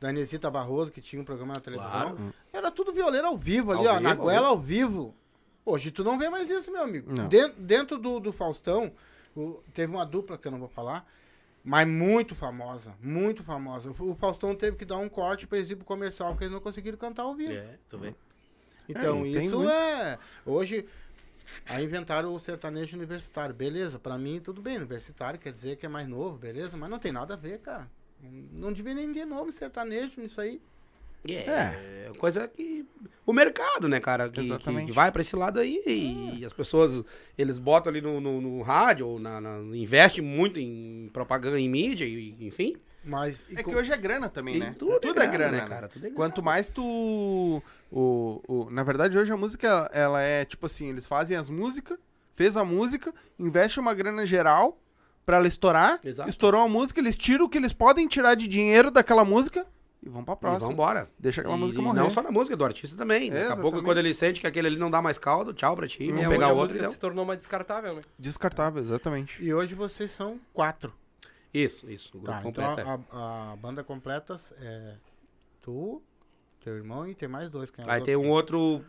da 0.00 0.10
Inesita 0.10 0.50
Barroso, 0.50 0.90
que 0.92 1.00
tinha 1.00 1.20
um 1.20 1.24
programa 1.24 1.54
na 1.54 1.60
televisão. 1.60 1.90
Claro. 2.16 2.34
Era 2.52 2.70
tudo 2.70 2.92
violeiro 2.92 3.26
ao 3.26 3.36
vivo 3.36 3.72
ali, 3.72 3.86
Ao 3.86 3.96
ó, 3.96 4.00
na 4.00 4.10
vivo, 4.10 4.20
ao 4.22 4.26
goela 4.26 4.48
ao 4.48 4.58
vivo. 4.58 5.14
Hoje 5.66 5.90
tu 5.90 6.02
não 6.02 6.18
vê 6.18 6.30
mais 6.30 6.48
isso, 6.48 6.70
meu 6.72 6.82
amigo. 6.82 7.12
Não. 7.18 7.28
Den- 7.28 7.52
dentro 7.58 7.98
do, 7.98 8.18
do 8.20 8.32
Faustão, 8.32 8.90
o- 9.36 9.60
teve 9.74 9.92
uma 9.92 10.06
dupla 10.06 10.38
que 10.38 10.46
eu 10.48 10.52
não 10.52 10.58
vou 10.60 10.68
falar, 10.68 11.04
mas 11.62 11.86
muito 11.86 12.34
famosa, 12.34 12.94
muito 13.02 13.42
famosa. 13.44 13.90
O 13.98 14.14
Faustão 14.14 14.54
teve 14.54 14.76
que 14.78 14.84
dar 14.86 14.96
um 14.96 15.08
corte 15.10 15.46
pra 15.46 15.58
eles 15.58 15.70
ir 15.70 15.76
pro 15.76 15.84
comercial, 15.84 16.30
porque 16.30 16.44
eles 16.44 16.54
não 16.54 16.60
conseguiram 16.60 16.96
cantar 16.96 17.24
ao 17.24 17.34
vivo. 17.34 17.52
É, 17.52 17.76
tu 17.88 17.98
vê. 17.98 18.14
Então, 18.88 19.24
É, 19.24 19.28
isso 19.28 19.56
muito. 19.58 19.70
é. 19.70 20.18
Hoje, 20.46 20.86
aí 21.66 21.84
inventaram 21.84 22.34
o 22.34 22.40
sertanejo 22.40 22.96
universitário. 22.96 23.54
Beleza, 23.54 23.98
pra 23.98 24.16
mim 24.16 24.40
tudo 24.40 24.62
bem. 24.62 24.76
Universitário 24.76 25.38
quer 25.38 25.52
dizer 25.52 25.76
que 25.76 25.86
é 25.86 25.88
mais 25.88 26.08
novo, 26.08 26.38
beleza? 26.38 26.76
Mas 26.76 26.88
não 26.90 26.98
tem 26.98 27.12
nada 27.12 27.34
a 27.34 27.36
ver, 27.36 27.58
cara. 27.58 27.88
Não 28.52 28.72
devia 28.72 28.94
nem 28.94 29.12
ter 29.12 29.24
nome 29.24 29.52
sertanejo 29.52 30.20
nisso 30.20 30.40
aí. 30.40 30.60
É, 31.28 32.10
coisa 32.18 32.48
que. 32.48 32.86
O 33.26 33.32
mercado, 33.32 33.88
né, 33.88 34.00
cara? 34.00 34.28
Que, 34.30 34.40
que, 34.58 34.84
que 34.86 34.92
vai 34.92 35.12
pra 35.12 35.20
esse 35.20 35.36
lado 35.36 35.58
aí 35.58 35.82
e 36.38 36.44
as 36.44 36.52
pessoas, 36.52 37.04
eles 37.36 37.58
botam 37.58 37.90
ali 37.90 38.00
no, 38.00 38.20
no, 38.20 38.40
no 38.40 38.62
rádio, 38.62 39.06
ou 39.06 39.18
na, 39.18 39.40
na, 39.40 39.58
investem 39.76 40.24
muito 40.24 40.58
em 40.58 41.10
propaganda, 41.12 41.60
em 41.60 41.68
mídia, 41.68 42.06
e, 42.06 42.34
enfim. 42.40 42.76
Mas. 43.04 43.42
É 43.54 43.62
co- 43.62 43.70
que 43.70 43.76
hoje 43.76 43.92
é 43.92 43.96
grana 43.96 44.28
também, 44.28 44.56
E 44.56 44.58
né? 44.60 44.74
tudo 44.78 44.98
é 45.20 45.26
grana, 45.26 45.52
né, 45.56 45.60
né? 45.62 45.66
cara? 45.68 45.88
Tudo 45.88 46.06
é 46.06 46.10
Quanto 46.10 46.42
mais 46.42 46.68
tu. 46.68 47.62
O, 47.90 48.42
o, 48.46 48.68
na 48.70 48.82
verdade, 48.82 49.16
hoje 49.18 49.32
a 49.32 49.36
música, 49.36 49.90
ela 49.92 50.20
é 50.20 50.44
tipo 50.44 50.66
assim: 50.66 50.88
eles 50.88 51.06
fazem 51.06 51.36
as 51.36 51.48
músicas, 51.48 51.98
fez 52.34 52.56
a 52.56 52.64
música, 52.64 53.14
investe 53.38 53.80
uma 53.80 53.94
grana 53.94 54.26
geral 54.26 54.78
pra 55.24 55.36
ela 55.36 55.46
estourar. 55.48 56.00
Exato. 56.04 56.28
Estourou 56.28 56.62
a 56.62 56.68
música, 56.68 57.00
eles 57.00 57.16
tiram 57.16 57.46
o 57.46 57.48
que 57.48 57.56
eles 57.58 57.72
podem 57.72 58.06
tirar 58.06 58.34
de 58.34 58.46
dinheiro 58.48 58.90
daquela 58.90 59.24
música 59.24 59.66
e 60.02 60.08
vão 60.08 60.22
pra 60.24 60.34
E 60.34 60.38
próxima. 60.38 60.70
vambora. 60.70 61.10
Deixa 61.18 61.40
aquela 61.40 61.56
E 61.56 61.60
música 61.60 61.80
morrer. 61.82 61.98
não 62.00 62.10
só 62.10 62.22
na 62.22 62.30
música, 62.30 62.56
do 62.56 62.64
artista 62.64 62.96
também. 62.96 63.30
Daqui 63.30 63.52
a 63.52 63.56
pouco, 63.56 63.82
quando 63.82 63.98
ele 63.98 64.12
sente 64.14 64.40
que 64.40 64.46
aquele 64.46 64.68
ali 64.68 64.76
não 64.76 64.90
dá 64.90 65.00
mais 65.02 65.18
caldo, 65.18 65.52
tchau 65.54 65.74
pra 65.76 65.86
ti, 65.88 66.02
E 66.02 66.06
vamos 66.12 66.24
é 66.24 66.28
pegar 66.28 66.34
onde 66.36 66.44
a 66.44 66.48
outro. 66.48 66.60
música 66.62 66.78
entendeu? 66.78 66.92
se 66.92 66.98
tornou 67.00 67.24
mais 67.24 67.38
descartável, 67.38 67.94
né? 67.96 68.02
Descartável, 68.18 68.82
exatamente. 68.82 69.42
E 69.42 69.52
hoje 69.52 69.74
vocês 69.74 70.10
são 70.10 70.38
quatro. 70.52 70.92
Isso, 71.52 71.88
isso. 71.90 72.10
O 72.16 72.20
grupo 72.20 72.32
Tá, 72.32 72.40
então 72.48 72.64
completo. 72.66 72.90
é. 72.90 72.94
a, 73.10 73.52
a- 73.52 73.56
banda 73.56 73.82
completa 73.82 74.38
é 74.60 74.94
tu, 75.60 76.02
teu 76.60 76.76
irmão 76.76 77.06
e 77.08 77.14
tem 77.14 77.28
mais 77.28 77.48
dois. 77.50 77.70
Quem 77.70 77.84
é 77.86 77.90
Aí 77.90 78.02
tem 78.02 78.16
um 78.16 78.28
outro 78.30 78.84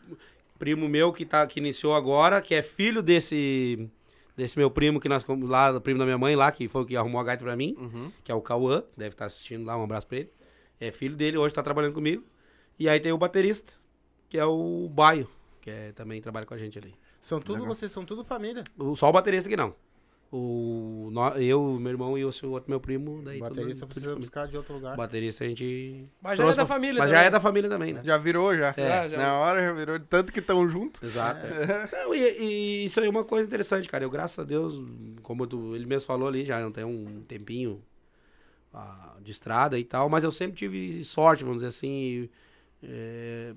primo 0.57 0.87
meu 0.89 1.13
que, 1.13 1.25
tá, 1.25 1.45
que 1.47 1.59
iniciou 1.59 1.95
agora, 1.95 2.41
que 2.41 2.53
é 2.53 2.61
filho 2.61 3.01
desse, 3.01 3.89
desse 4.35 4.57
meu 4.57 4.69
primo 4.69 4.99
que 4.99 5.07
nós 5.07 5.25
lá, 5.47 5.79
primo 5.79 5.99
da 5.99 6.05
minha 6.05 6.17
mãe 6.17 6.35
lá, 6.35 6.51
que 6.51 6.67
foi 6.67 6.81
o 6.81 6.85
que 6.85 6.97
arrumou 6.97 7.21
a 7.21 7.23
gaita 7.23 7.43
pra 7.43 7.55
mim, 7.55 7.75
Uhum. 7.79 8.11
que 8.23 8.31
é 8.31 8.35
o 8.35 8.41
Cauã, 8.41 8.83
deve 8.97 9.13
estar 9.15 9.25
assistindo 9.25 9.65
lá, 9.65 9.77
um 9.77 9.83
abraço 9.83 10.05
pra 10.07 10.17
ele. 10.17 10.31
É 10.81 10.91
filho 10.91 11.15
dele, 11.15 11.37
hoje 11.37 11.53
tá 11.53 11.63
trabalhando 11.63 11.93
comigo. 11.93 12.23
E 12.77 12.87
aí 12.87 12.99
tem 12.99 13.11
o 13.11 13.17
baterista, 13.17 13.73
que 14.29 14.37
é 14.37 14.45
o 14.45 14.87
Baio, 14.89 15.27
que 15.61 15.69
é, 15.69 15.91
também 15.93 16.21
trabalha 16.21 16.45
com 16.45 16.53
a 16.53 16.57
gente 16.57 16.77
ali. 16.77 16.93
São 17.21 17.39
tudo, 17.41 17.65
vocês 17.65 17.91
são 17.91 18.05
tudo 18.05 18.23
família. 18.23 18.63
O, 18.77 18.95
só 18.95 19.09
o 19.09 19.11
baterista 19.11 19.49
que 19.49 19.57
não. 19.57 19.75
O, 20.31 21.11
eu, 21.37 21.79
meu 21.79 21.91
irmão 21.91 22.15
e 22.15 22.23
o 22.23 22.31
seu 22.31 22.51
outro 22.51 22.69
meu 22.69 22.79
primo, 22.79 23.19
daí 23.23 23.39
tudo- 23.39 23.49
baterista 23.49 23.79
tudo 23.81 23.87
precisa 23.87 24.05
família. 24.05 24.19
buscar 24.19 24.47
de 24.47 24.57
outro 24.57 24.75
lugar. 24.75 24.95
Baterista 24.95 25.43
a 25.43 25.47
gente. 25.47 26.05
Mas 26.21 26.37
já 26.37 26.43
é 26.43 26.47
da 26.49 26.53
pra- 26.53 26.65
família 26.67 26.99
Mas 26.99 27.09
já 27.09 27.15
também. 27.15 27.27
é 27.27 27.31
da 27.31 27.39
família 27.39 27.69
também, 27.69 27.93
né? 27.93 28.01
Já 28.03 28.17
virou, 28.19 28.55
já. 28.55 28.73
É, 28.77 29.09
já. 29.09 29.17
Na 29.17 29.33
hora 29.39 29.59
já 29.65 29.73
virou. 29.73 29.99
Tanto 30.01 30.31
que 30.31 30.37
estão 30.39 30.69
juntos. 30.69 31.01
Exato. 31.01 31.41
Não, 31.91 32.13
e, 32.13 32.19
e 32.41 32.85
isso 32.85 32.99
aí 32.99 33.07
é 33.07 33.09
uma 33.09 33.23
coisa 33.23 33.47
interessante, 33.47 33.89
cara. 33.89 34.03
Eu, 34.03 34.09
graças 34.11 34.37
a 34.37 34.43
Deus, 34.43 34.79
como 35.23 35.47
tu- 35.47 35.75
ele 35.75 35.87
mesmo 35.87 36.05
falou 36.05 36.27
ali, 36.27 36.45
já 36.45 36.59
não 36.61 36.71
tem 36.71 36.83
um 36.85 37.23
tempinho 37.27 37.81
ah, 38.71 39.15
de 39.21 39.31
estrada 39.31 39.79
e 39.79 39.83
tal, 39.83 40.09
mas 40.09 40.23
eu 40.23 40.31
sempre 40.31 40.55
tive 40.57 41.03
sorte, 41.03 41.43
vamos 41.43 41.57
dizer 41.63 41.69
assim. 41.69 42.29
é, 42.83 43.55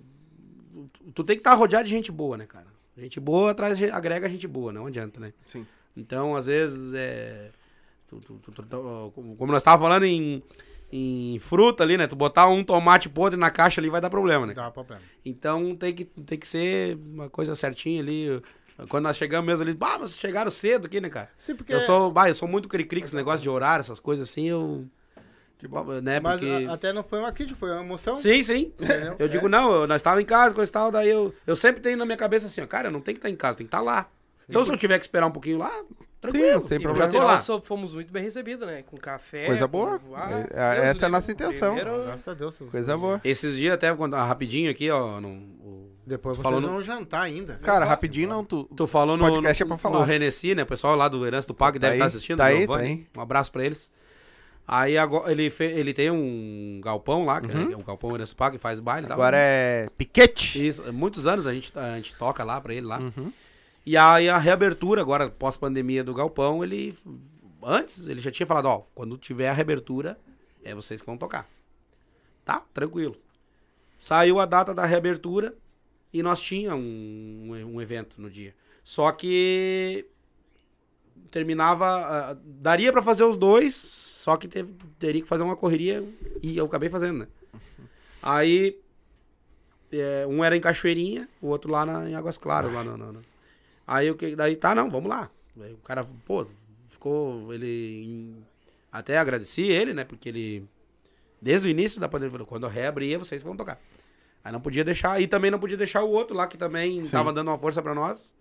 tu- 1.14 1.22
tem 1.22 1.36
que 1.36 1.40
estar 1.40 1.54
rodeado 1.54 1.84
de 1.84 1.90
gente 1.90 2.10
boa, 2.10 2.38
né, 2.38 2.46
cara? 2.46 2.66
Gente 2.96 3.20
boa 3.20 3.50
atrás 3.50 3.76
de- 3.76 3.90
agrega 3.90 4.26
gente 4.28 4.48
boa, 4.48 4.72
não 4.72 4.86
adianta, 4.86 5.20
né? 5.20 5.34
Sim. 5.44 5.66
Então, 5.96 6.34
às 6.36 6.46
vezes, 6.46 6.92
é. 6.94 7.50
tu- 8.08 8.20
tu- 8.20 8.38
tu- 8.42 8.52
tu- 8.52 8.62
tu- 8.62 9.12
como 9.36 9.52
nós 9.52 9.60
estávamos 9.62 9.84
falando 9.86 10.04
em, 10.04 10.42
em 10.90 11.38
fruta 11.38 11.82
ali, 11.82 11.96
né? 11.96 12.06
Tu 12.06 12.16
botar 12.16 12.46
um 12.48 12.62
tomate 12.64 13.08
podre 13.08 13.38
na 13.38 13.50
caixa 13.50 13.80
ali 13.80 13.90
vai 13.90 14.00
dar 14.00 14.10
problema, 14.10 14.46
né? 14.46 14.54
Dá 14.54 14.70
problema. 14.70 15.02
Então 15.24 15.74
tem 15.76 15.94
que, 15.94 16.04
tem 16.04 16.38
que 16.38 16.46
ser 16.48 16.96
uma 16.96 17.28
coisa 17.30 17.54
certinha 17.54 18.00
ali. 18.00 18.42
Quando 18.88 19.04
nós 19.04 19.16
chegamos 19.16 19.46
mesmo 19.46 19.62
ali, 19.64 19.74
bah, 19.74 19.98
mas 20.00 20.18
chegaram 20.18 20.50
cedo 20.50 20.86
aqui, 20.86 21.00
né, 21.00 21.08
cara? 21.10 21.28
Sim, 21.36 21.54
porque. 21.54 21.72
Eu 21.72 21.80
sou, 21.80 22.10
bah, 22.10 22.28
eu 22.28 22.34
sou 22.34 22.48
muito 22.48 22.68
cri-cri 22.68 23.00
com 23.00 23.04
esse 23.04 23.14
negócio 23.14 23.42
de 23.42 23.50
horário, 23.50 23.80
essas 23.80 24.00
coisas 24.00 24.28
assim, 24.28 24.48
eu. 24.48 24.86
Né, 26.02 26.18
Mas 26.18 26.40
porque... 26.40 26.66
a- 26.66 26.72
até 26.72 26.92
não 26.92 27.04
foi 27.04 27.20
uma 27.20 27.30
crítica, 27.30 27.56
foi 27.56 27.70
uma 27.70 27.82
emoção. 27.82 28.16
Sim, 28.16 28.42
sim. 28.42 28.72
Entendeu? 28.80 29.14
Eu 29.16 29.28
digo, 29.28 29.48
não, 29.48 29.72
eu- 29.72 29.86
nós 29.86 30.00
estávamos 30.00 30.24
em 30.24 30.26
casa, 30.26 30.52
coisa 30.52 30.68
e 30.68 30.72
tal, 30.72 30.90
daí 30.90 31.08
eu, 31.08 31.32
eu 31.46 31.54
sempre 31.54 31.80
tenho 31.80 31.96
na 31.96 32.04
minha 32.04 32.16
cabeça 32.16 32.48
assim, 32.48 32.60
ó, 32.62 32.66
cara, 32.66 32.90
não 32.90 33.00
tenho 33.00 33.14
que 33.14 33.20
estar 33.20 33.30
em 33.30 33.36
casa, 33.36 33.58
tem 33.58 33.64
que 33.66 33.68
estar 33.68 33.80
lá. 33.80 34.10
Então 34.48 34.64
se 34.64 34.70
eu 34.72 34.76
tiver 34.76 34.98
que 34.98 35.04
esperar 35.04 35.26
um 35.26 35.30
pouquinho 35.30 35.58
lá, 35.58 35.70
tranquilo. 36.20 36.60
sem 36.60 36.76
eu 36.76 36.82
problema. 36.82 37.12
já 37.12 37.38
so- 37.38 37.60
fomos 37.62 37.94
muito 37.94 38.12
bem 38.12 38.22
recebidos, 38.22 38.66
né? 38.66 38.82
Com 38.82 38.96
café. 38.96 39.46
Coisa 39.46 39.62
com- 39.62 39.68
boa. 39.68 40.00
Ah, 40.14 40.28
É- 40.30 40.36
Deus 40.36 40.50
essa 40.52 40.56
é 40.56 40.88
a 40.88 40.92
livre. 40.92 41.08
nossa 41.10 41.32
intenção. 41.32 41.74
Primeiro- 41.74 42.04
Graças 42.04 42.28
a 42.28 42.34
Deus. 42.34 42.58
Coisa 42.70 42.96
boa. 42.96 43.20
Esses 43.24 43.56
dias 43.56 43.74
até, 43.74 43.88
ah, 43.88 44.24
rapidinho 44.24 44.70
aqui, 44.70 44.90
ó, 44.90 45.20
no, 45.20 45.28
o- 45.28 45.92
Depois 46.04 46.36
vocês 46.36 46.42
Falando- 46.42 46.68
vão 46.68 46.82
jantar 46.82 47.22
ainda. 47.22 47.56
Cara, 47.58 47.84
rapidinho 47.84 48.28
não, 48.28 48.44
tu. 48.44 48.64
Tu 48.76 48.86
falou 48.88 49.16
no, 49.16 49.24
Podcast 49.24 49.62
é 49.62 49.64
no, 49.64 49.68
pra 49.68 49.78
falar. 49.78 49.98
no 50.00 50.04
Renesci, 50.04 50.52
né? 50.54 50.64
O 50.64 50.66
pessoal 50.66 50.96
lá 50.96 51.06
do 51.06 51.24
Herança 51.24 51.46
do 51.46 51.54
Pago 51.54 51.78
Tá 51.78 51.82
deve 51.82 51.92
aí, 51.92 51.98
estar 51.98 52.06
assistindo. 52.06 52.38
tá 52.38 52.44
o 52.44 52.46
aí, 52.48 52.66
tá 52.66 52.76
aí. 52.76 53.06
Um 53.16 53.20
abraço 53.20 53.52
pra 53.52 53.64
eles. 53.64 53.90
Aí 54.66 54.96
agora 54.98 55.30
ele, 55.30 55.48
fe, 55.50 55.64
ele 55.64 55.92
tem 55.94 56.10
um 56.10 56.80
galpão 56.82 57.24
lá, 57.24 57.40
que 57.40 57.50
é 57.52 57.76
o 57.76 57.82
galpão 57.84 58.14
Herança 58.14 58.32
do 58.32 58.36
Pago, 58.36 58.56
e 58.56 58.58
faz 58.58 58.80
baile. 58.80 59.06
Uhum. 59.06 59.12
Agora 59.12 59.36
é 59.38 59.88
piquete. 59.96 60.66
Isso, 60.66 60.92
muitos 60.92 61.26
anos 61.26 61.46
a 61.46 61.52
gente, 61.54 61.72
a 61.78 61.96
gente 61.96 62.14
toca 62.16 62.42
lá 62.44 62.60
pra 62.60 62.72
ele 62.74 62.86
lá. 62.86 62.98
Uhum. 62.98 63.32
E 63.84 63.96
aí 63.96 64.28
a 64.28 64.38
reabertura, 64.38 65.00
agora 65.00 65.28
pós-pandemia 65.28 66.04
do 66.04 66.14
galpão, 66.14 66.62
ele. 66.62 66.96
Antes, 67.64 68.08
ele 68.08 68.20
já 68.20 68.30
tinha 68.30 68.46
falado, 68.46 68.66
ó, 68.66 68.78
quando 68.94 69.16
tiver 69.16 69.48
a 69.48 69.52
reabertura, 69.52 70.18
é 70.64 70.74
vocês 70.74 71.00
que 71.00 71.06
vão 71.06 71.16
tocar. 71.16 71.48
Tá? 72.44 72.62
Tranquilo. 72.74 73.16
Saiu 74.00 74.40
a 74.40 74.46
data 74.46 74.74
da 74.74 74.84
reabertura 74.84 75.54
e 76.12 76.22
nós 76.22 76.40
tinha 76.40 76.74
um, 76.74 77.48
um, 77.74 77.80
evento 77.80 78.20
no 78.20 78.28
dia. 78.28 78.54
Só 78.82 79.10
que 79.12 80.06
terminava. 81.30 81.86
ah, 81.86 82.36
daria 82.44 82.92
pra 82.92 83.00
fazer 83.02 83.22
os 83.24 83.36
dois, 83.36 83.74
só 83.76 84.36
que 84.36 84.48
teve- 84.48 84.74
teria 84.98 85.22
que 85.22 85.28
fazer 85.28 85.42
uma 85.44 85.56
correria 85.56 86.04
e 86.42 86.56
eu 86.56 86.66
acabei 86.66 86.88
fazendo, 86.88 87.20
né? 87.20 87.28
Aí. 88.22 88.78
é, 89.92 90.26
um 90.26 90.42
era 90.42 90.56
em 90.56 90.60
Cachoeirinha, 90.60 91.28
o 91.40 91.48
outro 91.48 91.70
lá 91.70 91.84
na, 91.86 92.08
em 92.10 92.14
Águas 92.14 92.38
Claras, 92.38 92.72
lá 92.72 92.82
no, 92.82 92.96
no- 92.96 93.12
no- 93.12 93.31
Aí 93.86 94.10
o 94.10 94.14
que. 94.16 94.34
Daí 94.36 94.56
tá, 94.56 94.74
não, 94.74 94.90
vamos 94.90 95.08
lá. 95.10 95.30
Aí 95.60 95.72
o 95.72 95.78
cara, 95.78 96.04
pô, 96.26 96.46
ficou. 96.88 97.52
Ele. 97.52 98.34
até 98.90 99.18
agradeci 99.18 99.62
ele, 99.62 99.92
né? 99.94 100.04
Porque 100.04 100.28
ele. 100.28 100.66
Desde 101.40 101.66
o 101.66 101.70
início 101.70 102.00
da 102.00 102.08
pandemia, 102.08 102.30
falou, 102.32 102.46
quando 102.46 102.64
eu 102.64 102.70
reabrir, 102.70 103.18
vocês 103.18 103.42
vão 103.42 103.56
tocar. 103.56 103.80
Aí 104.44 104.52
não 104.52 104.60
podia 104.60 104.84
deixar. 104.84 105.20
E 105.20 105.26
também 105.26 105.50
não 105.50 105.58
podia 105.58 105.76
deixar 105.76 106.02
o 106.02 106.10
outro 106.10 106.36
lá, 106.36 106.46
que 106.46 106.56
também 106.56 107.02
Sim. 107.04 107.10
tava 107.10 107.32
dando 107.32 107.48
uma 107.48 107.58
força 107.58 107.82
pra 107.82 107.94
nós. 107.94 108.32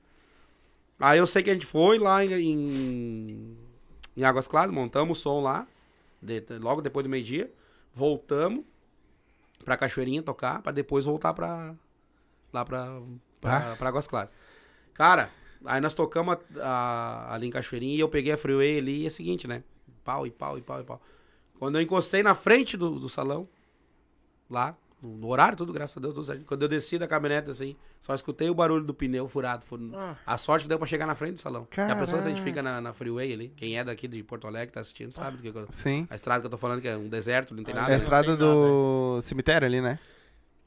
Aí 0.99 1.17
eu 1.17 1.25
sei 1.25 1.41
que 1.41 1.49
a 1.49 1.53
gente 1.53 1.65
foi 1.65 1.97
lá 1.97 2.23
em, 2.23 2.31
em, 2.31 3.57
em 4.15 4.23
Águas 4.23 4.47
Claras, 4.47 4.71
montamos 4.71 5.17
o 5.17 5.21
som 5.21 5.41
lá, 5.41 5.67
de- 6.21 6.43
logo 6.59 6.79
depois 6.81 7.03
do 7.03 7.09
meio-dia. 7.09 7.51
Voltamos 7.93 8.63
pra 9.65 9.75
Cachoeirinha 9.77 10.21
tocar, 10.21 10.61
pra 10.61 10.71
depois 10.71 11.05
voltar 11.05 11.33
pra. 11.33 11.73
lá 12.53 12.63
pra, 12.63 13.01
pra, 13.39 13.75
pra 13.75 13.89
Águas 13.89 14.07
Claras. 14.07 14.29
Cara, 14.93 15.29
aí 15.65 15.79
nós 15.81 15.93
tocamos 15.93 16.35
a- 16.59 16.67
a- 17.29 17.33
ali 17.35 17.47
em 17.47 17.51
Cachoeirinha 17.51 17.95
e 17.95 17.99
eu 17.99 18.09
peguei 18.09 18.31
a 18.31 18.37
freeway 18.37 18.77
ali 18.77 19.01
e 19.01 19.03
é 19.05 19.07
o 19.07 19.11
seguinte, 19.11 19.47
né? 19.47 19.63
Pau 20.03 20.25
e 20.27 20.31
pau 20.31 20.57
e 20.57 20.61
pau 20.61 20.79
e 20.81 20.83
pau. 20.83 21.01
Quando 21.59 21.75
eu 21.77 21.81
encostei 21.81 22.23
na 22.23 22.33
frente 22.33 22.75
do, 22.75 22.99
do 22.99 23.07
salão, 23.07 23.47
lá, 24.49 24.75
no, 25.01 25.27
horário, 25.29 25.57
tudo, 25.57 25.73
graças 25.73 25.97
a 25.97 25.99
Deus, 25.99 26.13
tudo 26.13 26.25
certo. 26.25 26.45
Quando 26.45 26.61
eu 26.61 26.67
desci 26.67 26.97
da 26.99 27.07
caminhonete, 27.07 27.49
assim, 27.49 27.75
só 27.99 28.13
escutei 28.13 28.49
o 28.49 28.53
barulho 28.53 28.83
do 28.83 28.93
pneu 28.93 29.27
furado. 29.27 29.65
Foi 29.65 29.79
Ah. 29.95 30.15
A 30.25 30.37
sorte 30.37 30.63
que 30.63 30.69
deu 30.69 30.77
pra 30.77 30.85
chegar 30.87 31.07
na 31.07 31.15
frente 31.15 31.33
do 31.35 31.39
salão. 31.39 31.67
E 31.75 31.81
a 31.91 31.95
pessoa 31.95 32.21
se 32.21 32.27
a 32.27 32.29
gente 32.29 32.41
fica 32.43 32.61
na, 32.61 32.79
na 32.79 32.93
freeway 32.93 33.33
ali. 33.33 33.49
Quem 33.55 33.77
é 33.77 33.83
daqui 33.83 34.07
de 34.07 34.21
Porto 34.23 34.45
Alegre, 34.45 34.71
tá 34.73 34.79
assistindo, 34.79 35.11
sabe 35.11 35.37
do 35.37 35.43
que 35.43 35.57
eu- 35.57 35.65
Sim. 35.71 36.05
a 36.09 36.13
estrada 36.15 36.41
que 36.41 36.45
eu 36.45 36.51
tô 36.51 36.57
falando, 36.57 36.81
que 36.81 36.87
é 36.87 36.95
um 36.95 37.07
deserto, 37.09 37.55
não 37.55 37.63
tem 37.63 37.73
nada. 37.73 37.87
É 37.87 37.95
a 37.95 37.97
né? 37.97 38.03
estrada 38.03 38.27
tem 38.27 38.37
do 38.37 39.19
cemitério 39.21 39.65
ali, 39.67 39.81
né? 39.81 39.97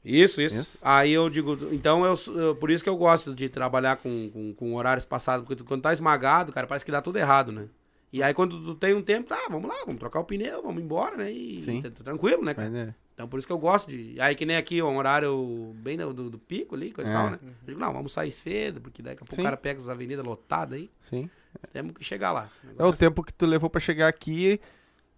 Isso, 0.05 0.41
isso, 0.41 0.61
Isso. 0.61 0.77
Aí 0.81 1.11
eu 1.11 1.29
digo, 1.29 1.57
então 1.73 2.05
eu, 2.05 2.13
eu- 2.35 2.55
por 2.55 2.69
isso 2.69 2.83
que 2.83 2.89
eu 2.89 2.95
gosto 2.97 3.33
de 3.35 3.49
trabalhar 3.49 3.97
com, 3.97 4.29
com, 4.31 4.53
com 4.53 4.75
horários 4.75 5.03
passados, 5.05 5.43
porque 5.45 5.55
tu- 5.55 5.65
quando 5.65 5.81
tá 5.81 5.91
esmagado, 5.91 6.51
cara, 6.51 6.67
parece 6.67 6.85
que 6.85 6.91
dá 6.91 7.01
tudo 7.01 7.17
errado, 7.17 7.51
né? 7.51 7.67
E 8.13 8.21
aí 8.23 8.33
quando 8.33 8.63
tu 8.63 8.75
tem 8.75 8.93
um 8.93 9.01
tempo, 9.01 9.27
tá, 9.27 9.47
vamos 9.49 9.67
lá, 9.69 9.75
vamos 9.85 9.99
trocar 9.99 10.19
o 10.19 10.23
pneu, 10.23 10.61
vamos 10.61 10.81
embora, 10.81 11.17
né? 11.17 11.31
E 11.31 11.59
Sim. 11.59 11.81
tá- 11.81 11.89
tá 11.89 12.03
tranquilo, 12.03 12.45
né, 12.45 12.53
cara? 12.53 12.69
Mas, 12.69 12.87
é. 12.89 12.95
Então 13.13 13.27
por 13.27 13.37
isso 13.39 13.47
que 13.47 13.51
eu 13.53 13.57
gosto 13.57 13.89
de. 13.89 14.19
Aí 14.19 14.35
que 14.35 14.45
nem 14.45 14.57
aqui, 14.57 14.81
um 14.81 14.97
horário 14.97 15.73
bem 15.77 15.97
do, 15.97 16.13
do, 16.29 16.37
pico 16.37 16.75
ali, 16.75 16.91
coisa 16.91 17.11
e 17.11 17.13
É. 17.13 17.17
tal, 17.17 17.29
né? 17.31 17.39
Eu 17.41 17.49
digo, 17.67 17.79
não, 17.79 17.91
vamos 17.93 18.11
sair 18.13 18.31
cedo, 18.31 18.79
porque 18.81 19.01
daqui 19.01 19.15
a 19.15 19.25
pouco 19.25 19.35
Sim. 19.35 19.41
o 19.41 19.43
cara 19.43 19.57
pega 19.57 19.79
as 19.79 19.87
avenidas 19.89 20.25
lotadas 20.25 20.77
aí, 20.77 20.89
Sim. 21.01 21.29
temos 21.73 21.93
que 21.93 22.03
chegar 22.03 22.31
lá. 22.31 22.49
É 22.77 22.83
o 22.83 22.93
tempo 22.93 23.23
que 23.23 23.33
tu 23.33 23.45
levou 23.45 23.69
pra 23.69 23.79
chegar 23.79 24.07
aqui. 24.09 24.59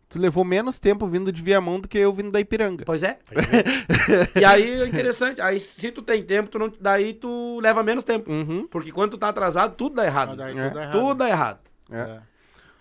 Tu 0.10 0.18
levou 0.20 0.45
menos 0.45 0.80
tempo 0.80 1.05
vindo 1.05 1.32
de 1.34 1.41
Viamão 1.41 1.80
do 1.82 1.88
que 1.88 1.97
eu 1.97 2.14
vindo 2.14 2.32
da 2.32 2.39
Ipiranga. 2.39 2.86
Pois 2.86 3.03
é. 3.03 3.20
e 4.39 4.45
aí 4.45 4.82
é 4.84 4.86
interessante. 4.88 5.41
Aí 5.41 5.60
se 5.60 5.91
tu 5.91 6.01
tem 6.01 6.24
tempo, 6.24 6.49
tu 6.49 6.58
não, 6.58 6.72
daí 6.80 7.14
tu 7.14 7.60
leva 7.62 7.84
menos 7.84 8.03
tempo. 8.05 8.32
Uhum. 8.32 8.66
Porque 8.68 8.91
quando 8.91 9.12
tu 9.12 9.18
tá 9.18 9.28
atrasado, 9.30 9.76
tudo 9.76 9.95
dá 9.95 10.03
Ah, 10.03 10.05
errado. 10.05 10.36
daí 10.38 10.58
É. 10.58 10.70
tudo 10.70 10.80
errado. 10.80 10.91
Tudo 10.93 11.16
dá 11.16 11.30
errado. 11.30 11.60
É. 11.91 11.99
É. 11.99 12.22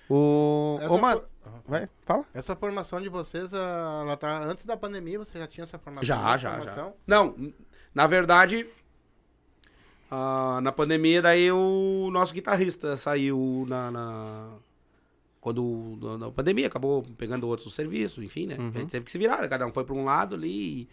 O. 0.09 0.79
Essa 0.81 0.93
Ô, 0.93 0.99
mano. 0.99 1.21
for- 1.21 1.29
Aham. 1.51 1.61
Vai, 1.67 1.89
fala. 2.05 2.25
Essa 2.33 2.55
formação 2.55 3.01
de 3.01 3.09
vocês, 3.09 3.53
ah, 3.55 4.01
ela 4.05 4.17
tá 4.17 4.39
antes 4.39 4.65
da 4.65 4.77
pandemia, 4.77 5.19
você 5.19 5.39
já 5.39 5.47
tinha 5.49 5.65
essa 5.65 5.79
formação? 5.81 6.05
Já, 6.07 6.37
já, 6.37 6.37
já. 6.37 6.51
formação? 6.59 6.95
Não, 7.07 7.35
n- 7.37 7.53
na 7.93 8.07
verdade, 8.07 8.67
ah, 10.11 10.61
na 10.63 10.71
pandemia, 10.71 11.21
daí 11.23 11.51
o 11.51 12.09
nosso 12.13 12.33
guitarrista 12.33 12.97
saiu 12.97 13.65
na. 13.69 13.91
na- 13.91 14.49
quando 15.47 16.19
na, 16.19 16.29
pandemia 16.29 16.67
acabou 16.67 17.05
pegando 17.17 17.47
outros 17.47 17.73
serviços, 17.73 18.25
enfim, 18.25 18.49
né? 18.49 18.57
A 18.59 18.79
gente 18.81 18.91
teve 18.91 19.05
que 19.05 19.13
se 19.13 19.17
virar, 19.17 19.49
cada 19.49 19.65
um 19.65 19.71
foi 19.73 19.85
para 19.85 19.95
um 19.95 20.05
lado 20.05 20.35
ali, 20.35 20.89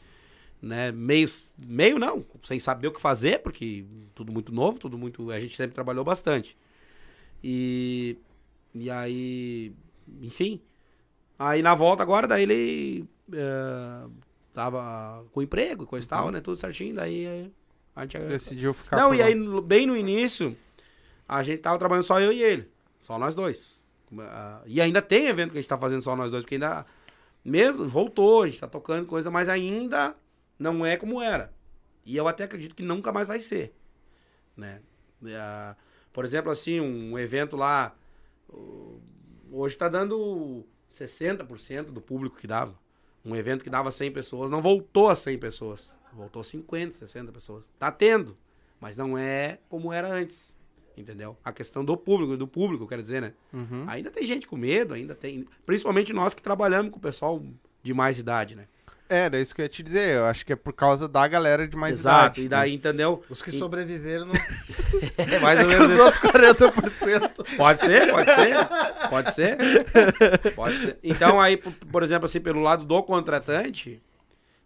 né? 0.61 0.91
Meio, 0.91 1.27
meio 1.57 1.97
não, 1.97 2.23
sem 2.43 2.59
saber 2.59 2.87
o 2.87 2.91
que 2.91 3.01
fazer, 3.01 3.39
porque 3.39 3.83
tudo 4.13 4.31
muito 4.31 4.53
novo, 4.53 4.77
tudo 4.77 4.95
muito. 4.95 5.31
A 5.31 5.39
gente 5.39 5.57
sempre 5.57 5.73
trabalhou 5.73 6.05
bastante. 6.05 6.55
E. 7.43 8.15
E 8.75 8.91
aí. 8.91 9.73
Enfim. 10.21 10.61
Aí 11.39 11.63
na 11.63 11.73
volta 11.73 12.03
agora, 12.03 12.27
daí 12.27 12.43
ele. 12.43 13.09
eh, 13.33 14.07
tava 14.53 15.25
com 15.31 15.41
emprego 15.41 15.83
e 15.83 15.87
coisa 15.87 16.05
e 16.05 16.09
tal, 16.09 16.29
né? 16.29 16.41
Tudo 16.41 16.57
certinho, 16.57 16.93
daí 16.93 17.25
eh, 17.25 17.49
a 17.95 18.03
gente. 18.03 18.19
Decidiu 18.19 18.71
ficar. 18.75 18.97
Não, 18.97 19.15
e 19.15 19.17
lá. 19.17 19.25
aí, 19.25 19.61
bem 19.63 19.87
no 19.87 19.97
início, 19.97 20.55
a 21.27 21.41
gente 21.41 21.59
tava 21.63 21.79
trabalhando 21.79 22.05
só 22.05 22.21
eu 22.21 22.31
e 22.31 22.43
ele. 22.43 22.69
Só 23.01 23.17
nós 23.17 23.33
dois. 23.33 23.82
E 24.66 24.82
ainda 24.82 25.01
tem 25.01 25.28
evento 25.28 25.51
que 25.51 25.57
a 25.57 25.61
gente 25.61 25.70
tá 25.70 25.78
fazendo 25.78 26.01
só 26.01 26.16
nós 26.16 26.32
dois, 26.32 26.43
porque 26.43 26.55
ainda. 26.55 26.86
Mesmo, 27.45 27.86
voltou, 27.88 28.43
a 28.43 28.45
gente 28.45 28.59
tá 28.59 28.68
tocando 28.68 29.05
coisa, 29.05 29.30
mas 29.30 29.49
ainda 29.49 30.16
não 30.57 30.86
é 30.86 30.95
como 30.95 31.22
era. 31.22 31.53
E 32.05 32.16
eu 32.16 32.28
até 32.28 32.45
acredito 32.45 32.76
que 32.76 32.84
nunca 32.84 33.11
mais 33.11 33.28
vai 33.28 33.41
ser. 33.41 33.74
Né? 34.55 34.82
Por 36.14 36.24
exemplo, 36.24 36.51
assim, 36.51 36.80
um 36.80 37.18
evento 37.20 37.57
lá. 37.57 37.95
Hoje 39.51 39.78
tá 39.78 39.89
dando 39.89 40.66
60% 40.91 41.86
do 41.86 41.99
público 41.99 42.38
que 42.38 42.47
dava. 42.47 42.78
Um 43.26 43.36
evento 43.36 43.64
que 43.64 43.70
dava 43.70 43.91
100 43.91 44.11
pessoas, 44.11 44.49
não 44.49 44.61
voltou 44.61 45.09
a 45.09 45.16
100 45.16 45.38
pessoas. 45.38 45.97
Voltou 46.14 46.43
50, 46.43 46.91
60 46.93 47.32
pessoas. 47.32 47.70
Tá 47.80 47.91
tendo, 47.91 48.38
mas 48.80 48.95
não 48.95 49.18
é 49.18 49.59
como 49.70 49.91
era 49.91 50.07
antes. 50.07 50.55
Entendeu? 50.95 51.35
A 51.43 51.51
questão 51.51 51.83
do 51.83 51.97
público, 51.97 52.37
do 52.37 52.47
público, 52.47 52.87
quero 52.87 53.01
dizer, 53.01 53.21
né? 53.21 53.33
Uhum. 53.51 53.85
Ainda 53.87 54.11
tem 54.11 54.25
gente 54.25 54.45
com 54.47 54.55
medo, 54.55 54.93
ainda 54.93 55.15
tem. 55.15 55.45
Principalmente 55.65 56.13
nós 56.13 56.33
que 56.33 56.41
trabalhamos 56.41 56.91
com 56.91 56.97
o 56.97 57.01
pessoal 57.01 57.41
de 57.81 57.93
mais 57.93 58.19
idade, 58.19 58.55
né? 58.55 58.65
É, 59.09 59.25
era 59.25 59.39
isso 59.39 59.53
que 59.53 59.61
eu 59.61 59.65
ia 59.65 59.69
te 59.69 59.83
dizer. 59.83 60.15
Eu 60.15 60.25
acho 60.25 60.45
que 60.45 60.53
é 60.53 60.55
por 60.55 60.71
causa 60.73 61.07
da 61.07 61.27
galera 61.27 61.67
de 61.67 61.75
mais 61.75 61.99
Exato. 61.99 62.39
idade. 62.39 62.41
E 62.45 62.49
daí, 62.49 62.73
entendeu? 62.75 63.23
Os 63.29 63.41
que 63.41 63.49
E- 63.49 63.57
sobreviveram 63.59 64.27
não. 64.27 64.33
É 65.17 65.39
mais 65.39 65.59
ou 65.59 65.65
né? 65.67 65.73
menos 65.73 65.87
Os 65.87 65.93
isso. 65.93 66.03
outros 66.03 66.21
40%. 66.23 67.57
Pode 67.57 67.79
ser, 67.79 68.11
pode 68.11 68.31
ser. 68.33 68.55
Pode 69.09 69.33
ser. 69.33 69.57
Pode 70.55 70.75
ser. 70.77 70.97
Então, 71.03 71.39
aí, 71.39 71.57
por, 71.57 71.73
por 71.73 72.03
exemplo, 72.03 72.25
assim, 72.25 72.39
pelo 72.39 72.61
lado 72.61 72.85
do 72.85 73.03
contratante, 73.03 74.01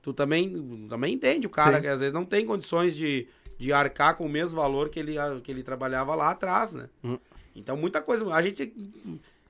tu 0.02 0.14
também, 0.14 0.88
também 0.90 1.14
entende 1.16 1.48
o 1.48 1.50
cara 1.50 1.78
Sim. 1.78 1.82
que 1.82 1.88
às 1.88 2.00
vezes 2.00 2.14
não 2.14 2.24
tem 2.26 2.46
condições 2.46 2.96
de, 2.96 3.28
de 3.58 3.74
arcar 3.74 4.16
com 4.16 4.26
o 4.26 4.30
mesmo 4.30 4.60
valor 4.60 4.90
que 4.90 5.00
ele, 5.00 5.16
que 5.44 5.52
ele 5.52 5.64
trabalhava 5.64 6.14
lá 6.16 6.32
atrás, 6.32 6.74
né? 6.74 6.88
Hum. 7.04 7.18
Então, 7.56 7.76
muita 7.76 8.02
coisa. 8.02 8.26
A 8.34 8.42
gente 8.42 8.72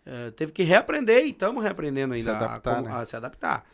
eh, 0.05 0.31
teve 0.31 0.51
que 0.53 0.63
reaprender 0.63 1.25
e 1.25 1.31
estamos 1.31 1.61
reaprendendo 1.61 2.13
ainda 2.13 2.31
Se 2.31 2.35
adaptar, 2.35 2.71
a, 2.71 2.75
como- 2.75 2.87
né? 2.87 2.95
a 2.95 3.05
se 3.05 3.15
adaptar. 3.15 3.65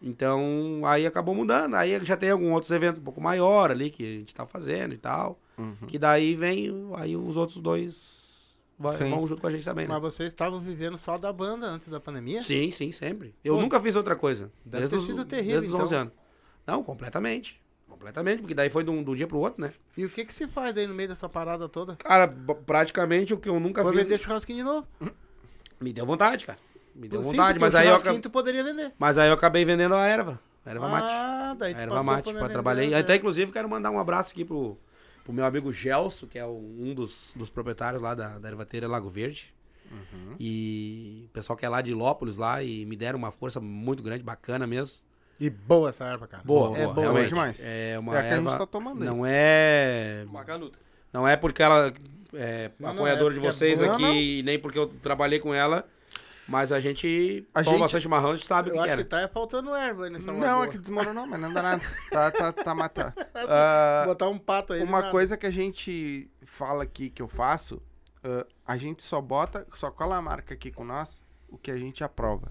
Então, 0.00 0.82
aí 0.84 1.06
acabou 1.06 1.34
mudando. 1.34 1.74
Aí 1.74 1.98
já 2.04 2.16
tem 2.16 2.30
alguns 2.30 2.52
outros 2.52 2.70
eventos 2.70 3.00
um 3.00 3.04
pouco 3.04 3.20
maior 3.20 3.70
ali 3.70 3.90
que 3.90 4.02
a 4.04 4.18
gente 4.18 4.34
tá 4.34 4.46
fazendo 4.46 4.94
e 4.94 4.98
tal. 4.98 5.38
Uhum. 5.56 5.74
Que 5.86 5.98
daí 5.98 6.36
vem, 6.36 6.70
aí 6.96 7.16
os 7.16 7.36
outros 7.36 7.60
dois 7.60 8.60
vai- 8.78 8.96
vão 8.96 9.26
junto 9.26 9.40
com 9.40 9.48
a 9.48 9.50
gente 9.50 9.64
também, 9.64 9.88
né? 9.88 9.92
Mas 9.94 10.00
vocês 10.02 10.28
estavam 10.28 10.60
vivendo 10.60 10.96
só 10.96 11.18
da 11.18 11.32
banda 11.32 11.66
antes 11.66 11.88
da 11.88 11.98
pandemia? 11.98 12.42
Sim, 12.42 12.70
sim, 12.70 12.92
sempre. 12.92 13.34
Eu 13.42 13.56
Pô, 13.56 13.60
nunca 13.62 13.80
fiz 13.80 13.96
outra 13.96 14.14
coisa. 14.14 14.52
deve 14.64 14.86
desde 14.86 14.90
ter 14.90 14.98
os- 14.98 15.04
sido 15.06 15.24
terrível, 15.24 15.60
desde 15.60 15.74
os 15.76 15.80
11 15.82 15.86
então. 15.94 16.00
anos. 16.02 16.12
Não, 16.66 16.82
completamente. 16.84 17.60
Completamente, 17.98 18.38
porque 18.40 18.54
daí 18.54 18.70
foi 18.70 18.84
de 18.84 18.90
um, 18.90 18.98
um 19.00 19.14
dia 19.14 19.26
pro 19.26 19.38
outro, 19.38 19.60
né? 19.60 19.72
E 19.96 20.04
o 20.04 20.08
que 20.10 20.24
que 20.24 20.32
se 20.32 20.46
faz 20.46 20.72
daí 20.72 20.86
no 20.86 20.94
meio 20.94 21.08
dessa 21.08 21.28
parada 21.28 21.68
toda? 21.68 21.96
Cara, 21.96 22.28
praticamente 22.64 23.34
o 23.34 23.38
que 23.38 23.48
eu 23.48 23.58
nunca 23.58 23.82
Vou 23.82 23.92
fiz. 23.92 24.02
vender 24.04 24.18
churrasquinho 24.18 24.58
de 24.58 24.64
novo. 24.64 24.86
Me 25.80 25.92
deu 25.92 26.06
vontade, 26.06 26.44
cara. 26.44 26.58
Me 26.94 27.08
deu 27.08 27.22
Sim, 27.22 27.30
vontade, 27.30 27.58
mas 27.58 27.74
aí, 27.74 27.86
eu, 27.88 27.94
acabei, 27.96 28.20
tu 28.20 28.30
poderia 28.30 28.62
vender. 28.64 28.92
mas 28.98 29.18
aí 29.18 29.28
eu 29.28 29.34
acabei 29.34 29.64
vendendo 29.64 29.94
a 29.94 30.06
erva. 30.06 30.40
A 30.64 30.70
erva 30.70 30.88
mate. 30.88 31.06
Ah, 31.10 31.54
daí 31.58 31.72
A 31.72 31.76
tu 31.76 31.80
erva 31.82 31.94
passou 31.96 32.04
mate, 32.12 32.22
pra 32.24 32.32
pra 32.32 32.40
vender 32.42 32.52
trabalhei. 32.52 32.94
a- 32.94 32.98
Até, 32.98 33.16
inclusive, 33.16 33.50
quero 33.52 33.68
mandar 33.68 33.90
um 33.90 33.98
abraço 33.98 34.32
aqui 34.32 34.44
pro, 34.44 34.76
pro 35.24 35.32
meu 35.32 35.44
amigo 35.44 35.72
Gelso, 35.72 36.26
que 36.26 36.38
é 36.38 36.44
o- 36.44 36.50
um 36.78 36.94
dos, 36.94 37.32
dos 37.36 37.50
proprietários 37.50 38.02
lá 38.02 38.14
da, 38.14 38.38
da 38.38 38.48
ervateira 38.48 38.86
Lago 38.88 39.08
Verde. 39.08 39.52
Uhum. 39.90 40.34
E 40.38 41.24
o 41.26 41.28
pessoal 41.32 41.56
que 41.56 41.64
é 41.64 41.68
lá 41.68 41.80
de 41.80 41.94
Lópolis 41.94 42.36
lá 42.36 42.62
e 42.62 42.84
me 42.84 42.94
deram 42.96 43.18
uma 43.18 43.30
força 43.30 43.60
muito 43.60 44.02
grande, 44.02 44.22
bacana 44.22 44.66
mesmo. 44.66 45.06
E 45.40 45.48
boa 45.50 45.90
essa 45.90 46.04
erva, 46.04 46.26
cara. 46.26 46.42
Boa, 46.44 46.76
é 46.76 46.82
boa, 46.82 46.94
boa. 46.94 47.02
realmente. 47.06 47.28
demais. 47.28 47.60
É 47.62 47.98
uma 47.98 48.14
É 48.14 48.18
a 48.18 48.22
que 48.22 48.28
a 48.28 48.36
gente 48.36 48.46
erva. 48.46 48.58
tá 48.58 48.66
tomando 48.66 49.02
aí. 49.02 49.08
Não 49.08 49.24
é. 49.24 50.24
Uma 50.28 50.44
canuta. 50.44 50.78
Não 51.12 51.26
é 51.28 51.36
porque 51.36 51.62
ela 51.62 51.92
é 52.34 52.70
Não, 52.78 52.88
não, 52.88 52.96
apoiadora 52.96 53.34
é 53.34 53.38
de 53.38 53.46
é 53.46 53.52
vocês 53.52 53.78
boa. 53.80 53.92
aqui, 53.92 54.02
Não, 54.02 54.08
não. 54.14 54.42
nem 54.44 54.58
porque 54.58 54.78
eu 54.78 54.86
trabalhei 54.88 55.38
com 55.38 55.54
ela. 55.54 55.86
Mas 56.50 56.72
a 56.72 56.80
gente 56.80 57.46
A 57.54 57.62
toma 57.62 57.72
gente- 57.74 57.80
bastante 57.82 58.02
chimarrão, 58.02 58.30
a 58.30 58.34
gente 58.34 58.46
sabe 58.46 58.70
o 58.70 58.72
Eu 58.72 58.74
que, 58.76 58.80
acho 58.80 58.90
era. 58.92 59.02
que 59.04 59.08
tá 59.10 59.28
faltando 59.28 59.74
erva 59.74 60.04
aí 60.06 60.10
nessa 60.10 60.32
Não, 60.32 60.40
lagoa. 60.40 60.64
é 60.64 60.68
que 60.68 60.78
desmoronou, 60.78 61.26
mas 61.26 61.38
não 61.38 61.52
dá 61.52 61.62
nada. 61.62 61.82
Tá, 62.10 62.30
tá, 62.30 62.52
tá 62.52 62.74
matando. 62.74 63.12
Ah, 63.46 64.04
Botar 64.06 64.28
um 64.28 64.38
pato 64.38 64.72
aí. 64.72 64.82
uma 64.82 65.10
coisa 65.10 65.36
que 65.36 65.44
a 65.46 65.50
gente 65.50 66.26
fala 66.46 66.84
aqui 66.84 67.10
que 67.10 67.20
eu 67.20 67.28
faço, 67.28 67.82
ah, 68.24 68.46
a 68.66 68.78
gente 68.78 69.02
só 69.02 69.20
bota, 69.20 69.66
só 69.74 69.90
cola 69.90 70.16
a 70.16 70.22
marca 70.22 70.54
aqui 70.54 70.70
com 70.72 70.84
nós, 70.84 71.20
o 71.50 71.58
que 71.58 71.70
a 71.70 71.76
gente 71.76 72.02
aprova. 72.02 72.50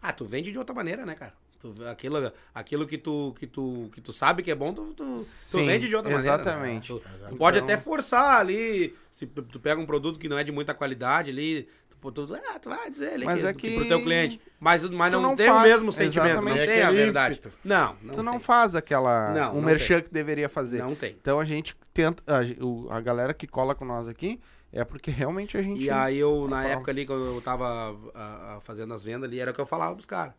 Ah, 0.00 0.12
tu 0.12 0.24
vende 0.24 0.52
de 0.52 0.58
outra 0.58 0.72
maneira, 0.72 1.04
né, 1.04 1.14
cara? 1.16 1.34
Tu, 1.62 1.86
aquilo 1.88 2.32
aquilo 2.52 2.86
que, 2.86 2.98
tu, 2.98 3.32
que, 3.38 3.46
tu, 3.46 3.88
que 3.94 4.00
tu 4.00 4.12
sabe 4.12 4.42
que 4.42 4.50
é 4.50 4.54
bom, 4.54 4.72
tu, 4.74 4.92
tu, 4.94 5.04
tu 5.14 5.18
Sim, 5.20 5.64
vende 5.66 5.88
de 5.88 5.94
outra 5.94 6.10
maneira. 6.12 6.36
né? 6.36 6.42
exatamente. 6.42 6.88
Tu, 6.88 6.98
tu 6.98 7.08
Então- 7.26 7.36
pode 7.38 7.58
até 7.60 7.76
forçar 7.78 8.40
ali. 8.40 8.94
Se 9.12 9.26
tu 9.26 9.60
pega 9.60 9.80
um 9.80 9.86
produto 9.86 10.18
que 10.18 10.28
não 10.28 10.36
é 10.36 10.42
de 10.42 10.50
muita 10.50 10.74
qualidade 10.74 11.30
ali, 11.30 11.68
tu, 12.00 12.10
tu, 12.10 12.34
ah, 12.34 12.58
tu 12.58 12.68
vai 12.68 12.90
dizer 12.90 13.12
ali 13.14 13.24
Mas 13.24 13.40
que, 13.40 13.46
é 13.46 13.52
que 13.54 13.70
que 13.70 13.76
pro 13.76 13.86
teu 13.88 14.02
cliente. 14.02 14.40
Mas, 14.58 14.82
mas 14.90 15.10
tu 15.14 15.20
não, 15.20 15.30
não 15.30 15.36
tem 15.36 15.46
faz, 15.46 15.58
o 15.58 15.62
mesmo 15.62 15.92
sentimento, 15.92 16.30
exatamente. 16.30 16.54
não 16.56 16.62
É 16.62 16.66
tem 16.66 16.82
a 16.82 16.86
aquele 16.88 17.02
verdade. 17.04 17.34
ímpeto. 17.36 17.54
Não, 17.64 17.96
não 18.02 18.12
tu 18.14 18.22
não 18.24 18.32
tem. 18.32 18.40
faz 18.40 18.74
aquela 18.74 19.30
Não, 19.32 19.52
um 19.52 19.54
não 19.56 19.62
merchan 19.62 20.00
que 20.02 20.10
deveria 20.12 20.48
fazer. 20.48 20.78
Não 20.82 20.96
tem. 20.96 21.16
Então 21.20 21.38
a 21.38 21.44
gente 21.44 21.76
tenta, 21.94 22.22
a, 22.26 22.96
a 22.96 23.00
galera 23.00 23.32
que 23.32 23.46
cola 23.46 23.72
com 23.74 23.84
nós 23.84 24.08
aqui 24.08 24.40
é 24.72 24.82
porque 24.84 25.10
realmente 25.12 25.56
a 25.56 25.62
gente 25.62 25.82
E 25.84 25.90
aí 25.90 26.18
eu, 26.18 26.48
na 26.48 26.64
época 26.64 26.90
ali, 26.90 27.06
quando 27.06 27.24
eu 27.26 27.40
tava 27.40 27.94
ah, 28.14 28.56
ah, 28.56 28.60
fazendo 28.62 28.92
as 28.94 29.04
vendas 29.04 29.24
ali, 29.28 29.38
era 29.38 29.50
o 29.50 29.54
que 29.54 29.60
eu 29.60 29.66
falava 29.66 29.94
pros 29.94 30.06
caras. 30.06 30.34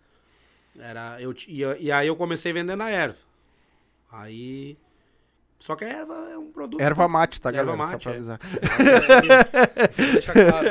Era, 0.80 1.21
eu, 1.21 1.34
e, 1.47 1.61
e 1.80 1.91
aí 1.91 2.07
eu 2.07 2.15
comecei 2.15 2.51
vendendo 2.53 2.82
a 2.82 2.89
erva. 2.89 3.17
Aí. 4.11 4.78
Só 5.59 5.76
que 5.78 5.86
a 5.86 5.88
erva 5.88 6.13
é 6.32 6.38
um 6.38 6.51
produto. 6.51 6.82
erva 6.82 7.07
mate, 7.07 7.39
tá, 7.39 7.49
Erva 7.49 7.76
galera? 7.76 7.78
mate, 7.78 8.03
Só 8.03 8.09
pra 8.09 8.11
é. 8.11 8.15
avisar. 8.15 8.39
Deixa 10.13 10.34
claro. 10.34 10.67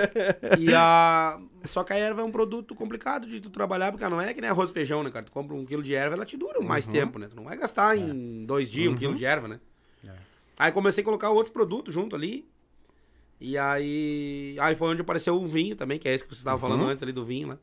E 0.60 0.74
a. 0.74 1.40
Só 1.64 1.82
que 1.84 1.92
a 1.92 1.96
erva 1.96 2.20
é 2.20 2.24
um 2.24 2.30
produto 2.30 2.74
complicado 2.74 3.26
de 3.26 3.40
tu 3.40 3.48
trabalhar, 3.48 3.90
porque 3.92 4.06
não 4.08 4.20
é 4.20 4.34
que 4.34 4.40
nem 4.40 4.50
arroz 4.50 4.70
e 4.70 4.74
feijão, 4.74 5.02
né, 5.02 5.10
cara? 5.10 5.24
Tu 5.24 5.32
compra 5.32 5.54
um 5.56 5.64
quilo 5.64 5.82
de 5.82 5.94
erva, 5.94 6.14
ela 6.16 6.26
te 6.26 6.36
dura 6.36 6.60
mais 6.60 6.86
Uhum. 6.86 6.92
tempo, 6.92 7.18
né? 7.18 7.28
Tu 7.28 7.36
não 7.36 7.44
vai 7.44 7.56
gastar 7.56 7.96
em 7.96 8.44
dois 8.44 8.68
dias 8.68 8.92
um 8.92 8.96
quilo 8.96 9.14
de 9.14 9.24
erva, 9.24 9.48
né? 9.48 9.60
Aí 10.58 10.70
comecei 10.70 11.02
a 11.02 11.04
colocar 11.04 11.30
outros 11.30 11.50
produtos 11.52 11.92
junto 11.94 12.14
ali. 12.14 12.46
E 13.40 13.56
aí. 13.56 14.56
Aí 14.60 14.76
foi 14.76 14.88
onde 14.90 15.00
apareceu 15.00 15.34
o 15.34 15.46
vinho 15.48 15.74
também, 15.74 15.98
que 15.98 16.08
é 16.08 16.12
esse 16.14 16.22
que 16.24 16.32
você 16.34 16.40
estava 16.40 16.60
falando 16.60 16.82
Uhum. 16.82 16.88
antes 16.88 17.02
ali 17.02 17.12
do 17.12 17.24
vinho, 17.24 17.48
né? 17.48 17.58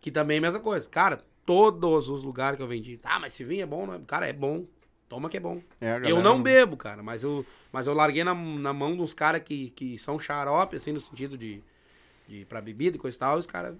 Que 0.00 0.10
também 0.10 0.36
é 0.36 0.38
a 0.38 0.42
mesma 0.42 0.60
coisa. 0.60 0.88
Cara, 0.88 1.24
todos 1.46 2.08
os 2.08 2.22
lugares 2.24 2.56
que 2.56 2.62
eu 2.62 2.66
vendi. 2.66 3.00
Ah, 3.04 3.18
mas 3.18 3.32
esse 3.32 3.44
vinho 3.44 3.62
é 3.62 3.66
bom, 3.66 3.86
né? 3.86 4.00
Cara, 4.06 4.26
é 4.28 4.32
bom. 4.32 4.66
Toma 5.08 5.28
que 5.30 5.36
é 5.36 5.40
bom. 5.40 5.62
É, 5.80 6.00
Eu 6.04 6.20
não 6.20 6.42
bebo, 6.42 6.76
cara, 6.76 7.00
mas 7.02 7.22
eu, 7.22 7.46
mas 7.72 7.86
eu 7.86 7.94
larguei 7.94 8.24
na, 8.24 8.34
na 8.34 8.72
mão 8.72 8.96
dos 8.96 9.14
caras 9.14 9.40
que, 9.40 9.70
que 9.70 9.96
são 9.96 10.18
xarope, 10.18 10.74
assim, 10.76 10.90
no 10.92 10.98
sentido 10.98 11.38
de, 11.38 11.62
de 12.26 12.44
pra 12.46 12.60
bebida 12.60 12.96
e 12.96 13.00
coisa 13.00 13.16
e 13.16 13.20
tal, 13.20 13.38
os 13.38 13.46
caras. 13.46 13.76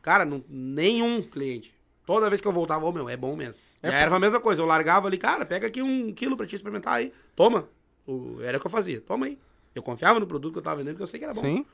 Cara, 0.00 0.24
não, 0.24 0.42
nenhum 0.48 1.20
cliente. 1.22 1.74
Toda 2.06 2.30
vez 2.30 2.40
que 2.40 2.48
eu 2.48 2.52
voltava, 2.52 2.86
ô 2.86 2.92
meu, 2.92 3.08
é 3.10 3.16
bom 3.16 3.36
mesmo. 3.36 3.62
É 3.82 3.90
e 3.90 3.92
a 3.92 3.98
erva 3.98 4.16
a 4.16 4.18
mesma 4.18 4.40
coisa, 4.40 4.62
eu 4.62 4.66
largava 4.66 5.06
ali, 5.06 5.18
cara, 5.18 5.44
pega 5.44 5.66
aqui 5.66 5.82
um 5.82 6.12
quilo 6.14 6.34
pra 6.36 6.46
te 6.46 6.56
experimentar 6.56 6.94
aí. 6.94 7.12
Toma. 7.36 7.68
O, 8.06 8.38
era 8.40 8.56
o 8.56 8.60
que 8.60 8.66
eu 8.66 8.70
fazia, 8.70 9.00
toma 9.02 9.26
aí. 9.26 9.38
Eu 9.74 9.82
confiava 9.82 10.18
no 10.18 10.26
produto 10.26 10.54
que 10.54 10.58
eu 10.58 10.62
tava 10.62 10.76
vendendo, 10.76 10.94
porque 10.94 11.02
eu 11.02 11.06
sei 11.06 11.18
que 11.20 11.24
era 11.24 11.34
bom. 11.34 11.42
Sim. 11.42 11.64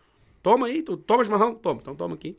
Toma 0.42 0.66
aí, 0.66 0.82
tu 0.82 0.96
toma 0.96 1.22
chimarrão? 1.24 1.54
Toma, 1.54 1.80
então 1.80 1.94
toma 1.94 2.14
aqui. 2.16 2.36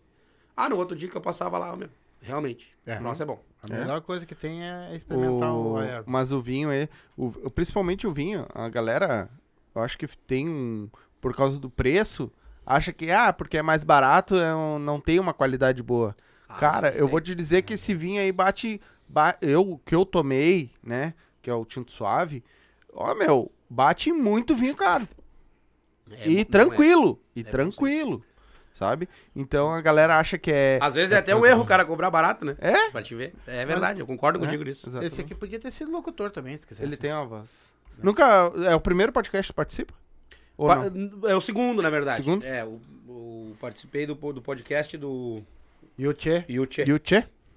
Ah, 0.55 0.67
no 0.69 0.75
outro 0.75 0.95
dia 0.95 1.09
que 1.09 1.15
eu 1.15 1.21
passava 1.21 1.57
lá, 1.57 1.71
ó, 1.73 1.75
meu, 1.77 1.89
realmente, 2.21 2.75
É. 2.85 2.99
nossa, 2.99 3.23
é 3.23 3.25
bom. 3.25 3.41
A 3.63 3.73
melhor 3.73 4.01
coisa 4.01 4.25
que 4.25 4.35
tem 4.35 4.63
é 4.63 4.95
experimentar 4.95 5.51
o, 5.53 5.75
O-. 5.75 6.03
Mas 6.05 6.31
o 6.31 6.39
vinho 6.41 6.71
é. 6.71 6.87
O, 7.17 7.31
principalmente 7.49 8.05
o 8.07 8.13
vinho, 8.13 8.45
a 8.53 8.69
galera, 8.69 9.29
eu 9.75 9.81
acho 9.81 9.97
que 9.97 10.07
tem 10.07 10.47
um. 10.47 10.89
Por 11.19 11.35
causa 11.35 11.57
do 11.59 11.69
preço, 11.69 12.31
acha 12.65 12.93
que, 12.93 13.09
ah, 13.11 13.33
porque 13.33 13.57
é 13.57 13.61
mais 13.63 13.83
barato, 13.83 14.35
é 14.35 14.55
um- 14.55 14.77
não 14.79 15.01
tem 15.01 15.19
uma 15.19 15.33
qualidade 15.33 15.81
boa. 15.81 16.15
Ah, 16.47 16.55
Cara, 16.59 16.89
eu 16.89 17.01
tem. 17.05 17.07
vou 17.07 17.19
te 17.19 17.33
dizer 17.35 17.63
que 17.63 17.73
esse 17.73 17.93
vinho 17.95 18.21
aí 18.21 18.31
bate. 18.31 18.79
ba- 19.09 19.37
eu, 19.41 19.81
que 19.85 19.95
eu 19.95 20.05
tomei, 20.05 20.69
né? 20.83 21.13
Que 21.41 21.49
é 21.49 21.53
o 21.53 21.65
tinto 21.65 21.91
suave. 21.91 22.43
Ó, 22.93 23.15
meu, 23.15 23.51
bate 23.69 24.11
muito 24.13 24.55
vinho 24.55 24.75
caro. 24.75 25.07
É 26.11 26.29
e 26.29 26.37
não 26.37 26.45
tranquilo. 26.45 27.19
E 27.35 27.41
É 27.41 27.43
bom, 27.43 27.49
tranquilo. 27.51 28.23
Sabe? 28.77 29.09
Então 29.35 29.73
a 29.73 29.81
galera 29.81 30.19
acha 30.19 30.37
que 30.37 30.51
é. 30.51 30.77
Às 30.79 30.93
vezes 30.93 31.11
é 31.11 31.17
até 31.17 31.35
um 31.35 31.43
erro 31.43 31.63
o 31.63 31.65
cara 31.65 31.83
cobrar 31.83 32.11
barato, 32.11 32.45
né? 32.45 32.55
É? 32.59 32.91
Pra 32.91 33.01
te 33.01 33.15
ver. 33.15 33.33
É 33.47 33.65
verdade, 33.65 33.99
eu 33.99 34.05
concordo 34.05 34.37
contigo 34.37 34.63
nisso. 34.63 34.87
Exatamente. 34.87 35.11
Esse 35.11 35.21
aqui 35.21 35.33
podia 35.33 35.59
ter 35.59 35.71
sido 35.71 35.91
locutor 35.91 36.29
também, 36.29 36.55
se 36.55 36.67
quiser. 36.67 36.83
Ele 36.83 36.95
tem 36.95 37.11
uma 37.11 37.25
voz. 37.25 37.49
Nunca. 38.03 38.51
É 38.69 38.75
o 38.75 38.79
primeiro 38.79 39.11
podcast 39.11 39.51
que 39.51 39.55
participa? 39.55 39.95
Ou 40.55 40.67
Pa- 40.67 40.89
não? 40.91 41.27
É 41.27 41.35
o 41.35 41.41
segundo, 41.41 41.81
na 41.81 41.89
verdade. 41.89 42.17
Segundo? 42.17 42.45
É, 42.45 42.63
o, 42.63 42.79
o- 43.07 43.55
participei 43.59 44.05
do, 44.05 44.13
do 44.13 44.41
podcast 44.43 44.95
do 44.95 45.41
E 45.97 46.07
o 46.07 46.13
Tchê? 46.13 46.45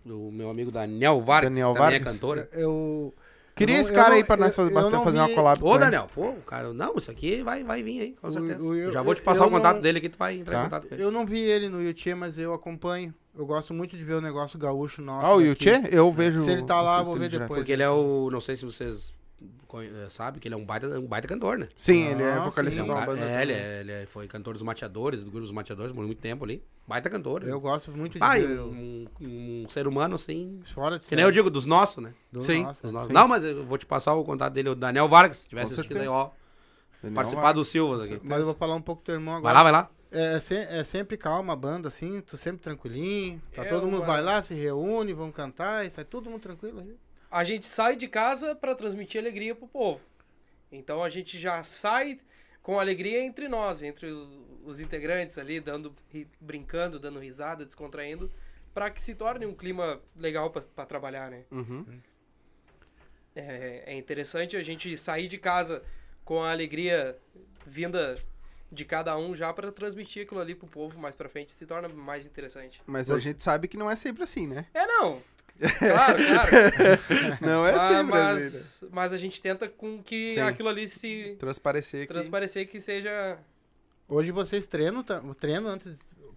do 0.02 0.30
meu 0.32 0.48
amigo 0.48 0.70
Daniel 0.70 1.20
Vargas, 1.20 1.50
Daniel 1.52 1.74
que 1.74 1.78
também 1.78 1.98
Vargas? 1.98 2.08
é 2.08 2.12
cantora. 2.12 2.48
eu... 2.54 3.14
Queria 3.60 3.76
eu 3.76 3.80
esse 3.82 3.92
não- 3.92 3.96
cara 4.00 4.10
eu 4.10 4.14
aí 4.14 4.20
não- 4.20 4.26
pra 4.26 4.36
nós 4.36 4.48
eu- 4.48 4.54
fazer, 4.54 4.70
eu 4.70 4.74
bater- 4.74 4.90
não 4.90 5.04
fazer 5.04 5.18
uma 5.18 5.26
vi- 5.28 5.34
collab 5.34 5.60
com 5.60 5.68
Ô. 5.70 5.78
Daniel, 5.78 6.08
pô, 6.14 6.32
cara, 6.46 6.72
não, 6.72 6.96
isso 6.96 7.10
aqui 7.10 7.42
vai, 7.42 7.62
vai 7.62 7.82
vir 7.82 8.00
aí, 8.00 8.14
com 8.20 8.30
certeza. 8.30 8.64
o- 8.64 8.90
Já 8.90 9.00
eu- 9.00 9.04
vou 9.04 9.14
te 9.14 9.18
eu- 9.18 9.24
passar 9.24 9.44
eu 9.44 9.48
o 9.48 9.50
contato 9.50 9.74
não- 9.76 9.82
dele 9.82 10.00
que 10.00 10.08
tu 10.08 10.18
vai 10.18 10.38
entrar 10.38 10.54
Tá. 10.54 10.60
em 10.60 10.64
contato 10.64 10.88
com 10.88 10.94
ele. 10.94 11.02
Eu 11.04 11.10
não 11.10 11.26
vi 11.26 11.40
ele 11.40 11.68
no 11.68 11.82
YouTube, 11.82 12.14
mas 12.14 12.38
eu 12.38 12.54
acompanho. 12.54 13.14
Eu 13.38 13.46
gosto 13.46 13.72
muito 13.72 13.96
de 13.96 14.04
ver 14.04 14.14
o 14.14 14.20
negócio 14.20 14.58
gaúcho 14.58 15.00
nosso. 15.02 15.26
Ah, 15.26 15.34
o. 15.36 15.40
Yuchê? 15.40 15.82
Eu 15.90 16.10
vejo. 16.12 16.42
Se 16.44 16.50
ele 16.50 16.62
tá 16.64 16.80
lá, 16.80 16.96
vocês 16.96 17.06
vou 17.08 17.16
ver 17.16 17.28
direto. 17.28 17.42
depois. 17.42 17.60
Porque 17.60 17.72
ele 17.72 17.82
é 17.82 17.90
o, 17.90 18.28
não 18.30 18.40
sei 18.40 18.56
se 18.56 18.64
vocês 18.64 19.12
eh, 19.74 20.06
sabem, 20.10 20.40
que 20.40 20.48
ele 20.48 20.54
é 20.54 20.58
um 20.58 20.64
baita, 20.64 20.86
um 20.98 21.06
baita 21.06 21.26
cantor, 21.28 21.58
né? 21.58 21.68
Sim, 21.76 22.04
ele 22.06 22.22
é 22.22 22.32
Ah, 22.32 22.44
vocalista 22.44 22.80
Ele 22.80 22.84
de 22.84 22.90
é 22.90 22.92
um 22.92 22.96
cara- 22.96 23.06
banda. 23.12 23.24
é, 23.24 23.42
ele, 23.42 23.52
é, 23.52 23.80
ele 23.80 23.92
é- 23.92 24.06
foi 24.06 24.26
cantor 24.26 24.54
dos 24.54 24.62
Mateadores, 24.62 25.24
do 25.24 25.30
grupo 25.30 25.42
dos 25.46 25.52
Mateadores, 25.52 25.92
por 25.92 26.04
muito 26.04 26.20
tempo 26.20 26.44
ali. 26.44 26.62
Baita 26.86 27.08
cantor. 27.08 27.44
Eu 27.46 27.60
gosto 27.60 27.90
muito 27.92 28.18
de 28.18 28.18
ver 28.18 28.60
o- 28.60 28.66
um, 28.70 29.06
um 29.20 29.66
ser 29.68 29.86
humano 29.86 30.14
assim. 30.16 30.60
fora 30.74 30.98
de 30.98 31.06
Que 31.06 31.14
nem 31.14 31.24
eu 31.24 31.30
digo, 31.30 31.48
dos 31.48 31.64
nossos, 31.66 32.02
né? 32.02 32.12
do 32.32 32.42
Sim. 32.42 32.64
nosso. 32.64 32.82
Dos 32.82 32.92
nossos. 32.92 33.08
Sim. 33.08 33.14
Não, 33.14 33.28
mas 33.28 33.44
eu 33.44 33.64
vou 33.64 33.78
te 33.78 33.86
passar 33.86 34.14
o 34.14 34.24
contato 34.24 34.52
dele, 34.52 34.70
o 34.70 34.74
Daniel 34.74 35.08
Vargas. 35.08 35.38
Se 35.38 35.48
tivesse 35.48 35.74
Com 35.74 35.80
assistido 35.80 36.00
aí, 36.00 36.08
ó. 36.08 36.30
Daniel 37.02 37.14
Participar 37.14 37.42
Vargas. 37.42 37.66
do 37.66 37.70
Silvas 37.70 38.10
aqui. 38.10 38.20
Mas 38.24 38.40
eu 38.40 38.44
vou 38.46 38.54
falar 38.54 38.74
um 38.74 38.82
pouco 38.82 39.02
do 39.02 39.04
teu 39.06 39.14
irmão 39.14 39.40
Vai 39.40 39.52
agora. 39.52 39.54
lá, 39.54 39.62
vai 39.62 39.72
lá. 39.72 39.90
É, 40.12 40.40
se- 40.40 40.54
é 40.56 40.82
sempre 40.82 41.16
calma 41.16 41.52
a 41.52 41.56
banda, 41.56 41.86
assim, 41.88 42.20
tu 42.20 42.36
sempre 42.36 42.60
tranquilinho. 42.60 43.40
Tá 43.54 43.64
É 43.64 43.68
todo 43.68 43.86
mundo 43.86 44.04
vai 44.04 44.20
lá, 44.20 44.42
se 44.42 44.52
reúne, 44.54 45.12
vão 45.14 45.30
cantar 45.30 45.86
e 45.86 45.90
sai 45.92 46.04
todo 46.04 46.28
mundo 46.28 46.40
tranquilo 46.40 46.80
aí. 46.80 46.96
A 47.30 47.44
gente 47.44 47.66
sai 47.66 47.96
de 47.96 48.08
casa 48.08 48.54
pra 48.54 48.74
transmitir 48.74 49.20
alegria 49.20 49.54
pro 49.54 49.68
povo. 49.68 50.00
Então 50.72 51.02
a 51.02 51.08
gente 51.08 51.38
já 51.38 51.62
sai 51.62 52.20
com 52.62 52.78
alegria 52.78 53.22
entre 53.22 53.48
nós, 53.48 53.82
entre 53.82 54.06
os 54.64 54.78
integrantes 54.80 55.38
ali, 55.38 55.60
dando, 55.60 55.94
ri- 56.12 56.28
brincando, 56.40 56.98
dando 56.98 57.18
risada, 57.18 57.64
descontraindo, 57.64 58.30
para 58.74 58.90
que 58.90 59.00
se 59.00 59.14
torne 59.14 59.46
um 59.46 59.54
clima 59.54 60.00
legal 60.16 60.50
para 60.50 60.86
trabalhar, 60.86 61.30
né? 61.30 61.44
Uhum. 61.50 61.84
É, 63.34 63.84
é 63.86 63.96
interessante 63.96 64.56
a 64.56 64.62
gente 64.62 64.96
sair 64.96 65.28
de 65.28 65.38
casa 65.38 65.82
com 66.24 66.42
a 66.42 66.50
alegria 66.50 67.16
vinda 67.66 68.16
de 68.70 68.84
cada 68.84 69.16
um 69.16 69.34
já 69.34 69.52
para 69.52 69.72
transmitir 69.72 70.24
aquilo 70.24 70.40
ali 70.40 70.54
pro 70.54 70.66
povo 70.66 70.98
mais 70.98 71.14
pra 71.14 71.28
frente, 71.28 71.50
se 71.52 71.66
torna 71.66 71.88
mais 71.88 72.26
interessante. 72.26 72.80
Mas 72.86 73.10
a 73.10 73.18
gente 73.18 73.42
sabe 73.42 73.66
que 73.66 73.76
não 73.76 73.90
é 73.90 73.96
sempre 73.96 74.22
assim, 74.22 74.46
né? 74.46 74.66
É, 74.74 74.86
não. 74.86 75.20
Claro, 75.78 76.18
claro. 76.24 76.50
Não 77.40 77.66
é 77.66 77.70
Ah, 77.74 77.88
sempre 77.88 77.96
assim. 77.96 78.02
né? 78.02 78.02
mas, 78.04 78.78
mas 78.90 79.12
a 79.12 79.16
gente 79.16 79.42
tenta 79.42 79.68
com 79.68 80.02
que 80.02 80.34
Sim. 80.34 80.40
aquilo 80.40 80.68
ali 80.68 80.88
se 80.88 81.36
Transparecer 81.38 82.06
que... 82.06 82.12
transparecer 82.12 82.68
que 82.68 82.80
seja 82.80 83.36
Hoje 84.08 84.32
vocês 84.32 84.66
treinam, 84.66 85.02
tá- 85.02 85.22
treinam 85.38 85.70
antes. 85.70 85.92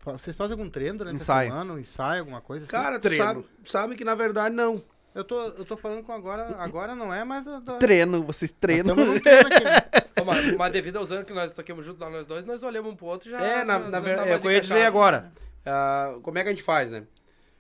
Vocês 0.06 0.36
fazem 0.36 0.52
algum 0.54 0.70
treino 0.70 0.98
durante 1.00 1.16
Ensaio. 1.16 1.50
a 1.50 1.54
semana? 1.54 1.74
Um 1.74 1.80
ensaio, 1.80 2.20
alguma 2.20 2.42
coisa 2.42 2.66
assim? 2.66 2.72
Cara, 2.72 3.00
Treino. 3.00 3.24
sabe, 3.26 3.46
sabe 3.66 3.96
que 3.96 4.04
na 4.06 4.14
verdade 4.16 4.54
não. 4.56 4.84
Eu 5.16 5.24
tô, 5.24 5.40
eu 5.42 5.64
tô 5.66 5.78
falando 5.78 6.04
com 6.04 6.12
agora, 6.12 6.56
agora 6.58 6.94
não 6.96 7.14
é, 7.14 7.24
mas. 7.24 7.48
eu 7.48 7.60
tô- 7.62 7.78
Treino, 7.78 8.24
vocês 8.24 8.52
nós 8.52 8.60
treinam. 8.60 8.96
num 8.96 9.20
treino 9.20 9.48
aqui, 9.48 9.64
né? 9.64 9.78
Ô, 10.22 10.26
Mas, 10.26 10.54
mas 10.56 10.72
devido 10.74 10.98
aos 10.98 11.12
anos 11.12 11.26
que 11.26 11.34
nós 11.34 11.54
toquemos 11.54 11.86
junto, 11.86 12.00
nós 12.00 12.26
dois, 12.28 12.46
nós 12.46 12.62
olhamos 12.64 12.92
um 12.94 12.96
pro 12.96 13.06
outro 13.08 13.30
já. 13.32 13.40
É, 13.42 13.64
na, 13.64 13.80
na 13.80 14.00
verdade, 14.00 14.30
é 14.30 14.34
eu 14.36 14.52
ia 14.52 14.62
dizer 14.62 14.74
encaixado. 14.76 14.82
agora. 14.86 15.32
Ah, 15.66 16.16
como 16.22 16.38
é 16.38 16.44
que 16.44 16.50
a 16.50 16.52
gente 16.52 16.64
faz, 16.64 16.90
né? 16.92 17.04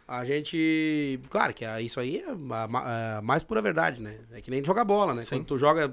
A 0.07 0.25
gente. 0.25 1.19
Claro 1.29 1.53
que 1.53 1.63
ah, 1.65 1.81
isso 1.81 1.99
aí 1.99 2.17
é 2.19 2.25
a, 2.29 3.17
a 3.17 3.21
mais 3.21 3.43
pura 3.43 3.61
verdade, 3.61 4.01
né? 4.01 4.17
É 4.31 4.41
que 4.41 4.51
nem 4.51 4.63
jogar 4.63 4.83
bola, 4.83 5.13
né? 5.13 5.23
Quando 5.37 5.45
tu 5.45 5.57
joga 5.57 5.91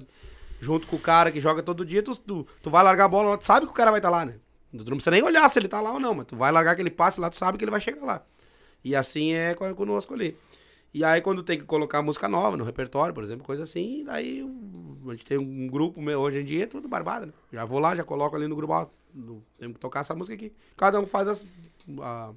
junto 0.61 0.87
com 0.87 0.97
o 0.97 1.01
cara 1.01 1.31
que 1.31 1.41
joga 1.41 1.63
todo 1.63 1.85
dia, 1.85 2.03
tu, 2.03 2.19
tu, 2.21 2.47
tu 2.63 2.71
vai 2.71 2.83
largar 2.83 3.05
a 3.05 3.09
bola, 3.09 3.39
tu 3.39 3.45
sabe 3.47 3.67
que 3.67 3.73
o 3.73 3.75
cara 3.75 3.91
vai 3.91 3.99
estar 4.01 4.11
lá, 4.11 4.25
né? 4.25 4.35
Tu 4.73 4.79
não 4.79 4.85
precisa 4.97 5.11
nem 5.11 5.23
olhar 5.23 5.49
se 5.49 5.59
ele 5.59 5.69
tá 5.69 5.81
lá 5.81 5.93
ou 5.93 6.01
não, 6.01 6.15
mas 6.15 6.27
tu 6.27 6.37
vai 6.37 6.53
largar 6.53 6.73
aquele 6.73 6.91
passe 6.91 7.21
lá, 7.21 7.29
tu 7.31 7.37
sabe 7.37 7.57
que 7.59 7.65
ele 7.65 7.71
vai 7.71 7.81
chegar 7.81 8.05
lá. 8.05 8.23
E 8.85 8.95
assim 8.97 9.33
é 9.33 9.55
co- 9.55 9.75
conosco 9.75 10.15
ali. 10.15 10.37
E 10.93 11.05
aí, 11.05 11.21
quando 11.21 11.43
tem 11.45 11.57
que 11.59 11.65
colocar 11.65 12.03
música 12.03 12.27
nova 12.29 12.57
no 12.57 12.65
repertório, 12.65 13.15
por 13.15 13.23
exemplo, 13.23 13.45
coisa 13.45 13.63
assim, 13.63 14.03
daí 14.05 14.45
a 15.07 15.11
gente 15.13 15.25
tem 15.25 15.39
um 15.39 15.69
grupo 15.69 16.03
meu 16.03 16.19
hoje 16.21 16.41
em 16.41 16.45
dia, 16.45 16.65
é 16.65 16.67
tudo 16.67 16.89
barbada, 16.89 17.27
né? 17.27 17.33
Já 17.53 17.65
vou 17.65 17.79
lá, 17.79 17.95
já 17.95 18.03
coloco 18.03 18.35
ali 18.35 18.49
no 18.49 18.57
grupo, 18.57 18.73
ó, 18.73 18.87
temos 19.59 19.75
que 19.75 19.81
tocar 19.81 20.01
essa 20.01 20.15
música 20.17 20.35
aqui. 20.35 20.53
Cada 20.77 20.99
um 21.01 21.07
faz 21.07 21.29
as. 21.29 21.45
a- 22.01 22.33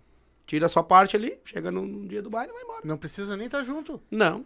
tira 0.53 0.67
a 0.67 0.69
sua 0.69 0.83
parte 0.83 1.15
ali, 1.15 1.39
chega 1.43 1.71
no, 1.71 2.07
dia 2.07 2.21
do 2.21 2.29
baile 2.29 2.51
e 2.51 2.53
vai 2.53 2.63
embora. 2.63 2.81
Não 2.83 2.95
precisa 2.95 3.35
nem 3.35 3.47
estar 3.47 3.63
junto. 3.63 3.99
Não. 4.11 4.45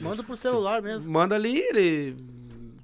Manda 0.00 0.20
pro 0.24 0.36
celular 0.36 0.82
mesmo. 0.82 1.08
Manda 1.08 1.36
ali, 1.36 1.60
ele. 1.60 2.16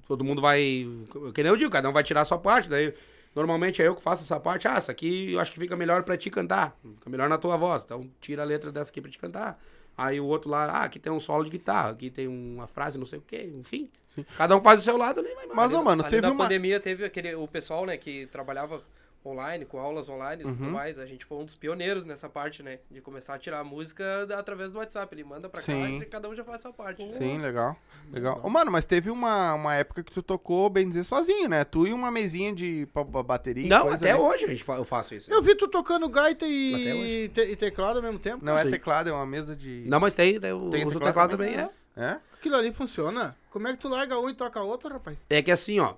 Todo 0.06 0.22
mundo 0.22 0.40
vai. 0.40 0.86
Que 1.34 1.42
nem 1.42 1.50
eu 1.50 1.56
digo, 1.56 1.68
cada 1.68 1.88
um 1.88 1.92
vai 1.92 2.04
tirar 2.04 2.20
a 2.20 2.24
sua 2.24 2.38
parte. 2.38 2.68
Daí, 2.68 2.94
normalmente 3.34 3.82
é 3.82 3.88
eu 3.88 3.96
que 3.96 4.02
faço 4.02 4.22
essa 4.22 4.38
parte. 4.38 4.68
Ah, 4.68 4.76
essa 4.76 4.92
aqui 4.92 5.32
eu 5.32 5.40
acho 5.40 5.50
que 5.50 5.58
fica 5.58 5.74
melhor 5.74 6.04
pra 6.04 6.16
ti 6.16 6.30
cantar. 6.30 6.78
Fica 6.94 7.10
melhor 7.10 7.28
na 7.28 7.38
tua 7.38 7.56
voz. 7.56 7.82
Então 7.84 8.08
tira 8.20 8.42
a 8.42 8.44
letra 8.44 8.70
dessa 8.70 8.90
aqui 8.90 9.00
pra 9.00 9.10
te 9.10 9.18
cantar. 9.18 9.60
Aí 9.96 10.20
o 10.20 10.26
outro 10.26 10.48
lá, 10.48 10.66
ah, 10.66 10.84
aqui 10.84 11.00
tem 11.00 11.12
um 11.12 11.18
solo 11.18 11.42
de 11.42 11.50
guitarra, 11.50 11.90
aqui 11.90 12.08
tem 12.08 12.28
uma 12.28 12.68
frase, 12.68 12.96
não 12.96 13.06
sei 13.06 13.18
o 13.18 13.22
quê, 13.22 13.50
enfim. 13.58 13.90
Cada 14.36 14.56
um 14.56 14.60
faz 14.60 14.80
o 14.80 14.84
seu 14.84 14.96
lado 14.96 15.18
ali, 15.18 15.34
vai 15.34 15.44
embora. 15.44 15.56
Mas, 15.56 15.72
mano, 15.72 16.02
Ali 16.02 16.10
teve 16.10 16.22
na 16.22 16.32
uma... 16.32 16.44
pandemia 16.44 16.78
teve 16.78 17.04
aquele 17.04 17.34
o 17.34 17.48
pessoal, 17.48 17.84
né, 17.84 17.96
que 17.96 18.26
trabalhava 18.26 18.80
online, 19.28 19.64
com 19.64 19.78
aulas 19.78 20.08
online 20.08 20.42
e 20.42 20.46
Uhum. 20.46 20.56
tudo 20.56 20.70
mais. 20.70 20.98
A 20.98 21.06
gente 21.06 21.24
foi 21.24 21.38
um 21.38 21.44
dos 21.44 21.54
pioneiros 21.56 22.04
nessa 22.04 22.28
parte, 22.28 22.62
né, 22.62 22.78
de 22.90 23.00
começar 23.00 23.34
a 23.34 23.38
tirar 23.38 23.60
a 23.60 23.64
música 23.64 24.26
através 24.36 24.72
do 24.72 24.78
WhatsApp. 24.78 25.14
Ele 25.14 25.24
manda 25.24 25.48
pra 25.48 25.60
cá 25.60 25.66
Sim. 25.66 25.98
e 25.98 26.04
cada 26.06 26.28
um 26.28 26.34
já 26.34 26.44
faz 26.44 26.60
a 26.60 26.62
sua 26.62 26.72
parte. 26.72 27.10
Sim, 27.12 27.38
legal. 27.38 27.76
Legal. 28.12 28.40
Ô, 28.42 28.48
mano, 28.48 28.70
mas 28.70 28.84
teve 28.86 29.10
uma, 29.10 29.54
uma 29.54 29.74
época 29.74 30.02
que 30.02 30.10
tu 30.12 30.22
tocou, 30.22 30.70
bem 30.70 30.88
dizer, 30.88 31.04
sozinho, 31.04 31.48
né? 31.48 31.62
Tu 31.64 31.86
e 31.88 31.92
uma 31.92 32.10
mesinha 32.10 32.52
de 32.54 32.88
bateria 33.24 33.68
Não, 33.68 33.82
coisa, 33.82 33.96
até 33.96 34.14
né? 34.14 34.20
hoje 34.20 34.44
a 34.44 34.48
gente 34.48 34.64
fa- 34.64 34.76
eu 34.76 34.84
faço 34.84 35.14
isso. 35.14 35.30
Eu 35.30 35.42
vi 35.42 35.54
tu 35.54 35.68
tocando 35.68 36.08
gaita 36.08 36.46
e, 36.46 37.28
te- 37.28 37.50
e 37.52 37.56
teclado 37.56 37.96
ao 37.96 38.02
mesmo 38.02 38.18
tempo. 38.18 38.44
Não 38.44 38.56
é 38.56 38.62
Sim. 38.64 38.70
teclado, 38.70 39.08
é 39.10 39.12
uma 39.12 39.26
mesa 39.26 39.54
de... 39.54 39.84
Não, 39.86 40.00
mas 40.00 40.14
tem, 40.14 40.40
tem 40.40 40.52
o 40.52 40.70
Tem 40.70 40.86
uso 40.86 40.98
do 40.98 41.04
teclado 41.04 41.08
teclado 41.08 41.30
também? 41.32 41.50
também, 41.52 41.70
é. 41.96 42.00
É? 42.00 42.18
Aquilo 42.32 42.54
ali 42.56 42.72
funciona. 42.72 43.36
Como 43.50 43.66
é 43.66 43.72
que 43.72 43.78
tu 43.78 43.88
larga 43.88 44.16
um 44.18 44.30
e 44.30 44.34
toca 44.34 44.62
outro, 44.62 44.88
rapaz? 44.88 45.26
É 45.28 45.42
que 45.42 45.50
assim, 45.50 45.80
ó, 45.80 45.94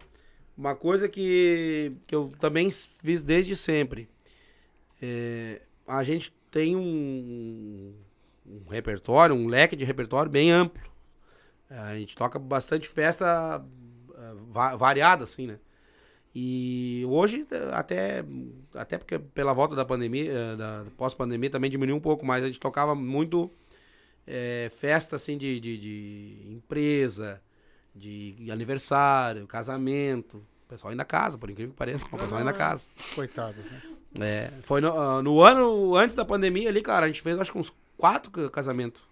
uma 0.61 0.77
coisa 0.77 1.09
que, 1.09 1.93
que 2.07 2.15
eu 2.15 2.31
também 2.39 2.71
fiz 2.71 3.23
desde 3.23 3.57
sempre. 3.57 4.09
é, 5.03 5.63
a 5.87 6.03
gente 6.05 6.33
tem 6.51 6.77
um, 6.77 7.95
um 8.47 8.69
repertório, 8.69 9.35
um 9.35 9.47
leque 9.47 9.75
de 9.77 9.85
repertório 9.85 10.31
bem 10.31 10.51
amplo. 10.53 10.83
A 11.71 11.95
gente 11.97 12.17
toca 12.17 12.39
bastante 12.39 12.89
festa 12.89 13.27
ah, 14.17 14.35
va- 14.51 14.77
variada, 14.77 15.25
assim, 15.25 15.47
né? 15.47 15.59
E 16.35 17.05
hoje, 17.09 17.47
até, 17.73 18.25
até 18.75 18.99
porque 18.99 19.19
pela 19.19 19.53
volta 19.53 19.75
da 19.75 19.85
pandemia, 19.85 20.33
eh, 20.33 20.57
da 20.57 20.87
pós-pandemia, 20.97 21.51
também 21.51 21.71
diminuiu 21.71 21.97
um 21.97 22.01
pouco, 22.01 22.25
mas 22.25 22.45
a 22.45 22.47
gente 22.47 22.61
tocava 22.61 22.95
muito 22.95 23.51
eh, 24.27 24.71
festa, 24.77 25.17
assim, 25.17 25.39
de, 25.39 25.61
de, 25.61 25.79
de 25.79 26.47
empresa, 26.53 27.43
de 27.95 28.51
aniversário, 28.51 29.47
casamento. 29.47 30.45
Pessoal 30.71 30.93
ainda 30.93 31.05
casa, 31.05 31.37
por 31.37 31.51
incrível 31.51 31.73
que 31.73 31.77
pareça, 31.79 32.07
o 32.07 32.17
pessoal 32.17 32.39
ainda 32.39 32.53
casa. 32.53 32.89
Coitados, 33.15 33.69
né? 33.71 33.81
É, 34.21 34.51
foi 34.63 34.81
no, 34.81 34.97
ah, 34.99 35.21
no 35.21 35.43
ano 35.43 35.97
antes 35.97 36.15
da 36.15 36.25
pandemia 36.25 36.69
ali, 36.69 36.81
cara, 36.81 37.07
a 37.07 37.09
gente 37.09 37.21
fez 37.23 37.37
acho 37.39 37.51
que 37.51 37.59
uns 37.59 37.73
quatro 37.99 38.31
ca- 38.31 38.49
casamentos 38.51 39.03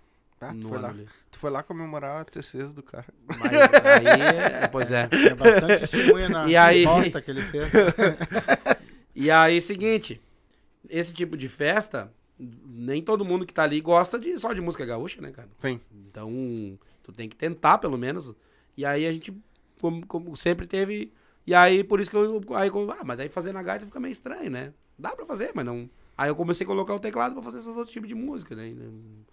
Ah, 0.41 0.55
tu, 0.61 0.69
foi 0.69 0.79
lá, 0.79 0.89
ali. 0.91 1.09
tu 1.33 1.39
foi 1.39 1.51
lá 1.51 1.63
comemorar 1.65 2.21
a 2.21 2.25
terceira 2.25 2.69
do 2.69 2.83
cara. 2.83 3.07
Mas 3.27 3.53
aí, 3.85 4.21
é- 4.21 4.69
pois 4.69 4.93
é. 4.93 5.09
É 5.29 5.35
bastante 5.35 5.81
testemunha 5.81 6.29
na 6.29 6.49
E 6.49 6.57
aí? 6.57 6.85
bosta 6.85 7.21
que 7.21 7.31
ele 7.31 7.43
fez. 7.43 7.73
E 9.15 9.33
aí, 9.33 9.61
seguinte, 9.61 10.21
esse 10.89 11.13
tipo 11.13 11.37
de 11.37 11.49
festa, 11.49 12.13
nem 12.39 13.03
todo 13.03 13.25
mundo 13.25 13.45
que 13.45 13.53
tá 13.53 13.65
ali 13.65 13.81
gosta 13.81 14.17
de 14.17 14.39
só 14.39 14.53
de 14.53 14.61
música 14.61 14.87
gaúcha, 14.87 15.21
né, 15.21 15.33
cara? 15.33 15.49
Sim. 15.59 15.81
Então, 16.07 16.79
tu 17.03 17.11
tem 17.13 17.29
que 17.29 17.35
tentar, 17.35 17.79
pelo 17.79 17.99
menos. 17.99 18.33
E 18.77 18.87
aí 18.87 19.07
a 19.07 19.13
gente, 19.13 19.37
como, 19.81 20.07
como 20.07 20.37
sempre 20.37 20.69
teve. 20.69 21.13
E 21.49 21.55
aí, 21.55 21.83
por 21.83 21.99
isso 21.99 22.11
que 22.11 22.17
eu. 22.17 22.43
Aí, 22.55 22.69
eu- 22.69 22.91
ah, 22.91 23.03
mas 23.05 23.19
aí 23.19 23.29
fazer 23.31 23.53
na 23.55 23.63
gaita 23.63 23.87
fica 23.87 23.99
meio 23.99 24.13
estranho, 24.13 24.51
né? 24.51 24.71
Dá 24.99 25.17
pra 25.17 25.25
fazer, 25.25 25.51
mas 25.55 25.65
não. 25.65 25.89
Aí 26.17 26.29
eu 26.29 26.37
comecei 26.37 26.65
a 26.65 26.67
colocar 26.67 26.95
o 26.95 27.01
teclado 27.01 27.33
pra 27.33 27.43
fazer 27.43 27.57
esses 27.59 27.75
outros 27.75 27.91
tipos 27.91 28.07
de 28.07 28.15
música, 28.15 28.55
né? 28.55 28.75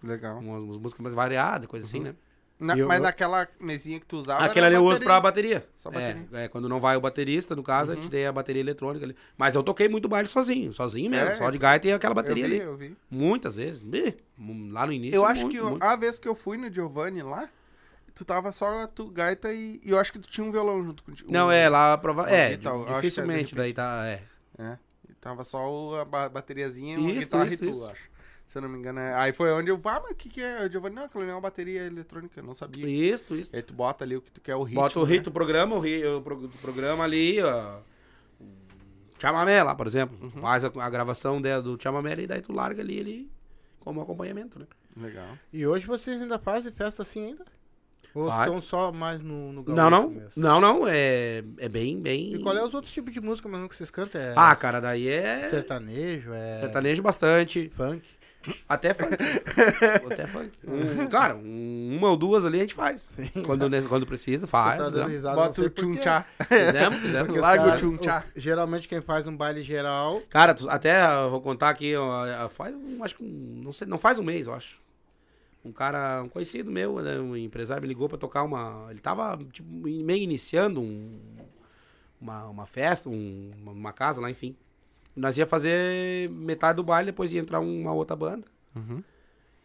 Legal. 0.01 0.39
Umas, 0.39 0.63
umas 0.63 0.77
músicas 0.77 1.03
mais 1.03 1.13
variadas, 1.13 1.67
coisa 1.67 1.85
assim, 1.85 1.99
né? 1.99 2.15
Na- 2.57 2.77
eu- 2.77 2.87
mas 2.87 2.99
eu- 2.99 3.03
naquela 3.03 3.45
mesinha 3.59 3.99
que 3.99 4.05
tu 4.05 4.15
usava. 4.15 4.45
Aquela 4.45 4.67
ali 4.67 4.75
eu 4.77 4.85
uso 4.85 5.01
pra 5.01 5.19
bateria. 5.19 5.67
Só 5.75 5.89
É, 5.89 5.91
bateria. 6.13 6.27
é, 6.45 6.47
quando 6.47 6.69
não 6.69 6.79
vai 6.79 6.95
o 6.95 7.01
baterista, 7.01 7.53
no 7.53 7.61
caso, 7.63 7.91
a 7.91 7.95
gente 7.95 8.09
tem 8.09 8.25
a 8.25 8.31
bateria 8.31 8.61
eletrônica 8.61 9.03
ali. 9.05 9.13
Mas 9.37 9.55
eu 9.55 9.61
toquei 9.61 9.89
muito 9.89 10.07
baile 10.07 10.29
sozinho, 10.29 10.71
sozinho 10.71 11.11
mesmo. 11.11 11.27
É? 11.27 11.33
Só 11.33 11.49
de 11.49 11.57
gaita 11.57 11.85
e 11.85 11.91
aquela 11.91 12.11
Eu 12.11 12.15
bateria 12.15 12.47
vi, 12.47 12.55
ali. 12.55 12.63
eu 12.63 12.77
vi. 12.77 12.95
Muitas 13.11 13.57
vezes. 13.57 13.83
Lá 14.71 14.85
no 14.85 14.93
início. 14.93 15.17
Eu 15.17 15.25
acho 15.25 15.41
muito, 15.41 15.51
que 15.53 15.59
eu- 15.59 15.69
muito. 15.71 15.83
a 15.83 15.95
vez 15.97 16.17
que 16.17 16.27
eu 16.29 16.33
fui 16.35 16.55
no 16.57 16.71
Giovanni 16.71 17.21
lá, 17.21 17.49
tu 18.15 18.25
tava 18.25 18.51
só 18.51 18.87
tu 18.87 19.09
gaita 19.09 19.53
e, 19.53 19.79
e 19.83 19.91
eu 19.91 19.99
acho 19.99 20.11
que 20.11 20.17
tu 20.19 20.27
tinha 20.29 20.45
um 20.45 20.51
violão 20.51 20.83
junto 20.83 21.03
contigo. 21.03 21.31
Não, 21.31 21.51
é, 21.51 21.69
lá 21.69 21.97
prova... 21.97 22.29
É, 22.29 22.53
Alguém 22.55 22.63
eu 22.65 22.71
acho 22.81 22.85
que 22.85 22.91
é, 22.91 22.95
dificilmente 23.01 23.55
repente. 23.55 23.55
daí 23.55 23.73
tá. 23.73 24.05
É. 24.07 24.23
É. 24.57 24.77
E 25.09 25.13
tava 25.15 25.43
só 25.43 25.99
a 26.01 26.05
ba- 26.05 26.29
bateriazinha 26.29 26.95
e 26.95 26.97
uma 26.97 27.11
Isso, 27.11 27.19
guitarra 27.21 27.45
isso, 27.45 27.53
e 27.55 27.57
tu, 27.57 27.69
isso. 27.69 27.87
acho. 27.87 28.09
Se 28.47 28.57
eu 28.57 28.61
não 28.61 28.69
me 28.69 28.77
engano. 28.79 28.99
é. 28.99 29.13
Aí 29.15 29.33
foi 29.33 29.51
onde 29.51 29.69
eu, 29.69 29.75
ah, 29.83 29.99
mas 30.01 30.11
o 30.11 30.15
que 30.15 30.29
que 30.29 30.41
é? 30.41 30.65
O 30.65 30.71
Giovanni, 30.71 30.95
não, 30.95 31.03
aquilo 31.05 31.23
é 31.23 31.31
uma 31.33 31.41
bateria 31.41 31.81
eletrônica, 31.83 32.39
eu 32.39 32.43
não 32.43 32.53
sabia. 32.53 32.87
Isso, 32.87 33.35
isso. 33.35 33.53
Aí 33.53 33.61
tu 33.61 33.73
bota 33.73 34.05
ali 34.05 34.15
o 34.15 34.21
que 34.21 34.31
tu 34.31 34.39
quer, 34.39 34.55
o 34.55 34.63
ritmo. 34.63 34.81
Bota 34.81 34.99
o 34.99 35.05
né? 35.05 35.11
ritmo, 35.11 35.33
programa, 35.33 35.75
o, 35.75 35.79
ri- 35.79 36.05
o 36.05 36.21
pro- 36.21 36.45
o 36.45 36.49
programa 36.49 37.03
ali, 37.03 37.41
ó. 37.41 37.79
Chamamé 39.19 39.63
lá, 39.63 39.73
por 39.75 39.87
exemplo. 39.87 40.17
Uhum. 40.21 40.29
Faz 40.41 40.63
a, 40.63 40.71
a 40.79 40.89
gravação 40.89 41.41
dela 41.41 41.61
do 41.61 41.81
chamamé 41.81 42.13
e 42.19 42.27
daí 42.27 42.41
tu 42.41 42.53
larga 42.53 42.81
ali 42.81 42.97
ele 42.97 43.31
como 43.79 44.01
acompanhamento, 44.01 44.59
né? 44.59 44.65
Legal. 44.97 45.27
E 45.51 45.65
hoje 45.65 45.85
vocês 45.85 46.21
ainda 46.21 46.37
fazem 46.39 46.71
festa 46.71 47.01
assim 47.01 47.25
ainda? 47.27 47.45
Ou 48.15 48.29
Faz. 48.29 48.47
estão 48.47 48.61
só 48.61 48.91
mais 48.93 49.21
no, 49.21 49.51
no 49.51 49.61
gaúcho 49.61 49.75
Não, 49.81 49.89
não. 49.89 50.09
mesmo? 50.09 50.31
Não, 50.37 50.61
não. 50.61 50.87
É, 50.87 51.43
é 51.59 51.67
bem, 51.69 51.99
bem. 51.99 52.33
E 52.35 52.39
qual 52.41 52.55
é 52.57 52.63
os 52.63 52.73
outros 52.73 52.93
tipos 52.93 53.13
de 53.13 53.19
música 53.19 53.49
mesmo 53.49 53.67
que 53.67 53.75
vocês 53.75 53.91
cantam? 53.91 54.19
É 54.21 54.33
Ah, 54.37 54.55
cara, 54.55 54.79
daí 54.79 55.07
é. 55.09 55.39
sertanejo, 55.49 56.31
é 56.33 56.55
Sertanejo 56.55 57.03
bastante. 57.03 57.69
funk? 57.75 58.01
Até 58.69 58.93
funk. 58.93 59.09
Até 60.11 60.27
funk. 60.27 60.51
Um, 60.67 61.07
claro, 61.07 61.37
um- 61.39 61.95
uma 61.97 62.09
ou 62.11 62.15
duas 62.15 62.45
ali 62.45 62.57
a 62.59 62.61
gente 62.61 62.75
faz. 62.75 63.17
Quando, 63.45 63.67
ne- 63.67 63.81
quando 63.81 64.05
precisa, 64.05 64.45
faz. 64.45 64.77
Tá 64.77 64.83
dando 64.83 64.91
fizemos. 64.91 65.11
risada, 65.11 65.35
Bota 65.35 65.61
o 65.63 65.69
tchum-tchá. 65.69 66.25
Fizemos, 66.47 66.99
fizemos. 66.99 67.35
Larga 67.37 67.73
o 67.73 67.77
tchum-tchá. 67.77 68.23
Geralmente 68.35 68.87
quem 68.87 69.01
faz 69.01 69.25
um 69.27 69.35
baile 69.35 69.63
geral 69.63 70.21
Cara, 70.29 70.53
tu- 70.53 70.69
até 70.69 71.05
eu 71.23 71.31
vou 71.31 71.41
contar 71.41 71.69
aqui, 71.69 71.95
ó, 71.95 72.47
faz 72.49 72.75
um, 72.75 73.03
acho 73.03 73.15
que 73.15 73.23
um, 73.23 73.61
não 73.63 73.73
sei, 73.73 73.87
não 73.87 73.97
faz 73.97 74.19
um 74.19 74.23
mês, 74.23 74.45
eu 74.47 74.53
acho. 74.53 74.77
Um 75.65 75.71
cara, 75.71 76.21
um 76.23 76.29
conhecido 76.29 76.69
meu, 76.71 77.01
né, 77.01 77.19
um 77.19 77.35
empresário 77.35 77.81
me 77.81 77.87
ligou 77.87 78.07
pra 78.07 78.19
tocar 78.19 78.43
uma, 78.43 78.85
ele 78.91 78.99
tava 78.99 79.35
tipo, 79.51 79.67
meio 79.67 80.21
iniciando 80.21 80.79
um, 80.79 81.19
uma, 82.21 82.45
uma 82.47 82.65
festa, 82.67 83.09
um- 83.09 83.51
uma, 83.61 83.71
uma 83.71 83.91
casa 83.91 84.21
lá, 84.21 84.29
enfim. 84.29 84.55
Nós 85.15 85.37
ia 85.39 85.47
fazer 85.47 86.29
metade 86.29 86.75
do 86.75 86.83
baile, 86.83 87.07
depois 87.07 87.33
ia 87.33 87.39
entrar 87.41 87.59
uma 87.61 87.91
outra 87.93 88.15
banda. 88.15 88.45
Uhum. 88.75 89.03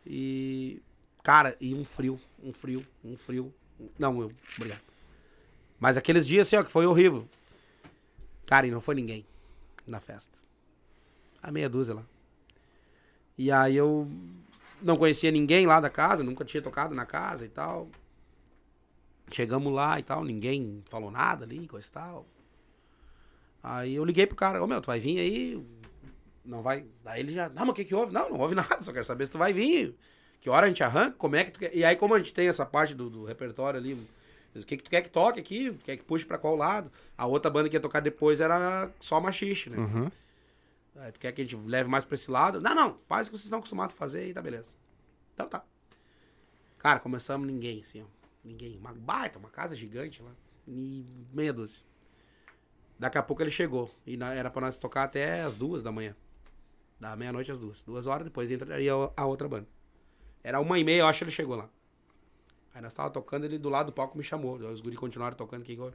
E, 0.07 0.81
cara, 1.23 1.55
e 1.61 1.75
um 1.75 1.85
frio, 1.85 2.19
um 2.43 2.53
frio, 2.53 2.87
um 3.05 3.15
frio. 3.17 3.53
Não, 3.99 4.23
eu, 4.23 4.33
obrigado. 4.57 4.81
Mas 5.79 5.97
aqueles 5.99 6.27
dias, 6.27 6.47
assim, 6.47 6.57
ó, 6.57 6.63
que 6.63 6.71
foi 6.71 6.87
horrível. 6.87 7.29
Cara, 8.47 8.67
e 8.67 8.71
não 8.71 8.81
foi 8.81 8.95
ninguém 8.95 9.27
na 9.87 10.01
festa. 10.01 10.39
A 11.43 11.51
meia 11.51 11.69
dúzia 11.69 11.95
lá. 11.95 12.05
E 13.37 13.51
aí 13.51 13.77
eu 13.77 14.09
não 14.83 14.97
conhecia 14.97 15.31
ninguém 15.31 15.67
lá 15.67 15.81
da 15.81 15.91
casa, 15.91 16.23
nunca 16.23 16.45
tinha 16.45 16.63
tocado 16.63 16.95
na 16.95 17.07
casa 17.07 17.45
e 17.45 17.49
tal. 17.49 17.91
Chegamos 19.31 19.73
lá 19.73 19.99
e 19.99 20.03
tal, 20.03 20.25
ninguém 20.25 20.83
falou 20.89 21.11
nada 21.11 21.45
ali, 21.45 21.67
coisa 21.69 21.89
e 21.89 21.93
tal. 21.93 22.27
Aí 23.63 23.95
eu 23.95 24.05
liguei 24.05 24.27
pro 24.27 24.37
cara, 24.37 24.63
ô 24.63 24.67
meu, 24.67 24.81
tu 24.81 24.87
vai 24.87 24.99
vir 24.99 25.19
aí? 25.19 25.65
Não 26.45 26.63
vai. 26.63 26.85
Daí 27.05 27.21
ele 27.21 27.33
já, 27.33 27.49
não, 27.49 27.63
mas 27.63 27.71
o 27.71 27.75
que 27.75 27.85
que 27.85 27.95
houve? 27.95 28.13
Não, 28.13 28.31
não 28.31 28.39
houve 28.39 28.55
nada, 28.57 28.81
só 28.81 28.93
quero 28.93 29.05
saber 29.05 29.27
se 29.27 29.33
tu 29.33 29.39
vai 29.39 29.53
vir. 29.53 29.95
Que 30.41 30.49
hora 30.49 30.67
a 30.67 30.69
gente 30.69 30.83
arranca, 30.83 31.17
como 31.19 31.37
é 31.37 31.45
que 31.45 31.51
tu 31.51 31.61
quer. 31.61 31.75
E 31.75 31.85
aí, 31.85 31.95
como 31.95 32.15
a 32.15 32.19
gente 32.19 32.33
tem 32.33 32.49
essa 32.49 32.65
parte 32.65 32.95
do, 32.95 33.11
do 33.11 33.25
repertório 33.25 33.79
ali, 33.79 33.95
o 34.55 34.65
que 34.65 34.79
que 34.79 34.83
tu 34.83 34.91
quer 34.91 35.03
que 35.03 35.11
toque 35.11 35.39
aqui? 35.39 35.71
Tu 35.71 35.85
quer 35.85 35.97
que 35.99 36.03
puxe 36.03 36.25
pra 36.25 36.39
qual 36.39 36.57
lado? 36.57 36.91
A 37.17 37.27
outra 37.27 37.51
banda 37.51 37.69
que 37.69 37.77
ia 37.77 37.81
tocar 37.81 38.01
depois 38.01 38.41
era 38.41 38.91
só 38.99 39.21
machixe, 39.21 39.69
né? 39.69 39.77
Uhum. 39.77 40.11
Aí, 41.01 41.11
tu 41.13 41.19
quer 41.19 41.33
que 41.33 41.41
a 41.41 41.45
gente 41.45 41.57
leve 41.57 41.89
mais 41.89 42.05
pra 42.05 42.15
esse 42.15 42.31
lado? 42.31 42.61
Não, 42.61 42.75
não, 42.75 42.99
faz 43.09 43.27
o 43.27 43.31
que 43.31 43.37
vocês 43.39 43.45
estão 43.47 43.59
acostumados 43.59 43.95
a 43.95 43.99
fazer 43.99 44.29
e 44.29 44.35
tá 44.35 44.43
beleza. 44.43 44.77
Então 45.35 45.49
tá. 45.49 45.65
Cara, 46.79 47.01
começamos 47.01 47.47
ninguém, 47.47 47.81
assim, 47.81 48.03
ó. 48.03 48.07
Ninguém. 48.45 48.77
Uma 48.77 48.93
baita, 48.93 49.39
uma 49.39 49.49
casa 49.51 49.75
gigante 49.75 50.23
lá. 50.23 50.33
E 50.69 51.05
meia 51.33 51.53
dúzia. 51.53 51.85
Daqui 52.99 53.17
a 53.17 53.23
pouco 53.23 53.43
ele 53.43 53.51
chegou. 53.51 53.91
E 54.07 54.17
na- 54.17 54.35
era 54.35 54.51
pra 54.51 54.61
nós 54.61 54.79
tocar 54.79 55.05
até 55.05 55.41
as 55.43 55.57
duas 55.57 55.83
da 55.83 55.91
manhã. 55.91 56.15
Da 56.99 57.17
meia-noite 57.17 57.51
às 57.51 57.59
duas. 57.59 57.83
Duas 57.83 58.07
horas 58.07 58.25
depois 58.27 58.51
entraria 58.51 58.93
a- 59.17 59.25
outra 59.27 59.49
banda. 59.49 59.67
Era 60.43 60.61
uma 60.61 60.79
e 60.79 60.85
meia, 60.85 61.01
eu 61.01 61.07
acho 61.07 61.19
que 61.21 61.25
ele 61.25 61.31
chegou 61.31 61.57
lá. 61.57 61.69
Aí 62.75 62.83
nós 62.83 62.93
tava 62.93 63.11
tocando, 63.11 63.45
ele 63.45 63.59
do 63.59 63.69
lado 63.71 63.87
do 63.87 63.93
palco 63.93 64.17
me 64.19 64.23
chamou. 64.25 64.57
Os 64.57 64.81
guri 64.83 64.97
continuaram 64.97 65.37
tocando. 65.37 65.67
Igual. 65.69 65.93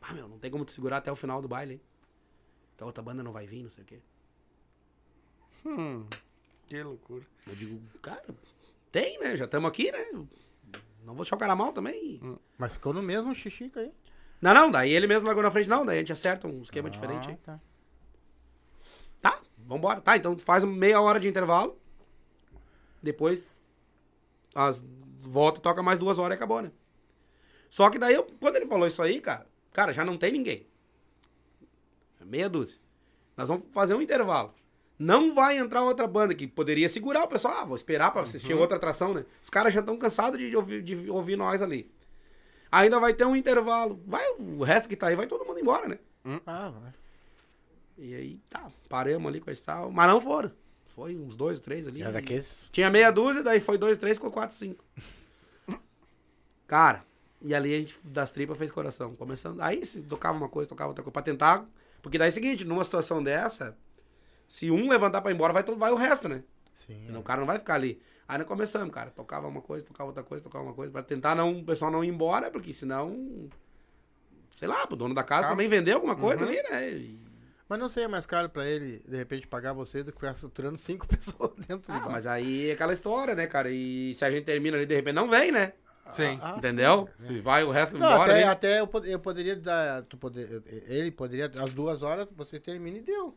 Ah, 0.00 0.14
meu, 0.14 0.26
não 0.28 0.38
tem 0.38 0.50
como 0.50 0.64
te 0.64 0.72
segurar 0.72 0.96
até 0.98 1.12
o 1.12 1.16
final 1.16 1.42
do 1.42 1.48
baile, 1.48 1.74
hein? 1.74 1.80
Então 2.74 2.86
outra 2.86 3.02
banda 3.02 3.22
não 3.22 3.32
vai 3.32 3.46
vir, 3.46 3.62
não 3.62 3.70
sei 3.70 3.84
o 3.84 3.86
quê. 3.86 4.00
Hum, 5.66 6.06
que 6.66 6.80
loucura. 6.80 7.26
Eu 7.46 7.56
digo, 7.56 7.80
cara, 8.00 8.24
tem, 8.92 9.18
né? 9.18 9.36
Já 9.36 9.46
estamos 9.46 9.68
aqui, 9.68 9.90
né? 9.90 10.06
Não 10.12 11.14
vou 11.14 11.16
deixar 11.16 11.36
o 11.36 11.38
cara 11.38 11.56
mal 11.56 11.72
também. 11.72 12.20
Mas 12.56 12.72
ficou 12.72 12.92
no 12.92 13.02
mesmo 13.02 13.34
xixica 13.34 13.80
aí. 13.80 13.92
Não, 14.40 14.54
não, 14.54 14.70
daí 14.70 14.92
ele 14.92 15.06
mesmo 15.06 15.26
largou 15.26 15.42
na 15.42 15.50
frente, 15.50 15.68
não, 15.68 15.84
daí 15.84 15.96
a 15.96 16.00
gente 16.00 16.12
acerta 16.12 16.46
um 16.46 16.62
esquema 16.62 16.88
diferente 16.88 17.28
aí. 17.28 17.34
Ah, 17.34 17.38
tá. 17.42 17.60
Tá, 19.20 19.40
vambora. 19.58 20.00
Tá, 20.00 20.16
então 20.16 20.36
tu 20.36 20.44
faz 20.44 20.62
meia 20.62 21.00
hora 21.00 21.18
de 21.18 21.28
intervalo. 21.28 21.78
Depois 23.02 23.64
as 24.54 24.84
volta 25.20 25.58
e 25.58 25.62
toca 25.62 25.82
mais 25.82 25.98
duas 25.98 26.18
horas 26.18 26.34
e 26.34 26.36
acabou, 26.36 26.62
né? 26.62 26.70
Só 27.68 27.90
que 27.90 27.98
daí, 27.98 28.14
eu, 28.14 28.24
quando 28.40 28.56
ele 28.56 28.66
falou 28.66 28.86
isso 28.86 29.02
aí, 29.02 29.20
cara, 29.20 29.46
cara, 29.72 29.92
já 29.92 30.04
não 30.04 30.16
tem 30.16 30.32
ninguém. 30.32 30.66
Meia 32.24 32.48
dúzia. 32.48 32.80
Nós 33.36 33.48
vamos 33.48 33.66
fazer 33.70 33.94
um 33.94 34.02
intervalo. 34.02 34.54
Não 34.98 35.34
vai 35.34 35.58
entrar 35.58 35.82
outra 35.82 36.06
banda 36.06 36.34
que 36.34 36.46
poderia 36.46 36.88
segurar 36.88 37.24
o 37.24 37.28
pessoal. 37.28 37.58
Ah, 37.58 37.64
vou 37.64 37.76
esperar 37.76 38.10
pra 38.10 38.22
assistir 38.22 38.54
outra 38.54 38.76
atração, 38.76 39.12
né? 39.12 39.24
Os 39.42 39.50
caras 39.50 39.74
já 39.74 39.80
estão 39.80 39.96
cansados 39.98 40.38
de 40.38 40.56
ouvir, 40.56 40.82
de 40.82 41.10
ouvir 41.10 41.36
nós 41.36 41.60
ali. 41.60 41.90
Ainda 42.72 42.98
vai 42.98 43.12
ter 43.12 43.24
um 43.24 43.36
intervalo. 43.36 44.00
Vai, 44.06 44.24
o 44.38 44.62
resto 44.62 44.88
que 44.88 44.96
tá 44.96 45.08
aí 45.08 45.16
vai 45.16 45.26
todo 45.26 45.44
mundo 45.44 45.60
embora, 45.60 45.88
né? 45.88 45.98
Ah, 46.46 46.70
vai. 46.70 46.92
E 47.98 48.14
aí, 48.14 48.40
tá, 48.50 48.70
paramos 48.88 49.28
ali 49.28 49.40
com 49.40 49.50
esse 49.50 49.62
tal. 49.62 49.90
Mas 49.90 50.08
não 50.08 50.20
foram. 50.20 50.50
Foi 50.86 51.14
uns 51.14 51.36
dois, 51.36 51.60
três 51.60 51.86
ali. 51.86 52.02
Era 52.02 52.12
daqueles. 52.12 52.64
Tinha 52.72 52.90
meia 52.90 53.10
dúzia, 53.10 53.42
daí 53.42 53.60
foi 53.60 53.76
dois, 53.76 53.98
três, 53.98 54.16
ficou 54.16 54.30
quatro, 54.30 54.56
cinco. 54.56 54.84
Cara, 56.66 57.04
e 57.40 57.54
ali 57.54 57.74
a 57.74 57.78
gente 57.78 57.96
das 58.02 58.30
tripas 58.30 58.56
fez 58.56 58.70
coração. 58.70 59.14
Começando. 59.14 59.60
Aí 59.60 59.84
se 59.84 60.02
tocava 60.02 60.36
uma 60.36 60.48
coisa, 60.48 60.68
tocava 60.68 60.88
outra 60.88 61.02
coisa. 61.02 61.12
Pra 61.12 61.22
tentar. 61.22 61.66
Porque 62.02 62.18
daí 62.18 62.28
é 62.28 62.30
o 62.30 62.32
seguinte, 62.32 62.64
numa 62.64 62.84
situação 62.84 63.22
dessa, 63.22 63.76
se 64.46 64.70
um 64.70 64.88
levantar 64.88 65.20
pra 65.22 65.30
ir 65.30 65.34
embora, 65.34 65.52
vai, 65.52 65.62
todo, 65.62 65.78
vai 65.78 65.90
o 65.90 65.96
resto, 65.96 66.28
né? 66.28 66.42
Sim. 66.74 67.14
O 67.16 67.22
cara 67.22 67.40
não 67.40 67.46
vai 67.46 67.58
ficar 67.58 67.74
ali. 67.74 68.00
Aí 68.28 68.38
nós 68.38 68.46
começamos, 68.46 68.92
cara. 68.94 69.10
Tocava 69.10 69.46
uma 69.46 69.60
coisa, 69.60 69.84
tocava 69.86 70.08
outra 70.08 70.22
coisa, 70.22 70.42
tocava 70.42 70.64
uma 70.64 70.74
coisa. 70.74 70.92
Pra 70.92 71.02
tentar 71.02 71.34
não, 71.34 71.58
o 71.58 71.64
pessoal 71.64 71.90
não 71.90 72.04
ir 72.04 72.08
embora, 72.08 72.50
porque 72.50 72.72
senão. 72.72 73.48
Sei 74.56 74.66
lá, 74.66 74.86
pro 74.86 74.96
dono 74.96 75.14
da 75.14 75.22
casa 75.22 75.48
também 75.48 75.68
vender 75.68 75.92
alguma 75.92 76.16
coisa 76.16 76.44
ali, 76.44 76.56
né? 76.70 76.90
E- 76.90 77.20
Mas 77.68 77.78
não 77.78 77.88
seria 77.88 78.08
mais 78.08 78.24
caro 78.24 78.48
pra 78.48 78.64
ele, 78.64 79.02
de 79.06 79.16
repente, 79.16 79.46
pagar 79.46 79.72
você 79.72 80.02
do 80.02 80.12
que 80.12 80.18
ficar 80.18 80.34
saturando 80.34 80.76
cinco 80.78 81.06
pessoas 81.08 81.52
dentro 81.56 81.78
do 81.86 81.92
Ah, 81.92 82.00
bar. 82.00 82.10
mas 82.10 82.26
aí 82.26 82.70
é 82.70 82.72
aquela 82.72 82.92
história, 82.92 83.34
né, 83.34 83.46
cara? 83.46 83.70
E 83.70 84.14
se 84.14 84.24
a 84.24 84.30
gente 84.30 84.44
termina 84.44 84.76
ali, 84.76 84.86
de 84.86 84.94
repente, 84.94 85.14
não 85.14 85.28
vem, 85.28 85.50
né? 85.52 85.72
Sim. 86.12 86.38
Ah, 86.40 86.54
Entendeu? 86.56 87.08
sim. 87.18 87.34
Se 87.34 87.40
vai 87.40 87.64
o 87.64 87.70
resto 87.72 87.98
Não, 87.98 88.06
embora. 88.08 88.22
até, 88.30 88.34
ali- 88.34 88.44
até 88.44 88.80
eu, 88.80 88.86
pod- 88.86 89.10
eu 89.10 89.18
poderia 89.18 89.56
dar. 89.56 90.02
Tu 90.04 90.16
poder, 90.16 90.62
ele 90.88 91.10
poderia, 91.10 91.46
às 91.60 91.74
duas 91.74 92.02
horas, 92.02 92.26
vocês 92.36 92.62
terminam 92.62 92.98
e 92.98 93.02
deu. 93.02 93.36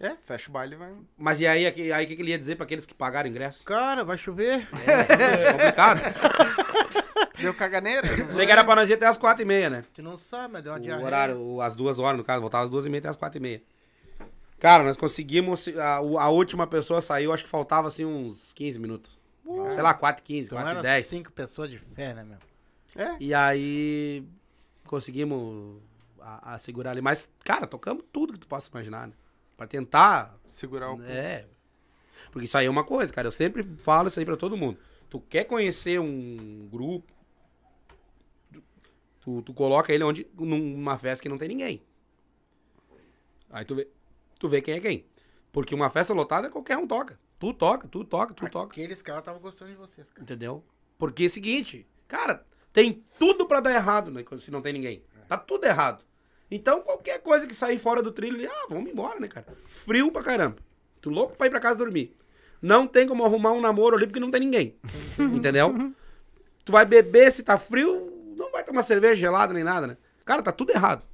É, 0.00 0.14
fecha 0.24 0.48
o 0.48 0.52
baile 0.52 0.74
e 0.74 0.78
vai. 0.78 0.92
Mas 1.16 1.40
e 1.40 1.46
aí, 1.46 1.66
aqui- 1.66 1.90
aí 1.90 2.04
o 2.04 2.08
que, 2.08 2.14
que 2.16 2.22
ele 2.22 2.30
ia 2.30 2.38
dizer 2.38 2.54
pra 2.56 2.64
aqueles 2.64 2.86
que 2.86 2.94
pagaram 2.94 3.28
ingresso? 3.28 3.64
Cara, 3.64 4.04
vai 4.04 4.16
chover. 4.16 4.68
É 4.86 5.52
complicado. 5.52 6.00
Deu 7.40 7.54
caganeira? 7.54 8.06
Sei 8.32 8.46
que 8.46 8.52
era 8.52 8.64
pra 8.64 8.74
nós 8.76 8.88
ir 8.90 8.94
até 8.94 9.06
as 9.06 9.16
quatro 9.16 9.42
e 9.42 9.46
meia, 9.46 9.70
né? 9.70 9.84
Tu 9.94 10.02
não 10.02 10.16
sabe, 10.16 10.52
mas 10.52 10.62
deu 10.62 10.72
uma 10.72 10.78
O 10.78 10.82
diarreia. 10.82 11.06
horário, 11.06 11.40
o- 11.40 11.60
as 11.60 11.74
duas 11.74 11.98
horas, 11.98 12.16
no 12.18 12.24
caso, 12.24 12.40
voltava 12.40 12.64
às 12.64 12.70
duas 12.70 12.84
e 12.86 12.90
meia 12.90 12.98
até 13.00 13.08
as 13.08 13.16
quatro 13.16 13.38
e 13.38 13.40
meia. 13.40 13.62
Cara, 14.58 14.82
nós 14.82 14.96
conseguimos. 14.96 15.68
A, 15.76 15.96
a 15.96 16.28
última 16.30 16.66
pessoa 16.66 17.00
saiu, 17.00 17.32
acho 17.32 17.44
que 17.44 17.50
faltava 17.50 17.86
assim 17.86 18.04
uns 18.04 18.52
15 18.52 18.78
minutos. 18.80 19.16
Sei 19.70 19.82
lá, 19.82 19.94
4 19.94 20.22
e 20.22 20.26
15, 20.26 20.46
Então 20.48 20.58
4 20.58 20.68
e 20.68 20.72
era 20.74 20.82
10. 20.82 21.06
cinco 21.06 21.32
pessoas 21.32 21.70
de 21.70 21.78
fé, 21.78 22.12
né, 22.12 22.22
meu? 22.24 22.38
É. 22.96 23.16
E 23.18 23.32
aí 23.32 24.22
conseguimos 24.86 25.80
a, 26.20 26.54
a 26.54 26.58
segurar 26.58 26.90
ali. 26.90 27.00
Mas, 27.00 27.28
cara, 27.44 27.66
tocamos 27.66 28.04
tudo 28.12 28.32
que 28.34 28.38
tu 28.40 28.48
possa 28.48 28.68
imaginar, 28.70 29.06
né? 29.06 29.12
Pra 29.58 29.66
tentar. 29.66 30.38
Segurar 30.46 30.94
o. 30.94 31.02
É. 31.02 31.46
Porque 32.30 32.46
isso 32.46 32.56
aí 32.56 32.66
é 32.66 32.70
uma 32.70 32.84
coisa, 32.84 33.12
cara. 33.12 33.26
Eu 33.26 33.32
sempre 33.32 33.64
falo 33.78 34.06
isso 34.06 34.18
aí 34.18 34.24
pra 34.24 34.36
todo 34.36 34.56
mundo. 34.56 34.78
Tu 35.10 35.20
quer 35.20 35.44
conhecer 35.44 35.98
um 35.98 36.68
grupo, 36.70 37.12
tu, 39.20 39.42
tu 39.42 39.52
coloca 39.52 39.92
ele 39.92 40.04
onde, 40.04 40.26
numa 40.34 40.96
festa 40.96 41.22
que 41.22 41.28
não 41.28 41.38
tem 41.38 41.48
ninguém. 41.48 41.82
Aí 43.50 43.64
tu 43.64 43.74
vê, 43.74 43.88
tu 44.38 44.48
vê 44.48 44.62
quem 44.62 44.74
é 44.74 44.80
quem. 44.80 45.06
Porque 45.50 45.74
uma 45.74 45.90
festa 45.90 46.14
lotada, 46.14 46.50
qualquer 46.50 46.76
um 46.76 46.86
toca. 46.86 47.18
Tu 47.38 47.52
toca, 47.54 47.88
tu 47.88 48.04
toca, 48.04 48.34
tu 48.34 48.48
toca. 48.48 48.72
Aqueles 48.72 49.02
caras 49.02 49.22
estavam 49.22 49.40
gostando 49.40 49.70
de 49.70 49.76
vocês, 49.76 50.08
cara. 50.10 50.22
Entendeu? 50.22 50.62
Porque 50.98 51.24
é 51.24 51.26
o 51.26 51.30
seguinte, 51.30 51.86
cara, 52.06 52.46
tem 52.72 53.04
tudo 53.18 53.46
pra 53.46 53.60
dar 53.60 53.74
errado, 53.74 54.10
né? 54.10 54.22
Se 54.36 54.50
não 54.50 54.62
tem 54.62 54.72
ninguém. 54.72 55.02
Tá 55.26 55.36
tudo 55.36 55.64
errado. 55.64 56.04
Então, 56.50 56.80
qualquer 56.80 57.20
coisa 57.20 57.46
que 57.46 57.54
sair 57.54 57.78
fora 57.78 58.02
do 58.02 58.10
trilho, 58.10 58.48
ah, 58.50 58.66
vamos 58.68 58.90
embora, 58.90 59.20
né, 59.20 59.28
cara? 59.28 59.46
Frio 59.66 60.10
pra 60.10 60.22
caramba. 60.22 60.56
Tu 61.00 61.10
louco 61.10 61.36
pra 61.36 61.46
ir 61.46 61.50
pra 61.50 61.60
casa 61.60 61.78
dormir. 61.78 62.16
Não 62.60 62.86
tem 62.86 63.06
como 63.06 63.24
arrumar 63.24 63.52
um 63.52 63.60
namoro 63.60 63.96
ali 63.96 64.06
porque 64.06 64.20
não 64.20 64.30
tem 64.30 64.40
ninguém. 64.40 64.74
Entendeu? 65.18 65.92
Tu 66.64 66.72
vai 66.72 66.84
beber, 66.84 67.30
se 67.30 67.42
tá 67.42 67.58
frio, 67.58 68.12
não 68.36 68.50
vai 68.50 68.64
tomar 68.64 68.82
cerveja 68.82 69.14
gelada 69.14 69.52
nem 69.54 69.62
nada, 69.62 69.86
né? 69.86 69.96
Cara, 70.24 70.42
tá 70.42 70.52
tudo 70.52 70.70
errado. 70.70 71.04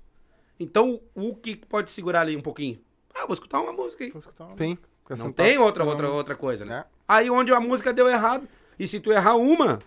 Então, 0.59 1.01
o 1.15 1.35
que 1.35 1.57
pode 1.57 1.91
segurar 1.91 2.21
ali 2.23 2.37
um 2.37 2.41
pouquinho? 2.41 2.81
Ah, 3.15 3.27
vou 3.27 3.35
escutar 3.35 3.61
uma 3.61 3.73
música 3.73 4.05
aí. 4.05 4.11
Vou 4.11 4.21
escutar 4.21 4.45
uma 4.45 4.57
Tem. 4.57 4.79
Não 5.19 5.33
tem 5.33 5.59
outra, 5.59 5.85
outra, 5.85 6.09
outra 6.11 6.35
coisa, 6.35 6.65
né? 6.65 6.85
É. 6.89 6.95
Aí 7.07 7.31
onde 7.31 7.53
a 7.53 7.61
música 7.61 7.93
deu 7.93 8.09
errado, 8.09 8.49
e 8.79 8.89
se 8.89 8.99
tu 8.99 9.13
errar 9.13 9.37
uma, 9.37 9.81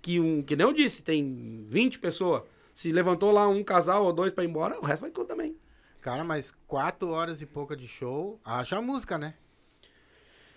que, 0.00 0.20
um, 0.20 0.42
que 0.42 0.54
nem 0.54 0.66
eu 0.66 0.72
disse, 0.72 1.02
tem 1.02 1.64
20 1.66 1.98
pessoas, 1.98 2.42
se 2.74 2.92
levantou 2.92 3.30
lá 3.30 3.48
um 3.48 3.62
casal 3.64 4.04
ou 4.04 4.12
dois 4.12 4.32
pra 4.32 4.44
ir 4.44 4.48
embora, 4.48 4.78
o 4.80 4.84
resto 4.84 5.02
vai 5.02 5.10
tudo 5.10 5.26
também. 5.28 5.56
Cara, 6.00 6.22
mas 6.24 6.52
quatro 6.66 7.08
horas 7.10 7.40
e 7.40 7.46
pouca 7.46 7.74
de 7.74 7.88
show, 7.88 8.38
haja 8.44 8.80
música, 8.82 9.16
né? 9.16 9.34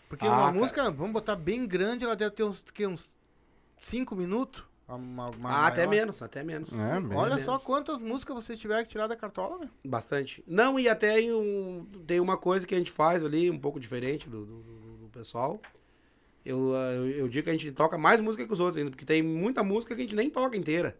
Porque 0.10 0.26
Ah, 0.26 0.30
uma 0.30 0.38
cara. 0.48 0.52
música, 0.54 0.92
vamos 0.92 1.14
botar 1.14 1.36
bem 1.36 1.66
grande, 1.68 2.04
ela 2.04 2.16
deve 2.16 2.32
ter 2.32 2.44
uns, 2.44 2.62
que, 2.62 2.86
uns 2.88 3.10
cinco 3.80 4.16
minutos. 4.16 4.64
Uma, 4.88 5.30
uma 5.30 5.50
ah, 5.50 5.68
até 5.68 5.86
maior. 5.86 6.00
menos, 6.00 6.22
até 6.22 6.44
menos. 6.44 6.72
É, 6.72 7.00
bem 7.02 7.18
Olha 7.18 7.32
menos. 7.32 7.44
só 7.44 7.60
quantas 7.60 8.02
músicas 8.02 8.36
vocês 8.36 8.58
tiveram 8.58 8.84
que 8.84 8.90
tirar 8.90 9.08
da 9.08 9.18
cartola, 9.18 9.58
né? 9.60 9.70
Bastante. 9.84 10.42
Não, 10.48 10.80
e 10.80 10.88
até 10.88 11.20
em 11.20 11.34
um, 11.34 11.86
tem 12.06 12.22
uma 12.22 12.38
coisa 12.38 12.66
que 12.66 12.74
a 12.74 12.78
gente 12.78 12.92
faz 12.92 13.22
ali, 13.22 13.52
um 13.52 13.60
pouco 13.60 13.82
diferente 13.82 14.30
do, 14.30 14.46
do, 14.46 14.60
do- 14.64 14.98
do 15.00 15.10
pessoal. 15.10 15.60
Eu, 16.46 16.74
ah, 16.74 16.94
eu, 16.94 17.10
eu 17.10 17.28
digo 17.28 17.44
que 17.44 17.50
a 17.50 17.54
gente 17.54 17.70
toca 17.74 17.98
mais 17.98 18.22
música 18.22 18.46
que 18.48 18.54
os 18.54 18.62
outros 18.62 18.78
ainda, 18.78 18.90
porque 18.92 19.04
tem 19.04 19.22
muita 19.22 19.62
música 19.62 19.94
que 19.94 20.02
a 20.02 20.06
gente 20.06 20.16
nem 20.16 20.30
toca 20.30 20.56
inteira. 20.56 20.98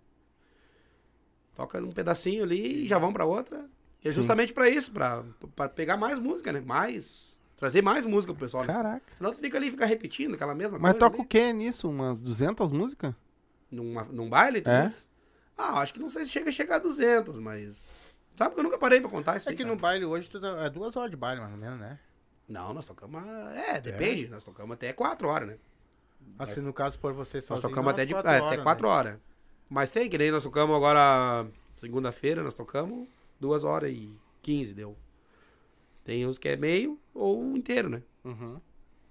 Toca 1.58 1.80
um 1.80 1.92
pedacinho 1.92 2.44
ali 2.44 2.86
e 2.86 2.88
já 2.88 2.98
vão 3.00 3.12
pra 3.12 3.26
outra. 3.26 3.66
E 4.06 4.08
é 4.08 4.12
justamente 4.12 4.54
pra 4.54 4.70
isso, 4.70 4.92
pra, 4.92 5.24
pra 5.56 5.68
pegar 5.68 5.98
mais 5.98 6.20
música, 6.20 6.54
né? 6.54 6.62
Mais. 6.62 7.38
Trazer 7.58 7.82
mais 7.82 8.06
música 8.06 8.32
pro 8.32 8.40
pessoal. 8.46 8.64
né? 8.64 8.72
Caraca. 8.72 9.06
Senão 9.16 9.32
tu 9.32 9.40
fica 9.40 9.58
ali 9.58 9.68
e 9.68 9.72
fica 9.72 9.86
repetindo 9.88 10.36
aquela 10.36 10.54
mesma 10.54 10.78
Mas 10.78 10.92
coisa. 10.92 11.06
toca 11.06 11.16
ali. 11.18 11.26
o 11.26 11.28
que 11.28 11.52
nisso? 11.54 11.90
Umas 11.90 12.22
200 12.22 12.72
músicas? 12.72 13.14
Numa, 13.72 14.04
num 14.06 14.30
baile, 14.30 14.62
tu 14.62 14.70
É? 14.70 14.84
diz? 14.84 15.10
Ah, 15.58 15.80
acho 15.82 15.92
que 15.92 16.00
não 16.00 16.12
sei 16.12 16.24
se 16.24 16.30
chega 16.30 16.50
a 16.50 16.52
chegar 16.54 16.76
a 16.76 16.80
200, 16.80 17.40
mas... 17.40 17.96
Sabe 18.36 18.54
que 18.54 18.60
eu 18.60 18.64
nunca 18.64 18.78
parei 18.78 19.02
pra 19.02 19.10
contar 19.10 19.36
isso 19.36 19.50
É 19.50 19.52
aí, 19.52 19.58
que 19.58 19.64
cara. 19.64 19.74
no 19.76 19.82
baile 19.82 20.06
hoje 20.06 20.30
tu 20.30 20.40
dá- 20.40 20.64
é 20.64 20.70
duas 20.70 20.96
horas 20.96 21.10
de 21.10 21.18
baile, 21.18 21.42
mais 21.42 21.52
ou 21.52 21.58
menos, 21.58 21.80
né? 21.80 21.98
Não, 22.48 22.72
nós 22.76 22.86
tocamos. 22.86 23.20
É, 23.56 23.82
depende. 23.82 24.28
Nós 24.28 24.44
tocamos 24.44 24.72
até 24.76 24.94
4 24.94 25.28
horas, 25.28 25.50
né? 25.50 25.58
Assim, 26.38 26.62
no 26.62 26.72
caso, 26.72 27.00
por 27.00 27.12
vocês 27.14 27.42
Nós 27.50 27.60
sozinhos, 27.60 27.70
tocamos 27.72 27.92
até, 27.92 28.06
de, 28.06 28.14
quatro 28.14 28.30
é, 28.32 28.36
horas, 28.40 28.54
até 28.54 28.62
4 28.64 28.88
né? 28.88 28.94
horas. 28.94 29.20
Mas 29.70 29.92
tem, 29.92 30.10
que 30.10 30.18
nem 30.18 30.32
nós 30.32 30.44
tocamos 30.44 30.76
agora, 30.76 31.46
segunda-feira, 31.76 32.42
nós 32.44 32.54
tocamos 32.54 33.08
2 33.40 33.64
horas 33.64 33.92
e 33.92 34.16
15 34.42 34.74
deu. 34.74 34.98
Tem 36.06 36.26
uns 36.26 36.38
que 36.38 36.48
é 36.50 36.56
meio 36.56 36.98
ou 37.14 37.56
inteiro, 37.58 37.90
né? 37.90 38.02
Uhum. 38.24 38.62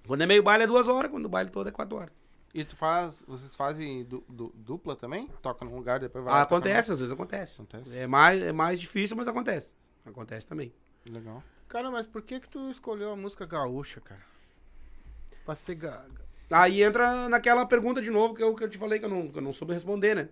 Quando 0.07 0.23
é 0.23 0.27
meio 0.27 0.43
baile 0.43 0.65
é 0.65 0.67
duas 0.67 0.89
horas, 0.89 1.11
quando 1.11 1.27
o 1.27 1.29
baile 1.29 1.51
todo 1.51 1.69
é 1.69 1.73
quatro 1.73 1.97
horas. 1.99 2.13
E 2.55 2.65
tu 2.65 2.75
faz. 2.75 3.23
Vocês 3.27 3.55
fazem 3.55 4.03
du- 4.05 4.25
du- 4.29 4.53
dupla 4.55 4.97
também? 4.97 5.29
Toca 5.43 5.63
num 5.65 5.75
lugar, 5.77 6.01
depois 6.01 6.25
vai. 6.25 6.33
lá, 6.33 6.41
Ah, 6.41 6.47
toca 6.47 6.57
acontece, 6.57 6.93
às 6.93 7.01
vezes 7.01 7.13
acontece. 7.13 7.61
Acontece. 7.61 7.99
É 7.99 8.07
mais, 8.07 8.41
é 8.43 8.53
mais 8.53 8.81
difícil, 8.81 9.15
mas 9.17 9.29
acontece. 9.29 9.75
Acontece 10.07 10.47
também. 10.47 10.73
Legal. 11.11 11.43
Cara, 11.69 11.91
mas 11.91 12.07
por 12.07 12.23
que 12.23 12.41
que 12.41 12.49
tu 12.49 12.71
escolheu 12.71 13.11
a 13.13 13.17
música 13.17 13.45
gaúcha, 13.45 14.01
cara? 14.01 14.23
Pra 15.45 15.55
ser 15.55 15.75
ga... 15.75 16.07
Aí 16.51 16.83
entra 16.83 17.29
naquela 17.29 17.67
pergunta 17.67 18.01
de 18.01 18.11
novo 18.11 18.33
que 18.33 18.43
eu, 18.43 18.55
que 18.55 18.63
eu 18.65 18.69
te 18.71 18.79
falei 18.79 18.99
que 19.01 19.05
eu, 19.05 19.09
não, 19.09 19.29
que 19.29 19.37
eu 19.37 19.43
não 19.43 19.53
soube 19.53 19.75
responder, 19.75 20.15
né? 20.15 20.29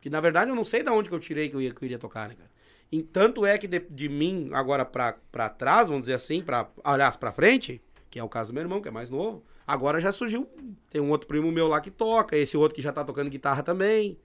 Que 0.00 0.08
na 0.10 0.20
verdade 0.20 0.50
eu 0.50 0.54
não 0.56 0.64
sei 0.64 0.82
de 0.82 0.90
onde 0.90 1.08
que 1.08 1.14
eu 1.14 1.20
tirei 1.20 1.48
que 1.48 1.56
eu, 1.56 1.60
ia, 1.60 1.72
que 1.72 1.82
eu 1.82 1.86
iria 1.86 1.98
tocar, 1.98 2.28
né, 2.28 2.34
cara? 2.34 2.50
E 2.90 3.02
tanto 3.02 3.44
é 3.46 3.56
que 3.58 3.68
de, 3.68 3.78
de 3.90 4.08
mim 4.08 4.50
agora 4.52 4.84
pra, 4.84 5.14
pra 5.30 5.48
trás, 5.48 5.88
vamos 5.88 6.02
dizer 6.02 6.14
assim, 6.14 6.42
pra, 6.42 6.68
aliás, 6.82 7.16
pra 7.16 7.30
frente, 7.30 7.80
que 8.10 8.18
é 8.18 8.24
o 8.24 8.28
caso 8.28 8.50
do 8.50 8.54
meu 8.54 8.62
irmão, 8.62 8.80
que 8.80 8.88
é 8.88 8.90
mais 8.90 9.08
novo, 9.10 9.44
agora 9.66 10.00
já 10.00 10.10
surgiu. 10.10 10.48
Tem 10.90 11.00
um 11.00 11.10
outro 11.10 11.28
primo 11.28 11.52
meu 11.52 11.68
lá 11.68 11.80
que 11.80 11.90
toca, 11.90 12.36
esse 12.36 12.56
outro 12.56 12.74
que 12.74 12.82
já 12.82 12.92
tá 12.92 13.04
tocando 13.04 13.30
guitarra 13.30 13.62
também. 13.62 14.18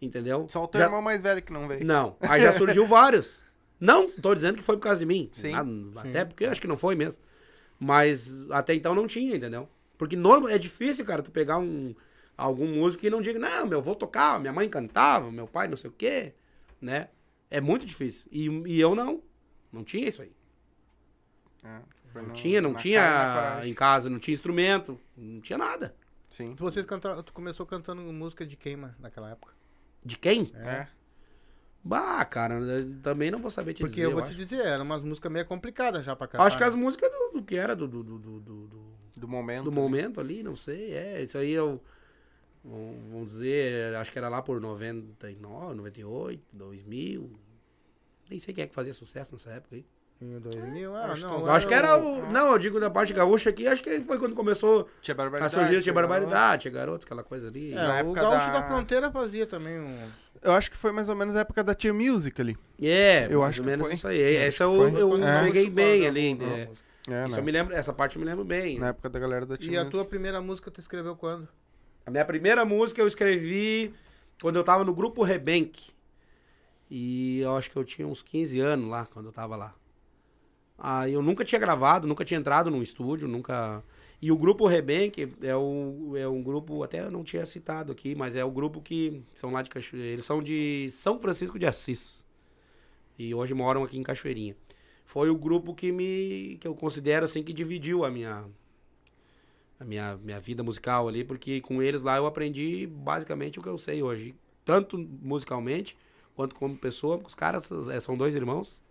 Entendeu? 0.00 0.46
Só 0.48 0.62
o 0.62 0.68
teu 0.68 0.78
Já- 0.80 0.86
irmão 0.86 1.02
mais 1.02 1.20
velho 1.22 1.42
que 1.42 1.52
não 1.52 1.66
veio. 1.66 1.84
Não, 1.84 2.16
aí 2.20 2.40
já 2.40 2.52
surgiu 2.52 2.86
vários. 2.86 3.42
Não, 3.80 4.08
tô 4.10 4.32
dizendo 4.34 4.56
que 4.56 4.62
foi 4.62 4.76
por 4.76 4.82
causa 4.82 5.00
de 5.00 5.06
mim. 5.06 5.28
Sim. 5.32 5.52
Ah, 5.54 6.00
Até 6.02 6.24
porque 6.24 6.44
eu 6.44 6.50
acho 6.50 6.60
que 6.60 6.66
não 6.68 6.76
foi 6.76 6.94
mesmo. 6.94 7.22
Mas 7.80 8.48
até 8.50 8.74
então 8.74 8.94
não 8.94 9.06
tinha, 9.06 9.36
entendeu? 9.36 9.68
Porque 9.96 10.14
norma, 10.16 10.52
é 10.52 10.58
difícil, 10.58 11.04
cara, 11.04 11.22
tu 11.22 11.30
pegar 11.32 11.58
um 11.58 11.94
algum 12.38 12.66
músico 12.76 13.00
que 13.02 13.10
não 13.10 13.20
diga, 13.20 13.38
não, 13.38 13.66
meu 13.66 13.78
avô 13.80 13.94
tocava, 13.94 14.38
minha 14.38 14.52
mãe 14.52 14.68
cantava, 14.68 15.30
meu 15.30 15.46
pai 15.46 15.68
não 15.68 15.76
sei 15.76 15.90
o 15.90 15.92
quê, 15.92 16.32
né? 16.80 17.08
É 17.50 17.60
muito 17.60 17.84
difícil. 17.84 18.28
E, 18.30 18.46
e 18.66 18.80
eu 18.80 18.94
não. 18.94 19.20
Não 19.72 19.82
tinha 19.84 20.08
isso 20.08 20.22
aí. 20.22 20.32
É, 21.64 21.80
Não 22.14 22.22
no- 22.28 22.32
tinha, 22.32 22.60
não 22.62 22.74
tinha 22.74 23.00
cara 23.02 23.66
em 23.68 23.74
casa, 23.74 24.08
não 24.08 24.18
tinha 24.18 24.32
instrumento, 24.34 24.98
não 25.16 25.40
tinha 25.40 25.58
nada. 25.58 25.94
Sim. 26.30 26.54
Vocês 26.58 26.86
cantaram, 26.86 27.22
tu 27.22 27.32
começou 27.32 27.66
cantando 27.66 28.00
música 28.12 28.46
de 28.46 28.56
quem, 28.56 28.76
naquela 28.98 29.30
época? 29.30 29.52
De 30.04 30.16
quem? 30.16 30.50
É. 30.54 30.86
Bah, 31.82 32.24
cara, 32.24 32.60
também 33.02 33.30
não 33.30 33.40
vou 33.40 33.50
saber 33.50 33.72
te 33.72 33.78
Porque 33.82 33.94
dizer. 33.94 34.06
eu 34.06 34.10
vou 34.10 34.20
eu 34.20 34.26
te 34.26 34.30
acho. 34.30 34.38
dizer, 34.38 34.64
eram 34.64 34.84
umas 34.84 35.02
músicas 35.02 35.32
meio 35.32 35.46
complicadas 35.46 36.04
já 36.04 36.14
pra 36.14 36.26
cantar. 36.28 36.44
Acho 36.44 36.56
que 36.58 36.64
as 36.64 36.74
né? 36.74 36.80
músicas 36.82 37.10
do, 37.10 37.38
do 37.38 37.42
que 37.42 37.56
era 37.56 37.74
do, 37.74 37.88
do, 37.88 38.02
do, 38.02 38.18
do- 38.18 38.40
do- 38.40 38.68
do- 39.16 39.28
momento. 39.28 39.64
do 39.64 39.72
momento 39.72 40.20
ali, 40.20 40.42
não 40.42 40.54
sei. 40.54 40.92
É, 40.92 41.22
isso 41.22 41.38
aí 41.38 41.50
eu. 41.50 41.66
vamos- 41.66 41.97
Vamos 42.64 43.32
dizer, 43.32 43.94
acho 43.96 44.12
que 44.12 44.18
era 44.18 44.28
lá 44.28 44.42
por 44.42 44.60
99, 44.60 45.74
98, 45.74 46.42
2000. 46.52 47.30
Nem 48.28 48.38
sei 48.38 48.52
quem 48.54 48.64
é 48.64 48.66
que 48.66 48.74
fazia 48.74 48.92
sucesso 48.92 49.32
nessa 49.32 49.50
época 49.50 49.76
aí. 49.76 49.84
Em 50.20 50.36
2000, 50.40 50.94
ah, 50.96 51.12
acho 51.12 51.22
não. 51.26 51.36
que- 51.36 51.42
Eu 51.42 51.50
acho 51.52 51.66
que 51.68 51.72
era 51.74 51.96
o... 51.96 52.18
o. 52.26 52.32
Não, 52.32 52.50
eu 52.52 52.58
digo 52.58 52.80
da 52.80 52.90
parte 52.90 53.12
gaúcha 53.12 53.50
aqui, 53.50 53.68
acho 53.68 53.80
que 53.82 54.00
foi 54.00 54.18
quando 54.18 54.34
começou 54.34 54.88
Tinha 55.00 55.14
a 55.14 55.16
barbaridade. 55.16 55.52
surgir, 55.54 55.80
tinha 55.80 55.92
barbaridade, 55.92 56.62
tinha 56.62 56.72
garotos, 56.74 57.06
aquela 57.06 57.22
coisa 57.22 57.46
ali. 57.46 57.72
Na 57.72 57.84
É, 57.84 58.02
o 58.02 58.06
época 58.06 58.20
Gaúcho 58.22 58.46
da- 58.48 58.60
da... 58.60 58.66
Fronteira 58.66 59.12
fazia 59.12 59.46
também 59.46 59.78
um... 59.78 59.96
Eu 60.42 60.52
acho 60.52 60.70
que 60.72 60.76
foi 60.76 60.90
mais 60.90 61.08
ou 61.08 61.14
menos 61.14 61.36
a 61.36 61.40
época 61.40 61.62
da 61.62 61.72
Tia 61.72 61.94
Music 61.94 62.40
ali. 62.40 62.56
É, 62.82 63.26
Eu 63.32 63.40
mais 63.40 63.50
acho 63.50 63.60
ou 63.60 63.64
que 63.64 63.70
menos 63.70 63.86
foi. 63.86 63.94
isso 63.94 64.08
aí. 64.08 64.36
Essa 64.36 64.64
eu, 64.64 64.74
foi. 64.74 65.00
eu 65.00 65.24
É. 65.24 65.44
peguei 65.44 65.70
bem 65.70 66.06
ali. 66.06 66.34
Gaúcho, 66.34 66.52
né? 66.52 66.68
É, 67.10 67.22
Isso 67.24 67.34
né? 67.36 67.40
eu 67.40 67.44
me 67.44 67.52
lembro, 67.52 67.74
essa 67.74 67.92
parte 67.92 68.16
eu 68.16 68.20
me 68.20 68.26
lembro 68.26 68.44
bem. 68.44 68.78
Na 68.78 68.88
época 68.88 69.08
da 69.08 69.18
galera 69.20 69.46
da 69.46 69.56
Tia 69.56 69.70
E 69.72 69.76
a 69.76 69.80
Music. 69.84 69.90
tua 69.92 70.04
primeira 70.04 70.40
música 70.42 70.68
tu 70.70 70.80
escreveu 70.80 71.14
quando? 71.16 71.48
A 72.08 72.10
minha 72.10 72.24
primeira 72.24 72.64
música 72.64 73.02
eu 73.02 73.06
escrevi 73.06 73.92
quando 74.40 74.56
eu 74.56 74.64
tava 74.64 74.82
no 74.82 74.94
grupo 74.94 75.22
Rebenque. 75.22 75.90
E 76.90 77.40
eu 77.40 77.54
acho 77.54 77.70
que 77.70 77.76
eu 77.76 77.84
tinha 77.84 78.08
uns 78.08 78.22
15 78.22 78.58
anos 78.60 78.88
lá, 78.88 79.04
quando 79.04 79.26
eu 79.26 79.32
tava 79.32 79.54
lá. 79.56 79.74
Aí 80.78 81.12
eu 81.12 81.20
nunca 81.20 81.44
tinha 81.44 81.58
gravado, 81.58 82.08
nunca 82.08 82.24
tinha 82.24 82.40
entrado 82.40 82.70
num 82.70 82.80
estúdio, 82.80 83.28
nunca. 83.28 83.84
E 84.22 84.32
o 84.32 84.38
grupo 84.38 84.66
Rebenque 84.66 85.28
é, 85.42 85.54
o, 85.54 86.14
é 86.16 86.26
um 86.26 86.42
grupo, 86.42 86.82
até 86.82 87.04
eu 87.04 87.10
não 87.10 87.22
tinha 87.22 87.44
citado 87.44 87.92
aqui, 87.92 88.14
mas 88.14 88.34
é 88.34 88.42
o 88.42 88.50
grupo 88.50 88.80
que 88.80 89.22
são 89.34 89.52
lá 89.52 89.60
de. 89.60 89.68
Eles 89.92 90.24
são 90.24 90.42
de 90.42 90.88
São 90.90 91.20
Francisco 91.20 91.58
de 91.58 91.66
Assis. 91.66 92.24
E 93.18 93.34
hoje 93.34 93.52
moram 93.52 93.84
aqui 93.84 93.98
em 93.98 94.02
Cachoeirinha. 94.02 94.56
Foi 95.04 95.28
o 95.28 95.36
grupo 95.36 95.74
que 95.74 95.92
me. 95.92 96.56
que 96.58 96.66
eu 96.66 96.74
considero 96.74 97.26
assim 97.26 97.42
que 97.42 97.52
dividiu 97.52 98.02
a 98.02 98.10
minha 98.10 98.46
a 99.80 99.84
minha, 99.84 100.16
minha 100.22 100.40
vida 100.40 100.62
musical 100.62 101.06
ali, 101.08 101.22
porque 101.24 101.60
com 101.60 101.80
eles 101.82 102.02
lá 102.02 102.16
eu 102.16 102.26
aprendi 102.26 102.86
basicamente 102.86 103.58
o 103.58 103.62
que 103.62 103.68
eu 103.68 103.78
sei 103.78 104.02
hoje. 104.02 104.34
Tanto 104.64 104.98
musicalmente, 104.98 105.96
quanto 106.34 106.54
como 106.54 106.76
pessoa. 106.76 107.16
porque 107.16 107.28
Os 107.28 107.34
caras 107.34 107.70
é, 107.88 108.00
são 108.00 108.16
dois 108.16 108.34
irmãos. 108.34 108.82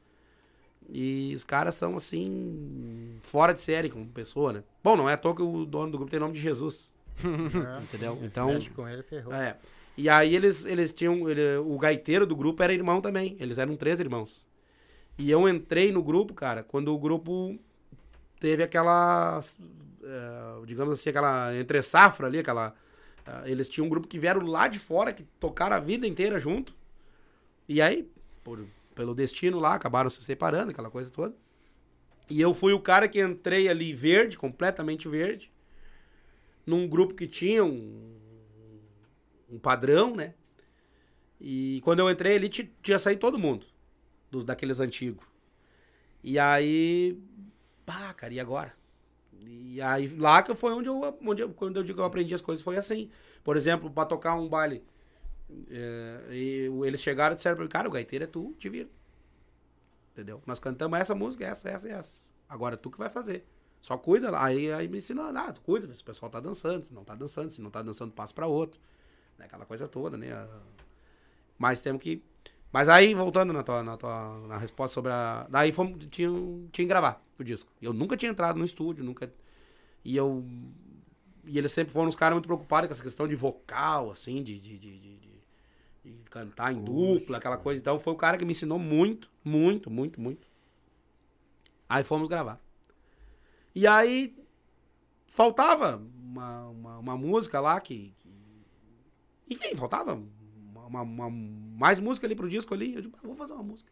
E 0.90 1.34
os 1.36 1.44
caras 1.44 1.76
são, 1.76 1.98
assim, 1.98 3.18
fora 3.22 3.54
de 3.54 3.62
série 3.62 3.90
como 3.90 4.06
pessoa, 4.08 4.54
né? 4.54 4.64
Bom, 4.82 4.96
não 4.96 5.10
é 5.10 5.14
à 5.14 5.18
toa 5.18 5.36
que 5.36 5.42
o 5.42 5.66
dono 5.66 5.92
do 5.92 5.98
grupo 5.98 6.10
tem 6.10 6.20
nome 6.20 6.34
de 6.34 6.40
Jesus, 6.40 6.94
É. 7.20 7.84
entendeu? 7.84 8.18
Então, 8.24 8.48
Mexe 8.54 8.70
com 8.70 8.88
ele, 8.88 9.04
ferrou. 9.04 9.34
é. 9.34 9.58
E 9.98 10.08
aí 10.08 10.34
eles, 10.36 10.64
eles 10.64 10.94
tinham. 10.94 11.28
ele- 11.28 11.58
o 11.58 11.78
gaiteiro 11.78 12.26
do 12.26 12.36
grupo 12.36 12.62
era 12.64 12.72
irmão 12.74 13.02
também. 13.02 13.36
Eles 13.40 13.58
eram 13.58 13.76
três 13.76 14.00
irmãos. 14.00 14.46
E 15.18 15.30
eu 15.32 15.50
entrei 15.50 15.92
no 15.92 16.04
grupo, 16.04 16.34
cara, 16.36 16.62
quando 16.64 16.94
o 16.94 17.00
grupo 17.00 17.58
teve 18.40 18.62
aquela. 18.64 19.42
Eh, 20.08 20.66
digamos 20.66 21.00
assim, 21.00 21.10
aquela 21.10 21.56
entre 21.56 21.82
safra 21.84 22.28
ali, 22.28 22.40
aquela. 22.40 22.76
eh, 23.26 23.52
eles 23.52 23.70
tinham 23.70 23.86
um 23.88 23.90
grupo 23.90 24.08
que 24.08 24.20
vieram 24.20 24.42
lá 24.48 24.68
de 24.68 24.80
fora, 24.80 25.14
que 25.14 25.24
tocaram 25.40 25.76
a 25.76 25.80
vida 25.80 26.08
inteira 26.08 26.40
junto. 26.40 26.76
E 27.68 27.82
aí, 27.82 28.10
por- 28.44 28.66
pelo 28.96 29.14
destino 29.16 29.60
lá, 29.60 29.76
acabaram 29.76 30.10
se 30.10 30.22
separando, 30.24 30.72
aquela 30.72 30.90
coisa 30.90 31.12
toda. 31.12 31.36
E 32.30 32.42
eu 32.42 32.54
fui 32.54 32.74
o 32.74 32.80
cara 32.80 33.08
que 33.08 33.22
entrei 33.22 33.70
ali 33.70 33.94
verde, 33.94 34.38
completamente 34.38 35.08
verde, 35.10 35.52
num 36.66 36.88
grupo 36.88 37.14
que 37.14 37.28
tinha 37.28 37.64
um, 37.64 38.16
um 39.50 39.60
padrão, 39.60 40.16
né? 40.16 40.34
E 41.40 41.80
quando 41.84 42.00
eu 42.00 42.10
entrei 42.10 42.36
ali, 42.36 42.50
ti- 42.50 42.72
tinha 42.82 42.98
saído 42.98 43.20
todo 43.22 43.38
mundo, 43.38 43.66
dos, 44.32 44.44
daqueles 44.44 44.80
antigos. 44.80 45.26
E 46.24 46.40
aí, 46.40 47.18
pá, 47.86 48.14
cara, 48.14 48.34
e 48.34 48.40
agora? 48.40 48.74
E 49.42 49.82
aí, 49.82 50.08
lá 50.18 50.42
que 50.44 50.54
foi 50.56 50.74
onde 50.74 50.90
eu, 50.90 51.18
onde 51.26 51.42
eu, 51.44 51.54
quando 51.54 51.78
eu 51.78 51.84
digo 51.84 51.98
que 51.98 52.02
eu 52.02 52.06
aprendi 52.06 52.34
as 52.34 52.42
coisas, 52.42 52.64
foi 52.64 52.78
assim. 52.78 53.10
Por 53.44 53.56
exemplo, 53.58 53.90
pra 53.92 54.06
tocar 54.06 54.36
um 54.36 54.48
baile, 54.50 54.84
é, 55.70 56.22
e 56.32 56.70
eles 56.86 57.02
chegaram 57.02 57.34
e 57.34 57.36
disseram 57.36 57.56
pra 57.56 57.66
mim, 57.66 57.70
cara, 57.70 57.88
o 57.88 57.92
gaiteiro 57.92 58.26
é 58.26 58.28
tu, 58.28 58.54
te 58.58 58.70
vira. 58.70 58.90
Entendeu? 60.12 60.42
Nós 60.46 60.60
cantamos 60.60 60.98
essa 61.00 61.14
música, 61.14 61.46
essa, 61.46 61.70
essa 61.70 61.88
e 61.88 61.92
essa. 61.92 62.22
Agora 62.50 62.76
tu 62.76 62.90
que 62.90 62.98
vai 62.98 63.10
fazer. 63.10 63.46
Só 63.80 63.98
cuida 63.98 64.32
lá. 64.32 64.44
Aí, 64.46 64.72
aí 64.72 64.88
me 64.88 64.98
ensinou, 64.98 65.26
ah, 65.26 65.54
cuida, 65.64 65.94
se 65.94 66.02
o 66.02 66.06
pessoal 66.06 66.30
tá 66.32 66.40
dançando, 66.40 66.84
se 66.84 66.94
não 66.94 67.04
tá 67.04 67.14
dançando, 67.14 67.52
se 67.52 67.62
não 67.62 67.70
tá 67.70 67.82
dançando, 67.84 68.12
passa 68.14 68.34
pra 68.34 68.48
outro. 68.48 68.80
Né? 69.38 69.46
Aquela 69.46 69.66
coisa 69.66 69.88
toda, 69.88 70.18
né? 70.18 70.32
A- 70.34 70.48
Mas 71.58 71.82
temos 71.82 72.02
que. 72.02 72.24
Mas 72.72 72.90
aí, 72.90 73.14
voltando 73.14 73.54
na 73.54 73.64
tua, 73.64 73.82
na 73.84 73.98
tua 73.98 74.40
na 74.48 74.58
resposta 74.58 74.94
sobre 74.94 75.12
a. 75.12 75.48
Daí 75.50 75.72
fomos, 75.72 75.98
tinha, 76.10 76.30
tinha 76.30 76.70
que 76.72 76.86
gravar 76.86 77.24
o 77.40 77.44
disco. 77.44 77.72
Eu 77.82 77.94
nunca 77.94 78.18
tinha 78.18 78.32
entrado 78.32 78.60
no 78.60 78.66
estúdio, 78.66 79.04
nunca. 79.04 79.32
E 80.04 80.16
eu. 80.16 80.46
E 81.46 81.58
eles 81.58 81.72
sempre 81.72 81.94
foram 81.94 82.10
uns 82.10 82.16
caras 82.16 82.36
muito 82.36 82.46
preocupados 82.48 82.88
com 82.88 82.94
essa 82.94 83.04
questão 83.04 83.28
de 83.28 83.36
vocal, 83.36 84.12
assim, 84.12 84.44
de, 84.44 84.60
de, 84.60 84.78
de, 84.78 85.00
de- 85.00 85.18
cantar 86.30 86.74
em 86.74 86.82
dupla, 86.84 87.38
aquela 87.38 87.58
coisa. 87.58 87.80
Então 87.82 88.00
foi 88.00 88.14
o 88.14 88.18
cara 88.18 88.38
que 88.38 88.46
me 88.46 88.52
ensinou 88.52 88.78
muito, 88.80 89.30
muito, 89.44 89.90
muito, 89.90 90.20
muito. 90.22 90.48
Aí 91.90 92.04
fomos 92.04 92.28
gravar. 92.28 92.60
E 93.74 93.88
aí 93.88 94.36
faltava 95.26 96.02
uma, 96.22 96.68
uma, 96.68 97.18
música 97.18 97.60
lá 97.60 97.80
que- 97.80 98.14
Enfim, 99.50 99.76
faltava 99.76 100.22
uma, 100.88 101.02
uma- 101.02 101.30
mais 101.30 102.00
música 102.00 102.26
ali 102.28 102.36
pro 102.36 102.50
disco 102.50 102.74
ali. 102.74 102.96
Eu 102.96 103.02
digo, 103.02 103.18
ah, 103.18 103.26
vou 103.26 103.36
fazer 103.36 103.54
uma 103.54 103.64
música. 103.64 103.92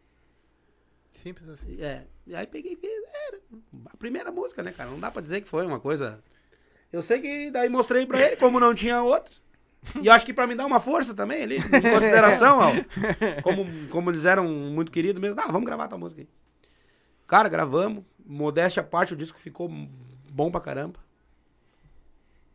Simples 1.22 1.48
assim. 1.48 1.80
É. 1.80 2.06
E 2.26 2.34
aí 2.34 2.46
peguei 2.46 2.72
e 2.72 2.76
fiz. 2.76 2.90
Era 3.28 3.40
a 3.92 3.96
primeira 3.96 4.30
música, 4.30 4.62
né, 4.62 4.72
cara? 4.72 4.90
Não 4.90 5.00
dá 5.00 5.10
pra 5.10 5.22
dizer 5.22 5.40
que 5.40 5.48
foi 5.48 5.64
uma 5.66 5.80
coisa. 5.80 6.22
Eu 6.92 7.02
sei 7.02 7.20
que 7.20 7.50
daí 7.50 7.68
mostrei 7.68 8.06
pra 8.06 8.20
ele, 8.20 8.36
como 8.36 8.60
não 8.60 8.74
tinha 8.74 9.02
outra. 9.02 9.34
E 10.00 10.06
eu 10.06 10.12
acho 10.12 10.24
que 10.26 10.32
pra 10.32 10.46
me 10.46 10.54
dar 10.54 10.66
uma 10.66 10.80
força 10.80 11.14
também 11.14 11.42
ali, 11.44 11.58
em 11.58 11.92
consideração, 11.92 12.58
ó, 12.58 13.42
como, 13.42 13.64
como 13.88 14.10
eles 14.10 14.24
eram 14.24 14.48
muito 14.48 14.90
queridos 14.90 15.20
mesmo, 15.20 15.40
ah, 15.40 15.46
vamos 15.46 15.64
gravar 15.64 15.86
tua 15.88 15.98
música 15.98 16.22
aí. 16.22 16.28
Cara, 17.26 17.48
gravamos. 17.48 18.04
Modéstia 18.24 18.80
à 18.80 18.84
parte, 18.84 19.14
o 19.14 19.16
disco 19.16 19.38
ficou 19.38 19.68
bom 20.32 20.50
pra 20.50 20.60
caramba. 20.60 20.98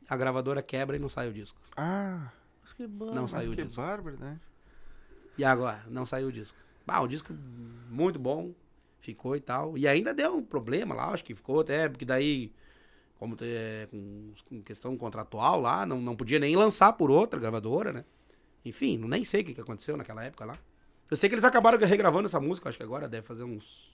A 0.09 0.17
gravadora 0.17 0.61
quebra 0.61 0.95
e 0.97 0.99
não 0.99 1.07
sai 1.07 1.29
o 1.29 1.33
disco. 1.33 1.59
Ah, 1.77 2.29
Mas 2.71 2.73
que 2.73 2.87
bom. 2.87 3.13
Não 3.13 3.27
saiu 3.27 3.51
o 3.51 3.55
que 3.55 3.63
disco. 3.63 3.81
bárbaro, 3.81 4.17
né? 4.19 4.39
E 5.37 5.43
agora? 5.43 5.83
Não 5.89 6.05
saiu 6.05 6.27
o 6.27 6.31
disco. 6.31 6.57
Ah, 6.87 7.01
o 7.01 7.07
disco 7.07 7.33
muito 7.89 8.19
bom. 8.19 8.53
Ficou 8.99 9.35
e 9.35 9.39
tal. 9.39 9.77
E 9.77 9.87
ainda 9.87 10.13
deu 10.13 10.37
um 10.37 10.43
problema 10.43 10.93
lá, 10.93 11.09
acho 11.09 11.23
que 11.23 11.33
ficou 11.33 11.61
até, 11.61 11.89
porque 11.89 12.05
daí, 12.05 12.51
como 13.17 13.35
é, 13.41 13.87
com, 13.89 14.33
com 14.47 14.61
questão 14.61 14.95
contratual 14.95 15.59
lá, 15.59 15.85
não, 15.85 15.99
não 15.99 16.15
podia 16.15 16.37
nem 16.37 16.55
lançar 16.55 16.93
por 16.93 17.09
outra 17.09 17.39
gravadora, 17.39 17.91
né? 17.91 18.05
Enfim, 18.63 18.97
não 18.97 19.07
nem 19.07 19.23
sei 19.23 19.41
o 19.41 19.45
que, 19.45 19.53
que 19.55 19.61
aconteceu 19.61 19.97
naquela 19.97 20.23
época 20.23 20.45
lá. 20.45 20.57
Eu 21.09 21.17
sei 21.17 21.27
que 21.27 21.33
eles 21.33 21.43
acabaram 21.43 21.79
regravando 21.79 22.25
essa 22.25 22.39
música, 22.39 22.69
acho 22.69 22.77
que 22.77 22.83
agora 22.83 23.09
deve 23.09 23.25
fazer 23.25 23.43
uns 23.43 23.91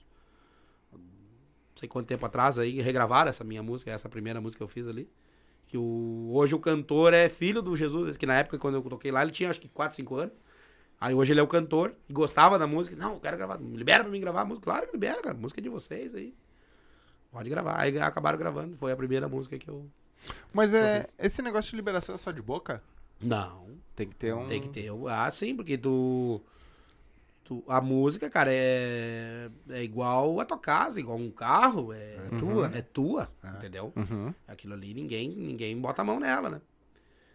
sei 1.74 1.88
quanto 1.88 2.08
tempo 2.08 2.26
atrás 2.26 2.58
aí, 2.58 2.80
regravaram 2.80 3.30
essa 3.30 3.44
minha 3.44 3.62
música, 3.62 3.92
essa 3.92 4.08
primeira 4.08 4.40
música 4.40 4.58
que 4.58 4.64
eu 4.64 4.68
fiz 4.68 4.88
ali. 4.88 5.08
Que 5.68 5.78
o, 5.78 6.30
hoje 6.32 6.54
o 6.54 6.58
cantor 6.58 7.12
é 7.12 7.28
filho 7.28 7.62
do 7.62 7.76
Jesus, 7.76 8.16
que 8.16 8.26
na 8.26 8.34
época 8.34 8.58
quando 8.58 8.74
eu 8.76 8.82
toquei 8.82 9.12
lá 9.12 9.22
ele 9.22 9.30
tinha 9.30 9.50
acho 9.50 9.60
que 9.60 9.68
4, 9.68 9.96
5 9.96 10.16
anos. 10.16 10.34
Aí 11.00 11.14
hoje 11.14 11.32
ele 11.32 11.38
é 11.38 11.42
o 11.42 11.46
cantor 11.46 11.94
e 12.08 12.12
gostava 12.12 12.58
da 12.58 12.66
música. 12.66 12.96
Não, 12.96 13.14
eu 13.14 13.20
quero 13.20 13.36
gravar, 13.36 13.60
libera 13.60 14.02
pra 14.02 14.10
mim 14.10 14.20
gravar 14.20 14.40
a 14.40 14.44
música. 14.44 14.64
Claro 14.64 14.86
que 14.86 14.92
libera, 14.92 15.22
cara, 15.22 15.36
música 15.36 15.60
é 15.60 15.62
de 15.62 15.68
vocês 15.68 16.14
aí. 16.14 16.34
Pode 17.30 17.48
gravar. 17.48 17.78
Aí 17.78 17.96
acabaram 18.00 18.38
gravando, 18.38 18.76
foi 18.76 18.90
a 18.90 18.96
primeira 18.96 19.28
música 19.28 19.56
que 19.58 19.68
eu... 19.68 19.86
Mas 20.52 20.74
é, 20.74 21.02
fiz. 21.02 21.14
esse 21.18 21.42
negócio 21.42 21.70
de 21.70 21.76
liberação 21.76 22.14
é 22.14 22.18
só 22.18 22.32
de 22.32 22.42
boca? 22.42 22.82
Não, 23.20 23.66
Tem 23.94 24.08
que 24.08 24.14
ter 24.14 24.34
um. 24.34 24.46
Tem 24.46 24.60
que 24.60 24.68
ter. 24.68 24.90
Ah, 25.08 25.30
sim, 25.30 25.54
porque 25.56 25.76
tu. 25.76 26.40
Tu- 27.48 27.64
a 27.66 27.80
música, 27.80 28.28
cara, 28.28 28.50
é, 28.52 29.48
é 29.70 29.82
igual 29.82 30.38
a 30.38 30.44
tua 30.44 30.58
casa, 30.58 31.00
igual 31.00 31.16
um 31.18 31.30
carro. 31.30 31.92
É, 31.92 32.16
tua. 32.38 32.70
É 32.74 32.82
tua, 32.82 33.28
entendeu? 33.56 33.92
Uhum. 33.96 34.32
Aquilo 34.46 34.74
ali 34.74 34.92
ninguém, 34.92 35.30
ninguém 35.30 35.76
bota 35.80 36.02
a 36.02 36.04
mão 36.04 36.20
nela, 36.20 36.50
né? 36.50 36.60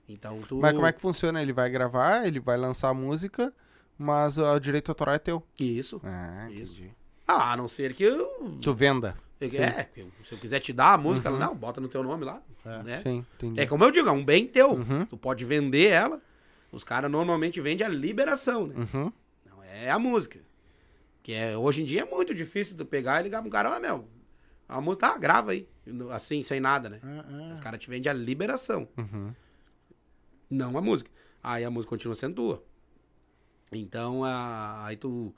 Então 0.07 0.37
tu. 0.39 0.57
Mas 0.59 0.73
como 0.73 0.85
é 0.85 0.91
que 0.93 1.01
funciona? 1.01 1.41
Ele 1.41 1.51
vai 1.53 1.69
gravar, 1.69 2.27
ele 2.27 2.39
vai 2.39 2.57
lançar 2.57 2.89
a 2.89 2.93
música, 2.93 3.51
mas 3.97 4.37
o 4.37 4.59
direito 4.59 4.89
autoral 4.89 5.15
é 5.15 5.19
teu. 5.19 5.41
Isso. 5.59 5.99
Ah, 6.03 6.47
Isso. 6.51 6.73
entendi. 6.73 6.91
Ah, 7.27 7.53
a 7.53 7.57
não 7.57 7.67
ser 7.67 7.93
que 7.93 8.03
eu. 8.03 8.57
Tu 8.61 8.73
venda. 8.73 9.15
É, 9.41 9.87
eu- 9.97 10.09
se 10.23 10.33
eu 10.33 10.37
quiser 10.37 10.59
te 10.59 10.71
dar 10.71 10.93
a 10.93 10.97
música, 10.97 11.27
ela, 11.27 11.37
não, 11.37 11.53
bota 11.55 11.81
no 11.81 11.87
teu 11.89 12.01
nome 12.03 12.23
lá. 12.23 12.41
né? 12.85 12.97
Sim, 12.97 13.25
entendi. 13.35 13.59
É 13.59 13.65
como 13.65 13.83
eu 13.83 13.91
digo, 13.91 14.07
é 14.07 14.11
um 14.11 14.23
bem 14.23 14.47
teu. 14.47 14.71
Uhum. 14.71 15.05
Tu 15.05 15.17
pode 15.17 15.43
vender 15.43 15.87
ela. 15.89 16.21
Os 16.71 16.83
caras 16.83 17.11
normalmente 17.11 17.59
vendem 17.59 17.85
a 17.85 17.89
liberação, 17.89 18.67
né? 18.67 18.75
Uhum. 18.93 19.11
É 19.73 19.89
a 19.91 19.97
música. 19.99 20.39
Que 21.21 21.33
é, 21.33 21.57
hoje 21.57 21.81
em 21.81 21.85
dia 21.85 22.01
é 22.01 22.05
muito 22.05 22.33
difícil 22.33 22.75
tu 22.77 22.85
pegar 22.85 23.19
e 23.21 23.23
ligar 23.23 23.41
pro 23.41 23.49
cara, 23.51 23.75
ó, 23.75 23.79
meu, 23.79 24.07
a 24.67 24.79
música, 24.81 25.07
tá, 25.09 25.17
grava 25.17 25.51
aí. 25.51 25.67
Assim, 26.11 26.43
sem 26.43 26.59
nada, 26.59 26.89
né? 26.89 26.99
Ah, 27.03 27.25
ah. 27.27 27.53
Os 27.53 27.59
caras 27.59 27.79
te 27.79 27.89
vendem 27.89 28.09
a 28.09 28.13
liberação, 28.13 28.87
Uhum. 28.97 29.33
não 30.49 30.77
a 30.77 30.81
música. 30.81 31.09
Aí 31.41 31.63
a 31.63 31.69
música 31.71 31.89
continua 31.89 32.15
sendo 32.15 32.35
tua. 32.35 32.63
Então, 33.71 34.23
a- 34.23 34.85
aí 34.85 34.95
tu. 34.97 35.33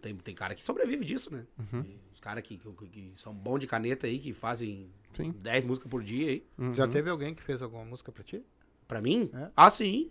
Tem, 0.00 0.16
tem 0.16 0.34
cara 0.34 0.54
que 0.56 0.64
sobrevive 0.64 1.04
disso, 1.04 1.32
né? 1.32 1.46
Uhum. 1.58 1.84
Os 2.12 2.18
caras 2.20 2.42
que, 2.42 2.58
que, 2.58 2.88
que 2.88 3.12
são 3.14 3.32
bons 3.32 3.60
de 3.60 3.68
caneta 3.68 4.06
aí, 4.08 4.18
que 4.18 4.32
fazem 4.32 4.90
Sim. 5.14 5.32
10 5.40 5.64
músicas 5.64 5.88
por 5.88 6.02
dia 6.02 6.28
aí. 6.30 6.46
Uhum. 6.58 6.74
Já 6.74 6.88
teve 6.88 7.08
alguém 7.08 7.32
que 7.34 7.42
fez 7.42 7.62
alguma 7.62 7.84
música 7.84 8.10
pra 8.10 8.24
ti? 8.24 8.44
Pra 8.88 9.00
mim? 9.00 9.30
É. 9.32 9.50
Ah, 9.56 9.70
sim. 9.70 10.10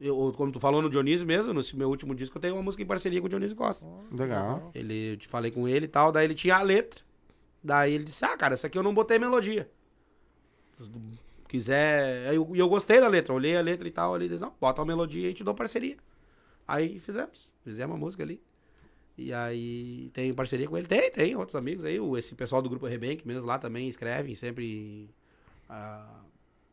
Eu, 0.00 0.32
como 0.36 0.50
tu 0.52 0.58
falou 0.60 0.82
no 0.82 0.90
Dionísio 0.90 1.26
mesmo, 1.26 1.52
no 1.54 1.60
meu 1.74 1.88
último 1.88 2.14
disco, 2.14 2.36
eu 2.36 2.40
tenho 2.40 2.54
uma 2.56 2.62
música 2.62 2.82
em 2.82 2.86
parceria 2.86 3.20
com 3.20 3.26
o 3.26 3.28
Dionísio 3.28 3.56
Costa. 3.56 3.86
Legal. 4.10 4.70
Ele, 4.74 5.12
eu 5.12 5.16
te 5.16 5.28
falei 5.28 5.50
com 5.50 5.68
ele 5.68 5.84
e 5.86 5.88
tal, 5.88 6.10
daí 6.12 6.24
ele 6.26 6.34
tinha 6.34 6.56
a 6.56 6.62
letra. 6.62 7.02
Daí 7.62 7.94
ele 7.94 8.04
disse, 8.04 8.24
ah, 8.24 8.36
cara, 8.36 8.54
essa 8.54 8.66
aqui 8.66 8.76
eu 8.76 8.82
não 8.82 8.92
botei 8.92 9.18
melodia. 9.18 9.70
Se 10.74 10.90
tu 10.90 11.00
quiser... 11.48 12.28
Aí 12.28 12.36
eu- 12.36 12.50
E 12.54 12.58
eu, 12.58 12.68
gostei 12.68 13.00
da 13.00 13.08
letra, 13.08 13.32
olhei 13.32 13.56
a 13.56 13.60
letra 13.60 13.86
e 13.88 13.90
tal, 13.92 14.16
ele 14.16 14.28
disse, 14.28 14.42
não, 14.42 14.52
bota 14.60 14.80
uma 14.82 14.86
melodia 14.86 15.30
e 15.30 15.34
te 15.34 15.44
dou 15.44 15.54
parceria. 15.54 15.96
Aí 16.66 16.98
fizemos, 16.98 17.52
fizemos 17.62 17.94
a 17.96 17.98
música 17.98 18.22
ali. 18.22 18.42
E 19.16 19.32
aí 19.32 20.10
tem 20.12 20.34
parceria 20.34 20.68
com 20.68 20.76
ele, 20.76 20.88
tem, 20.88 21.08
tem 21.10 21.36
outros 21.36 21.54
amigos 21.54 21.84
aí, 21.84 21.98
esse 22.18 22.34
pessoal 22.34 22.60
do 22.60 22.68
Grupo 22.68 22.86
Rebenque 22.86 23.26
mesmo 23.26 23.46
lá 23.46 23.58
também 23.58 23.86
escrevem, 23.86 24.34
sempre... 24.34 25.08
ah, 25.68 26.20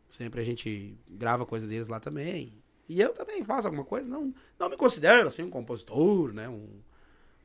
sempre 0.09 0.41
a 0.41 0.43
gente 0.43 0.97
grava 1.07 1.45
coisa 1.45 1.67
deles 1.67 1.87
lá 1.87 1.99
também. 1.99 2.51
E 2.89 2.99
eu 2.99 3.13
também 3.13 3.43
faço 3.43 3.67
alguma 3.67 3.85
coisa, 3.85 4.07
não, 4.09 4.33
não 4.59 4.69
me 4.69 4.75
considero 4.77 5.27
assim 5.27 5.43
um 5.43 5.49
compositor, 5.49 6.33
né? 6.33 6.49
Um, 6.49 6.67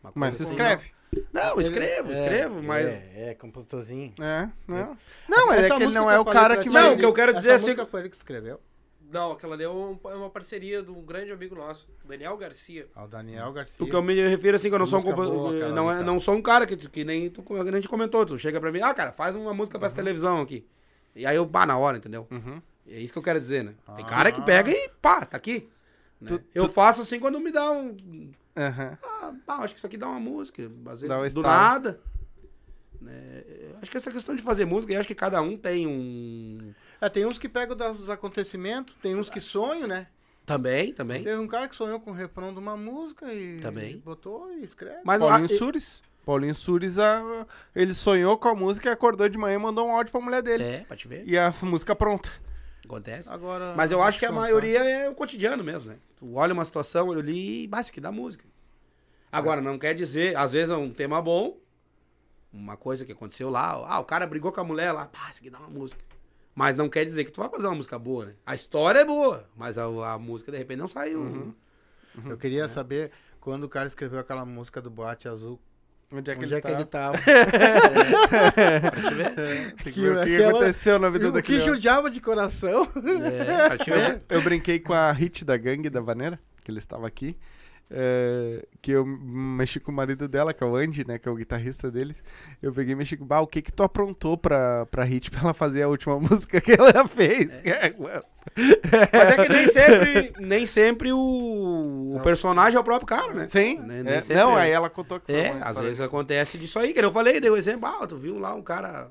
uma 0.03 0.13
Mas 0.15 0.35
você 0.35 0.43
assim, 0.45 0.53
escreve. 0.53 0.91
não, 1.33 1.43
eu 1.51 1.61
escrevo, 1.61 2.11
É, 2.11 2.13
escrevo, 2.13 2.63
mas. 2.63 2.89
É, 2.89 3.31
é 3.31 3.35
compositorzinho. 3.35 4.13
É, 4.21 4.49
não. 4.67 4.97
Não, 5.29 5.47
mas 5.47 5.65
é 5.65 5.69
que 5.69 5.83
ele 5.83 5.95
não 5.95 6.07
que 6.07 6.13
é 6.15 6.19
o 6.19 6.25
cara 6.25 6.57
que 6.57 6.69
vai. 6.69 6.83
Não, 6.83 6.95
o 6.95 6.99
que 6.99 7.05
eu 7.05 7.13
quero 7.13 7.31
essa 7.31 7.41
dizer 7.41 7.51
é 7.51 7.55
assim- 7.55 7.67
música 7.67 7.87
foi 7.87 8.01
ele 8.01 8.11
que 8.11 8.17
escreveu. 8.17 8.61
Não, 9.09 9.31
aquela 9.31 9.55
ali 9.55 9.63
é, 9.63 9.69
um- 9.69 9.97
é 10.07 10.15
uma 10.17 10.29
parceria 10.29 10.83
de 10.83 10.91
um 10.91 11.01
grande 11.01 11.31
amigo 11.31 11.55
nosso, 11.55 11.89
Daniel 12.05 12.37
Garcia. 12.37 12.89
Ao 12.93 13.07
Daniel 13.07 13.53
Garcia. 13.53 13.85
O 13.87 13.89
que 13.89 13.95
eu 13.95 14.03
me 14.03 14.15
refiro 14.29 14.57
assim, 14.57 14.69
que 14.69 14.75
eu 14.75 14.81
não 14.81 14.87
sou 14.87 14.99
um 14.99 15.03
boa, 15.15 15.53
não, 15.71 15.89
é, 15.91 16.03
não 16.03 16.19
sou 16.19 16.35
um 16.35 16.43
cara 16.43 16.67
que, 16.67 16.77
que 16.77 17.05
nem 17.05 17.31
tu 17.31 17.45
nem 17.49 17.69
a 17.69 17.77
gente 17.77 17.89
comentou. 17.89 18.27
Tu 18.27 18.37
chega 18.37 18.61
pra 18.61 18.73
mim, 18.73 18.81
ah, 18.83 18.93
cara, 18.93 19.13
faz 19.13 19.37
uma 19.37 19.55
música 19.55 19.79
pra 19.79 19.87
essa 19.87 19.95
televisão 19.95 20.41
aqui. 20.41 20.67
E 21.15 21.25
aí 21.25 21.37
eu, 21.37 21.47
pá, 21.47 21.65
na 21.65 21.79
hora, 21.79 21.97
entendeu? 21.99 22.27
Uhum. 22.33 22.61
É 22.89 22.99
isso 23.01 23.13
que 23.13 23.19
eu 23.19 23.23
quero 23.23 23.39
dizer, 23.41 23.65
né? 23.65 23.75
Tem 23.97 24.05
Ah. 24.05 24.09
cara 24.09 24.31
que 24.33 24.41
pega 24.43 24.71
e 24.71 24.89
pá, 25.03 25.25
tá 25.27 25.37
aqui. 25.37 25.69
né? 26.21 26.29
Tu- 26.29 26.43
eu 26.55 26.69
faço 26.69 27.03
assim 27.03 27.19
quando 27.21 27.39
me 27.41 27.51
dá 27.53 27.71
um. 27.73 27.95
Aham. 28.57 28.97
Ah, 29.03 29.33
pá, 29.45 29.57
acho 29.59 29.75
que 29.75 29.79
isso 29.79 29.87
aqui 29.87 29.97
dá 29.99 30.09
uma 30.09 30.21
música. 30.21 30.63
Às 30.87 31.01
vezes 31.03 31.09
Dá 31.09 31.21
um 31.21 31.29
do 31.29 31.43
nada. 31.43 32.01
Né? 33.01 33.43
Acho 33.83 33.91
que 33.91 33.97
essa 33.97 34.11
questão 34.11 34.35
de 34.35 34.43
fazer 34.43 34.65
música, 34.65 34.93
eu 34.93 34.99
acho 34.99 35.07
que 35.09 35.15
cada 35.15 35.41
um 35.43 35.57
tem 35.57 35.87
um. 35.87 36.73
É, 37.01 37.09
tem 37.09 37.27
uns 37.27 37.37
que 37.39 37.49
pegam 37.49 37.77
dos 37.77 38.09
acontecimentos, 38.09 38.95
tem 39.03 39.15
uns 39.15 39.29
que 39.29 39.41
sonham, 39.41 39.87
né? 39.87 40.07
Também, 40.47 40.93
também. 40.93 41.23
Teve 41.23 41.39
um 41.41 41.47
cara 41.47 41.69
que 41.69 41.77
sonhou 41.77 42.01
com 42.01 42.11
o 42.13 42.15
refrão 42.15 42.53
de 42.53 42.59
uma 42.59 42.77
música 42.77 43.33
e 43.33 43.59
Também. 43.61 43.99
botou 43.99 44.51
e 44.55 44.65
escreve. 44.65 45.01
Mas 45.05 45.19
Paulinho 45.19 45.49
Sures. 45.49 46.03
Paulinho 46.25 46.55
Sures, 46.55 46.99
a- 46.99 47.47
ele 47.75 47.93
sonhou 47.93 48.39
com 48.39 48.49
a 48.49 48.55
música 48.55 48.89
e 48.89 48.93
acordou 48.93 49.29
de 49.29 49.37
manhã 49.37 49.57
e 49.57 49.59
mandou 49.59 49.87
um 49.89 49.91
áudio 49.93 50.11
pra 50.13 50.21
mulher 50.21 50.43
dele. 50.43 50.63
É, 50.63 50.79
pra 50.85 50.97
te 50.97 51.07
ver. 51.07 51.25
E 51.27 51.37
a 51.37 51.53
música 51.63 51.95
pronta. 51.95 52.31
Acontece. 52.87 53.29
Agora, 53.29 53.75
Mas 53.77 53.91
eu 53.91 54.03
acho 54.03 54.19
que 54.19 54.25
a 54.25 54.29
contar. 54.29 54.41
maioria 54.41 54.79
é 54.83 55.09
o 55.09 55.15
cotidiano 55.15 55.63
mesmo, 55.63 55.91
né? 55.91 55.99
Tu 56.17 56.35
olha 56.35 56.55
uma 56.55 56.65
situação, 56.65 57.09
olha 57.09 57.21
ali 57.21 57.65
e 57.65 57.67
basta 57.67 57.93
que 57.93 58.01
dá 58.01 58.11
música. 58.11 58.45
Agora, 59.31 59.61
não 59.61 59.79
quer 59.79 59.95
dizer, 59.95 60.37
às 60.37 60.53
vezes 60.53 60.71
é 60.71 60.77
um 60.77 60.91
tema 60.91 61.21
bom, 61.21 61.59
uma 62.53 62.77
coisa 62.77 63.05
que 63.05 63.13
aconteceu 63.13 63.51
lá, 63.51 63.73
ah, 63.87 63.99
o 63.99 64.05
cara 64.05 64.27
brigou 64.27 64.51
com 64.51 64.61
a 64.61 64.65
mulher 64.65 64.93
lá, 64.93 65.11
isso 65.31 65.41
aqui 65.41 65.51
dá 65.51 65.59
uma 65.59 65.69
música. 65.69 66.03
Mas 66.55 66.75
não 66.75 66.89
quer 66.89 67.05
dizer 67.05 67.25
que 67.25 67.31
tu 67.31 67.41
vai 67.41 67.51
fazer 67.51 67.67
uma 67.67 67.75
música 67.75 67.99
boa, 67.99 68.27
né? 68.27 68.35
A 68.47 68.55
história 68.55 69.01
é 69.01 69.05
boa, 69.05 69.47
mas 69.55 69.77
a, 69.77 69.85
a 70.13 70.19
música 70.19 70.51
de 70.51 70.57
repente 70.57 70.79
não 70.79 70.89
saiu. 70.89 71.55
Eu 72.25 72.39
queria 72.39 72.67
saber 72.67 73.11
quando 73.41 73.65
o 73.65 73.69
cara 73.69 73.87
escreveu 73.87 74.19
aquela 74.19 74.45
música 74.47 74.81
do 74.81 74.89
Boate 74.89 75.29
Azul. 75.29 75.61
Onde 76.21 76.31
é 76.31 76.35
que 76.35 76.45
onde 76.45 76.53
ele 76.53 76.55
é 76.57 76.61
que 76.61 76.69
ele 76.69 76.85
tá? 76.85 77.13
tava? 77.13 77.19
Tem 79.83 79.93
que 79.93 79.93
Que 79.93 80.09
o 80.09 80.15
que 80.25 80.35
aquela- 80.37 80.51
aconteceu 80.51 80.99
na 80.99 81.09
vida 81.11 81.29
o 81.29 81.33
que 81.33 81.37
daquele 81.37 81.61
judiava 81.61 82.11
de 82.11 82.21
coração. 82.21 82.87
É, 82.97 83.85
ver. 83.85 84.23
Eu 84.29 84.43
brinquei 84.43 84.79
com 84.79 84.93
a 84.93 85.11
hit 85.13 85.45
da 85.45 85.57
gangue 85.57 85.91
da 85.91 86.01
Vaneira, 86.01 86.39
que 86.65 86.71
ele 86.71 86.79
estava 86.79 87.07
aqui. 87.07 87.37
É, 87.91 88.67
que 88.83 88.91
eu 88.91 89.07
mexi 89.07 89.79
com 89.79 89.93
o 89.93 89.95
marido 89.95 90.27
dela, 90.27 90.53
que 90.53 90.63
é 90.63 90.67
o 90.67 90.75
Andy, 90.77 91.07
né? 91.07 91.19
Que 91.19 91.29
é 91.29 91.33
o 91.33 91.37
guitarrista 91.37 91.91
deles. 91.91 92.23
Eu 92.61 92.73
peguei 92.73 92.93
e 92.93 92.97
mexi 92.97 93.17
com 93.17 93.25
bah, 93.25 93.41
o 93.41 93.47
que 93.47 93.63
que 93.63 93.73
tu 93.73 93.83
aprontou 93.83 94.37
pra, 94.37 94.87
pra 94.87 95.05
hit 95.05 95.31
pra 95.31 95.41
ela 95.41 95.55
fazer 95.55 95.83
a 95.83 95.89
última 95.89 96.19
música 96.21 96.61
que 96.61 96.73
ela 96.73 97.07
fez? 97.07 97.63
Mas 99.13 99.29
é 99.31 99.37
que 99.45 99.49
nem 99.53 99.67
sempre, 99.69 100.33
nem 100.41 100.67
sempre 100.67 101.13
o, 101.13 102.15
o 102.17 102.21
personagem 102.23 102.77
é 102.77 102.81
o 102.81 102.85
próprio 102.85 103.07
cara, 103.07 103.33
né? 103.35 103.49
Sim. 103.49 103.79
Nem- 103.81 104.03
nem 104.03 104.15
é, 104.15 104.23
não, 104.35 104.59
é. 104.59 104.63
aí 104.63 104.71
ela 104.71 104.91
contou 104.91 105.21
que 105.21 105.27
foi 105.27 105.35
É, 105.41 105.53
uma 105.53 105.67
às 105.67 105.79
vezes 105.79 106.01
acontece 106.01 106.59
disso 106.59 106.79
aí, 106.79 106.93
que 106.93 107.01
eu 107.01 107.13
falei, 107.13 107.41
dei 107.41 107.51
o 107.51 107.57
exemplo, 107.57 107.87
ah, 107.89 108.07
tu 108.07 108.17
viu 108.17 108.39
lá 108.39 108.55
um 108.55 108.63
cara, 108.63 109.11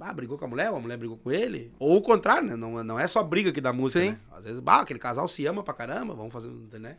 ah, 0.00 0.12
brigou 0.12 0.36
com 0.38 0.44
a 0.44 0.48
mulher, 0.48 0.70
ou 0.70 0.76
a 0.76 0.80
mulher 0.80 0.96
brigou 0.96 1.16
com 1.16 1.30
ele, 1.30 1.72
ou 1.78 1.96
o 1.96 2.02
contrário, 2.02 2.48
né, 2.48 2.56
não, 2.56 2.82
não 2.82 2.98
é 2.98 3.06
só 3.06 3.22
briga 3.22 3.52
que 3.52 3.60
dá 3.60 3.72
música, 3.72 4.00
Sim. 4.00 4.10
né? 4.12 4.18
Às 4.36 4.44
vezes, 4.44 4.60
bah, 4.60 4.80
aquele 4.80 4.98
casal 4.98 5.28
se 5.28 5.46
ama 5.46 5.62
pra 5.62 5.74
caramba, 5.74 6.14
vamos 6.14 6.32
fazer, 6.32 6.50
né? 6.78 6.96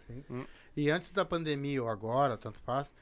E 0.75 0.89
antes 0.89 1.11
da 1.11 1.23
pandemia 1.25 1.81
ou 1.81 1.89
agora, 1.89 2.37
tanto 2.37 2.59
faz, 2.59 2.93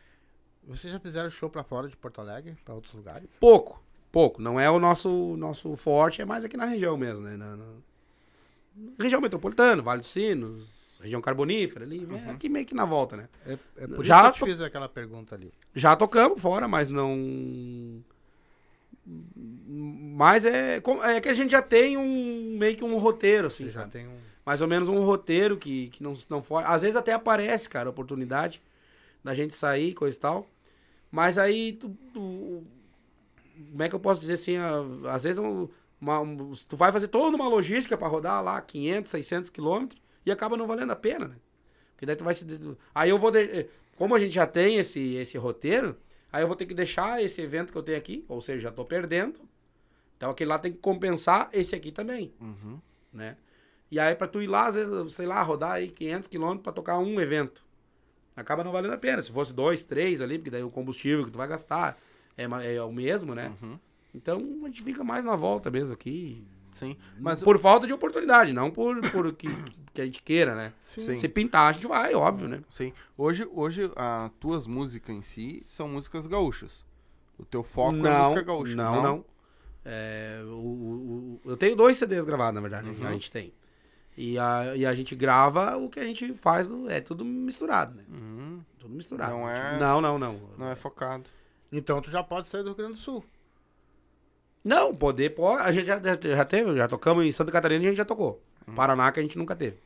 vocês 0.63 0.93
já 0.93 0.99
fizeram 0.99 1.29
show 1.29 1.49
pra 1.49 1.63
fora 1.63 1.87
de 1.87 1.97
Porto 1.97 2.21
Alegre, 2.21 2.55
pra 2.63 2.73
outros 2.75 2.93
lugares? 2.93 3.29
Pouco, 3.39 3.81
pouco, 4.11 4.41
não 4.41 4.59
é 4.59 4.69
o 4.69 4.79
nosso, 4.79 5.35
nosso 5.37 5.75
forte, 5.75 6.21
é 6.21 6.25
mais 6.25 6.45
aqui 6.45 6.55
na 6.55 6.65
região 6.65 6.95
mesmo, 6.97 7.21
né, 7.23 7.35
na, 7.35 7.55
na- 7.55 7.65
região 8.99 9.19
metropolitana, 9.21 9.81
Vale 9.81 10.01
dos 10.01 10.09
Sinos, 10.11 10.67
região 11.01 11.19
carbonífera 11.21 11.83
ali, 11.85 12.07
é 12.25 12.29
aqui 12.29 12.47
meio 12.47 12.65
que 12.65 12.73
na 12.75 12.85
volta, 12.85 13.17
né? 13.17 13.27
É, 13.45 13.57
é 13.77 13.87
por 13.87 14.05
Já 14.05 14.23
isso 14.29 14.33
que 14.37 14.43
eu 14.43 14.47
te 14.47 14.53
fiz 14.53 14.61
aquela 14.63 14.87
pergunta 14.87 15.35
ali. 15.35 15.51
Já 15.75 15.95
tocamos 15.95 16.39
fora, 16.41 16.67
mas 16.67 16.89
não. 16.89 18.01
Mas 19.05 20.45
é, 20.45 20.77
é 20.77 21.19
que 21.21 21.27
a 21.27 21.33
gente 21.33 21.51
já 21.51 21.61
tem 21.61 21.97
um 21.97 22.57
meio 22.57 22.75
que 22.77 22.83
um 22.83 22.97
roteiro, 22.97 23.47
assim, 23.47 23.65
Você 23.65 23.71
já 23.71 23.79
sabe? 23.81 23.91
tem 23.91 24.07
um. 24.07 24.17
Mais 24.45 24.61
ou 24.61 24.67
menos 24.67 24.89
um 24.89 25.03
roteiro 25.03 25.57
que, 25.57 25.87
que 25.89 26.03
não, 26.03 26.13
não 26.29 26.41
foge. 26.43 26.67
Às 26.67 26.81
vezes 26.81 26.95
até 26.97 27.13
aparece, 27.13 27.69
cara, 27.69 27.87
a 27.87 27.91
oportunidade 27.91 28.61
da 29.23 29.33
gente 29.33 29.53
sair, 29.55 29.93
coisa 29.93 30.17
e 30.17 30.19
tal. 30.19 30.47
Mas 31.11 31.37
aí 31.37 31.73
tu, 31.73 31.89
tu- 32.13 32.63
Como 33.71 33.83
é 33.83 33.87
que 33.89 33.95
eu 33.95 33.99
posso 33.99 34.19
dizer 34.19 34.33
assim? 34.33 34.55
Às 35.09 35.23
vezes 35.23 35.37
um- 35.39 35.67
uma- 36.01 36.19
um- 36.19 36.53
tu 36.67 36.75
vai 36.75 36.91
fazer 36.91 37.07
toda 37.07 37.35
uma 37.35 37.47
logística 37.47 37.95
pra 37.95 38.07
rodar 38.07 38.43
lá 38.43 38.59
500, 38.59 39.09
600 39.11 39.49
quilômetros 39.49 40.01
e 40.25 40.31
acaba 40.31 40.57
não 40.57 40.65
valendo 40.67 40.91
a 40.91 40.95
pena, 40.95 41.27
né? 41.27 41.35
Porque 41.91 42.05
daí 42.05 42.15
tu 42.15 42.23
vai 42.23 42.33
se. 42.35 42.45
Aí 42.93 43.09
eu 43.11 43.19
vou. 43.19 43.29
de- 43.31 43.67
Como 43.95 44.15
a 44.15 44.19
gente 44.19 44.33
já 44.33 44.47
tem 44.47 44.77
esse, 44.77 45.13
esse 45.15 45.37
roteiro, 45.37 45.95
aí 46.31 46.41
eu 46.43 46.47
vou 46.47 46.55
ter 46.57 46.65
que 46.65 46.73
deixar 46.73 47.21
esse 47.23 47.39
evento 47.41 47.71
que 47.71 47.77
eu 47.77 47.83
tenho 47.83 47.97
aqui, 47.97 48.25
ou 48.27 48.41
seja, 48.41 48.59
já 48.63 48.71
tô 48.71 48.83
perdendo. 48.83 49.39
Então 50.17 50.31
aquele 50.31 50.49
lá 50.49 50.57
tem 50.57 50.71
que 50.71 50.79
compensar 50.79 51.47
esse 51.53 51.75
aqui 51.75 51.91
também, 51.91 52.33
Uhum. 52.41 52.79
né? 53.13 53.37
E 53.93 53.99
aí 53.99 54.15
pra 54.15 54.27
tu 54.27 54.41
ir 54.41 54.47
lá, 54.47 54.67
às 54.67 54.75
vezes, 54.75 55.13
sei 55.13 55.25
lá, 55.27 55.41
rodar 55.43 55.73
aí 55.73 55.87
500 55.89 56.27
quilômetros 56.27 56.63
pra 56.63 56.73
tocar 56.73 56.97
um 56.97 57.21
evento. 57.21 57.63
Acaba 58.35 58.63
não 58.63 58.71
valendo 58.71 58.93
a 58.93 58.97
pena. 58.97 59.21
Se 59.21 59.31
fosse 59.31 59.53
dois, 59.53 59.83
três 59.83 60.19
ali, 60.21 60.37
porque 60.39 60.49
daí 60.49 60.63
o 60.63 60.69
combustível 60.71 61.23
que 61.25 61.29
tu 61.31 61.37
vai 61.37 61.47
gastar. 61.47 61.97
é, 62.35 62.45
é 62.75 62.81
o 62.81 62.91
mesmo, 62.91 63.35
né? 63.35 63.51
Uhum. 63.61 63.77
Então 64.15 64.39
a 64.63 64.65
gente 64.67 64.81
fica 64.81 65.03
mais 65.03 65.23
na 65.23 65.35
volta 65.35 65.69
mesmo 65.69 65.93
aqui. 65.93 66.43
Sim. 66.71 66.97
Mas 67.19 67.43
por 67.43 67.59
falta 67.59 67.85
de 67.85 67.93
oportunidade, 67.93 68.51
não 68.51 68.71
por, 68.71 68.99
por 69.11 69.31
que, 69.33 69.47
que 69.93 70.01
a 70.01 70.05
gente 70.05 70.23
queira, 70.23 70.55
né? 70.55 70.73
Sim. 70.81 71.15
Se 71.15 71.29
pintar, 71.29 71.69
a 71.69 71.71
gente 71.71 71.85
vai, 71.85 72.15
óbvio, 72.15 72.47
né? 72.47 72.61
Sim. 72.69 72.91
Hoje, 73.15 73.47
hoje 73.53 73.91
as 73.95 74.31
tuas 74.39 74.65
músicas 74.65 75.15
em 75.15 75.21
si 75.21 75.61
são 75.67 75.87
músicas 75.87 76.25
gaúchas. 76.25 76.83
O 77.37 77.45
teu 77.45 77.61
foco 77.61 78.07
é 78.07 78.19
música 78.23 78.41
gaúcha. 78.41 78.75
Não, 78.75 79.03
não. 79.03 79.25
É, 79.85 80.41
o- 80.45 80.49
o- 80.49 81.39
o- 81.45 81.49
eu 81.51 81.57
tenho 81.57 81.75
dois 81.75 81.97
CDs 81.97 82.25
gravados, 82.25 82.55
na 82.55 82.61
verdade, 82.61 82.89
Uhum. 82.89 83.05
a 83.05 83.11
gente 83.11 83.31
tem. 83.31 83.53
E 84.15 84.37
a, 84.37 84.75
e 84.75 84.85
a 84.85 84.93
gente 84.93 85.15
grava 85.15 85.75
o 85.77 85.89
que 85.89 85.99
a 85.99 86.03
gente 86.03 86.33
faz, 86.33 86.67
no- 86.67 86.89
é 86.89 87.01
tudo 87.01 87.25
misturado, 87.25 87.95
né? 87.95 88.03
Uhum. 88.09 88.61
Tudo 88.77 88.93
misturado. 88.93 89.31
Não 89.33 89.49
é- 89.49 89.79
Não, 89.79 89.99
não, 90.01 90.19
não. 90.19 90.39
Não 90.57 90.69
é 90.69 90.75
focado. 90.75 91.23
Então 91.71 92.01
tu 92.01 92.11
já 92.11 92.23
pode 92.23 92.47
sair 92.47 92.61
do 92.61 92.67
Rio 92.69 92.75
Grande 92.77 92.93
do 92.93 92.99
Sul. 92.99 93.23
Não, 94.63 94.95
poder, 94.95 95.31
pode. 95.31 95.61
A 95.67 95.71
gente 95.71 95.85
já, 95.85 95.99
já 96.01 96.45
teve, 96.45 96.75
já 96.75 96.87
tocamos 96.87 97.25
em 97.25 97.31
Santa 97.31 97.51
Catarina 97.51 97.83
e 97.83 97.87
a 97.87 97.89
gente 97.89 97.97
já 97.97 98.05
tocou. 98.05 98.41
Uhum. 98.67 98.75
Paraná 98.75 99.11
que 99.11 99.19
a 99.19 99.23
gente 99.23 99.37
nunca 99.37 99.55
teve. 99.55 99.77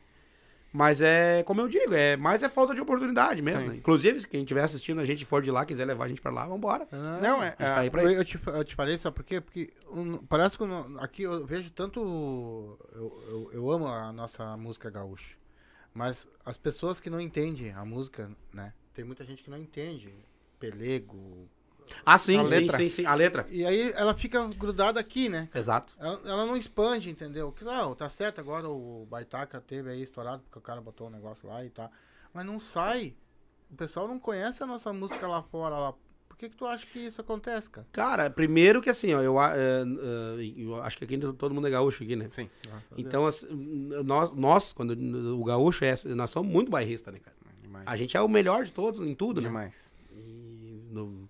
Mas 0.72 1.01
é, 1.01 1.43
como 1.43 1.61
eu 1.61 1.68
digo, 1.68 1.93
é 1.93 2.18
mais 2.18 2.43
é 2.43 2.49
falta 2.49 2.76
de 2.76 2.82
oportunidade 2.82 3.41
mesmo. 3.41 3.70
Né? 3.70 3.76
Inclusive, 3.78 4.20
se 4.20 4.28
quem 4.28 4.41
estiver 4.41 4.61
assistindo 4.63 4.99
a 4.99 5.05
gente 5.05 5.26
for 5.26 5.41
de 5.41 5.49
lá, 5.49 5.65
quiser 5.65 5.86
levar 5.86 6.05
a 6.05 6.07
gente 6.09 6.22
pra 6.22 6.30
lá, 6.32 6.45
vambora. 6.45 6.88
Não, 6.91 7.41
é. 7.41 7.55
A 7.57 7.65
gente 7.65 7.74
tá 7.76 7.80
aí 7.80 7.89
pra 7.89 8.03
Eu, 8.03 8.24
te, 8.26 8.39
eu 8.45 8.63
te 8.63 8.76
falei, 8.76 8.97
sabe 8.97 9.15
por 9.15 9.24
quê? 9.24 9.39
Porque 9.41 9.70
um, 9.89 10.18
parece 10.18 10.57
que 10.57 10.65
não- 10.65 10.99
aqui 10.99 11.24
eu 11.24 11.45
vejo 11.45 11.72
tanto. 11.72 11.99
Eu, 12.93 13.24
eu, 13.28 13.49
eu 13.53 13.72
amo 13.72 13.88
a 13.88 14.11
nossa 14.11 14.55
música 14.57 14.89
gaúcha. 14.89 15.36
Mas 15.93 16.28
as 16.45 16.57
pessoas 16.57 16.99
que 16.99 17.09
não 17.09 17.20
entendem 17.20 17.72
a 17.72 17.84
música, 17.84 18.30
né? 18.53 18.74
Tem 18.93 19.03
muita 19.05 19.24
gente 19.26 19.43
que 19.43 19.49
não 19.49 19.57
entende. 19.57 20.13
Pelego. 20.59 21.49
Ah, 22.05 22.17
sim, 22.17 22.38
A 22.39 22.47
sim, 22.47 22.55
letra. 22.55 22.77
sim, 22.77 22.89
sim. 22.89 23.05
A 23.05 23.13
letra. 23.13 23.45
E 23.49 23.65
aí 23.65 23.91
ela 23.95 24.13
fica 24.13 24.47
grudada 24.49 24.99
aqui, 24.99 25.29
né? 25.29 25.49
Exato. 25.53 25.93
Ela, 25.99 26.21
ela 26.25 26.45
não 26.45 26.55
expande, 26.57 27.09
entendeu? 27.09 27.51
Que 27.51 27.63
não, 27.63 27.93
tá 27.95 28.09
certo, 28.09 28.39
agora 28.39 28.69
o 28.69 29.05
Baitaca 29.09 29.59
teve 29.61 29.89
aí 29.89 30.03
estourado, 30.03 30.41
porque 30.43 30.59
o 30.59 30.61
cara 30.61 30.81
botou 30.81 31.07
um 31.07 31.11
negócio 31.11 31.47
lá 31.47 31.63
e 31.63 31.69
tá. 31.69 31.89
Mas 32.33 32.45
não 32.45 32.59
sai. 32.59 33.15
O 33.69 33.75
pessoal 33.75 34.07
não 34.07 34.19
conhece 34.19 34.63
a 34.63 34.65
nossa 34.65 34.91
música 34.93 35.27
lá 35.27 35.41
fora. 35.43 35.77
Lá. 35.77 35.93
Por 36.29 36.38
que, 36.38 36.49
que 36.49 36.55
tu 36.55 36.65
acha 36.67 36.85
que 36.85 36.99
isso 36.99 37.19
acontece, 37.19 37.69
cara? 37.69 37.88
Cara, 37.91 38.29
primeiro 38.29 38.79
que 38.79 38.89
assim, 38.91 39.11
ó, 39.13 39.21
eu, 39.21 39.41
é, 39.41 39.55
é, 39.57 40.53
eu 40.55 40.75
acho 40.83 40.97
que 40.97 41.03
aqui 41.03 41.17
todo 41.17 41.53
mundo 41.53 41.65
é 41.67 41.71
gaúcho 41.71 42.03
aqui, 42.03 42.15
né? 42.15 42.27
Sim. 42.29 42.47
Então, 42.95 43.25
assim, 43.25 43.47
nós, 44.05 44.31
nós, 44.33 44.71
quando 44.71 44.91
o 44.91 45.43
gaúcho 45.43 45.83
é, 45.83 45.95
nós 46.15 46.29
somos 46.29 46.51
muito 46.51 46.69
bairrista, 46.69 47.11
né, 47.11 47.17
cara? 47.19 47.35
Demais. 47.61 47.85
A 47.88 47.97
gente 47.97 48.15
é 48.15 48.21
o 48.21 48.29
melhor 48.29 48.63
de 48.63 48.71
todos 48.71 48.99
em 49.01 49.15
tudo, 49.15 49.41
né? 49.41 49.47
Demais. 49.47 49.95
E, 50.15 50.88
no- 50.91 51.26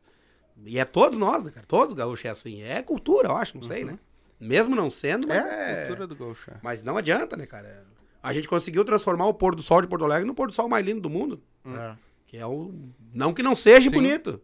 e 0.65 0.79
é 0.79 0.85
todos 0.85 1.17
nós, 1.17 1.43
né, 1.43 1.51
cara? 1.51 1.65
Todos 1.67 1.93
os 1.93 1.97
gaúchos 1.97 2.25
é 2.25 2.29
assim. 2.29 2.61
É 2.61 2.81
cultura, 2.81 3.29
eu 3.29 3.37
acho, 3.37 3.55
não 3.55 3.63
sei, 3.63 3.83
né? 3.85 3.97
Mesmo 4.39 4.75
não 4.75 4.89
sendo, 4.89 5.27
mas 5.27 5.43
é. 5.45 5.83
É, 5.83 5.85
cultura 5.87 6.07
do 6.07 6.15
gaúcho. 6.15 6.51
é. 6.51 6.55
Mas 6.61 6.83
não 6.83 6.97
adianta, 6.97 7.35
né, 7.35 7.45
cara? 7.45 7.85
A 8.21 8.33
gente 8.33 8.47
conseguiu 8.47 8.83
transformar 8.83 9.25
o 9.27 9.33
pôr 9.33 9.55
do 9.55 9.61
sol 9.61 9.81
de 9.81 9.87
Porto 9.87 10.05
Alegre 10.05 10.25
no 10.27 10.33
pôr 10.33 10.47
do 10.47 10.53
sol 10.53 10.67
mais 10.67 10.85
lindo 10.85 11.01
do 11.01 11.09
mundo. 11.09 11.41
É. 11.65 11.95
Que 12.25 12.37
é 12.37 12.45
o. 12.45 12.73
Não 13.13 13.33
que 13.33 13.41
não 13.41 13.55
seja 13.55 13.89
Sim. 13.89 13.95
bonito. 13.95 14.41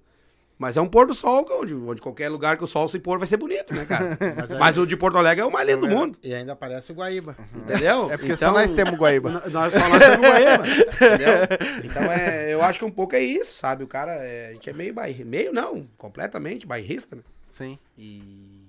Mas 0.63 0.77
é 0.77 0.81
um 0.81 0.87
pôr 0.87 1.05
do 1.05 1.13
sol 1.13 1.43
que 1.45 1.51
onde, 1.53 1.75
onde 1.75 2.01
qualquer 2.01 2.29
lugar 2.29 2.57
que 2.57 2.63
o 2.63 2.67
sol 2.67 2.87
se 2.87 2.97
pôr 2.99 3.17
vai 3.17 3.27
ser 3.27 3.37
bonito, 3.37 3.73
né, 3.73 3.85
cara? 3.85 4.17
Mas 4.37 4.51
aí- 4.51 4.59
Mas 4.59 4.77
o 4.77 4.85
de 4.87 4.95
Porto 4.95 5.17
Alegre 5.17 5.43
é 5.43 5.45
o 5.45 5.51
mais 5.51 5.67
lindo 5.67 5.81
do 5.81 5.89
mundo. 5.89 6.17
E 6.23 6.33
ainda 6.33 6.53
aparece 6.53 6.91
o 6.91 6.95
Guaíba. 6.95 7.35
Entendeu? 7.55 8.09
É 8.11 8.17
porque 8.17 8.37
só 8.37 8.51
nós 8.51 8.71
temos 8.71 8.93
Guaíba. 8.97 9.29
N- 9.29 9.41
Nós 9.51 9.73
só 9.73 9.89
nós 9.89 9.99
temos 9.99 10.19
Guaíba. 10.27 10.63
entendeu? 10.95 11.83
Então 11.83 12.03
é, 12.11 12.53
eu 12.53 12.61
acho 12.63 12.79
que 12.79 12.85
um 12.85 12.91
pouco 12.91 13.15
é 13.15 13.19
isso, 13.21 13.53
sabe? 13.55 13.83
O 13.83 13.87
cara, 13.87 14.13
é, 14.13 14.49
a 14.49 14.53
gente 14.53 14.69
é 14.69 14.73
meio 14.73 14.93
bairrista. 14.93 15.25
Meio 15.25 15.51
não, 15.53 15.87
completamente 15.97 16.65
bairrista, 16.65 17.15
né? 17.15 17.21
Sim. 17.51 17.77
E, 17.97 18.67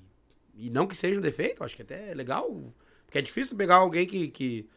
e 0.57 0.70
não 0.70 0.86
que 0.86 0.97
seja 0.97 1.18
um 1.18 1.22
defeito, 1.22 1.62
acho 1.64 1.76
que 1.76 1.82
até 1.82 2.11
é 2.11 2.14
legal. 2.14 2.51
Porque 3.07 3.18
é 3.18 3.22
difícil 3.22 3.57
pegar 3.57 3.76
alguém 3.76 4.05
que. 4.07 4.28
que 4.28 4.68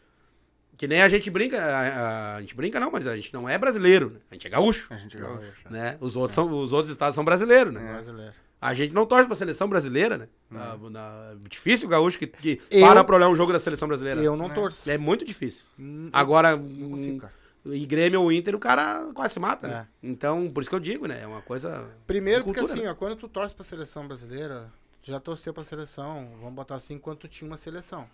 que 0.78 0.88
nem 0.88 1.02
a 1.02 1.08
gente 1.08 1.30
brinca, 1.32 1.58
a, 1.62 2.36
a- 2.36 2.42
gente 2.42 2.56
brinca 2.56 2.80
não, 2.80 2.92
mas 2.92 3.08
a 3.08 3.16
gente 3.16 3.34
não 3.34 3.50
é 3.50 3.58
brasileiro, 3.58 4.12
né? 4.12 4.20
A 4.32 4.36
gente 4.36 4.46
é 4.48 4.50
gaúcho, 4.50 4.88
A 4.94 4.98
gente 4.98 5.18
é 5.18 5.20
gaúcho. 5.20 5.52
né? 5.70 5.98
Os 6.00 6.16
outros, 6.16 6.36
são, 6.36 6.52
os 6.62 6.72
outros 6.72 6.90
estados 6.90 7.16
são 7.16 7.26
brasileiros, 7.26 7.74
né? 7.74 7.94
Brasileiro. 7.94 8.34
A 8.60 8.74
gente 8.74 8.92
não 8.94 9.06
torce 9.06 9.28
pra 9.28 9.36
seleção 9.36 9.68
brasileira, 9.70 10.18
né? 10.18 10.28
Na- 10.50 10.76
na- 10.90 11.36
difícil 11.48 11.88
o 11.88 11.90
gaúcho 11.92 12.18
que, 12.18 12.26
que 12.28 12.62
Eu- 12.72 12.88
para 12.88 13.04
pra 13.04 13.16
olhar 13.16 13.30
um 13.30 13.36
jogo 13.36 13.54
da 13.54 13.60
seleção 13.60 13.88
brasileira. 13.88 14.22
Eu 14.22 14.36
não 14.36 14.50
torço. 14.50 14.90
É 14.90 14.98
muito 14.98 15.24
difícil. 15.24 15.66
Hum, 15.80 16.10
Agora, 16.12 16.56
Não 16.58 16.90
consigo, 16.90 17.20
cara. 17.20 17.34
e 17.66 17.86
Grêmio 17.86 18.22
ou 18.22 18.32
Inter, 18.32 18.56
o 18.56 18.60
cara 18.60 19.10
quase 19.14 19.36
se 19.36 19.40
mata, 19.40 19.68
né? 19.68 19.88
É. 20.04 20.08
Então, 20.08 20.50
por 20.50 20.62
isso 20.62 20.70
que 20.72 20.76
eu 20.76 20.80
digo, 20.80 21.06
né? 21.08 21.22
É 21.22 21.28
uma 21.28 21.42
coisa. 21.44 21.86
Primeiro 22.08 22.40
de 22.42 22.46
porque 22.46 22.60
cultura, 22.62 22.80
assim, 22.80 22.88
né? 22.88 22.92
ó, 22.92 22.96
quando 22.96 23.16
tu 23.16 23.28
torce 23.28 23.54
pra 23.54 23.64
seleção 23.64 24.08
brasileira, 24.08 24.72
tu 25.04 25.12
já 25.12 25.20
torceu 25.20 25.54
pra 25.54 25.64
seleção, 25.64 26.28
vamos 26.40 26.56
botar 26.56 26.76
assim, 26.76 26.98
quando 26.98 27.20
tu 27.20 27.28
tinha 27.28 27.48
uma 27.48 27.58
seleção. 27.58 28.08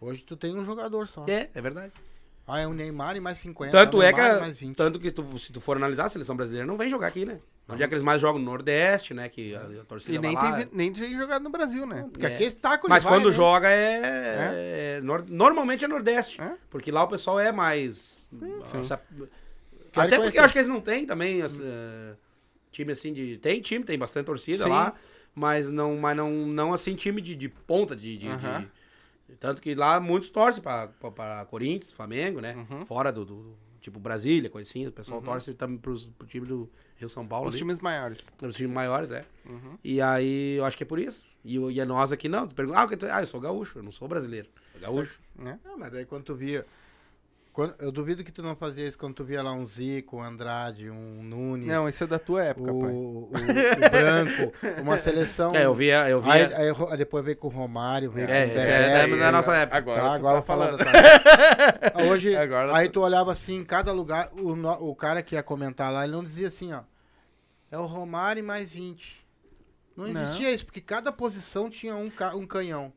Hoje 0.00 0.22
tu 0.24 0.36
tem 0.36 0.54
um 0.56 0.64
jogador 0.64 1.08
só. 1.08 1.24
É, 1.28 1.48
é 1.54 1.60
verdade. 1.60 1.92
Ah, 2.46 2.60
é 2.60 2.66
o 2.66 2.72
Neymar 2.72 3.16
e 3.16 3.20
mais 3.20 3.38
50. 3.38 3.72
Tanto 3.72 4.00
é 4.00 4.12
que, 4.12 4.20
Neymar 4.20 4.36
e 4.36 4.40
mais 4.40 4.58
20. 4.58 4.76
tanto 4.76 4.98
que 5.00 5.10
tu- 5.10 5.36
se 5.38 5.52
tu 5.52 5.60
for 5.60 5.76
analisar, 5.76 6.04
a 6.04 6.08
seleção 6.08 6.36
brasileira 6.36 6.64
não 6.66 6.76
vem 6.76 6.88
jogar 6.88 7.08
aqui, 7.08 7.24
né? 7.24 7.40
Onde 7.68 7.82
é 7.82 7.88
que 7.88 7.94
eles 7.94 8.04
mais 8.04 8.20
jogam? 8.20 8.38
No 8.38 8.44
Nordeste, 8.44 9.12
né? 9.12 9.28
Que 9.28 9.56
a, 9.56 9.60
a 9.80 9.84
torcida 9.84 10.14
E 10.14 10.18
nem 10.20 10.32
lá. 10.32 10.58
tem, 10.58 10.68
nem 10.72 10.92
tem 10.92 11.18
jogado 11.18 11.42
no 11.42 11.50
Brasil, 11.50 11.84
né? 11.84 12.06
Porque 12.12 12.24
é. 12.24 12.28
aqui 12.32 12.44
é 12.44 12.46
estáculo 12.46 12.88
Mas 12.88 13.02
ele 13.02 13.10
vai, 13.10 13.18
quando 13.18 13.30
né? 13.30 13.34
joga 13.34 13.68
é. 13.68 14.00
é 14.98 15.00
nor- 15.02 15.24
normalmente 15.28 15.84
é 15.84 15.88
Nordeste. 15.88 16.40
É? 16.40 16.54
Porque 16.70 16.92
lá 16.92 17.02
o 17.02 17.08
pessoal 17.08 17.40
é 17.40 17.50
mais. 17.50 18.28
sim. 18.30 18.80
essa- 18.80 18.94
até 18.94 19.06
porque 19.92 20.16
conhecer. 20.18 20.38
eu 20.38 20.44
acho 20.44 20.52
que 20.52 20.58
eles 20.60 20.68
não 20.68 20.80
têm 20.80 21.04
também. 21.06 21.42
as- 21.42 21.58
eh, 21.58 22.14
time 22.70 22.92
assim 22.92 23.12
de. 23.12 23.38
Tem 23.38 23.60
time, 23.60 23.84
tem 23.84 23.98
bastante 23.98 24.26
torcida 24.26 24.64
Sim. 24.64 24.70
lá. 24.70 24.94
Mas 25.34 25.68
não, 25.68 25.96
mas 25.96 26.16
não, 26.16 26.30
não 26.30 26.72
assim, 26.72 26.94
time 26.94 27.20
de, 27.20 27.34
de 27.34 27.48
ponta, 27.48 27.96
de. 27.96 28.16
de- 28.16 28.28
Aham. 28.28 28.60
de- 28.60 28.68
tanto 29.40 29.60
que 29.60 29.74
lá 29.74 29.98
muitos 30.00 30.30
torcem 30.30 30.62
pra 30.62 31.46
Corinthians, 31.50 31.92
Flamengo, 31.92 32.40
né? 32.40 32.54
Uhum. 32.70 32.86
Fora 32.86 33.10
do, 33.12 33.24
do- 33.24 33.66
Tipo 33.80 34.00
Brasília, 34.00 34.50
coisa 34.50 34.68
assim. 34.68 34.84
O 34.88 34.90
pessoal 34.90 35.22
torce 35.22 35.54
também 35.54 35.78
pros, 35.78 36.06
pro 36.06 36.26
time 36.26 36.44
do 36.44 36.68
Rio 36.96 37.08
São 37.08 37.24
Paulo. 37.24 37.48
Os 37.48 37.54
ali. 37.54 37.58
times 37.60 37.78
maiores. 37.78 38.18
Os 38.42 38.56
times 38.56 38.74
maiores, 38.74 39.12
é. 39.12 39.24
Uhum. 39.48 39.78
E 39.84 40.00
aí, 40.00 40.56
eu 40.56 40.64
acho 40.64 40.76
que 40.76 40.82
é 40.82 40.86
por 40.86 40.98
isso. 40.98 41.24
E, 41.44 41.56
o- 41.56 41.70
e 41.70 41.78
é 41.78 41.84
nós 41.84 42.10
aqui 42.10 42.28
não. 42.28 42.48
Tu 42.48 42.54
pergunta, 42.56 42.80
ah, 42.80 42.84
o 42.84 42.88
ah, 43.12 43.22
eu 43.22 43.26
sou 43.28 43.40
gaúcho, 43.40 43.78
eu 43.78 43.84
não 43.84 43.92
sou 43.92 44.08
brasileiro. 44.08 44.48
Sou 44.72 44.80
gaúcho. 44.80 45.20
Né? 45.36 45.60
Ah, 45.64 45.76
mas 45.78 45.92
daí 45.92 46.04
quando 46.04 46.24
tu 46.24 46.34
via. 46.34 46.66
Quando- 47.56 47.74
eu 47.78 47.90
duvido 47.90 48.22
que 48.22 48.30
tu 48.30 48.42
não 48.42 48.54
fazia 48.54 48.86
isso 48.86 48.98
quando 48.98 49.14
tu 49.14 49.24
via 49.24 49.42
lá 49.42 49.50
um 49.50 49.64
Zico, 49.64 50.18
um 50.18 50.22
Andrade, 50.22 50.90
um 50.90 51.22
Nunes. 51.22 51.66
Não, 51.66 51.88
isso 51.88 52.04
é 52.04 52.06
da 52.06 52.18
tua 52.18 52.44
época, 52.44 52.70
o, 52.70 52.80
pai. 52.80 52.90
o, 52.92 53.30
o 53.32 53.90
Branco, 53.90 54.52
uma 54.82 54.98
seleção. 54.98 55.54
É, 55.54 55.64
eu 55.64 55.72
via. 55.74 56.06
Eu 56.08 56.20
via 56.20 56.32
Aí, 56.34 56.42
aí 56.90 56.96
depois 56.98 57.24
veio 57.24 57.36
com 57.38 57.48
o 57.48 57.50
Romário, 57.50 58.10
veio 58.10 58.28
é, 58.30 58.44
com 58.46 58.50
o 58.52 58.54
Pelé, 58.56 59.00
é, 59.00 59.10
é 59.10 59.16
da 59.16 59.32
nossa 59.32 59.56
época. 59.56 59.78
Agora 59.78 60.02
Tá, 60.02 60.14
agora 60.14 60.36
tá 60.36 60.42
falando. 60.46 60.78
falando. 60.78 60.98
tá. 61.92 62.02
Hoje, 62.04 62.36
Agora 62.36 62.76
aí 62.76 62.88
tu- 62.88 62.92
tu 62.92 63.00
olhava 63.00 63.32
assim, 63.32 63.56
em 63.60 63.64
cada 63.64 63.90
lugar, 63.92 64.28
o, 64.34 64.54
no- 64.54 64.90
o 64.90 64.94
cara 64.94 65.22
que 65.22 65.34
ia 65.34 65.42
comentar 65.42 65.90
lá, 65.92 66.04
ele 66.04 66.12
não 66.12 66.22
dizia 66.22 66.48
assim, 66.48 66.72
ó. 66.74 66.82
É 67.70 67.78
o 67.78 67.86
Romário 67.86 68.44
mais 68.44 68.70
20. 68.70 69.24
Não 69.96 70.06
Não. 70.08 70.22
existia 70.22 70.52
isso, 70.52 70.66
porque 70.66 70.80
cada 70.80 71.10
posição 71.10 71.70
tinha 71.70 71.96
um, 71.96 72.10
ca- 72.10 72.34
um 72.36 72.46
canhão. 72.46 72.92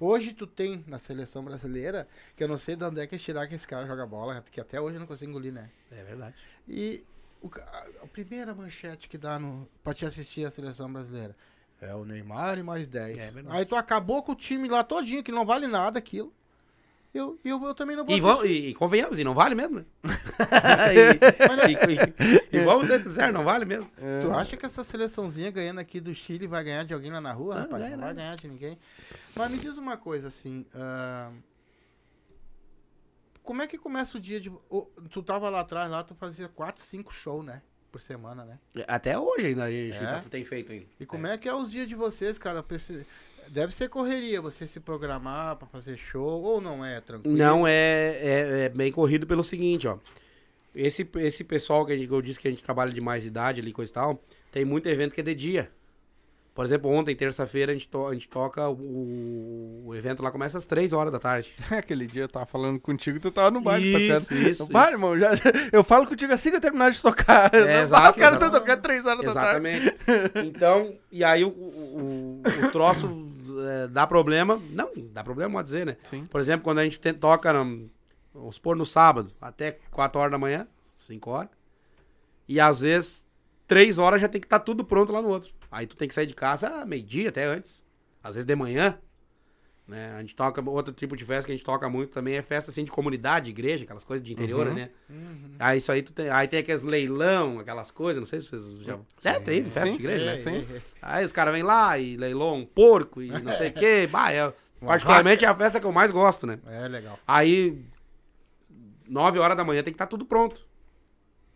Hoje 0.00 0.32
tu 0.34 0.46
tem 0.46 0.84
na 0.86 0.98
seleção 0.98 1.44
brasileira, 1.44 2.06
que 2.36 2.42
eu 2.44 2.48
não 2.48 2.58
sei 2.58 2.76
de 2.76 2.84
onde 2.84 3.00
é 3.00 3.06
que 3.06 3.18
tirar 3.18 3.46
que 3.46 3.54
esse 3.54 3.66
cara 3.66 3.86
joga 3.86 4.06
bola, 4.06 4.42
que 4.50 4.60
até 4.60 4.80
hoje 4.80 4.96
eu 4.96 5.00
não 5.00 5.06
consigo 5.06 5.30
engolir, 5.30 5.52
né? 5.52 5.70
É 5.90 6.02
verdade. 6.04 6.34
E 6.68 7.04
o 7.40 7.48
ca- 7.48 7.86
a 8.02 8.06
primeira 8.06 8.54
manchete 8.54 9.08
que 9.08 9.18
dá 9.18 9.38
no, 9.38 9.68
pra 9.82 9.92
te 9.94 10.04
assistir 10.06 10.46
a 10.46 10.50
seleção 10.50 10.92
brasileira 10.92 11.34
é 11.80 11.94
o 11.94 12.04
Neymar 12.04 12.58
e 12.58 12.62
mais 12.62 12.88
10. 12.88 13.18
É. 13.18 13.32
Aí 13.48 13.64
tu 13.66 13.76
acabou 13.76 14.22
com 14.22 14.32
o 14.32 14.36
time 14.36 14.68
lá 14.68 14.82
todinho, 14.84 15.22
que 15.22 15.32
não 15.32 15.44
vale 15.44 15.66
nada 15.66 15.98
aquilo. 15.98 16.32
Eu, 17.14 17.38
eu, 17.44 17.62
eu 17.62 17.74
também 17.74 17.94
não 17.96 18.04
vou 18.04 18.16
E, 18.16 18.20
vamos, 18.20 18.44
e, 18.44 18.48
e 18.70 18.74
convenhamos, 18.74 19.20
e 19.20 19.24
não 19.24 19.34
vale 19.34 19.54
mesmo, 19.54 19.76
né? 19.76 19.84
e, 20.92 22.56
e- 22.56 22.58
e 22.60 22.64
vamos 22.64 22.88
ser 22.88 23.00
sinceros, 23.02 23.32
não 23.32 23.44
vale 23.44 23.64
mesmo. 23.64 23.88
Tu 24.20 24.32
acha 24.32 24.56
que 24.56 24.66
essa 24.66 24.82
seleçãozinha 24.82 25.50
ganhando 25.52 25.78
aqui 25.78 26.00
do 26.00 26.12
Chile 26.12 26.48
vai 26.48 26.64
ganhar 26.64 26.84
de 26.84 26.92
alguém 26.92 27.12
lá 27.12 27.20
na 27.20 27.32
rua, 27.32 27.54
Não, 27.54 27.62
rapaz? 27.62 27.82
ganha 27.84 27.96
Não 27.96 28.04
vai 28.04 28.14
ganhar 28.14 28.34
de 28.34 28.48
ninguém. 28.48 28.76
Mas 29.36 29.50
me 29.50 29.58
diz 29.58 29.78
uma 29.78 29.96
coisa 29.96 30.26
assim. 30.28 30.66
ah, 30.74 31.30
Como 33.42 33.62
é 33.62 33.66
que 33.66 33.76
começa 33.78 34.16
o 34.18 34.20
dia 34.20 34.40
de. 34.40 34.50
ô, 34.68 34.82
Tu 35.10 35.22
tava 35.22 35.48
lá 35.50 35.60
atrás, 35.60 35.90
lá, 35.90 36.02
tu 36.02 36.14
fazia 36.14 36.48
4, 36.48 36.82
5 36.82 37.12
shows, 37.12 37.44
né? 37.44 37.62
Por 37.92 38.00
semana, 38.00 38.44
né? 38.44 38.58
Até 38.88 39.16
hoje 39.16 39.46
ainda 39.48 39.64
a 39.64 39.70
gente 39.70 39.96
É? 39.96 40.20
tem 40.28 40.44
feito 40.44 40.72
ainda. 40.72 40.86
E 40.98 41.06
como 41.06 41.28
é 41.28 41.38
que 41.38 41.48
é 41.48 41.54
os 41.54 41.70
dias 41.70 41.86
de 41.88 41.94
vocês, 41.94 42.36
cara? 42.38 42.60
Deve 43.50 43.74
ser 43.74 43.88
correria 43.88 44.40
você 44.40 44.66
se 44.66 44.80
programar 44.80 45.56
pra 45.56 45.66
fazer 45.68 45.96
show, 45.96 46.42
ou 46.42 46.60
não 46.60 46.84
é 46.84 47.00
tranquilo? 47.00 47.36
Não, 47.36 47.66
é, 47.66 47.72
é, 48.20 48.60
é 48.64 48.68
bem 48.68 48.90
corrido 48.92 49.26
pelo 49.26 49.44
seguinte, 49.44 49.86
ó. 49.88 49.98
Esse, 50.74 51.08
esse 51.16 51.44
pessoal 51.44 51.86
que, 51.86 51.92
a 51.92 51.96
gente- 51.96 52.08
que 52.08 52.12
eu 52.14 52.22
disse 52.22 52.40
que 52.40 52.48
a 52.48 52.50
gente 52.50 52.62
trabalha 52.64 52.90
de 52.92 53.00
mais 53.00 53.24
idade 53.24 53.60
ali, 53.60 53.72
coisa 53.72 53.90
e 53.90 53.94
tal, 53.94 54.22
tem 54.50 54.64
muito 54.64 54.88
evento 54.88 55.14
que 55.14 55.20
é 55.20 55.24
de 55.24 55.34
dia. 55.34 55.70
Por 56.52 56.64
exemplo, 56.64 56.88
ontem, 56.88 57.16
terça-feira, 57.16 57.72
a, 57.72 57.74
gente 57.74 57.88
to- 57.88 58.06
a 58.06 58.12
gente 58.12 58.28
toca, 58.28 58.68
o, 58.68 59.82
o 59.86 59.94
evento 59.94 60.22
lá 60.22 60.30
começa 60.30 60.56
às 60.56 60.64
3 60.66 60.92
horas 60.92 61.12
da 61.12 61.18
tarde. 61.18 61.52
Aquele 61.70 62.06
dia 62.06 62.22
eu 62.22 62.28
tava 62.28 62.46
falando 62.46 62.78
contigo, 62.78 63.18
tu 63.18 63.30
tava 63.32 63.50
no 63.50 63.60
baile 63.60 63.88
Isso, 64.08 64.26
tocando. 64.28 64.48
isso, 64.48 64.66
Bah, 64.68 64.84
isso. 64.84 64.92
irmão, 64.92 65.18
já, 65.18 65.30
eu 65.72 65.82
falo 65.82 66.06
contigo 66.06 66.32
assim 66.32 66.50
que 66.50 66.56
eu 66.56 66.60
terminar 66.60 66.90
de 66.92 67.02
tocar. 67.02 67.52
É, 67.52 67.58
Ah, 67.78 67.82
exato, 67.82 68.18
o 68.18 68.20
cara 68.20 68.36
tá 68.36 68.48
tocando 68.50 68.80
três 68.82 69.04
horas 69.04 69.24
da 69.24 69.32
tarde. 69.34 69.66
Exatamente. 69.66 69.96
Então, 70.44 70.94
e 71.10 71.24
aí 71.24 71.44
o, 71.44 71.48
o- 71.48 72.42
o 72.66 72.70
troço 72.70 73.08
é, 73.60 73.88
dá 73.88 74.06
problema. 74.06 74.60
Não, 74.70 74.90
dá 75.12 75.22
problema, 75.24 75.54
pode 75.54 75.66
dizer, 75.66 75.86
né? 75.86 75.96
Sim. 76.04 76.24
Por 76.26 76.40
exemplo, 76.40 76.64
quando 76.64 76.78
a 76.78 76.84
gente 76.84 76.98
tem- 77.00 77.14
toca, 77.14 77.52
no, 77.52 77.90
vamos 78.32 78.54
supor, 78.56 78.76
no 78.76 78.84
sábado, 78.86 79.32
até 79.40 79.78
4 79.90 80.20
horas 80.20 80.32
da 80.32 80.38
manhã, 80.38 80.66
5 80.98 81.30
horas. 81.30 81.50
E 82.48 82.60
às 82.60 82.80
vezes, 82.80 83.26
3 83.66 83.98
horas 83.98 84.20
já 84.20 84.28
tem 84.28 84.40
que 84.40 84.46
estar 84.46 84.60
tudo 84.60 84.84
pronto 84.84 85.12
lá 85.12 85.22
no 85.22 85.28
outro. 85.28 85.52
Aí 85.70 85.86
tu 85.86 85.96
tem 85.96 86.06
que 86.08 86.14
sair 86.14 86.26
de 86.26 86.34
casa 86.34 86.84
meio-dia, 86.84 87.28
até 87.30 87.44
antes. 87.44 87.84
Às 88.22 88.34
vezes 88.36 88.46
de 88.46 88.54
manhã. 88.56 88.98
Né? 89.86 90.14
A 90.16 90.20
gente 90.20 90.34
toca, 90.34 90.62
outro 90.70 90.94
tipo 90.94 91.14
de 91.14 91.24
festa 91.26 91.44
que 91.44 91.52
a 91.52 91.54
gente 91.54 91.64
toca 91.64 91.86
muito 91.90 92.10
também 92.10 92.36
é 92.36 92.42
festa 92.42 92.70
assim 92.70 92.84
de 92.84 92.90
comunidade, 92.90 93.50
igreja, 93.50 93.84
aquelas 93.84 94.02
coisas 94.02 94.24
de 94.26 94.32
interior, 94.32 94.66
Uhum. 94.68 94.72
né? 94.74 94.90
Aí 95.58 95.76
isso 95.76 95.92
aí 95.92 96.02
tu 96.02 96.10
tem, 96.12 96.30
aí 96.30 96.48
tem 96.48 96.60
aqueles 96.60 96.82
leilão, 96.82 97.58
aquelas 97.58 97.90
coisas, 97.90 98.18
não 98.18 98.26
sei 98.26 98.40
se 98.40 98.46
vocês 98.46 98.70
já. 98.80 98.98
É, 99.22 99.38
tem 99.38 99.62
festa 99.66 99.86
Sim, 99.90 99.96
de 99.96 100.02
igreja, 100.02 100.24
né? 100.34 100.40
Sim. 100.40 100.50
é, 100.72 100.76
é. 100.76 100.80
Aí 101.02 101.24
os 101.24 101.32
caras 101.32 101.52
vêm 101.52 101.62
lá 101.62 101.98
e 101.98 102.16
leiloam 102.16 102.60
um 102.60 102.64
porco 102.64 103.20
e 103.20 103.28
não 103.28 103.52
sei 103.52 103.68
o 103.68 103.72
quê. 103.74 104.08
Bah, 104.10 104.32
é, 104.32 104.50
particularmente 104.80 105.44
é 105.44 105.48
a 105.48 105.54
festa 105.54 105.78
que 105.78 105.84
eu 105.86 105.92
mais 105.92 106.10
gosto, 106.10 106.46
né? 106.46 106.58
É 106.66 106.88
legal. 106.88 107.18
Aí, 107.28 107.84
9 109.06 109.38
horas 109.38 109.56
da 109.56 109.64
manhã 109.64 109.82
tem 109.82 109.92
que 109.92 109.96
estar 109.96 110.06
tudo 110.06 110.24
pronto. 110.24 110.66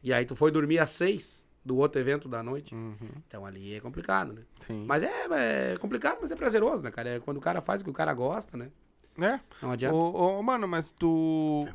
E 0.02 0.12
aí 0.12 0.26
tu 0.26 0.36
foi 0.36 0.50
dormir 0.50 0.78
às 0.80 0.90
6 0.90 1.46
do 1.68 1.76
outro 1.76 2.00
evento 2.00 2.28
da 2.28 2.42
noite. 2.42 2.74
Uhum, 2.74 2.96
Então 3.26 3.44
ali 3.46 3.74
é 3.74 3.80
complicado, 3.80 4.32
né? 4.32 4.42
sim. 4.60 4.84
Mas 4.88 5.02
é, 5.02 5.72
é 5.72 5.76
complicado, 5.78 6.18
mas 6.20 6.30
é 6.30 6.36
prazeroso, 6.36 6.82
né, 6.82 6.90
cara? 6.90 7.10
É 7.10 7.20
quando 7.20 7.36
o 7.36 7.40
cara 7.40 7.60
faz 7.60 7.80
o 7.80 7.84
que 7.84 7.90
o 7.90 7.94
cara 7.94 8.12
gosta, 8.14 8.56
né? 8.56 8.70
É. 9.20 9.38
Não 9.60 9.72
adianta. 9.72 9.94
Ô, 9.96 10.38
ô, 10.38 10.42
mano, 10.42 10.66
mas 10.66 10.90
tu. 10.90 11.66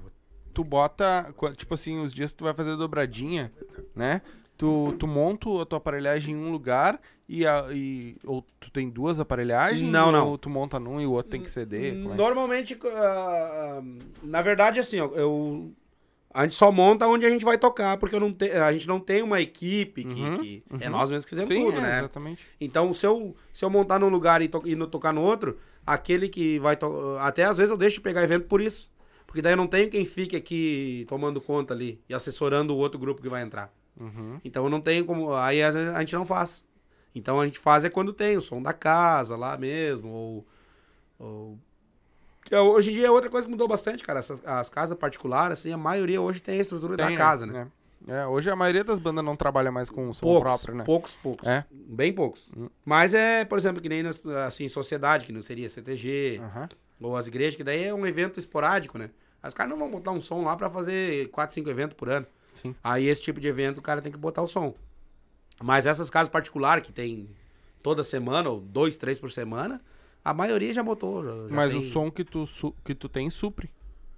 Tu 0.53 0.63
bota. 0.63 1.33
Tipo 1.57 1.73
assim, 1.73 1.99
os 1.99 2.13
dias 2.13 2.31
que 2.31 2.37
tu 2.37 2.43
vai 2.43 2.53
fazer 2.53 2.75
dobradinha, 2.75 3.51
né? 3.95 4.21
Tu, 4.57 4.95
tu 4.99 5.07
monta 5.07 5.49
a 5.61 5.65
tua 5.65 5.77
aparelhagem 5.77 6.35
em 6.35 6.37
um 6.37 6.51
lugar 6.51 6.99
e, 7.27 7.45
a, 7.45 7.67
e. 7.71 8.15
Ou 8.23 8.45
tu 8.59 8.71
tem 8.71 8.89
duas 8.89 9.19
aparelhagens? 9.19 9.81
Não, 9.89 10.11
não. 10.11 10.29
Ou 10.29 10.37
tu 10.37 10.49
monta 10.49 10.79
num 10.79 11.01
e 11.01 11.05
o 11.05 11.11
outro 11.11 11.31
tem 11.31 11.41
que 11.41 11.51
ceder? 11.51 11.93
É? 11.93 11.97
Normalmente, 11.97 12.79
ah, 12.85 13.81
na 14.21 14.41
verdade, 14.41 14.79
assim, 14.79 14.99
ó, 14.99 15.07
eu. 15.07 15.71
A 16.33 16.43
gente 16.43 16.55
só 16.55 16.71
monta 16.71 17.07
onde 17.07 17.25
a 17.25 17.29
gente 17.29 17.45
vai 17.45 17.57
tocar, 17.57 17.97
porque 17.97 18.15
eu 18.15 18.19
não 18.19 18.33
te, 18.33 18.49
a 18.51 18.71
gente 18.73 18.87
não 18.87 18.99
tem 18.99 19.21
uma 19.21 19.39
equipe 19.39 20.03
que, 20.03 20.21
Uhum, 20.21 20.37
que- 20.37 20.63
é 20.79 20.85
uhum. 20.85 20.91
nós 20.91 21.09
mesmos 21.11 21.25
que 21.25 21.29
fizemos 21.29 21.47
Sim, 21.53 21.63
tudo, 21.65 21.77
é, 21.77 21.81
né? 21.81 21.99
Exatamente. 21.99 22.41
Então, 22.59 22.91
se 22.93 23.05
eu, 23.05 23.35
se 23.53 23.63
eu 23.63 23.69
montar 23.69 23.99
num 23.99 24.09
lugar 24.09 24.41
e, 24.41 24.47
to, 24.47 24.61
e 24.65 24.75
no, 24.75 24.87
tocar 24.87 25.13
no 25.13 25.21
outro, 25.21 25.57
aquele 25.85 26.27
que 26.27 26.57
vai. 26.59 26.75
To, 26.75 27.17
até 27.19 27.43
às 27.43 27.57
vezes 27.57 27.69
eu 27.69 27.77
deixo 27.77 27.95
de 27.97 28.01
pegar 28.01 28.23
evento 28.23 28.47
por 28.47 28.61
isso. 28.61 28.91
Porque 29.27 29.41
daí 29.41 29.53
eu 29.53 29.57
não 29.57 29.67
tenho 29.67 29.89
quem 29.89 30.05
fique 30.05 30.35
aqui 30.35 31.05
tomando 31.07 31.39
conta 31.41 31.73
ali 31.73 31.99
e 32.09 32.13
assessorando 32.13 32.73
o 32.73 32.77
outro 32.77 32.99
grupo 32.99 33.21
que 33.21 33.29
vai 33.29 33.41
entrar. 33.43 33.71
Uhum. 33.99 34.39
Então 34.43 34.63
eu 34.63 34.69
não 34.69 34.81
tenho 34.81 35.05
como. 35.05 35.33
Aí 35.35 35.61
às 35.61 35.75
vezes 35.75 35.89
a 35.93 35.99
gente 35.99 36.13
não 36.15 36.25
faz. 36.25 36.63
Então 37.15 37.39
a 37.39 37.45
gente 37.45 37.59
faz 37.59 37.85
é 37.85 37.89
quando 37.89 38.11
tem 38.13 38.37
o 38.37 38.41
som 38.41 38.61
da 38.61 38.73
casa 38.73 39.35
lá 39.35 39.55
mesmo. 39.57 40.09
Ou. 40.09 40.47
ou- 41.19 41.59
que 42.53 42.57
é- 42.57 42.61
Hoje 42.61 42.91
em 42.91 42.93
dia 42.93 43.07
é 43.07 43.11
outra 43.11 43.29
coisa 43.29 43.45
que 43.47 43.51
mudou 43.51 43.67
bastante, 43.67 44.03
cara. 44.03 44.19
Essas, 44.19 44.41
as 44.45 44.69
casas 44.69 44.97
particulares, 44.97 45.59
assim, 45.59 45.71
a 45.73 45.77
maioria 45.77 46.21
hoje 46.21 46.39
tem 46.41 46.59
a 46.59 46.61
estrutura 46.61 46.95
Tem, 46.97 47.09
da 47.09 47.15
casa, 47.15 47.45
né? 47.45 47.67
É. 47.67 47.83
É, 48.05 48.27
hoje 48.27 48.49
a 48.49 48.55
maioria 48.55 48.83
das 48.83 48.99
bandas 48.99 49.23
não 49.23 49.33
trabalha 49.35 49.71
mais 49.71 49.89
com 49.89 50.11
som 50.11 50.25
Poucos, 50.25 50.41
próprio, 50.43 50.75
né? 50.75 50.83
poucos, 50.83 51.15
poucos. 51.15 51.47
É. 51.47 51.63
Bem 51.71 52.11
poucos. 52.11 52.51
Hum. 52.55 52.67
Mas 52.83 53.13
é, 53.13 53.45
por 53.45 53.57
exemplo, 53.57 53.81
que 53.81 53.87
nem 53.87 54.03
assim, 54.45 54.67
sociedade, 54.67 55.25
que 55.25 55.31
não 55.31 55.41
seria 55.41 55.69
CTG, 55.69 56.41
Aham. 56.43 56.69
ou 57.01 57.15
as 57.15 57.27
igrejas, 57.27 57.55
que 57.55 57.63
daí 57.63 57.85
é 57.85 57.93
um 57.93 58.05
evento 58.05 58.39
esporádico, 58.39 58.97
né? 58.97 59.09
Os 59.41 59.53
caras 59.53 59.71
não 59.71 59.79
vão 59.79 59.89
botar 59.89 60.11
um 60.11 60.19
som 60.19 60.43
lá 60.43 60.53
pra 60.57 60.69
fazer 60.69 61.29
4, 61.29 61.53
5 61.55 61.69
eventos 61.69 61.95
por 61.95 62.09
ano. 62.09 62.25
Sim. 62.53 62.75
Aí 62.83 63.07
esse 63.07 63.21
tipo 63.21 63.39
de 63.39 63.47
evento 63.47 63.77
o 63.77 63.81
cara 63.81 64.01
tem 64.01 64.11
que 64.11 64.17
botar 64.17 64.41
o 64.41 64.47
som. 64.49 64.75
Mas 65.61 65.87
essas 65.87 66.09
casas 66.09 66.27
particulares 66.29 66.85
que 66.85 66.91
tem 66.91 67.29
toda 67.81 68.03
semana, 68.03 68.49
ou 68.49 68.59
dois, 68.59 68.97
três 68.97 69.17
por 69.17 69.31
semana, 69.31 69.81
a 70.23 70.33
maioria 70.33 70.71
já 70.73 70.81
botou. 70.83 71.23
já- 71.23 71.47
já 71.49 71.55
Mas 71.55 71.69
tem- 71.71 71.79
o 71.79 71.81
som 71.81 72.09
que 72.11 72.23
tu, 72.23 72.45
que 72.83 72.95
tu 72.95 73.09
tem 73.09 73.29
supre 73.29 73.69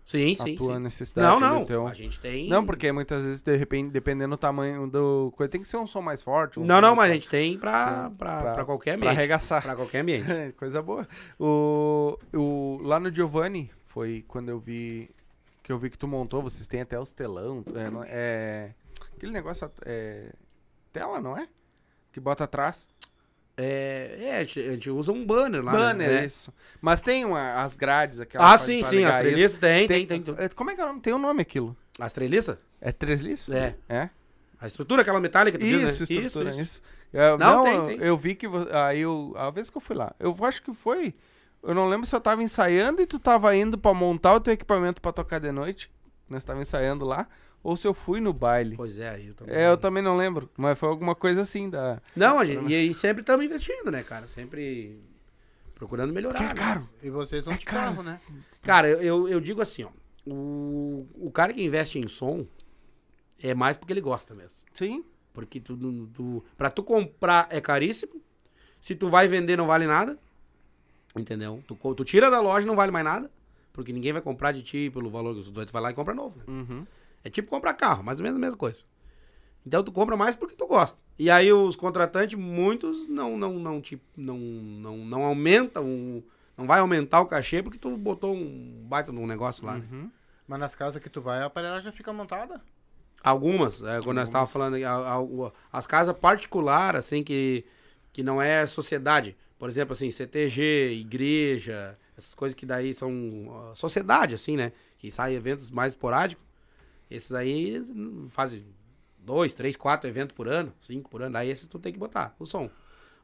Sim, 0.03 0.35
sim, 0.35 0.53
a 0.53 0.57
tua 0.57 0.75
sim. 0.75 0.79
necessidade. 0.81 1.27
Não, 1.27 1.39
não. 1.39 1.65
teu- 1.65 1.87
A 1.87 1.93
gente 1.95 2.19
tem. 2.19 2.47
Não, 2.47 2.63
porque 2.63 2.91
muitas 2.91 3.23
vezes, 3.23 3.41
de 3.41 3.55
repente, 3.57 3.89
dependendo 3.89 4.35
do 4.35 4.37
tamanho 4.39 4.87
do 4.87 5.33
tem 5.49 5.59
que 5.61 5.67
ser 5.67 5.77
um 5.77 5.87
som 5.87 6.01
mais 6.01 6.21
forte. 6.21 6.59
um 6.59 6.63
Não, 6.65 6.79
não, 6.79 6.95
mas 6.95 7.09
a 7.09 7.13
gente 7.15 7.27
tem 7.27 7.57
pra, 7.57 8.11
pra, 8.17 8.41
Pra- 8.41 8.53
pra 8.53 8.65
qualquer 8.65 8.91
Pra 8.91 9.07
ambiente. 9.07 9.17
arregaçar. 9.17 9.63
Pra 9.63 9.75
qualquer 9.75 10.01
ambiente. 10.01 10.25
Coisa 10.57 10.79
boa. 10.81 11.07
O, 11.39 12.19
o, 12.33 12.79
lá 12.83 12.99
no 12.99 13.11
Giovanni, 13.11 13.71
foi 13.85 14.23
quando 14.27 14.49
eu 14.49 14.59
vi 14.59 15.09
que 15.63 15.71
eu 15.71 15.79
vi 15.79 15.89
que 15.89 15.97
tu 15.97 16.07
montou, 16.07 16.43
vocês 16.43 16.67
têm 16.67 16.81
até 16.81 16.99
os 16.99 17.11
telão. 17.11 17.63
É, 17.73 17.89
é- 18.09 18.73
aquele 19.15 19.31
negócio. 19.31 19.71
É, 19.83 20.31
tela, 20.93 21.19
não 21.19 21.35
é? 21.35 21.47
Que 22.13 22.19
bota 22.19 22.43
atrás. 22.43 22.87
É, 23.57 24.17
é, 24.19 24.37
a 24.37 24.43
gente, 24.43 24.89
usa 24.89 25.11
um 25.11 25.25
banner 25.25 25.63
lá. 25.63 25.71
né? 25.71 25.77
Banner, 25.77 26.11
É. 26.11 26.25
isso. 26.25 26.53
Mas 26.81 26.99
tem 26.99 27.23
uma, 27.23 27.53
as 27.53 27.75
grades, 27.75 28.19
aquela. 28.19 28.53
Ah, 28.53 28.57
sim, 28.57 28.83
sim, 28.83 29.05
as 29.05 29.17
treliças 29.17 29.57
tem, 29.57 29.87
tem, 29.87 30.05
tem, 30.05 30.21
tem. 30.21 30.35
É, 30.37 30.49
Como 30.49 30.71
é 30.71 30.75
que 30.75 30.81
é 30.81 30.83
o 30.83 30.87
nome? 30.87 30.99
Tem 30.99 31.13
um 31.13 31.19
nome 31.19 31.41
aquilo. 31.41 31.75
As 31.99 32.11
treliças? 32.11 32.57
É 32.81 32.91
treliças? 32.91 33.55
É. 33.55 33.75
É? 33.87 34.09
A 34.59 34.67
estrutura, 34.67 35.01
aquela 35.01 35.19
metálica, 35.19 35.57
tu 35.57 35.63
diz, 35.63 35.81
né? 35.81 35.89
Isso, 35.89 36.03
estrutura, 36.03 36.49
isso. 36.49 36.61
isso. 36.61 36.81
É, 37.13 37.37
Não, 37.37 37.37
não, 37.37 37.63
tem, 37.63 37.73
eu, 37.75 37.85
tem. 37.85 37.97
eu 37.99 38.17
vi 38.17 38.35
que. 38.35 38.45
Aí 38.73 38.99
eu. 39.01 39.33
A 39.37 39.49
vez 39.49 39.69
que 39.69 39.77
eu 39.77 39.81
fui 39.81 39.95
lá. 39.95 40.13
Eu 40.19 40.35
acho 40.41 40.61
que 40.61 40.73
foi. 40.73 41.13
Eu 41.63 41.73
não 41.73 41.87
lembro 41.87 42.05
se 42.05 42.15
eu 42.15 42.21
tava 42.21 42.43
ensaiando 42.43 43.01
e 43.01 43.07
tu 43.07 43.17
tava 43.17 43.55
indo 43.55 43.77
pra 43.77 43.93
montar 43.93 44.33
o 44.33 44.39
teu 44.39 44.53
equipamento 44.53 45.01
pra 45.01 45.11
tocar 45.13 45.39
de 45.39 45.51
noite. 45.51 45.89
Nós 46.29 46.43
tava 46.43 46.61
ensaiando 46.61 47.05
lá. 47.05 47.27
Ou 47.65 47.75
se 47.75 47.87
eu 47.87 47.95
fui 47.95 48.19
no 48.21 48.31
baile. 48.31 48.75
Pois 48.75 48.99
é, 48.99 49.09
aí 49.09 49.27
eu 49.29 49.33
também. 49.33 49.55
É, 49.55 49.67
eu 49.67 49.75
também 49.75 50.03
não 50.03 50.15
lembro. 50.15 50.47
Mas 50.55 50.77
foi 50.77 50.87
alguma 50.87 51.15
coisa 51.15 51.41
assim 51.41 51.67
da. 51.67 51.99
Não, 52.15 52.37
a 52.37 52.45
gente, 52.45 52.69
e 52.71 52.75
aí 52.75 52.93
sempre 52.93 53.21
estamos 53.21 53.43
investindo, 53.43 53.89
né, 53.89 54.03
cara? 54.03 54.27
Sempre 54.27 54.99
procurando 55.73 56.13
melhorar. 56.13 56.37
Que 56.37 56.43
é 56.43 56.47
né? 56.49 56.53
caro. 56.53 56.87
E 57.01 57.09
vocês 57.09 57.43
vão 57.43 57.55
É 57.55 57.57
de 57.57 57.65
caro. 57.65 57.95
carro, 57.95 58.03
né? 58.03 58.21
Cara, 58.61 58.87
eu, 58.87 59.01
eu, 59.01 59.27
eu 59.29 59.41
digo 59.41 59.63
assim, 59.63 59.83
ó. 59.83 59.89
O, 60.27 61.07
o 61.15 61.31
cara 61.31 61.51
que 61.53 61.63
investe 61.63 61.97
em 61.97 62.07
som 62.07 62.45
é 63.41 63.55
mais 63.55 63.77
porque 63.77 63.93
ele 63.93 64.01
gosta 64.01 64.35
mesmo. 64.35 64.59
Sim. 64.71 65.03
Porque 65.33 65.59
tu, 65.59 65.75
tu, 65.75 66.07
tu, 66.13 66.45
pra 66.55 66.69
tu 66.69 66.83
comprar 66.83 67.47
é 67.49 67.59
caríssimo. 67.59 68.21
Se 68.79 68.93
tu 68.93 69.09
vai 69.09 69.27
vender, 69.27 69.57
não 69.57 69.65
vale 69.65 69.87
nada. 69.87 70.19
Entendeu? 71.17 71.63
Tu, 71.67 71.75
tu 71.95 72.05
tira 72.05 72.29
da 72.29 72.39
loja, 72.39 72.67
não 72.67 72.75
vale 72.75 72.91
mais 72.91 73.03
nada. 73.05 73.31
Porque 73.73 73.91
ninguém 73.91 74.13
vai 74.13 74.21
comprar 74.21 74.51
de 74.51 74.61
ti 74.61 74.91
pelo 74.93 75.09
valor 75.09 75.33
que 75.35 75.43
tu 75.51 75.73
vai 75.73 75.81
lá 75.81 75.89
e 75.89 75.95
compra 75.95 76.13
novo. 76.13 76.37
Né? 76.37 76.43
Uhum. 76.47 76.85
É 77.25 77.29
tipo 77.29 77.49
comprar 77.49 77.73
carro, 77.73 78.01
mais 78.03 78.19
ou 78.19 78.23
menos 78.23 78.37
a 78.37 78.39
mesma 78.39 78.55
coisa. 78.55 78.85
Então 79.65 79.83
tu 79.83 79.91
compra 79.91 80.15
mais 80.15 80.35
porque 80.35 80.55
tu 80.55 80.65
gosta. 80.67 81.01
E 81.19 81.29
aí 81.29 81.51
os 81.51 81.75
contratantes, 81.75 82.37
muitos 82.39 83.09
não 83.09 83.35
não 83.37 83.53
não 83.59 83.81
te, 83.81 83.99
não, 84.15 84.37
não, 84.37 84.97
não 84.99 85.23
aumentam, 85.23 86.23
não 86.55 86.65
vai 86.67 86.79
aumentar 86.79 87.19
o 87.21 87.25
cachê 87.25 87.61
porque 87.63 87.79
tu 87.79 87.97
botou 87.97 88.33
um 88.35 88.85
baita 88.87 89.11
num 89.11 89.25
negócio 89.27 89.65
lá. 89.65 89.77
né? 89.79 89.85
Uhum. 89.91 90.11
Mas 90.47 90.59
nas 90.59 90.75
casas 90.75 91.01
que 91.01 91.09
tu 91.09 91.19
vai, 91.19 91.39
a 91.41 91.45
aparelhagem 91.47 91.85
já 91.85 91.91
fica 91.91 92.13
montada. 92.13 92.61
Algumas, 93.23 93.81
é, 93.81 93.99
quando 94.03 94.17
nós 94.17 94.29
estávamos 94.29 94.51
falando, 94.51 94.75
a- 94.85 95.15
a- 95.17 95.51
as 95.73 95.87
casas 95.87 96.15
particulares, 96.15 96.99
assim, 96.99 97.23
que, 97.23 97.65
que 98.13 98.21
não 98.21 98.39
é 98.39 98.63
sociedade. 98.67 99.35
Por 99.57 99.67
exemplo, 99.67 99.93
assim, 99.93 100.11
CTG, 100.11 100.91
igreja, 100.99 101.97
essas 102.15 102.35
coisas 102.35 102.53
que 102.53 102.67
daí 102.67 102.93
são 102.93 103.47
ó, 103.47 103.73
sociedade, 103.73 104.35
assim, 104.35 104.55
né? 104.55 104.71
Que 104.99 105.09
saem 105.09 105.35
eventos 105.35 105.71
mais 105.71 105.93
esporádicos. 105.93 106.44
Esses 107.09 107.31
aí 107.33 107.83
fazem 108.29 108.65
dois, 109.19 109.53
três, 109.53 109.75
quatro 109.75 110.09
eventos 110.09 110.35
por 110.35 110.47
ano, 110.47 110.73
cinco 110.81 111.09
por 111.09 111.21
ano. 111.21 111.33
Daí 111.33 111.49
esses 111.49 111.67
tu 111.67 111.79
tem 111.79 111.93
que 111.93 111.99
botar 111.99 112.35
o 112.39 112.45
som. 112.45 112.69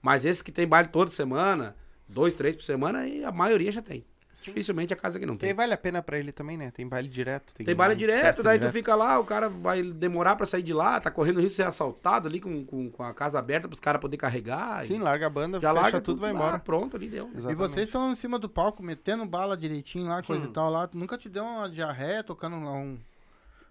Mas 0.01 0.25
esses 0.25 0.41
que 0.41 0.51
tem 0.51 0.67
baile 0.67 0.89
toda 0.89 1.11
semana, 1.11 1.75
dois, 2.07 2.33
três 2.33 2.55
por 2.55 2.63
semana, 2.63 2.99
aí 2.99 3.23
a 3.23 3.31
maioria 3.31 3.71
já 3.71 3.81
tem. 3.81 4.03
Dificilmente 4.43 4.91
a 4.91 4.95
casa 4.95 5.19
que 5.19 5.25
não 5.27 5.35
E 5.35 5.37
tem. 5.37 5.53
vale 5.53 5.71
a 5.71 5.77
pena 5.77 6.01
pra 6.01 6.17
ele 6.17 6.31
também, 6.31 6.57
né? 6.57 6.71
Tem 6.71 6.87
baile 6.87 7.07
direto. 7.07 7.53
Tem, 7.53 7.63
Tem 7.63 7.75
baile 7.75 7.93
direto, 7.95 8.41
daí 8.41 8.57
tu 8.57 8.61
direto. 8.61 8.73
fica 8.73 8.95
lá, 8.95 9.19
o 9.19 9.23
cara 9.23 9.47
vai 9.47 9.83
demorar 9.83 10.35
pra 10.35 10.47
sair 10.47 10.63
de 10.63 10.73
lá, 10.73 10.99
tá 10.99 11.11
correndo 11.11 11.35
risco 11.39 11.49
de 11.49 11.55
ser 11.57 11.67
assaltado 11.67 12.27
ali 12.27 12.39
com, 12.39 12.65
com, 12.65 12.89
com 12.89 13.03
a 13.03 13.13
casa 13.13 13.37
aberta 13.37 13.67
pros 13.67 13.79
caras 13.79 14.01
poderem 14.01 14.19
carregar. 14.19 14.83
Sim, 14.83 14.95
e 14.95 14.97
larga 14.99 15.27
a 15.27 15.29
banda, 15.29 15.59
já 15.59 15.69
fecha 15.69 15.81
larga 15.83 16.01
tudo, 16.01 16.19
vai 16.19 16.33
lá, 16.33 16.39
embora. 16.39 16.57
pronto, 16.59 16.97
ali 16.97 17.07
deu. 17.07 17.25
E 17.25 17.37
Exatamente. 17.37 17.55
vocês 17.59 17.85
estão 17.85 18.11
em 18.11 18.15
cima 18.15 18.39
do 18.39 18.49
palco, 18.49 18.81
metendo 18.81 19.23
bala 19.27 19.55
direitinho 19.55 20.07
lá, 20.07 20.23
coisa 20.23 20.41
Hum. 20.43 20.49
e 20.49 20.51
tal 20.51 20.71
lá. 20.71 20.89
Nunca 20.91 21.19
te 21.19 21.29
deu 21.29 21.43
uma 21.43 21.69
diarreia 21.69 22.23
tocando 22.23 22.59
lá 22.63 22.71
um. 22.73 22.97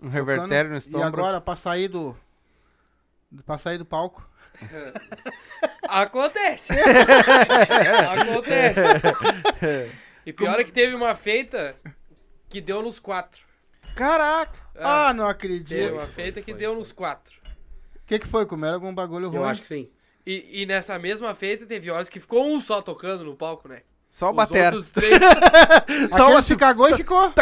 Um 0.02 0.08
revertério 0.08 0.70
no 0.70 0.76
estômago. 0.76 1.16
E 1.16 1.20
agora, 1.20 1.40
pra 1.40 1.56
sair 1.56 1.88
do. 1.88 2.16
Pra 3.44 3.58
sair 3.58 3.78
do 3.78 3.84
palco. 3.84 4.28
Acontece. 5.88 6.72
Acontece. 8.20 8.80
E 10.24 10.32
pior 10.32 10.58
é 10.60 10.64
que 10.64 10.72
teve 10.72 10.94
uma 10.94 11.14
feita 11.14 11.76
que 12.48 12.60
deu 12.60 12.82
nos 12.82 12.98
quatro. 12.98 13.40
Caraca! 13.94 14.58
É, 14.74 14.80
Ah, 14.84 15.12
não 15.12 15.24
teve 15.24 15.30
acredito. 15.56 15.92
uma 15.92 16.06
feita 16.06 16.40
que 16.42 16.52
deu 16.54 16.74
nos 16.74 16.92
quatro. 16.92 17.34
O 17.96 18.06
que, 18.06 18.18
que 18.18 18.26
foi? 18.26 18.44
Comeram 18.46 18.74
algum 18.74 18.94
bagulho 18.94 19.28
ruim? 19.28 19.38
Eu 19.38 19.44
acho 19.44 19.60
que 19.60 19.66
sim. 19.66 19.88
E, 20.26 20.62
e 20.62 20.66
nessa 20.66 20.98
mesma 20.98 21.34
feita 21.34 21.64
teve 21.66 21.90
horas 21.90 22.08
que 22.08 22.20
ficou 22.20 22.46
um 22.52 22.60
só 22.60 22.82
tocando 22.82 23.24
no 23.24 23.34
palco, 23.36 23.68
né? 23.68 23.82
Só 24.10 24.26
o 24.26 24.30
Os 24.30 24.36
batera. 24.36 24.76
outros 24.76 24.90
três, 24.92 25.18
Só 26.16 26.30
uma- 26.30 26.42
se 26.42 26.56
cagou 26.56 26.88
e 26.88 26.96
ficou. 26.96 27.32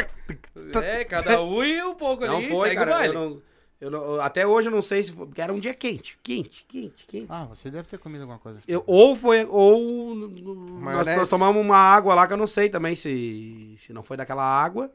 É, 0.83 1.05
cada 1.05 1.43
um 1.43 1.63
e 1.63 1.83
um 1.83 1.95
pouco 1.95 2.25
Não 2.27 2.37
ali, 2.39 2.49
foi, 2.49 2.69
segue 2.69 2.79
cara. 2.81 2.91
o 2.91 2.95
baile. 2.95 3.15
Eu 3.15 3.21
não, 3.21 3.43
eu 3.81 3.91
não- 3.91 4.21
até 4.21 4.47
hoje 4.47 4.69
eu 4.69 4.73
não 4.73 4.83
sei 4.83 5.03
se 5.03 5.13
foi. 5.13 5.27
Porque 5.27 5.41
era 5.41 5.53
um 5.53 5.59
dia 5.61 5.73
quente. 5.75 6.19
Quente, 6.23 6.65
quente, 6.69 7.07
quente. 7.07 7.27
Ah, 7.29 7.45
você 7.45 7.71
deve 7.71 7.87
ter 7.89 7.99
comido 7.99 8.23
alguma 8.23 8.39
coisa. 8.39 8.59
assim. 8.59 8.67
Eu- 8.71 8.83
ou 8.87 9.15
foi. 9.17 9.45
Ou. 9.49 10.15
Nós, 10.15 11.07
nós 11.07 11.29
tomamos 11.29 11.63
uma 11.63 11.77
água 11.77 12.15
lá 12.15 12.27
que 12.27 12.33
eu 12.33 12.37
não 12.37 12.47
sei 12.47 12.69
também 12.69 12.95
se. 12.97 13.75
Se 13.79 13.93
não 13.93 14.03
foi 14.03 14.17
daquela 14.17 14.43
água. 14.45 14.91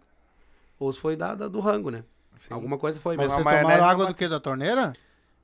Ou 0.79 0.91
se 0.91 0.99
foi 0.99 1.15
da, 1.15 1.33
da- 1.35 1.47
do 1.47 1.59
rango, 1.59 1.89
né? 1.89 2.03
Alguma 2.49 2.77
coisa 2.77 2.99
foi 2.99 3.15
Mas 3.15 3.27
mesmo. 3.27 3.37
você 3.43 3.43
tomaram 3.61 3.77
não 3.81 3.89
água 3.89 4.05
do 4.05 4.13
que? 4.13 4.27
Da 4.27 4.39
torneira? 4.39 4.91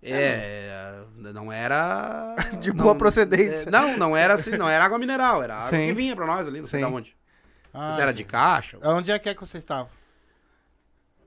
É, 0.01 1.01
não 1.33 1.51
era. 1.51 2.35
De 2.59 2.69
não- 2.73 2.83
boa 2.83 2.95
procedência. 2.95 3.69
é, 3.69 3.71
não, 3.71 3.97
não 3.97 4.17
era 4.17 4.33
assim, 4.33 4.57
não 4.57 4.67
era 4.67 4.83
água 4.85 4.97
mineral, 4.97 5.41
era 5.43 5.55
água 5.55 5.69
Sim. 5.77 5.87
que 5.87 5.93
vinha 5.93 6.15
pra 6.15 6.25
nós 6.25 6.47
ali, 6.47 6.59
não 6.61 6.67
sei 6.67 6.81
Sim. 6.81 6.87
de 6.87 6.93
onde. 6.93 7.15
Ah, 7.73 7.91
se 7.93 8.01
era 8.01 8.11
sim. 8.11 8.17
de 8.17 8.23
caixa. 8.23 8.77
Onde 8.83 9.11
é 9.11 9.19
que 9.19 9.29
é 9.29 9.33
que 9.33 9.41
você 9.41 9.57
estava? 9.57 9.89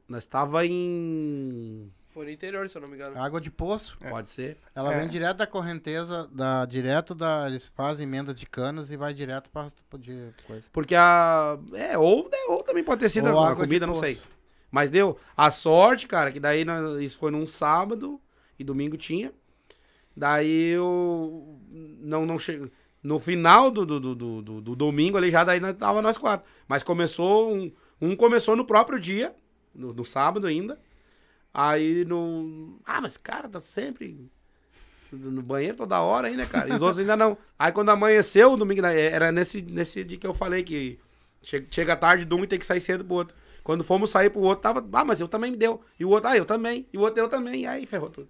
Nós 0.09 0.27
tava 0.27 0.67
em. 0.67 1.91
Foi 2.13 2.27
no 2.27 2.31
interior, 2.31 2.69
se 2.69 2.77
eu 2.77 2.83
não 2.83 2.89
me 2.89 2.97
engano. 2.97 3.19
Água 3.19 3.41
de 3.41 3.51
poço. 3.51 3.97
Pode 4.11 4.29
ser. 4.29 4.59
Ela 4.75 4.93
É. 4.93 4.99
vem 4.99 5.09
direto 5.09 5.39
da 5.39 5.47
correnteza, 5.47 6.29
da, 6.31 6.67
direto 6.67 7.15
da. 7.15 7.47
Eles 7.47 7.69
fazem 7.75 8.07
emenda 8.07 8.35
de 8.35 8.45
canos 8.45 8.91
e 8.91 8.97
vai 8.97 9.15
direto 9.15 9.49
pra 9.49 9.67
de 9.99 10.31
coisa. 10.47 10.69
Porque 10.73 10.95
a. 10.95 11.57
É, 11.73 11.97
ou, 11.97 12.29
ou 12.49 12.63
também 12.63 12.85
pode 12.85 13.01
ter 13.01 13.09
sido 13.09 13.31
Ou 13.33 13.43
a, 13.43 13.57
comida, 13.57 13.87
não 13.87 13.95
poço. 13.95 14.05
sei. 14.05 14.21
Mas 14.71 14.91
deu. 14.91 15.19
A 15.37 15.51
sorte, 15.51 16.07
cara, 16.07 16.31
que 16.31 16.41
daí 16.41 16.65
nós- 16.65 17.01
isso 17.01 17.19
foi 17.19 17.31
num 17.31 17.47
sábado 17.47 18.21
e 18.59 18.65
domingo 18.65 18.97
tinha. 18.99 19.33
Daí 20.15 20.73
eu. 20.73 21.59
Não, 21.71 22.27
não 22.27 22.39
cheguei. 22.39 22.71
No 23.03 23.19
final 23.19 23.71
do, 23.71 23.85
do, 23.85 23.99
do, 24.01 24.15
do, 24.15 24.43
do- 24.43 24.61
do 24.61 24.77
domingo 24.77 25.17
ali 25.17 25.31
já 25.31 25.43
daí 25.43 25.61
tava 25.75 26.01
nós 26.01 26.17
quatro. 26.17 26.47
Mas 26.69 26.83
começou. 26.83 27.53
Um, 27.53 27.73
um 28.01 28.15
começou 28.17 28.55
no 28.55 28.65
próprio 28.65 28.99
dia, 29.01 29.35
no, 29.75 29.93
no 29.93 30.05
sábado 30.05 30.47
ainda. 30.47 30.79
Aí 31.53 32.05
no. 32.05 32.79
Ah, 32.85 33.01
mas 33.01 33.17
cara, 33.17 33.49
tá 33.49 33.61
sempre 33.61 34.31
no 35.11 35.43
banheiro 35.43 35.77
toda 35.77 36.01
hora 36.01 36.29
aí, 36.29 36.37
né, 36.37 36.47
cara? 36.47 36.69
E 36.71 36.73
os 36.73 36.81
outros 36.81 36.99
ainda 37.01 37.17
não. 37.17 37.37
Aí 37.59 37.71
quando 37.73 37.91
amanheceu 37.91 38.53
o 38.53 38.57
domingo, 38.57 38.81
né, 38.81 38.99
era 38.99 39.31
nesse, 39.31 39.61
nesse 39.61 40.03
dia 40.05 40.17
que 40.17 40.27
eu 40.27 40.33
falei 40.33 40.63
que 40.63 40.99
che- 41.43 41.67
chega 41.71 41.95
tarde 41.97 42.25
de 42.25 42.35
um 42.35 42.43
e 42.43 42.47
tem 42.47 42.59
que 42.59 42.65
sair 42.65 42.81
cedo 42.81 43.05
pro 43.05 43.17
outro. 43.17 43.37
Quando 43.63 43.85
fomos 43.85 44.11
sair 44.11 44.31
pro 44.31 44.41
outro, 44.41 44.63
tava. 44.63 44.85
Ah, 44.93 45.05
mas 45.05 45.21
eu 45.21 45.29
também 45.29 45.51
me 45.51 45.57
deu. 45.57 45.83
E 46.01 46.05
o 46.05 46.09
outro, 46.09 46.31
ah, 46.31 46.37
eu 46.37 46.45
também. 46.47 46.87
E 46.93 46.97
o 46.97 47.03
outro, 47.03 47.21
eu 47.21 47.29
também. 47.29 47.63
E 47.63 47.67
aí 47.67 47.85
ferrou 47.85 48.09
tudo. 48.11 48.29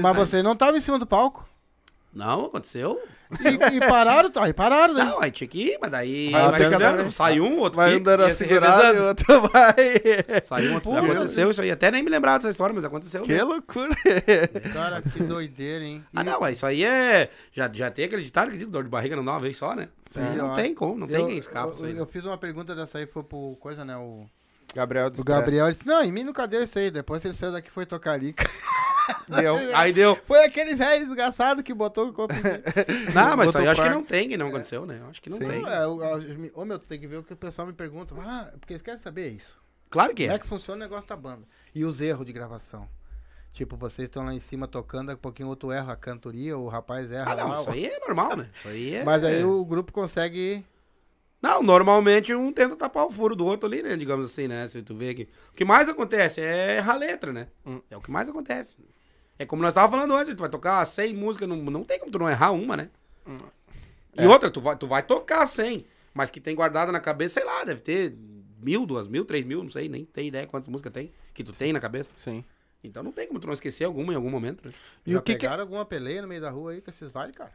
Mas 0.00 0.14
você 0.16 0.42
não 0.42 0.54
tava 0.54 0.76
em 0.78 0.80
cima 0.80 0.98
do 0.98 1.06
palco? 1.06 1.48
Não, 2.12 2.46
aconteceu. 2.46 3.00
E, 3.38 3.76
e 3.76 3.80
pararam, 3.80 4.28
tá, 4.28 4.44
aí 4.44 4.52
pararam, 4.52 4.92
né? 4.92 5.04
Não, 5.04 5.20
aí 5.20 5.30
tinha 5.30 5.46
que 5.46 5.68
ir, 5.68 5.78
mas 5.80 5.90
daí. 5.90 6.30
Vai 6.30 6.42
vai 6.42 6.54
até 6.54 6.70
cada 6.70 6.90
dando, 6.90 7.02
vez. 7.02 7.14
sai 7.14 7.40
um, 7.40 7.58
outro 7.60 7.76
Vai 7.76 7.92
fica. 7.92 8.04
dando 8.04 8.22
a 8.24 8.26
ia 8.26 8.32
se 8.32 8.38
segurada 8.38 8.92
e 8.92 9.00
outro 9.00 9.40
vai. 9.48 9.74
Sai 10.42 10.68
um, 10.68 10.74
outro 10.74 10.90
Pô. 10.90 10.96
Aconteceu 10.96 11.50
isso 11.50 11.62
aí. 11.62 11.70
Até 11.70 11.92
nem 11.92 12.02
me 12.02 12.10
lembrava 12.10 12.38
dessa 12.38 12.50
história, 12.50 12.74
mas 12.74 12.84
aconteceu. 12.84 13.22
Que 13.22 13.32
mesmo. 13.32 13.50
loucura. 13.50 13.94
Cara, 14.72 15.00
que 15.00 15.22
doideira, 15.22 15.84
hein? 15.84 16.04
Ah, 16.12 16.24
não, 16.24 16.48
isso 16.48 16.66
aí 16.66 16.84
é. 16.84 17.30
Já, 17.52 17.70
já 17.72 17.88
tem 17.90 18.06
aquele 18.06 18.24
ditado 18.24 18.50
que 18.50 18.58
diz 18.58 18.66
dor 18.66 18.82
de 18.82 18.90
barriga 18.90 19.14
não 19.14 19.24
dá 19.24 19.32
uma 19.32 19.40
vez 19.40 19.56
só, 19.56 19.76
né? 19.76 19.88
Sim, 20.10 20.36
não 20.36 20.50
ó. 20.50 20.54
tem 20.56 20.74
como, 20.74 20.98
não 20.98 21.06
tem 21.06 21.20
eu, 21.20 21.26
quem 21.26 21.38
escapa 21.38 21.72
eu, 21.78 21.88
eu 21.90 22.06
fiz 22.06 22.24
uma 22.24 22.36
pergunta 22.36 22.74
dessa 22.74 22.98
aí, 22.98 23.06
foi 23.06 23.22
pro 23.22 23.56
coisa, 23.60 23.84
né? 23.84 23.96
O, 23.96 24.26
Gabriel 24.74 25.06
o 25.16 25.24
Gabriel 25.24 25.70
disse, 25.70 25.86
não, 25.86 26.02
em 26.02 26.12
mim 26.12 26.24
nunca 26.24 26.46
deu 26.46 26.62
isso 26.62 26.78
aí. 26.78 26.90
Depois 26.90 27.24
ele 27.24 27.34
saiu 27.34 27.52
daqui 27.52 27.68
e 27.68 27.72
foi 27.72 27.86
tocar 27.86 28.12
ali. 28.12 28.34
Deu. 29.28 29.54
Aí 29.76 29.92
deu. 29.92 30.14
Foi 30.16 30.44
aquele 30.44 30.74
velho 30.74 31.06
desgraçado 31.06 31.62
que 31.62 31.72
botou 31.74 32.08
o 32.08 32.12
copo. 32.12 32.34
Não, 33.14 33.36
mas 33.36 33.54
eu 33.54 33.70
acho 33.70 33.82
que 33.82 33.88
não 33.88 34.02
tem, 34.02 34.28
que 34.28 34.36
não 34.36 34.48
aconteceu, 34.48 34.84
né? 34.86 34.98
Eu 35.02 35.08
acho 35.10 35.20
que 35.22 35.30
não 35.30 35.38
Sim. 35.38 35.46
tem. 35.46 35.64
É, 35.66 35.86
Ô 36.54 36.64
meu, 36.64 36.78
tu 36.78 36.86
tem 36.88 36.98
que 36.98 37.06
ver 37.06 37.16
o 37.18 37.22
que 37.22 37.32
o 37.32 37.36
pessoal 37.36 37.66
me 37.66 37.72
pergunta. 37.72 38.14
Vai 38.14 38.26
lá, 38.26 38.50
porque 38.58 38.72
eles 38.74 38.82
querem 38.82 38.98
saber 38.98 39.28
isso. 39.28 39.56
Claro 39.88 40.14
que 40.14 40.22
Como 40.22 40.32
é. 40.32 40.36
é 40.36 40.38
que 40.38 40.46
funciona 40.46 40.76
o 40.76 40.88
negócio 40.88 41.08
da 41.08 41.16
banda? 41.16 41.42
E 41.74 41.84
os 41.84 42.00
erros 42.00 42.24
de 42.26 42.32
gravação? 42.32 42.88
Tipo, 43.52 43.76
vocês 43.76 44.06
estão 44.06 44.24
lá 44.24 44.32
em 44.32 44.40
cima 44.40 44.68
tocando, 44.68 45.08
daqui 45.08 45.18
a 45.18 45.22
pouquinho 45.22 45.48
outro 45.48 45.72
erra 45.72 45.92
a 45.92 45.96
cantoria, 45.96 46.56
o 46.56 46.68
rapaz 46.68 47.10
erra 47.10 47.32
Ah, 47.32 47.36
não, 47.36 47.48
lá. 47.48 47.60
isso 47.60 47.70
aí 47.70 47.84
é 47.86 47.98
normal, 48.00 48.36
né? 48.36 48.48
Isso 48.54 48.68
aí 48.68 48.94
é. 48.94 49.04
Mas 49.04 49.24
aí 49.24 49.42
o 49.44 49.64
grupo 49.64 49.92
consegue. 49.92 50.64
Não, 51.42 51.62
normalmente 51.62 52.32
um 52.34 52.52
tenta 52.52 52.76
tapar 52.76 53.06
o 53.06 53.10
furo 53.10 53.34
do 53.34 53.44
outro 53.46 53.66
ali, 53.66 53.82
né? 53.82 53.96
Digamos 53.96 54.26
assim, 54.30 54.46
né? 54.46 54.68
Se 54.68 54.82
tu 54.82 54.94
vê 54.94 55.14
que. 55.14 55.22
O 55.50 55.54
que 55.54 55.64
mais 55.64 55.88
acontece 55.88 56.40
é 56.40 56.76
errar 56.76 56.92
a 56.92 56.96
letra, 56.96 57.32
né? 57.32 57.48
Hum. 57.66 57.80
É 57.90 57.96
o 57.96 58.00
que 58.00 58.10
mais 58.10 58.28
acontece. 58.28 58.76
É 59.40 59.46
como 59.46 59.62
nós 59.62 59.70
estávamos 59.70 59.96
falando 59.96 60.14
antes, 60.20 60.34
tu 60.34 60.40
vai 60.40 60.50
tocar 60.50 60.84
100 60.84 61.14
músicas, 61.14 61.48
não, 61.48 61.56
não 61.56 61.82
tem 61.82 61.98
como 61.98 62.12
tu 62.12 62.18
não 62.18 62.28
errar 62.28 62.50
uma, 62.52 62.76
né? 62.76 62.90
E 64.16 64.22
É. 64.22 64.28
outra, 64.28 64.50
tu 64.50 64.60
vai, 64.60 64.76
tu 64.76 64.86
vai 64.86 65.02
tocar 65.02 65.46
100, 65.46 65.86
mas 66.12 66.28
que 66.28 66.40
tem 66.40 66.54
guardada 66.54 66.92
na 66.92 67.00
cabeça, 67.00 67.34
sei 67.40 67.44
lá, 67.44 67.64
deve 67.64 67.80
ter 67.80 68.14
mil, 68.62 68.84
duas 68.84 69.08
mil, 69.08 69.24
três 69.24 69.44
mil, 69.46 69.62
não 69.62 69.70
sei, 69.70 69.88
nem 69.88 70.04
tem 70.04 70.28
ideia 70.28 70.46
quantas 70.46 70.68
músicas 70.68 70.92
tem, 70.92 71.10
que 71.32 71.42
tu 71.42 71.52
tem 71.52 71.72
na 71.72 71.80
cabeça. 71.80 72.14
Sim. 72.18 72.44
Então 72.84 73.02
não 73.02 73.12
tem 73.12 73.26
como 73.28 73.40
tu 73.40 73.46
não 73.46 73.54
esquecer 73.54 73.84
alguma 73.84 74.12
em 74.12 74.16
algum 74.16 74.30
momento, 74.30 74.66
né? 74.66 74.74
E 75.06 75.12
já 75.12 75.18
o 75.18 75.22
que 75.22 75.32
que- 75.34 75.38
pegaram 75.40 75.62
alguma 75.62 75.84
peleia 75.86 76.20
no 76.22 76.28
meio 76.28 76.40
da 76.42 76.50
rua 76.50 76.72
aí 76.72 76.80
com 76.82 76.90
esses 76.90 77.10
vale, 77.10 77.32
cara? 77.32 77.52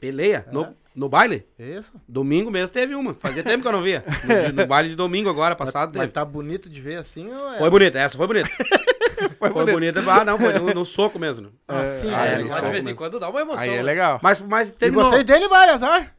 Peleia? 0.00 0.44
É. 0.48 0.52
No, 0.52 0.76
no 0.96 1.08
baile? 1.08 1.46
Isso. 1.58 1.92
Domingo 2.08 2.50
mesmo 2.50 2.74
teve 2.74 2.92
uma. 2.94 3.14
Fazia 3.14 3.42
tempo 3.44 3.62
que 3.62 3.68
eu 3.68 3.72
não 3.72 3.82
via. 3.82 4.04
No, 4.48 4.62
no 4.62 4.66
baile 4.66 4.88
de 4.90 4.96
domingo 4.96 5.30
agora, 5.30 5.54
passado, 5.54 5.92
Mas 5.94 6.02
teve. 6.02 6.12
tá 6.12 6.24
bonito 6.24 6.68
de 6.68 6.80
ver 6.80 6.96
assim 6.96 7.32
ou 7.32 7.52
é? 7.54 7.58
Foi 7.58 7.70
bonita, 7.70 7.98
essa 8.00 8.16
foi 8.18 8.26
bonita. 8.26 8.50
Foi 9.38 9.50
Foi 9.50 9.72
bonito. 9.72 9.98
Ah, 10.08 10.24
não, 10.24 10.38
foi 10.38 10.52
no, 10.58 10.74
no 10.74 10.84
soco 10.84 11.18
mesmo. 11.18 11.52
Ah, 11.66 11.84
sim, 11.86 12.12
Ah, 12.12 12.26
é, 12.26 12.32
é, 12.32 12.34
Mas 12.36 12.44
de 12.44 12.50
soco 12.50 12.70
vez 12.70 12.86
em 12.86 12.94
quando 12.94 13.18
dá 13.20 13.28
uma 13.28 13.40
emoção. 13.40 13.60
Aí 13.62 13.70
é 13.70 13.76
né? 13.76 13.82
legal. 13.82 14.20
Mas, 14.22 14.40
mas 14.40 14.70
E 14.70 14.72
terminou. 14.72 15.04
você 15.06 15.18
e 15.18 15.24
dele 15.24 15.48
vale, 15.48 15.72
azar? 15.72 16.14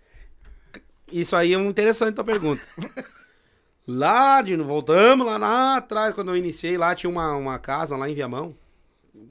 Isso 1.11 1.35
aí 1.35 1.53
é 1.53 1.57
um 1.57 1.69
interessante 1.69 2.15
tua 2.15 2.23
pergunta. 2.23 2.61
lá, 3.87 4.41
Dino, 4.41 4.63
voltamos 4.63 5.25
lá, 5.25 5.37
lá 5.37 5.77
atrás, 5.77 6.13
quando 6.13 6.29
eu 6.29 6.37
iniciei 6.37 6.77
lá, 6.77 6.95
tinha 6.95 7.09
uma, 7.09 7.35
uma 7.35 7.59
casa 7.59 7.95
lá 7.95 8.09
em 8.09 8.15
Viamão. 8.15 8.55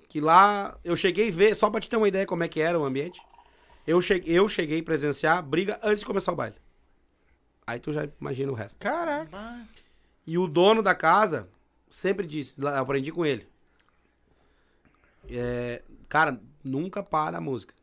Que 0.08 0.20
lá 0.20 0.76
eu 0.84 0.94
cheguei 0.94 1.28
a 1.28 1.32
ver, 1.32 1.56
só 1.56 1.70
pra 1.70 1.80
te 1.80 1.88
ter 1.88 1.96
uma 1.96 2.08
ideia 2.08 2.26
como 2.26 2.44
é 2.44 2.48
que 2.48 2.60
era 2.60 2.78
o 2.78 2.84
ambiente. 2.84 3.20
Eu 3.86 4.00
cheguei, 4.00 4.38
eu 4.38 4.48
cheguei 4.48 4.80
a 4.80 4.82
presenciar 4.82 5.42
briga 5.42 5.80
antes 5.82 6.00
de 6.00 6.06
começar 6.06 6.32
o 6.32 6.36
baile. 6.36 6.54
Aí 7.66 7.80
tu 7.80 7.92
já 7.92 8.06
imagina 8.20 8.52
o 8.52 8.54
resto. 8.54 8.78
Caraca. 8.78 9.66
E 10.26 10.38
o 10.38 10.46
dono 10.46 10.82
da 10.82 10.94
casa 10.94 11.48
sempre 11.90 12.26
disse, 12.26 12.54
eu 12.60 12.68
aprendi 12.68 13.10
com 13.10 13.26
ele. 13.26 13.46
É, 15.30 15.82
cara, 16.08 16.40
nunca 16.62 17.02
para 17.02 17.38
a 17.38 17.40
música. 17.40 17.74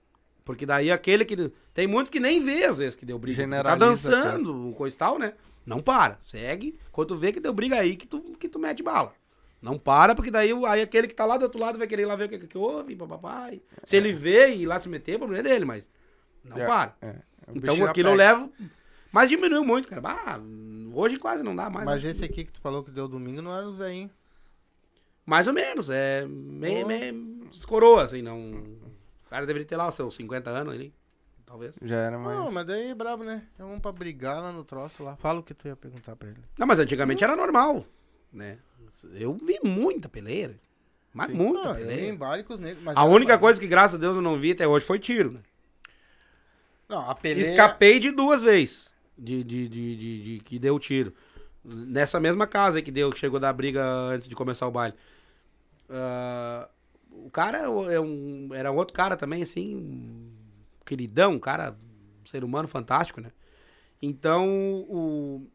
Porque 0.44 0.66
daí 0.66 0.92
aquele 0.92 1.26
que. 1.26 1.52
Tem 1.74 1.86
muitos 1.88 2.10
que 2.10 2.20
nem 2.20 2.40
vê, 2.44 2.66
às 2.66 2.80
vezes, 2.80 2.96
que 2.96 3.06
deu 3.06 3.20
briga. 3.20 3.38
Tá 3.64 3.76
dançando, 4.16 4.74
coisa 4.74 4.96
e 4.96 5.00
tal, 5.00 5.20
né? 5.20 5.34
Não 5.66 5.82
para. 5.82 6.18
Segue. 6.24 6.78
Quando 6.92 7.10
tu 7.10 7.16
vê 7.18 7.32
que 7.32 7.40
deu 7.40 7.54
briga 7.54 7.76
aí, 7.78 7.96
que 7.96 8.08
tu, 8.08 8.20
que 8.40 8.50
tu 8.50 8.58
mete 8.60 8.82
bala. 8.82 9.14
Não 9.62 9.78
para, 9.78 10.16
porque 10.16 10.32
daí 10.32 10.52
aí 10.66 10.82
aquele 10.82 11.06
que 11.08 11.14
tá 11.14 11.26
lá 11.26 11.38
do 11.38 11.44
outro 11.44 11.60
lado 11.60 11.78
vai 11.78 11.86
querer 11.86 12.04
ir 12.04 12.06
lá 12.06 12.16
ver 12.16 12.26
o 12.26 12.30
que, 12.30 12.48
que 12.48 12.58
houve, 12.58 12.96
papai. 12.96 13.62
Se 13.84 13.98
ele 13.98 14.14
vê 14.14 14.54
e 14.56 14.62
ir 14.62 14.66
lá 14.66 14.80
se 14.80 14.88
meter, 14.88 15.16
o 15.18 15.20
problema 15.20 15.46
é 15.48 15.52
dele, 15.52 15.66
mas 15.66 15.92
não 16.44 16.58
É, 16.58 16.66
para. 16.66 16.96
é. 17.02 17.16
Então 17.54 17.76
aquilo 17.86 18.10
eu 18.10 18.16
levo. 18.16 18.52
Mas 19.12 19.30
diminuiu 19.30 19.66
muito, 19.66 19.88
cara. 19.88 20.02
Ah, 20.06 20.40
hoje 20.94 21.18
quase 21.18 21.44
não 21.44 21.56
dá 21.56 21.70
mais. 21.70 21.86
Mas 21.86 22.04
esse 22.06 22.20
que- 22.22 22.26
aqui 22.26 22.44
que 22.46 22.52
tu 22.54 22.62
falou 22.62 22.84
que 22.84 22.92
deu 22.92 23.08
domingo 23.08 23.42
não 23.42 23.54
era 23.56 23.68
os 23.68 23.76
velhinhos. 23.76 24.12
Mais 25.30 25.48
ou 25.48 25.54
menos, 25.54 25.90
é. 25.90 26.26
Meio, 26.28 26.88
meio 26.88 27.50
coroa, 27.68 28.04
assim, 28.04 28.22
não. 28.22 28.40
O 28.52 29.30
cara 29.30 29.46
deveria 29.46 29.68
ter 29.68 29.76
lá 29.78 29.88
os 29.88 29.96
seus 29.96 30.16
50 30.16 30.50
anos 30.50 30.74
ali. 30.74 30.94
Talvez. 31.46 31.78
Já 31.82 31.96
era 31.96 32.18
mais. 32.20 32.38
Não, 32.38 32.52
mas 32.52 32.66
daí 32.66 32.90
é 32.92 32.96
brabo, 32.96 33.24
né? 33.24 33.44
É 33.58 33.64
um 33.64 33.80
pra 33.80 33.92
brigar 33.92 34.42
lá 34.42 34.52
no 34.52 34.64
troço 34.64 35.04
lá. 35.04 35.16
Fala 35.18 35.40
o 35.40 35.44
que 35.44 35.54
tu 35.54 35.68
ia 35.68 35.76
perguntar 35.76 36.16
pra 36.16 36.30
ele. 36.30 36.40
Não, 36.58 36.68
mas 36.68 36.80
antigamente 36.80 37.24
era 37.24 37.36
normal, 37.36 37.86
né? 38.32 38.58
Eu 39.14 39.34
vi 39.36 39.60
muita 39.64 40.08
peleira. 40.10 40.56
Mas 41.14 41.30
muita 41.34 41.72
Ah, 41.72 41.76
peleira. 41.76 42.06
em 42.08 42.16
baile 42.16 42.44
com 42.44 42.54
os 42.54 42.60
negros. 42.60 42.84
mas 42.84 42.96
A 42.96 43.04
única 43.04 43.38
coisa 43.38 43.60
que, 43.60 43.68
graças 43.68 43.96
a 43.96 44.00
Deus, 44.00 44.16
eu 44.16 44.22
não 44.22 44.40
vi 44.40 44.52
até 44.52 44.68
hoje 44.68 44.86
foi 44.86 45.00
tiro, 45.00 45.32
né? 45.32 45.40
Não, 46.88 47.08
a 47.10 47.16
peleia... 47.16 47.42
Escapei 47.44 48.00
de 48.00 48.12
duas 48.12 48.42
vezes 48.44 48.94
de, 49.18 49.44
de, 49.44 49.68
de, 49.68 49.96
de- 49.96 50.24
de- 50.24 50.40
que 50.44 50.58
deu 50.60 50.78
tiro. 50.80 51.14
Nessa 51.64 52.20
mesma 52.20 52.48
casa 52.48 52.78
aí 52.78 52.84
que 52.84 52.92
deu, 52.92 53.12
que 53.12 53.20
chegou 53.20 53.40
da 53.40 53.52
briga 53.52 53.84
antes 53.84 54.28
de 54.28 54.36
começar 54.36 54.68
o 54.68 54.72
baile. 54.72 54.96
Ah, 55.90 56.70
o 57.12 57.30
cara 57.30 57.60
é 57.60 58.00
um, 58.00 58.50
era 58.54 58.72
outro 58.72 58.94
cara 58.94 59.18
também, 59.18 59.42
assim, 59.42 59.76
um 59.76 60.32
queridão, 60.86 61.34
um 61.34 61.40
cara, 61.40 61.76
um 62.22 62.26
ser 62.26 62.44
humano 62.44 62.68
fantástico, 62.68 63.20
né? 63.22 63.32
Então, 64.02 64.48
o, 64.88 65.48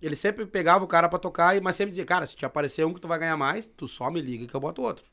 ele 0.00 0.14
sempre 0.14 0.46
pegava 0.46 0.84
o 0.84 0.88
cara 0.88 1.08
pra 1.08 1.18
tocar, 1.18 1.60
mas 1.60 1.76
sempre 1.76 1.90
dizia, 1.90 2.04
cara, 2.04 2.26
se 2.26 2.36
te 2.36 2.46
aparecer 2.46 2.84
um 2.84 2.94
que 2.94 3.00
tu 3.00 3.08
vai 3.08 3.18
ganhar 3.18 3.36
mais, 3.36 3.66
tu 3.66 3.88
só 3.88 4.10
me 4.10 4.20
liga 4.20 4.46
que 4.46 4.54
eu 4.54 4.60
boto 4.60 4.82
outro. 4.82 5.04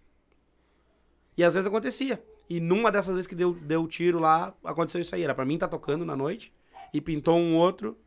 E 1.36 1.44
às 1.44 1.54
vezes 1.54 1.68
acontecia. 1.68 2.24
E 2.50 2.60
numa 2.60 2.92
dessas 2.92 3.14
vezes 3.14 3.28
que 3.28 3.36
deu, 3.36 3.54
deu 3.54 3.88
tiro 3.88 4.20
lá, 4.20 4.54
aconteceu 4.64 5.02
isso 5.02 5.14
aí. 5.14 5.24
Era 5.24 5.36
pra 5.36 5.46
mim 5.46 5.58
tá 5.58 5.68
tocando 5.68 6.06
na 6.06 6.16
noite. 6.16 6.52
E 6.94 7.02
pintou 7.02 7.38
um 7.38 7.56
outro, 7.56 7.98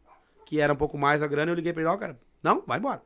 que 0.47 0.59
era 0.59 0.73
um 0.73 0.77
pouco 0.77 0.99
mais 0.99 1.23
a 1.23 1.27
grana. 1.27 1.51
Eu 1.51 1.55
liguei 1.55 1.73
pra 1.73 1.83
ele, 1.83 1.91
ó, 1.91 1.97
cara, 1.97 2.19
não, 2.43 2.65
vai 2.67 2.79
embora. 2.79 3.03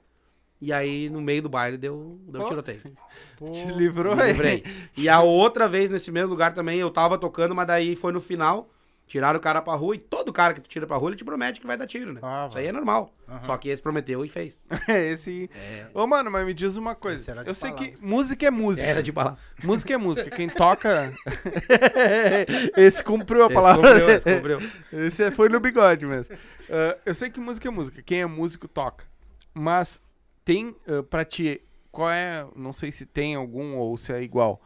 E 0.60 0.72
aí, 0.72 1.10
no 1.10 1.20
meio 1.20 1.42
do 1.42 1.48
baile, 1.48 1.76
deu, 1.76 2.18
deu 2.26 2.42
um 2.42 2.44
tiroteio. 2.46 2.80
Te 3.52 3.66
livrou 3.72 4.16
Me 4.16 4.22
aí. 4.22 4.32
livrei. 4.32 4.64
E 4.96 5.08
a 5.08 5.20
outra 5.20 5.68
vez, 5.68 5.90
nesse 5.90 6.10
mesmo 6.10 6.30
lugar 6.30 6.54
também, 6.54 6.78
eu 6.78 6.90
tava 6.90 7.18
tocando, 7.18 7.54
mas 7.54 7.66
daí 7.66 7.94
foi 7.96 8.12
no 8.12 8.20
final. 8.20 8.70
Tiraram 9.06 9.38
o 9.38 9.42
cara 9.42 9.60
pra 9.60 9.74
rua 9.74 9.94
e 9.94 9.98
todo 9.98 10.32
cara 10.32 10.54
que 10.54 10.62
tu 10.62 10.68
tira 10.68 10.86
pra 10.86 10.96
rua, 10.96 11.10
ele 11.10 11.16
te 11.16 11.24
promete 11.26 11.60
que 11.60 11.66
vai 11.66 11.76
dar 11.76 11.86
tiro, 11.86 12.14
né? 12.14 12.20
Ah, 12.22 12.46
Isso 12.48 12.56
aí 12.56 12.66
é 12.68 12.72
normal. 12.72 13.12
Aham. 13.28 13.42
Só 13.42 13.54
que 13.58 13.68
esse 13.68 13.82
prometeu 13.82 14.24
e 14.24 14.28
fez. 14.30 14.64
É, 14.88 15.08
esse. 15.12 15.50
É. 15.54 15.86
Ô, 15.92 16.06
mano, 16.06 16.30
mas 16.30 16.46
me 16.46 16.54
diz 16.54 16.78
uma 16.78 16.94
coisa. 16.94 17.32
Esse 17.32 17.46
Eu 17.46 17.54
sei 17.54 17.70
palavra. 17.72 17.90
que 17.98 17.98
música 18.06 18.46
é 18.46 18.50
música. 18.50 18.86
Era 18.86 19.02
de 19.02 19.12
bala. 19.12 19.36
Música 19.62 19.92
é 19.92 19.98
música. 19.98 20.30
Quem 20.30 20.48
toca. 20.48 21.12
esse 22.78 23.02
cumpriu 23.04 23.42
a 23.42 23.46
Esse 23.46 23.54
palavra. 23.54 23.90
cumpriu, 23.90 24.08
esse 24.10 24.34
cumpriu. 24.34 24.58
Esse 24.92 25.30
foi 25.32 25.48
no 25.50 25.60
bigode 25.60 26.06
mesmo. 26.06 26.34
Ah, 26.70 26.96
eu 27.04 27.14
sei 27.14 27.28
que 27.28 27.38
música 27.40 27.68
é 27.68 27.70
música. 27.70 28.02
Quem 28.02 28.22
é 28.22 28.26
músico 28.26 28.66
toca. 28.66 29.04
Mas 29.52 30.02
tem 30.44 30.74
ah, 30.86 31.02
pra 31.02 31.24
ti. 31.24 31.60
Qual 31.90 32.10
é. 32.10 32.46
Não 32.56 32.72
sei 32.72 32.90
se 32.92 33.06
tem 33.06 33.34
algum 33.34 33.76
ou 33.76 33.96
se 33.96 34.12
é 34.12 34.22
igual. 34.22 34.60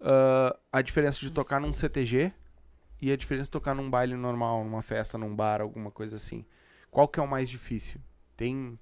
ah, 0.00 0.56
a 0.72 0.82
diferença 0.82 1.18
de 1.20 1.30
tocar 1.30 1.60
num 1.60 1.72
CTG 1.72 2.32
e 3.00 3.12
a 3.12 3.16
diferença 3.16 3.44
de 3.44 3.50
tocar 3.52 3.74
num 3.74 3.88
baile 3.90 4.14
normal, 4.14 4.64
numa 4.64 4.82
festa, 4.82 5.16
num 5.18 5.34
bar, 5.34 5.60
alguma 5.60 5.90
coisa 5.90 6.16
assim. 6.16 6.44
Qual 6.90 7.06
que 7.06 7.20
é 7.20 7.22
o 7.22 7.28
mais 7.28 7.48
difícil? 7.48 8.00
Tem 8.36 8.78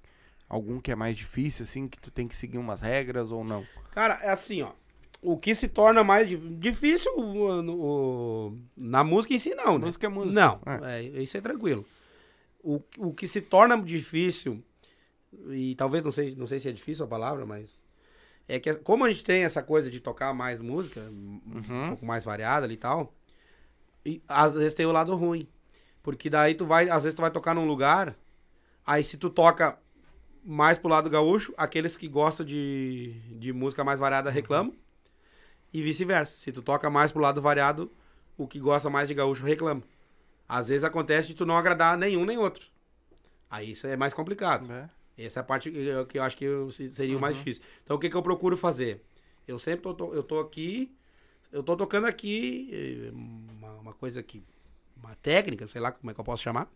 algum 0.49 0.79
que 0.79 0.91
é 0.91 0.95
mais 0.95 1.15
difícil, 1.15 1.63
assim, 1.63 1.87
que 1.87 1.99
tu 1.99 2.09
tem 2.09 2.27
que 2.27 2.35
seguir 2.35 2.57
umas 2.57 2.81
regras 2.81 3.31
ou 3.31 3.43
não? 3.43 3.65
Cara, 3.91 4.17
é 4.23 4.29
assim, 4.29 4.61
ó. 4.61 4.71
O 5.21 5.37
que 5.37 5.53
se 5.55 5.67
torna 5.67 6.03
mais 6.03 6.27
di- 6.27 6.37
difícil 6.57 7.11
o- 7.17 7.71
o- 7.71 8.57
na 8.79 9.03
música 9.03 9.33
em 9.33 9.37
si, 9.39 9.53
não, 9.55 9.77
né? 9.77 9.85
Música 9.85 10.05
é 10.05 10.09
música. 10.09 10.33
Não, 10.39 10.61
É. 10.85 10.99
é, 11.03 11.21
isso 11.23 11.35
é 11.37 11.41
tranquilo. 11.41 11.85
O, 12.63 12.81
o 12.97 13.13
que 13.13 13.27
se 13.27 13.41
torna 13.41 13.75
difícil, 13.81 14.63
e 15.49 15.75
talvez 15.75 16.03
não 16.03 16.11
sei, 16.11 16.35
não 16.35 16.47
sei 16.47 16.59
se 16.59 16.69
é 16.69 16.71
difícil 16.71 17.05
a 17.05 17.07
palavra, 17.07 17.45
mas 17.45 17.83
é 18.47 18.59
que 18.59 18.73
como 18.75 19.03
a 19.05 19.09
gente 19.09 19.23
tem 19.23 19.43
essa 19.43 19.61
coisa 19.61 19.89
de 19.91 19.99
tocar 19.99 20.33
mais 20.33 20.61
música, 20.61 21.01
um 21.01 21.41
Uhum. 21.55 21.87
pouco 21.89 22.05
mais 22.05 22.23
variada 22.23 22.65
ali 22.65 22.75
e 22.75 22.77
tal, 22.77 23.13
e 24.05 24.21
às 24.27 24.53
vezes 24.55 24.73
tem 24.73 24.85
o 24.85 24.91
lado 24.91 25.15
ruim. 25.15 25.47
Porque 26.01 26.29
daí 26.29 26.55
tu 26.55 26.65
vai, 26.65 26.89
às 26.89 27.03
vezes 27.03 27.15
tu 27.15 27.21
vai 27.21 27.29
tocar 27.31 27.53
num 27.53 27.67
lugar, 27.67 28.15
aí 28.85 29.03
se 29.03 29.17
tu 29.17 29.29
toca 29.29 29.77
mais 30.43 30.77
pro 30.77 30.89
lado 30.89 31.09
gaúcho, 31.09 31.53
aqueles 31.57 31.97
que 31.97 32.07
gostam 32.07 32.45
de, 32.45 33.13
de 33.37 33.51
música 33.51 33.83
mais 33.83 33.99
variada 33.99 34.29
reclamam. 34.29 34.73
E 35.73 35.83
vice-versa. 35.83 36.37
Se 36.37 36.49
tu 36.53 36.61
toca 36.61 36.89
mais 36.89 37.11
pro 37.11 37.21
lado 37.21 37.41
variado, 37.41 37.91
o 38.37 38.47
que 38.47 38.57
gosta 38.57 38.89
mais 38.89 39.09
de 39.09 39.13
gaúcho 39.13 39.43
reclama. 39.45 39.83
Às 40.47 40.69
vezes 40.69 40.85
acontece 40.85 41.27
de 41.27 41.33
tu 41.33 41.45
não 41.45 41.57
agradar 41.57 41.97
nenhum 41.97 42.23
nem 42.23 42.37
outro. 42.37 42.65
Aí 43.49 43.71
isso 43.71 43.85
é 43.85 43.97
mais 43.97 44.13
complicado. 44.13 44.71
É. 44.71 44.89
Essa 45.17 45.39
é 45.39 45.41
a 45.41 45.43
parte 45.43 45.71
que 45.71 45.77
eu, 45.77 46.05
que 46.05 46.19
eu 46.19 46.23
acho 46.23 46.37
que 46.37 46.45
seria 46.91 47.17
o 47.17 47.19
mais 47.21 47.35
difícil. 47.39 47.63
Então 47.83 47.95
o 47.95 47.99
que, 47.99 48.09
que 48.09 48.15
eu 48.15 48.21
procuro 48.21 48.55
fazer? 48.55 49.03
Eu 49.47 49.57
sempre 49.57 49.81
tô, 49.81 49.93
tô- 49.93 50.13
eu 50.13 50.21
tô 50.23 50.39
aqui, 50.39 50.95
eu 51.51 51.63
tô 51.63 51.75
tocando 51.75 52.05
aqui 52.05 52.69
eh, 52.71 53.11
uma, 53.13 53.73
uma 53.75 53.93
coisa 53.93 54.21
que, 54.21 54.43
uma 54.95 55.15
técnica, 55.15 55.67
sei 55.67 55.81
lá 55.81 55.91
como 55.91 56.11
é 56.11 56.13
que 56.13 56.19
eu 56.19 56.23
posso 56.25 56.43
chamar. 56.43 56.71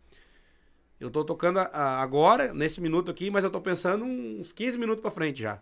Eu 0.99 1.09
tô 1.09 1.23
tocando 1.25 1.59
a- 1.59 1.63
a- 1.63 2.01
agora, 2.01 2.53
nesse 2.53 2.79
minuto 2.79 3.09
aqui, 3.11 3.29
mas 3.31 3.43
eu 3.43 3.49
tô 3.51 3.59
pensando 3.61 4.05
uns 4.05 4.51
15 4.51 4.77
minutos 4.77 5.01
pra 5.01 5.11
frente 5.11 5.41
já. 5.41 5.59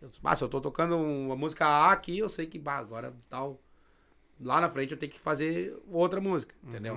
Eu, 0.00 0.10
ah, 0.24 0.36
se 0.36 0.44
eu 0.44 0.48
tô 0.48 0.60
tocando 0.60 0.96
uma 0.96 1.36
música 1.36 1.66
A 1.66 1.92
aqui, 1.92 2.18
eu 2.18 2.28
sei 2.28 2.46
que 2.46 2.58
bah, 2.58 2.78
agora 2.78 3.14
tal. 3.28 3.60
Lá 4.40 4.60
na 4.60 4.70
frente 4.70 4.92
eu 4.92 4.98
tenho 4.98 5.10
que 5.12 5.18
fazer 5.18 5.76
outra 5.90 6.20
música, 6.20 6.54
entendeu? 6.62 6.94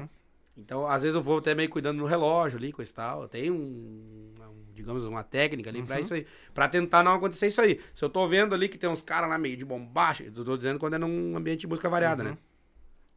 Uhum. 0.62 0.64
Então, 0.64 0.86
às 0.88 1.02
vezes 1.02 1.16
eu 1.16 1.22
vou 1.22 1.40
até 1.40 1.56
meio 1.56 1.70
cuidando 1.70 1.98
no 1.98 2.06
relógio 2.06 2.58
ali, 2.58 2.72
com 2.72 2.82
esse 2.82 2.94
tal. 2.94 3.24
Eu 3.24 3.28
tenho 3.28 3.54
um, 3.54 4.32
um, 4.40 4.74
digamos, 4.74 5.04
uma 5.06 5.24
técnica 5.24 5.70
ali 5.70 5.82
pra 5.84 6.00
isso 6.00 6.14
aí. 6.14 6.26
Pra 6.54 6.68
tentar 6.68 7.04
não 7.04 7.14
acontecer 7.16 7.48
isso 7.48 7.60
aí. 7.62 7.80
Se 7.94 8.04
eu 8.06 8.10
tô 8.10 8.28
vendo 8.28 8.54
ali 8.56 8.70
que 8.70 8.78
tem 8.78 8.90
uns 8.90 9.02
caras 9.02 9.30
lá 9.30 9.38
meio 9.38 9.58
de 9.58 9.66
bombacha, 9.66 10.24
eu 10.24 10.32
tô 10.32 10.56
dizendo 10.58 10.80
quando 10.80 10.94
é 10.96 10.98
num 10.98 11.36
ambiente 11.36 11.62
de 11.62 11.68
música 11.68 11.90
variada, 11.90 12.24
né? 12.24 12.38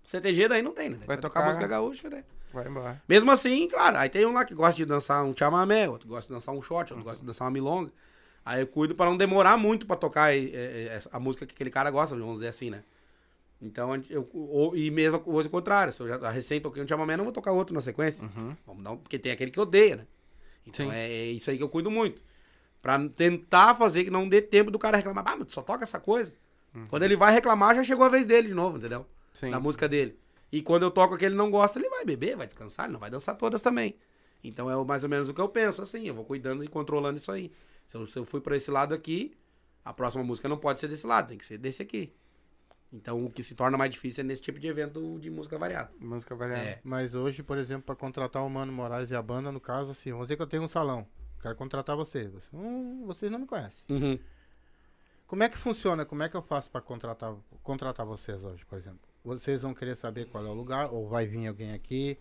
CTG 0.05 0.49
daí 0.49 0.63
não 0.63 0.73
tem, 0.73 0.91
né? 0.91 0.97
Vai 0.99 1.07
Vai, 1.07 1.17
tocar 1.17 1.41
tocar- 1.41 1.47
música 1.47 1.67
gaúcha, 1.67 2.11
né? 2.11 2.25
Vai 2.53 2.69
embora. 2.69 3.03
Mesmo 3.09 3.31
assim, 3.31 3.67
claro, 3.69 3.97
aí 3.97 4.09
tem 4.09 4.27
um 4.27 4.33
lá 4.33 4.45
que 4.45 4.55
gosta 4.55 4.77
de 4.77 4.85
dançar 4.85 5.25
um 5.25 5.35
chamamé, 5.37 5.89
outro 5.89 6.09
gosta 6.09 6.29
de 6.29 6.35
dançar 6.35 6.55
um 6.55 6.61
shot, 6.63 6.93
outro 6.93 7.03
gosta 7.03 7.21
de 7.21 7.27
dançar 7.27 7.47
uma 7.47 7.51
milonga. 7.51 7.91
Aí 8.45 8.61
eu 8.61 8.67
cuido 8.67 8.95
pra 8.95 9.07
não 9.07 9.17
demorar 9.17 9.57
muito 9.57 9.87
pra 9.87 9.97
tocar 9.97 10.35
eh, 10.37 10.51
eh, 10.53 11.01
a 11.11 11.19
música 11.19 11.47
que 11.47 11.55
aquele 11.55 11.71
cara 11.71 11.91
gosta, 11.91 12.15
vamos 12.15 12.35
dizer 12.35 12.49
assim, 12.49 12.69
né? 12.71 12.85
Então, 13.65 13.95
eu, 14.11 14.29
ou- 14.33 14.77
e 14.77 14.91
mesmo 14.91 15.19
coisa 15.19 15.49
contrária, 15.49 15.91
se 15.93 16.01
eu 16.01 16.09
já 16.09 16.31
recém 16.31 16.61
toquei 16.61 16.83
um 16.83 16.87
chamamé, 16.89 17.17
não 17.17 17.25
vou 17.25 17.33
tocar 17.33 17.51
outro 17.53 17.75
na 17.75 17.81
sequência. 17.81 18.25
Uhum. 18.25 18.55
Vamos 18.67 18.85
dar 18.85 18.91
um, 18.93 18.97
porque 18.99 19.19
tem 19.19 19.33
aquele 19.33 19.51
que 19.51 19.59
odeia, 19.59 19.97
né? 19.97 20.07
Então 20.67 20.91
é, 20.93 21.09
é 21.11 21.27
isso 21.27 21.51
aí 21.51 21.57
que 21.57 21.63
eu 21.63 21.69
cuido 21.69 21.91
muito. 21.91 22.23
Pra 22.83 22.99
tentar 23.09 23.75
fazer 23.75 24.05
que 24.05 24.11
não 24.11 24.29
dê 24.29 24.43
tempo 24.43 24.71
do 24.71 24.79
cara 24.79 24.97
reclamar, 24.99 25.25
ah, 25.27 25.37
mas 25.37 25.47
tu 25.49 25.55
só 25.55 25.63
toca 25.63 25.83
essa 25.85 25.99
coisa. 25.99 26.35
Quando 26.89 27.05
ele 27.05 27.17
vai 27.17 27.33
reclamar, 27.33 27.75
já 27.77 27.85
chegou 27.85 28.05
a 28.05 28.09
vez 28.09 28.27
dele 28.27 28.49
de 28.49 28.55
novo, 28.55 28.79
entendeu? 28.79 29.07
Sim. 29.33 29.51
Da 29.51 29.61
música 29.61 29.89
dele. 29.89 30.19
E 30.51 30.61
quando 30.61 30.83
eu 30.83 30.91
toco 30.91 31.17
que 31.17 31.25
ele 31.25 31.35
não 31.37 31.49
gosta, 31.51 31.79
ele 31.79 31.89
vai 31.89 32.05
beber, 32.05 32.37
vai 32.37 32.47
descansar, 32.47 32.87
ele 32.87 32.93
não 32.95 33.01
vai 33.01 33.09
dançar 33.11 33.37
todas 33.37 33.63
também. 33.63 33.95
Então 34.43 34.69
é 34.71 34.85
mais 34.85 35.05
ou 35.05 35.09
menos 35.09 35.29
o 35.29 35.35
que 35.35 35.41
eu 35.41 35.49
penso, 35.49 35.81
assim, 35.83 36.07
eu 36.09 36.15
vou 36.15 36.25
cuidando 36.25 36.63
e 36.65 36.69
controlando 36.69 37.17
isso 37.17 37.31
aí. 37.33 37.51
Se 37.87 37.97
eu, 37.97 38.07
se 38.07 38.19
eu 38.19 38.25
fui 38.25 38.41
pra 38.41 38.57
esse 38.57 38.71
lado 38.71 38.93
aqui, 38.93 39.33
a 39.85 39.93
próxima 39.93 40.23
música 40.25 40.49
não 40.49 40.57
pode 40.59 40.81
ser 40.81 40.89
desse 40.89 41.07
lado, 41.07 41.29
tem 41.29 41.39
que 41.39 41.47
ser 41.47 41.59
desse 41.59 41.81
aqui. 41.81 42.13
Então 42.95 43.25
o 43.25 43.31
que 43.31 43.43
se 43.43 43.57
torna 43.57 43.77
mais 43.77 43.91
difícil 43.91 44.23
é 44.23 44.25
nesse 44.25 44.41
tipo 44.41 44.59
de 44.61 44.69
evento 44.69 45.19
de 45.19 45.29
música 45.29 45.59
variada. 45.59 45.91
Música 45.99 46.35
variada. 46.37 46.63
É. 46.63 46.81
Mas 46.85 47.13
hoje, 47.13 47.43
por 47.43 47.59
exemplo, 47.59 47.83
para 47.83 47.97
contratar 47.97 48.45
o 48.45 48.49
Mano 48.49 48.73
Moraes 48.73 49.11
e 49.11 49.17
a 49.17 49.21
banda, 49.21 49.51
no 49.51 49.61
caso, 49.61 49.91
assim, 49.91 50.13
vamos 50.13 50.27
dizer 50.27 50.37
que 50.37 50.43
eu 50.43 50.47
tenho 50.47 50.63
um 50.63 50.69
salão. 50.69 51.05
Quero 51.43 51.57
contratar 51.57 51.97
vocês. 51.97 52.31
Hum, 52.53 53.05
vocês 53.05 53.31
não 53.33 53.41
me 53.41 53.47
conhecem. 53.47 53.85
Uhum. 53.91 54.19
Como 55.27 55.43
é 55.43 55.49
que 55.49 55.59
funciona? 55.59 56.05
Como 56.05 56.23
é 56.23 56.29
que 56.29 56.37
eu 56.37 56.43
faço 56.43 56.71
para 56.71 56.81
contratar, 56.81 57.35
contratar 57.65 58.07
vocês 58.07 58.45
hoje, 58.45 58.65
por 58.65 58.79
exemplo? 58.79 59.01
Vocês 59.25 59.63
vão 59.63 59.75
querer 59.75 59.97
saber 59.97 60.27
qual 60.27 60.47
é 60.47 60.49
o 60.49 60.55
lugar, 60.55 60.93
ou 60.93 61.09
vai 61.09 61.27
vir 61.27 61.49
alguém 61.49 61.73
aqui, 61.73 62.17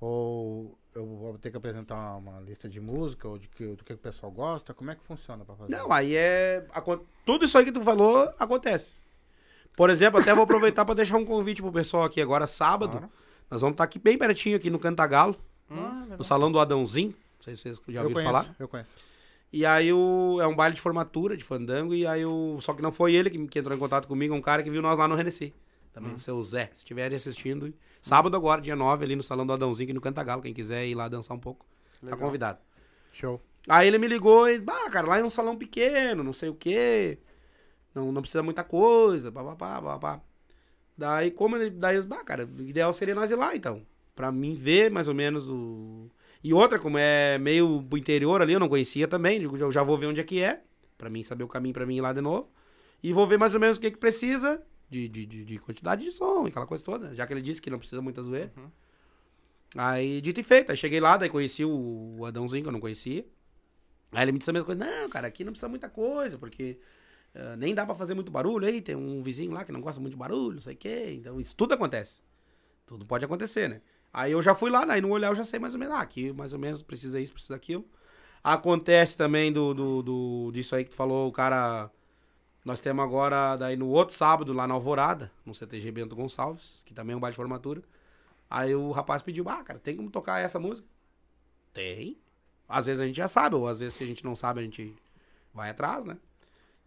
ou 0.00 0.76
eu 0.94 1.06
vou 1.06 1.38
ter 1.38 1.52
que 1.52 1.56
apresentar 1.56 2.16
uma 2.16 2.40
lista 2.40 2.68
de 2.68 2.80
música, 2.80 3.28
ou 3.28 3.38
de 3.38 3.48
que, 3.48 3.76
do 3.76 3.84
que 3.84 3.92
o 3.92 3.98
pessoal 3.98 4.32
gosta? 4.32 4.74
Como 4.74 4.90
é 4.90 4.96
que 4.96 5.04
funciona 5.04 5.44
para 5.44 5.54
fazer? 5.54 5.70
Não, 5.70 5.92
aí 5.92 6.16
é. 6.16 6.66
Tudo 7.24 7.44
isso 7.44 7.56
aí 7.56 7.64
que 7.64 7.72
tu 7.72 7.82
falou 7.82 8.34
acontece. 8.38 8.96
Por 9.78 9.88
exemplo, 9.90 10.20
até 10.20 10.34
vou 10.34 10.42
aproveitar 10.44 10.84
pra 10.84 10.92
deixar 10.94 11.16
um 11.16 11.24
convite 11.24 11.62
pro 11.62 11.70
pessoal 11.72 12.02
aqui 12.04 12.20
agora, 12.20 12.46
sábado. 12.46 12.98
Claro. 12.98 13.08
Nós 13.50 13.62
vamos 13.62 13.74
estar 13.74 13.84
aqui 13.84 13.98
bem 13.98 14.18
pertinho, 14.18 14.56
aqui 14.56 14.68
no 14.68 14.78
Cantagalo, 14.78 15.36
Ah, 15.70 16.00
legal. 16.02 16.18
no 16.18 16.24
salão 16.24 16.50
do 16.52 16.58
Adãozinho. 16.58 17.10
Não 17.10 17.42
sei 17.44 17.54
se 17.54 17.62
vocês 17.62 17.80
já 17.88 18.02
ouviram 18.02 18.24
falar. 18.24 18.54
eu 18.58 18.66
conheço. 18.68 18.90
E 19.52 19.64
aí 19.64 19.90
o, 19.92 20.38
é 20.42 20.46
um 20.46 20.54
baile 20.54 20.74
de 20.74 20.80
formatura, 20.80 21.36
de 21.36 21.44
fandango, 21.44 21.94
e 21.94 22.06
aí 22.06 22.26
o. 22.26 22.58
Só 22.60 22.74
que 22.74 22.82
não 22.82 22.92
foi 22.92 23.14
ele 23.14 23.30
que, 23.30 23.46
que 23.46 23.58
entrou 23.58 23.74
em 23.74 23.78
contato 23.80 24.06
comigo, 24.08 24.34
é 24.34 24.36
um 24.36 24.42
cara 24.42 24.62
que 24.62 24.70
viu 24.70 24.82
nós 24.82 24.98
lá 24.98 25.06
no 25.08 25.14
Renesci. 25.14 25.54
Também 25.92 26.12
o 26.12 26.20
seu 26.20 26.42
Zé, 26.42 26.66
se 26.74 26.78
estiverem 26.80 27.16
assistindo. 27.16 27.72
Sábado 28.02 28.36
agora, 28.36 28.60
dia 28.60 28.76
9, 28.76 29.04
ali 29.04 29.16
no 29.16 29.22
Salão 29.22 29.46
do 29.46 29.52
Adãozinho, 29.52 29.86
aqui 29.86 29.92
no 29.94 30.00
Cantagalo. 30.00 30.42
Quem 30.42 30.52
quiser 30.52 30.86
ir 30.86 30.94
lá 30.94 31.08
dançar 31.08 31.36
um 31.36 31.40
pouco, 31.40 31.64
Legal. 32.02 32.18
tá 32.18 32.24
convidado. 32.24 32.58
Show. 33.12 33.40
Aí 33.68 33.86
ele 33.88 33.98
me 33.98 34.06
ligou 34.08 34.48
e, 34.48 34.58
bah, 34.60 34.90
cara, 34.90 35.06
lá 35.06 35.18
é 35.18 35.24
um 35.24 35.30
salão 35.30 35.56
pequeno, 35.56 36.22
não 36.24 36.32
sei 36.32 36.48
o 36.48 36.54
quê. 36.54 37.18
Não, 37.98 38.12
não 38.12 38.22
precisa 38.22 38.42
muita 38.42 38.62
coisa, 38.62 39.32
papapá, 39.32 39.82
papapá. 39.82 40.22
Daí, 40.96 41.30
como 41.32 41.56
ele. 41.56 41.70
Daí, 41.70 41.96
eu, 41.96 42.04
bah, 42.06 42.22
cara, 42.24 42.46
o 42.46 42.62
ideal 42.62 42.92
seria 42.92 43.14
nós 43.14 43.30
ir 43.30 43.36
lá, 43.36 43.56
então. 43.56 43.82
Pra 44.14 44.30
mim 44.30 44.54
ver 44.54 44.90
mais 44.90 45.08
ou 45.08 45.14
menos 45.14 45.48
o. 45.48 46.08
E 46.42 46.54
outra, 46.54 46.78
como 46.78 46.96
é 46.96 47.38
meio 47.38 47.82
pro 47.82 47.98
interior 47.98 48.40
ali, 48.40 48.52
eu 48.52 48.60
não 48.60 48.68
conhecia 48.68 49.08
também. 49.08 49.40
digo, 49.40 49.56
Eu 49.56 49.72
já 49.72 49.82
vou 49.82 49.98
ver 49.98 50.06
onde 50.06 50.20
é 50.20 50.24
que 50.24 50.40
é. 50.40 50.62
Pra 50.96 51.10
mim 51.10 51.22
saber 51.22 51.44
o 51.44 51.48
caminho 51.48 51.74
pra 51.74 51.84
mim 51.86 51.96
ir 51.96 52.00
lá 52.00 52.12
de 52.12 52.20
novo. 52.20 52.48
E 53.02 53.12
vou 53.12 53.26
ver 53.26 53.38
mais 53.38 53.54
ou 53.54 53.60
menos 53.60 53.76
o 53.76 53.80
que, 53.80 53.90
que 53.90 53.96
precisa 53.96 54.62
de, 54.88 55.08
de, 55.08 55.26
de, 55.26 55.44
de 55.44 55.58
quantidade 55.58 56.04
de 56.04 56.10
som, 56.12 56.46
aquela 56.46 56.66
coisa 56.66 56.84
toda. 56.84 57.14
Já 57.14 57.26
que 57.26 57.32
ele 57.32 57.42
disse 57.42 57.60
que 57.62 57.70
não 57.70 57.78
precisa 57.78 58.00
muita 58.02 58.22
zoeira. 58.22 58.52
Aí, 59.76 60.20
dito 60.20 60.40
e 60.40 60.42
feito. 60.42 60.70
Aí 60.70 60.76
cheguei 60.76 61.00
lá, 61.00 61.16
daí 61.16 61.28
conheci 61.28 61.64
o, 61.64 62.16
o 62.18 62.24
Adãozinho, 62.24 62.62
que 62.62 62.68
eu 62.68 62.72
não 62.72 62.80
conhecia. 62.80 63.24
Aí 64.12 64.24
ele 64.24 64.32
me 64.32 64.38
disse 64.38 64.50
a 64.50 64.52
mesma 64.52 64.66
coisa. 64.66 64.84
Não, 64.84 65.08
cara, 65.08 65.28
aqui 65.28 65.44
não 65.44 65.52
precisa 65.52 65.68
muita 65.68 65.88
coisa, 65.88 66.38
porque 66.38 66.78
ah, 67.34 67.56
nem 67.56 67.74
dá 67.74 67.86
pra 67.86 67.94
fazer 67.94 68.14
muito 68.14 68.30
barulho 68.32 68.66
aí. 68.66 68.80
Tem 68.82 68.96
um 68.96 69.22
vizinho 69.22 69.52
lá 69.52 69.64
que 69.64 69.72
não 69.72 69.80
gosta 69.80 70.00
muito 70.00 70.12
de 70.14 70.18
barulho, 70.18 70.54
não 70.54 70.60
sei 70.62 70.74
o 70.74 70.76
quê. 70.76 71.14
Então, 71.18 71.40
isso 71.40 71.54
tudo 71.56 71.74
acontece. 71.74 72.22
Tudo 72.86 73.06
pode 73.06 73.24
acontecer, 73.24 73.68
né? 73.68 73.82
Aí 74.12 74.32
eu 74.32 74.42
já 74.42 74.54
fui 74.54 74.70
lá, 74.70 74.84
aí 74.90 75.00
no 75.00 75.10
olhar 75.10 75.28
eu 75.30 75.34
já 75.34 75.44
sei 75.44 75.58
mais 75.60 75.74
ou 75.74 75.80
menos. 75.80 75.94
Ah, 75.94 76.00
aqui 76.00 76.32
mais 76.32 76.52
ou 76.52 76.58
menos 76.58 76.82
precisa 76.82 77.20
isso, 77.20 77.32
precisa 77.32 77.56
aquilo. 77.56 77.86
Acontece 78.42 79.16
também 79.16 79.52
do, 79.52 79.74
do, 79.74 80.02
do- 80.02 80.50
disso 80.52 80.74
aí 80.76 80.84
que 80.84 80.90
tu 80.90 80.96
falou, 80.96 81.28
o 81.28 81.32
cara... 81.32 81.90
Nós 82.64 82.80
temos 82.80 83.02
agora, 83.02 83.56
daí 83.56 83.76
no 83.76 83.88
outro 83.88 84.14
sábado, 84.14 84.52
lá 84.52 84.66
na 84.66 84.74
Alvorada, 84.74 85.30
no 85.46 85.54
CTG 85.54 85.90
Bento 85.90 86.14
Gonçalves, 86.14 86.82
que 86.84 86.92
também 86.92 87.14
é 87.14 87.16
um 87.16 87.20
baile 87.20 87.32
de 87.32 87.36
formatura. 87.36 87.82
Aí 88.50 88.74
o 88.74 88.90
rapaz 88.90 89.22
pediu, 89.22 89.48
ah, 89.48 89.62
cara, 89.64 89.78
tem 89.78 89.96
como 89.96 90.10
tocar 90.10 90.40
essa 90.40 90.58
música? 90.58 90.86
Tem. 91.72 92.18
Às 92.68 92.86
vezes 92.86 93.00
a 93.00 93.06
gente 93.06 93.16
já 93.16 93.28
sabe, 93.28 93.56
ou 93.56 93.68
às 93.68 93.78
vezes 93.78 93.94
se 93.94 94.04
a 94.04 94.06
gente 94.06 94.24
não 94.24 94.36
sabe, 94.36 94.60
a 94.60 94.62
gente 94.62 94.94
vai 95.54 95.70
atrás, 95.70 96.04
né? 96.04 96.18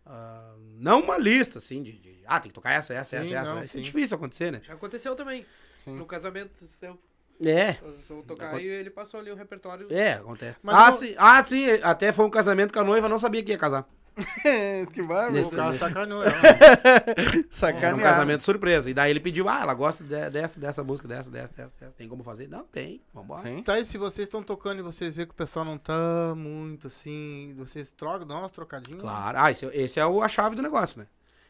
Ah, 0.06 0.54
não 0.78 1.02
uma 1.02 1.18
lista, 1.18 1.60
assim, 1.60 1.84
de, 1.84 1.94
de, 1.94 2.24
Ah, 2.26 2.40
tem 2.40 2.50
que 2.50 2.56
tocar 2.56 2.72
essa, 2.72 2.94
essa, 2.94 3.18
Sim, 3.18 3.34
essa, 3.34 3.40
essa. 3.40 3.54
não, 3.54 3.62
Isso 3.62 3.78
é 3.78 3.82
difícil 3.82 4.16
acontecer, 4.18 4.52
né? 4.52 4.62
Já 4.64 4.74
aconteceu 4.74 5.16
também. 5.16 5.46
Sim. 5.84 5.96
No 5.96 6.06
casamento 6.06 6.58
seu. 6.66 7.00
É. 7.44 7.74
Vamos 8.08 8.26
tocar 8.26 8.62
e 8.62 8.68
ele 8.68 8.92
passou 8.92 9.20
ali 9.20 9.32
o 9.32 9.36
repertório. 9.36 9.88
É, 9.92 10.14
acontece. 10.14 10.60
Mas 10.62 10.76
ah, 10.76 10.86
não- 10.86 10.94
sim, 10.94 11.16
ah, 11.18 11.44
sim, 11.44 11.66
até 11.82 12.12
foi 12.12 12.26
um 12.26 12.30
casamento 12.30 12.72
que 12.72 12.78
a 12.78 12.84
noiva 12.84 13.10
não 13.10 13.18
sabia 13.18 13.42
que 13.44 13.52
ia 13.52 13.58
casar. 13.58 13.88
que 14.94 15.02
bárbaro. 15.02 15.34
Nesse- 15.34 15.54
O 15.54 15.58
cara 15.58 15.68
nesse- 15.70 15.80
sacaneou 15.80 16.24
ela. 16.24 16.34
Sacaneado. 17.50 17.98
um 17.98 18.02
casamento 18.02 18.44
surpresa. 18.44 18.90
E 18.90 18.94
daí 18.94 19.10
ele 19.10 19.20
pediu, 19.20 19.48
ah, 19.48 19.62
ela 19.62 19.74
gosta 19.74 20.04
de- 20.04 20.30
dessa, 20.30 20.60
dessa 20.60 20.84
música, 20.84 21.08
dessa, 21.08 21.32
dessa, 21.32 21.54
dessa, 21.54 21.74
dessa. 21.80 21.96
Tem 21.96 22.08
como 22.08 22.24
fazer? 22.24 22.48
Não, 22.48 22.64
tem. 22.66 23.02
Vambora. 23.14 23.50
Sim. 23.50 23.64
Tá, 23.64 23.80
e 23.80 23.86
se 23.86 23.98
vocês 23.98 24.28
estão 24.28 24.44
tocando 24.44 24.80
e 24.80 24.82
vocês 24.82 25.14
vê 25.14 25.26
que 25.26 25.32
o 25.32 25.36
pessoal 25.36 25.64
não 25.66 25.78
tá 25.78 26.34
muito 26.36 26.88
assim, 26.88 27.54
vocês 27.58 27.92
trocam, 27.92 28.28
dão 28.28 28.40
umas 28.40 28.52
trocadinhas? 28.52 29.02
Claro. 29.02 29.38
Ah, 29.40 29.50
esse, 29.52 29.66
esse 29.68 30.00
é 30.00 30.06
o- 30.06 30.22
a 30.22 30.28
chave 30.28 30.56
do 30.56 30.62
negócio, 30.62 31.00
né? 31.00 31.08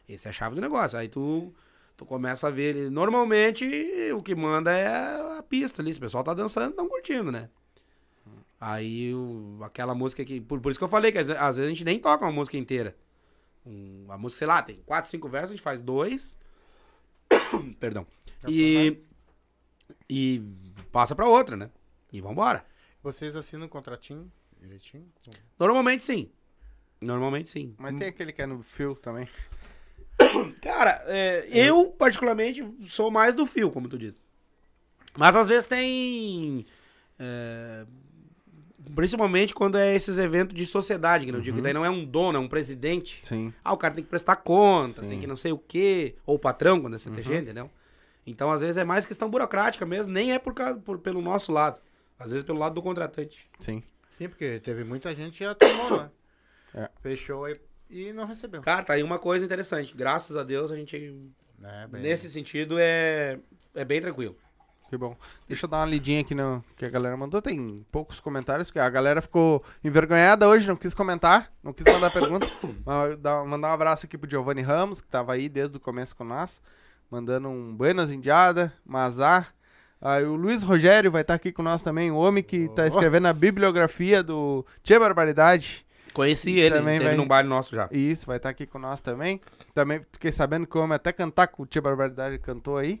Esse 0.08 0.26
é 0.26 0.30
a 0.30 0.32
chave 0.32 0.54
do 0.54 0.60
negócio. 0.60 0.98
Aí 0.98 1.08
tu, 1.08 1.52
tu 1.96 2.04
começa 2.04 2.48
a 2.48 2.50
ver. 2.50 2.76
ele- 2.76 2.90
Normalmente, 2.90 3.64
o 4.14 4.22
que 4.22 4.34
manda 4.34 4.70
é 4.72 5.38
a 5.38 5.42
pista 5.42 5.82
ali. 5.82 5.92
Se 5.92 5.98
o 5.98 6.02
pessoal 6.02 6.22
tá 6.24 6.32
dançando, 6.34 6.70
estão 6.70 6.88
curtindo, 6.88 7.30
né? 7.32 7.48
Aí, 8.64 9.12
o- 9.12 9.58
aquela 9.64 9.92
música 9.92 10.24
que. 10.24 10.40
Por, 10.40 10.60
por 10.60 10.70
isso 10.70 10.78
que 10.78 10.84
eu 10.84 10.88
falei 10.88 11.10
que 11.10 11.18
às, 11.18 11.28
às 11.28 11.56
vezes 11.56 11.66
a 11.66 11.74
gente 11.74 11.84
nem 11.84 11.98
toca 11.98 12.24
uma 12.24 12.30
música 12.30 12.56
inteira. 12.56 12.96
Um, 13.66 14.06
a 14.08 14.16
música, 14.16 14.38
sei 14.38 14.46
lá, 14.46 14.62
tem 14.62 14.76
quatro, 14.86 15.10
cinco 15.10 15.28
versos, 15.28 15.50
a 15.50 15.54
gente 15.56 15.62
faz 15.64 15.80
dois. 15.80 16.38
Perdão. 17.80 18.06
E. 18.46 18.96
E 20.08 20.40
passa 20.92 21.14
pra 21.16 21.26
outra, 21.26 21.56
né? 21.56 21.70
E 22.12 22.20
vambora. 22.20 22.64
Vocês 23.02 23.34
assinam 23.34 23.66
um 23.66 23.68
contratinho 23.68 24.30
direitinho? 24.60 25.06
Normalmente 25.58 26.04
sim. 26.04 26.30
Normalmente 27.00 27.48
sim. 27.48 27.74
Mas 27.78 27.96
tem 27.98 28.06
aquele 28.08 28.32
que 28.32 28.42
é 28.42 28.46
no 28.46 28.62
fio 28.62 28.94
também. 28.94 29.28
Cara, 30.62 31.02
é, 31.06 31.48
eu 31.50 31.90
particularmente 31.90 32.64
sou 32.88 33.10
mais 33.10 33.34
do 33.34 33.44
fio, 33.44 33.72
como 33.72 33.88
tu 33.88 33.98
disse. 33.98 34.24
Mas 35.16 35.34
às 35.34 35.48
vezes 35.48 35.66
tem. 35.66 36.64
é, 37.18 37.86
principalmente 38.94 39.54
quando 39.54 39.76
é 39.78 39.94
esses 39.94 40.18
eventos 40.18 40.54
de 40.54 40.64
sociedade, 40.66 41.24
que 41.26 41.32
eu 41.32 41.40
digo, 41.40 41.56
que 41.56 41.62
daí 41.62 41.72
não 41.72 41.84
é 41.84 41.90
um 41.90 42.04
dono, 42.04 42.38
é 42.38 42.40
um 42.40 42.48
presidente. 42.48 43.20
Sim. 43.24 43.52
Ah, 43.64 43.72
o 43.72 43.76
cara 43.76 43.94
tem 43.94 44.04
que 44.04 44.10
prestar 44.10 44.36
conta, 44.36 45.00
Sim. 45.02 45.08
tem 45.08 45.20
que 45.20 45.26
não 45.26 45.36
sei 45.36 45.52
o 45.52 45.58
quê. 45.58 46.14
Ou 46.26 46.36
o 46.36 46.38
patrão, 46.38 46.80
quando 46.80 46.94
é 46.94 46.98
CTG, 46.98 47.38
entendeu? 47.38 47.70
Então, 48.26 48.50
às 48.52 48.60
vezes, 48.60 48.76
é 48.76 48.84
mais 48.84 49.04
questão 49.04 49.28
burocrática 49.28 49.84
mesmo, 49.84 50.12
nem 50.12 50.32
é 50.32 50.38
por 50.38 50.54
causa, 50.54 50.78
por, 50.78 50.98
pelo 50.98 51.20
nosso 51.20 51.50
lado. 51.52 51.80
Às 52.18 52.30
vezes 52.30 52.44
pelo 52.46 52.58
lado 52.58 52.74
do 52.74 52.82
contratante. 52.82 53.50
Sim. 53.58 53.82
Sim, 54.12 54.28
porque 54.28 54.60
teve 54.60 54.84
muita 54.84 55.12
gente 55.14 55.38
que 55.38 55.44
já 55.44 55.54
tomou, 55.54 55.98
né? 55.98 56.10
É. 56.74 56.88
Fechou 57.02 57.44
aí 57.44 57.60
e 57.90 58.14
não 58.14 58.24
recebeu. 58.26 58.62
Cara, 58.62 58.82
tá 58.82 58.94
aí 58.94 59.02
uma 59.02 59.18
coisa 59.18 59.44
interessante. 59.44 59.94
Graças 59.94 60.34
a 60.38 60.42
Deus, 60.42 60.72
a 60.72 60.76
gente, 60.76 60.96
É, 61.62 61.86
bem- 61.86 62.00
nesse 62.00 62.30
sentido, 62.30 62.78
é, 62.78 63.38
é 63.74 63.84
bem 63.84 64.00
tranquilo. 64.00 64.34
Que 64.92 64.98
bom. 64.98 65.16
Deixa 65.48 65.64
eu 65.64 65.70
dar 65.70 65.78
uma 65.78 65.86
lidinha 65.86 66.20
aqui 66.20 66.34
no 66.34 66.62
que 66.76 66.84
a 66.84 66.90
galera 66.90 67.16
mandou. 67.16 67.40
Tem 67.40 67.82
poucos 67.90 68.20
comentários, 68.20 68.68
porque 68.68 68.78
a 68.78 68.90
galera 68.90 69.22
ficou 69.22 69.64
envergonhada 69.82 70.46
hoje, 70.46 70.68
não 70.68 70.76
quis 70.76 70.92
comentar, 70.92 71.50
não 71.64 71.72
quis 71.72 71.82
mandar 71.90 72.10
pergunta. 72.10 72.46
Mas 72.84 73.18
mandar 73.48 73.70
um 73.70 73.72
abraço 73.72 74.04
aqui 74.04 74.18
pro 74.18 74.28
Giovanni 74.28 74.60
Ramos, 74.60 75.00
que 75.00 75.08
tava 75.08 75.32
aí 75.32 75.48
desde 75.48 75.78
o 75.78 75.80
começo 75.80 76.14
com 76.14 76.24
nós, 76.24 76.60
mandando 77.10 77.48
um 77.48 77.74
Buenas 77.74 78.10
Indiada, 78.10 78.70
Mazar. 78.84 79.54
Aí 79.98 80.26
o 80.26 80.34
Luiz 80.34 80.62
Rogério 80.62 81.10
vai 81.10 81.22
estar 81.22 81.32
aqui 81.36 81.52
com 81.52 81.62
nós 81.62 81.80
também, 81.80 82.10
o 82.10 82.16
homem 82.16 82.42
que 82.42 82.68
tá 82.68 82.82
Oh. 82.82 82.88
escrevendo 82.88 83.28
a 83.28 83.32
bibliografia 83.32 84.22
do 84.22 84.62
Tia 84.82 85.00
Barbaridade. 85.00 85.86
Conheci 86.12 86.58
ele, 86.60 86.74
Também 86.76 86.98
teve 86.98 87.08
vai- 87.08 87.16
num 87.16 87.26
baile 87.26 87.48
nosso 87.48 87.74
já. 87.74 87.88
Isso, 87.90 88.26
vai 88.26 88.36
estar 88.36 88.50
aqui 88.50 88.66
com 88.66 88.78
nós 88.78 89.00
também. 89.00 89.40
Também 89.72 90.02
fiquei 90.12 90.30
sabendo 90.30 90.66
que 90.66 90.76
o 90.76 90.82
homem 90.82 90.96
até 90.96 91.12
cantar 91.12 91.46
com 91.46 91.62
o 91.62 91.66
Tia 91.66 91.80
Barbaridade 91.80 92.38
cantou 92.40 92.76
aí. 92.76 93.00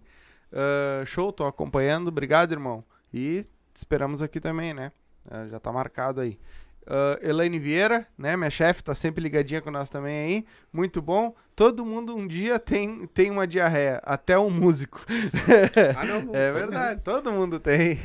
Ah, 0.52 1.04
show, 1.06 1.32
tô 1.32 1.46
acompanhando. 1.46 2.08
Obrigado, 2.08 2.52
irmão. 2.52 2.84
E 3.12 3.42
te 3.72 3.76
esperamos 3.76 4.20
aqui 4.22 4.40
também, 4.40 4.74
né? 4.74 4.92
Ah, 5.30 5.46
já 5.48 5.58
tá 5.58 5.72
marcado 5.72 6.20
aí. 6.20 6.38
Ah, 6.86 7.18
Elaine 7.22 7.58
Vieira, 7.58 8.06
né? 8.18 8.36
Minha 8.36 8.50
chefe 8.50 8.82
tá 8.84 8.94
sempre 8.94 9.22
ligadinha 9.22 9.62
com 9.62 9.70
nós 9.70 9.88
também 9.88 10.18
aí. 10.18 10.46
Muito 10.72 11.00
bom. 11.00 11.34
Todo 11.56 11.84
mundo 11.84 12.14
um 12.16 12.26
dia 12.26 12.58
tem, 12.58 13.06
tem 13.08 13.30
uma 13.30 13.46
diarreia, 13.46 14.00
até 14.04 14.38
um 14.38 14.50
músico. 14.50 15.04
Ah, 15.96 16.04
não, 16.04 16.34
É 16.34 16.52
verdade, 16.52 17.00
todo 17.02 17.32
mundo 17.32 17.58
tem. 17.58 17.98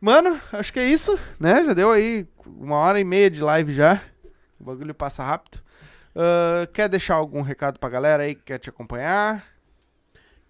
Mano, 0.00 0.40
acho 0.52 0.72
que 0.72 0.80
é 0.80 0.86
isso, 0.86 1.18
né? 1.38 1.62
Já 1.64 1.74
deu 1.74 1.90
aí 1.90 2.26
uma 2.46 2.76
hora 2.76 2.98
e 2.98 3.04
meia 3.04 3.30
de 3.30 3.42
live 3.42 3.74
já. 3.74 4.00
O 4.58 4.64
bagulho 4.64 4.94
passa 4.94 5.22
rápido. 5.22 5.58
Ah, 6.14 6.66
quer 6.72 6.88
deixar 6.88 7.14
algum 7.14 7.42
recado 7.42 7.78
pra 7.78 7.90
galera 7.90 8.22
aí 8.22 8.34
que 8.34 8.42
quer 8.44 8.58
te 8.58 8.70
acompanhar? 8.70 9.44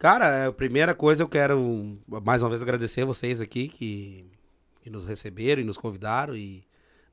Cara, 0.00 0.46
a 0.46 0.52
primeira 0.52 0.94
coisa 0.94 1.22
eu 1.22 1.28
quero 1.28 1.98
mais 2.24 2.42
uma 2.42 2.48
vez 2.48 2.62
agradecer 2.62 3.02
a 3.02 3.04
vocês 3.04 3.38
aqui 3.38 3.68
que, 3.68 4.24
que 4.80 4.88
nos 4.88 5.04
receberam 5.04 5.60
e 5.60 5.64
nos 5.64 5.76
convidaram 5.76 6.34
e 6.34 6.64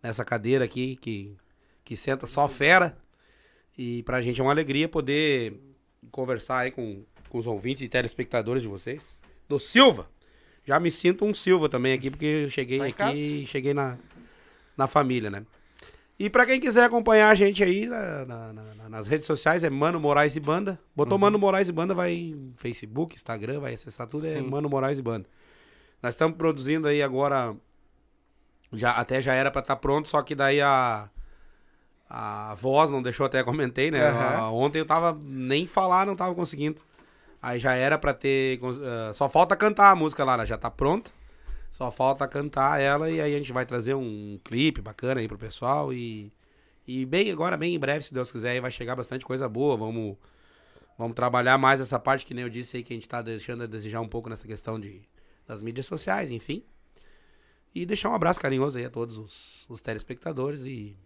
nessa 0.02 0.24
cadeira 0.24 0.64
aqui 0.64 0.96
que, 0.96 1.36
que 1.84 1.98
senta 1.98 2.26
só 2.26 2.48
fera. 2.48 2.98
E 3.78 4.04
pra 4.04 4.22
gente 4.22 4.40
é 4.40 4.44
uma 4.44 4.54
alegria 4.54 4.88
poder 4.88 5.60
conversar 6.12 6.60
aí 6.60 6.72
com, 6.72 7.04
com 7.28 7.38
os 7.38 7.46
ouvintes 7.46 7.84
e 7.84 7.90
telespectadores 7.90 8.62
de 8.62 8.70
vocês. 8.70 9.20
Do 9.50 9.60
Silva. 9.60 10.10
Já 10.66 10.80
me 10.80 10.90
sinto 10.90 11.26
um 11.26 11.34
Silva 11.34 11.68
também 11.68 11.92
aqui, 11.92 12.10
porque 12.10 12.26
eu 12.26 12.50
cheguei 12.50 12.94
Tá 12.94 13.10
aqui 13.10 13.42
e 13.42 13.46
cheguei 13.48 13.74
na, 13.74 13.98
na 14.78 14.88
família, 14.88 15.30
né? 15.30 15.46
E 16.20 16.30
pra 16.30 16.46
quem 16.46 16.60
quiser 16.60 16.84
acompanhar 16.86 17.30
a 17.30 17.36
gente 17.36 17.64
aí 17.64 17.86
na- 17.86 18.26
na- 18.26 18.54
na- 18.54 18.90
nas 18.90 19.08
redes 19.08 19.26
sociais, 19.26 19.64
é 19.64 19.70
Mano 19.70 20.00
Moraes 20.00 20.36
e 20.36 20.40
Banda. 20.40 20.80
Botou 20.96 21.14
Uhum. 21.16 21.22
Mano 21.22 21.38
Moraes 21.38 21.70
e 21.70 21.72
Banda, 21.72 21.94
vai 21.94 22.36
Facebook, 22.56 23.16
Instagram, 23.16 23.60
vai 23.60 23.74
acessar 23.74 24.08
tudo, 24.08 24.26
é 24.26 24.32
Sim. 24.34 24.42
Mano 24.50 24.68
Moraes 24.70 24.98
e 24.98 25.02
Banda. 25.02 25.28
Nós 26.02 26.14
estamos 26.16 26.36
produzindo 26.38 26.88
aí 26.88 27.04
agora, 27.04 27.56
já, 28.74 28.92
até 28.92 29.22
já 29.22 29.34
era 29.34 29.52
pra 29.52 29.62
estar 29.62 29.76
pronto, 29.76 30.08
só 30.08 30.22
que 30.24 30.34
daí 30.34 30.60
a, 30.62 31.08
a 32.10 32.56
voz 32.56 32.90
não 32.90 33.02
deixou, 33.02 33.26
até 33.26 33.44
comentei, 33.44 33.92
né? 33.92 34.08
Aham. 34.08 34.38
A- 34.38 34.52
Ontem 34.52 34.80
eu 34.80 34.86
tava, 34.86 35.16
nem 35.24 35.68
falar 35.68 36.06
não 36.08 36.16
tava 36.16 36.34
conseguindo. 36.34 36.82
Aí 37.42 37.60
já 37.60 37.74
era 37.74 37.98
pra 37.98 38.14
ter, 38.14 38.60
ah, 39.10 39.14
só 39.14 39.30
falta 39.30 39.56
cantar 39.56 39.92
a 39.92 39.96
música 39.96 40.24
lá, 40.24 40.34
ela 40.34 40.46
já 40.46 40.58
tá 40.58 40.72
pronta. 40.72 41.12
Só 41.78 41.92
falta 41.92 42.28
cantar 42.28 42.82
ela 42.82 43.08
e 43.08 43.22
aí 43.22 43.36
a 43.36 43.38
gente 43.38 43.54
vai 43.54 43.64
trazer 43.64 43.94
um 43.94 44.40
clipe 44.44 44.82
bacana 44.82 45.22
aí 45.22 45.28
pro 45.28 45.38
pessoal 45.38 45.94
e 45.94 46.34
e 46.88 47.06
bem 47.06 47.30
agora 47.30 47.56
bem 47.56 47.76
em 47.76 47.78
breve, 47.78 48.04
se 48.04 48.12
Deus 48.12 48.32
quiser, 48.32 48.50
aí 48.50 48.60
vai 48.60 48.72
chegar 48.72 48.96
bastante 48.96 49.24
coisa 49.24 49.48
boa. 49.48 49.78
Vamos 49.78 50.18
vamos 50.98 51.14
trabalhar 51.16 51.56
mais 51.60 51.80
essa 51.80 52.00
parte 52.00 52.26
que 52.26 52.34
nem 52.34 52.44
eu 52.44 52.50
disse 52.50 52.78
aí 52.78 52.84
que 52.84 52.94
a 52.94 52.96
gente 52.96 53.08
tá 53.08 53.22
deixando 53.22 53.62
a 53.62 53.68
desejar 53.68 54.02
um 54.02 54.08
pouco 54.08 54.28
nessa 54.28 54.48
questão 54.48 54.80
de 54.80 55.04
das 55.46 55.62
mídias 55.62 55.86
sociais, 55.86 56.32
enfim. 56.32 56.64
E 57.76 57.86
deixar 57.86 58.10
um 58.10 58.16
abraço 58.16 58.40
carinhoso 58.40 58.80
aí 58.80 58.86
a 58.86 58.90
todos 58.90 59.20
os, 59.20 59.64
os 59.70 59.80
telespectadores 59.80 60.66
e 60.66 60.98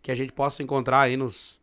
que 0.00 0.10
a 0.10 0.14
gente 0.14 0.32
possa 0.32 0.62
encontrar 0.62 1.00
aí 1.00 1.18
nos 1.18 1.60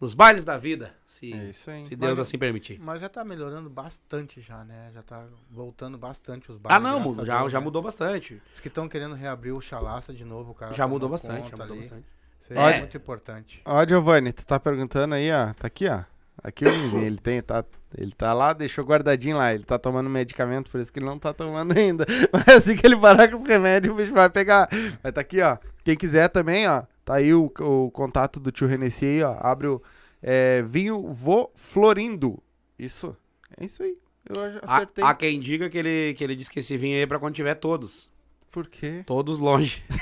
nos 0.00 0.14
bailes 0.14 0.44
da 0.44 0.56
vida, 0.56 0.94
se 1.06 1.32
É 1.32 1.50
isso 1.50 1.70
aí. 1.70 1.86
se 1.86 1.94
Deus 1.94 2.18
Mas- 2.18 2.28
assim 2.28 2.38
permitir. 2.38 2.78
Mas 2.80 3.00
já 3.00 3.08
tá 3.08 3.22
melhorando 3.24 3.68
bastante 3.68 4.40
já, 4.40 4.64
né? 4.64 4.90
Já 4.94 5.02
tá 5.02 5.26
voltando 5.50 5.98
bastante 5.98 6.50
os 6.50 6.56
Ah, 6.64 6.78
bares. 6.80 6.82
não, 6.82 7.00
graças 7.00 7.18
a 7.18 7.24
já, 7.24 7.38
Deus, 7.40 7.52
já 7.52 7.58
né? 7.58 7.64
mudou 7.64 7.82
bastante. 7.82 8.42
Os 8.54 8.60
que 8.60 8.68
estão 8.68 8.88
querendo 8.88 9.14
reabrir 9.14 9.52
o 9.52 9.60
chalaça 9.60 10.12
de 10.14 10.24
novo, 10.24 10.52
o 10.52 10.54
cara. 10.54 10.72
Já 10.72 10.84
tomou 10.84 10.96
mudou 10.96 11.08
bastante, 11.10 11.50
já 11.50 11.56
mudou 11.56 11.64
ali. 11.66 11.78
bastante. 11.80 12.06
Isso 12.40 12.52
aí 12.52 12.58
Olha- 12.58 12.74
é 12.76 12.78
muito 12.80 12.96
importante. 12.96 13.60
Ó, 13.64 13.86
Giovanni, 13.86 14.32
tu 14.32 14.46
tá 14.46 14.58
perguntando 14.58 15.14
aí, 15.14 15.30
ó. 15.30 15.52
Tá 15.54 15.66
aqui, 15.66 15.86
ó. 15.88 16.02
Aqui 16.42 16.64
o 16.64 16.70
vizinho, 16.72 17.04
ele 17.04 17.18
tem, 17.18 17.42
tá, 17.42 17.62
ele 17.98 18.12
tá 18.12 18.32
lá, 18.32 18.54
deixou 18.54 18.82
guardadinho 18.82 19.36
lá. 19.36 19.52
Ele 19.52 19.62
tá 19.64 19.78
tomando 19.78 20.08
medicamento, 20.08 20.70
por 20.70 20.80
isso 20.80 20.90
que 20.90 20.98
ele 20.98 21.04
não 21.04 21.18
tá 21.18 21.34
tomando 21.34 21.76
ainda. 21.78 22.06
Mas 22.32 22.48
assim 22.48 22.74
que 22.74 22.86
ele 22.86 22.96
parar 22.96 23.28
com 23.28 23.36
os 23.36 23.42
remédios, 23.42 23.92
o 23.92 23.96
bicho 23.96 24.14
vai 24.14 24.30
pegar. 24.30 24.66
Mas 25.02 25.12
tá 25.12 25.20
aqui, 25.20 25.42
ó. 25.42 25.58
Quem 25.84 25.94
quiser 25.96 26.28
também, 26.28 26.66
ó. 26.66 26.84
Tá 27.10 27.16
aí 27.16 27.34
o, 27.34 27.52
o 27.58 27.90
contato 27.90 28.38
do 28.38 28.52
tio 28.52 28.68
Renessi 28.68 29.04
aí, 29.04 29.22
ó. 29.24 29.36
Abre 29.40 29.66
o 29.66 29.82
é, 30.22 30.62
vinho 30.62 31.12
Vô 31.12 31.50
Florindo. 31.56 32.40
Isso. 32.78 33.16
É 33.58 33.64
isso 33.64 33.82
aí. 33.82 33.98
Eu 34.28 34.52
já 34.52 34.60
acertei. 34.62 35.02
há 35.02 35.12
quem 35.12 35.40
diga 35.40 35.68
que 35.68 35.76
ele, 35.76 36.14
que 36.14 36.22
ele 36.22 36.36
disse 36.36 36.48
que 36.48 36.60
esse 36.60 36.76
vinho 36.76 36.94
aí 36.94 37.02
é 37.02 37.06
pra 37.08 37.18
quando 37.18 37.34
tiver 37.34 37.56
todos. 37.56 38.12
Por 38.48 38.68
quê? 38.68 39.02
Todos 39.04 39.40
longe. 39.40 39.82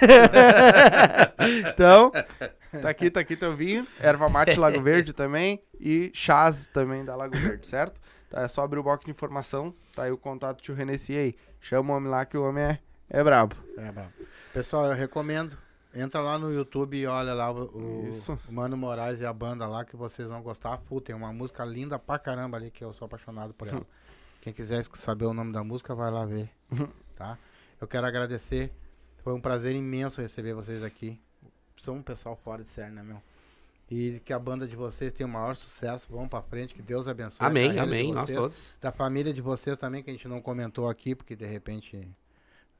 Então, 1.72 2.10
tá 2.82 2.90
aqui, 2.90 3.10
tá 3.10 3.20
aqui 3.20 3.36
teu 3.36 3.56
vinho. 3.56 3.86
Erva 4.01 4.28
mate 4.28 4.59
Lago 4.59 4.82
Verde 4.82 5.14
também. 5.14 5.62
E 5.80 6.10
chás 6.12 6.66
também 6.66 7.06
da 7.06 7.16
Lago 7.16 7.39
Verde, 7.39 7.66
certo? 7.66 7.98
Tá, 8.28 8.43
é 8.43 8.48
só 8.48 8.64
abrir 8.64 8.80
o 8.80 8.82
box 8.82 9.06
de 9.06 9.10
informação. 9.10 9.74
Tá 9.94 10.02
aí 10.02 10.12
o 10.12 10.18
contato 10.18 10.59
do 10.59 10.62
tio 10.62 10.74
Renessi 10.74 11.16
aí. 11.16 11.35
Chama 11.59 11.94
o 11.94 11.97
homem 11.97 12.10
lá 12.10 12.26
que 12.26 12.36
o 12.36 12.47
homem 12.47 12.64
é, 12.64 12.78
é 13.09 13.24
brabo. 13.24 13.56
É, 13.78 13.90
bravo. 13.90 14.12
Pessoal, 14.52 14.85
eu 14.85 14.94
recomendo. 14.94 15.56
Entra 15.94 16.20
lá 16.20 16.39
no 16.39 16.52
YouTube 16.52 16.98
e 16.98 17.06
olha 17.06 17.32
lá 17.32 17.51
o, 17.51 18.06
Isso. 18.09 18.39
o 18.47 18.52
Mano 18.52 18.77
Moraes 18.77 19.20
e 19.20 19.27
a 19.27 19.32
banda 19.32 19.66
lá 19.66 19.85
que 19.85 19.97
vocês 19.97 20.28
vão 20.28 20.43
gostar. 20.43 20.77
Pô, 20.78 21.01
tem 21.01 21.15
uma 21.15 21.32
música 21.32 21.65
linda 21.65 21.98
pra 21.98 22.19
caramba 22.19 22.56
ali 22.59 22.70
que 22.70 22.85
eu 22.85 22.93
sou 22.93 23.06
apaixonado 23.06 23.55
por 23.55 23.69
ela. 23.69 23.86
Quem 24.43 24.52
quiser 24.52 24.85
saber 24.94 25.24
o 25.24 25.35
nome 25.35 25.52
da 25.52 25.65
música, 25.65 25.94
vai 25.94 26.10
lá 26.10 26.24
ver. 26.24 26.51
Tá? 27.16 27.36
Eu 27.81 27.89
quero 27.89 28.06
agradecer. 28.06 28.73
Foi 29.24 29.32
um 29.32 29.40
prazer 29.40 29.74
imenso 29.74 30.20
receber 30.20 30.55
vocês 30.55 30.85
aqui. 30.85 31.20
São 31.77 31.97
um 31.97 32.02
pessoal 32.02 32.36
fora 32.36 32.62
de 32.62 32.69
série, 32.69 32.93
né, 32.93 33.02
meu? 33.02 33.20
E 33.90 34.20
que 34.24 34.32
a 34.32 34.39
banda 34.39 34.69
de 34.69 34.77
vocês 34.77 35.12
tenha 35.12 35.27
o 35.27 35.31
maior 35.31 35.56
sucesso. 35.56 36.06
Vamos 36.09 36.28
pra 36.28 36.40
frente. 36.40 36.73
Que 36.73 36.81
Deus 36.81 37.09
abençoe. 37.09 37.44
amém, 37.44 37.77
amém. 37.77 38.12
Nós 38.12 38.27
vocês 38.27 38.39
todos. 38.39 38.78
da 38.81 38.93
família 38.93 39.32
de 39.32 39.43
vocês 39.43 39.77
também, 39.77 40.01
que 40.01 40.10
a 40.10 40.12
gente 40.12 40.28
não 40.28 40.40
comentou 40.40 40.89
aqui, 40.89 41.16
porque 41.16 41.35
de 41.35 41.44
repente 41.44 42.09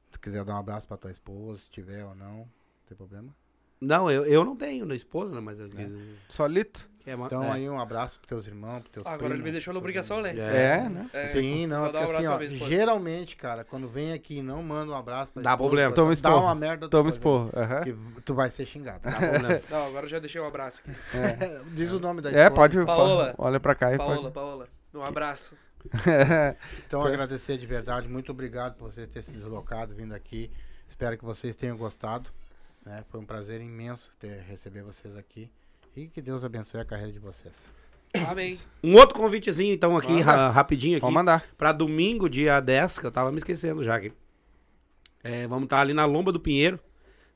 Se 0.09 0.17
quiser 0.19 0.45
dar 0.45 0.55
um 0.55 0.59
abraço 0.59 0.87
pra 0.87 0.95
tua 0.95 1.11
esposa, 1.11 1.59
se 1.59 1.69
tiver 1.69 2.05
ou 2.05 2.15
não 2.15 2.47
tem 2.89 2.97
problema. 2.97 3.33
Não, 3.81 4.11
eu, 4.11 4.25
eu 4.25 4.43
não 4.43 4.57
tenho 4.57 4.85
né, 4.85 4.93
esposa, 4.93 5.33
né? 5.33 5.39
Mas 5.39 5.57
eu 5.57 5.69
quis. 5.69 5.89
Solito? 6.27 6.89
É, 7.05 7.15
uma- 7.15 7.27
Então 7.27 7.41
é. 7.45 7.51
aí 7.51 7.69
um 7.69 7.79
abraço 7.79 8.19
pros 8.19 8.27
teus 8.27 8.45
irmãos, 8.45 8.81
pros 8.81 8.91
teus 8.91 9.05
Agora 9.07 9.21
ele 9.27 9.29
primos, 9.35 9.45
me 9.45 9.51
deixou 9.53 9.73
na 9.73 9.77
todo 9.79 9.83
obrigação, 9.83 10.17
mundo. 10.17 10.25
né? 10.25 10.33
É, 10.35 10.89
né? 10.89 11.09
É, 11.13 11.25
Sim, 11.27 11.65
não, 11.65 11.83
vou 11.83 11.91
dar 11.93 11.99
um 12.01 12.03
porque 12.03 12.17
assim, 12.17 12.27
ó, 12.27 12.33
à 12.33 12.37
minha 12.37 12.51
esposa. 12.51 12.69
geralmente, 12.69 13.35
cara, 13.37 13.63
quando 13.63 13.87
vem 13.87 14.11
aqui 14.11 14.39
e 14.39 14.41
não 14.41 14.61
manda 14.61 14.91
um 14.91 14.95
abraço 14.95 15.31
pra 15.31 15.41
Dá 15.41 15.51
esposa, 15.51 15.67
problema. 15.69 15.95
Toma 15.95 16.07
dá 16.09 16.13
esporro. 16.13 16.41
uma 16.41 16.55
merda. 16.55 16.89
Toma 16.89 17.09
depois, 17.09 17.49
aham. 17.55 17.79
né? 17.79 17.81
Que 17.85 18.21
tu 18.21 18.35
vai 18.35 18.51
ser 18.51 18.65
xingado. 18.65 18.99
Dá 19.01 19.11
problema. 19.15 19.61
Não, 19.69 19.87
agora 19.87 20.05
eu 20.05 20.09
já 20.09 20.19
deixei 20.19 20.41
um 20.41 20.45
abraço 20.45 20.81
aqui. 20.85 20.91
Diz 21.73 21.91
o 21.93 21.99
nome 22.01 22.21
da 22.21 22.29
É, 22.31 22.33
esposa. 22.43 22.51
pode. 22.55 22.85
Paola. 22.85 23.33
Olha 23.37 23.59
pra 23.61 23.73
cá 23.75 23.93
e 23.93 23.97
Paola, 23.97 24.29
Paola, 24.29 24.67
um 24.93 25.01
abraço. 25.01 25.55
pode. 25.55 25.89
Então, 26.85 27.01
agradecer 27.05 27.57
de 27.57 27.65
verdade. 27.65 28.09
Muito 28.09 28.31
obrigado 28.33 28.75
por 28.75 28.91
vocês 28.91 29.07
terem 29.07 29.23
se 29.23 29.31
deslocado, 29.31 29.95
vindo 29.95 30.13
aqui. 30.13 30.51
Espero 30.89 31.17
que 31.17 31.23
vocês 31.23 31.55
tenham 31.55 31.77
gostado. 31.77 32.29
Né? 32.89 33.05
Foi 33.09 33.19
um 33.19 33.25
prazer 33.25 33.61
imenso 33.61 34.09
ter, 34.19 34.41
receber 34.41 34.81
vocês 34.81 35.15
aqui. 35.15 35.49
E 35.95 36.07
que 36.07 36.21
Deus 36.21 36.43
abençoe 36.43 36.81
a 36.81 36.85
carreira 36.85 37.11
de 37.11 37.19
vocês. 37.19 37.69
Amém. 38.27 38.57
Um 38.83 38.95
outro 38.95 39.15
convitezinho, 39.15 39.71
então, 39.71 39.95
aqui, 39.95 40.19
ra- 40.21 40.49
rapidinho 40.49 40.95
aqui. 40.97 41.01
Pode 41.01 41.13
mandar. 41.13 41.45
Pra 41.55 41.71
domingo, 41.71 42.27
dia 42.27 42.59
10, 42.59 42.97
que 42.97 43.05
eu 43.05 43.11
tava 43.11 43.31
me 43.31 43.37
esquecendo 43.37 43.83
já 43.83 43.95
aqui. 43.95 44.11
É, 45.23 45.45
vamos 45.47 45.65
estar 45.65 45.79
ali 45.81 45.93
na 45.93 46.05
Lomba 46.05 46.31
do 46.31 46.39
Pinheiro, 46.39 46.79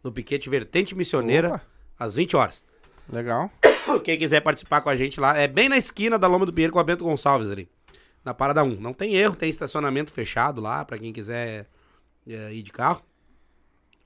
no 0.04 0.12
Piquete 0.12 0.50
Vertente 0.50 0.96
Missioneira, 0.96 1.50
Opa, 1.50 1.62
às 2.00 2.16
20 2.16 2.36
horas. 2.36 2.66
Legal. 3.12 3.52
Quem 4.04 4.18
quiser 4.18 4.42
participar 4.42 4.82
com 4.82 4.90
a 4.90 4.96
gente 4.96 5.20
lá, 5.20 5.38
é 5.38 5.48
bem 5.48 5.70
na 5.70 5.78
esquina 5.78 6.18
da 6.18 6.26
Lomba 6.28 6.48
do 6.48 6.54
Pinheiro 6.54 6.74
com 6.74 6.80
a 6.80 6.84
Bento 6.84 7.04
Gonçalves 7.04 7.52
ali. 7.52 7.70
Na 8.26 8.34
Parada 8.34 8.64
1. 8.64 8.80
Não 8.82 8.94
tem 8.94 9.14
erro, 9.14 9.36
tem 9.36 9.50
estacionamento 9.50 10.12
fechado 10.12 10.60
lá 10.60 10.84
pra 10.84 10.98
quem 10.98 11.14
quiser 11.14 11.68
é, 12.28 12.52
ir 12.54 12.64
de 12.64 12.72
carro. 12.72 13.04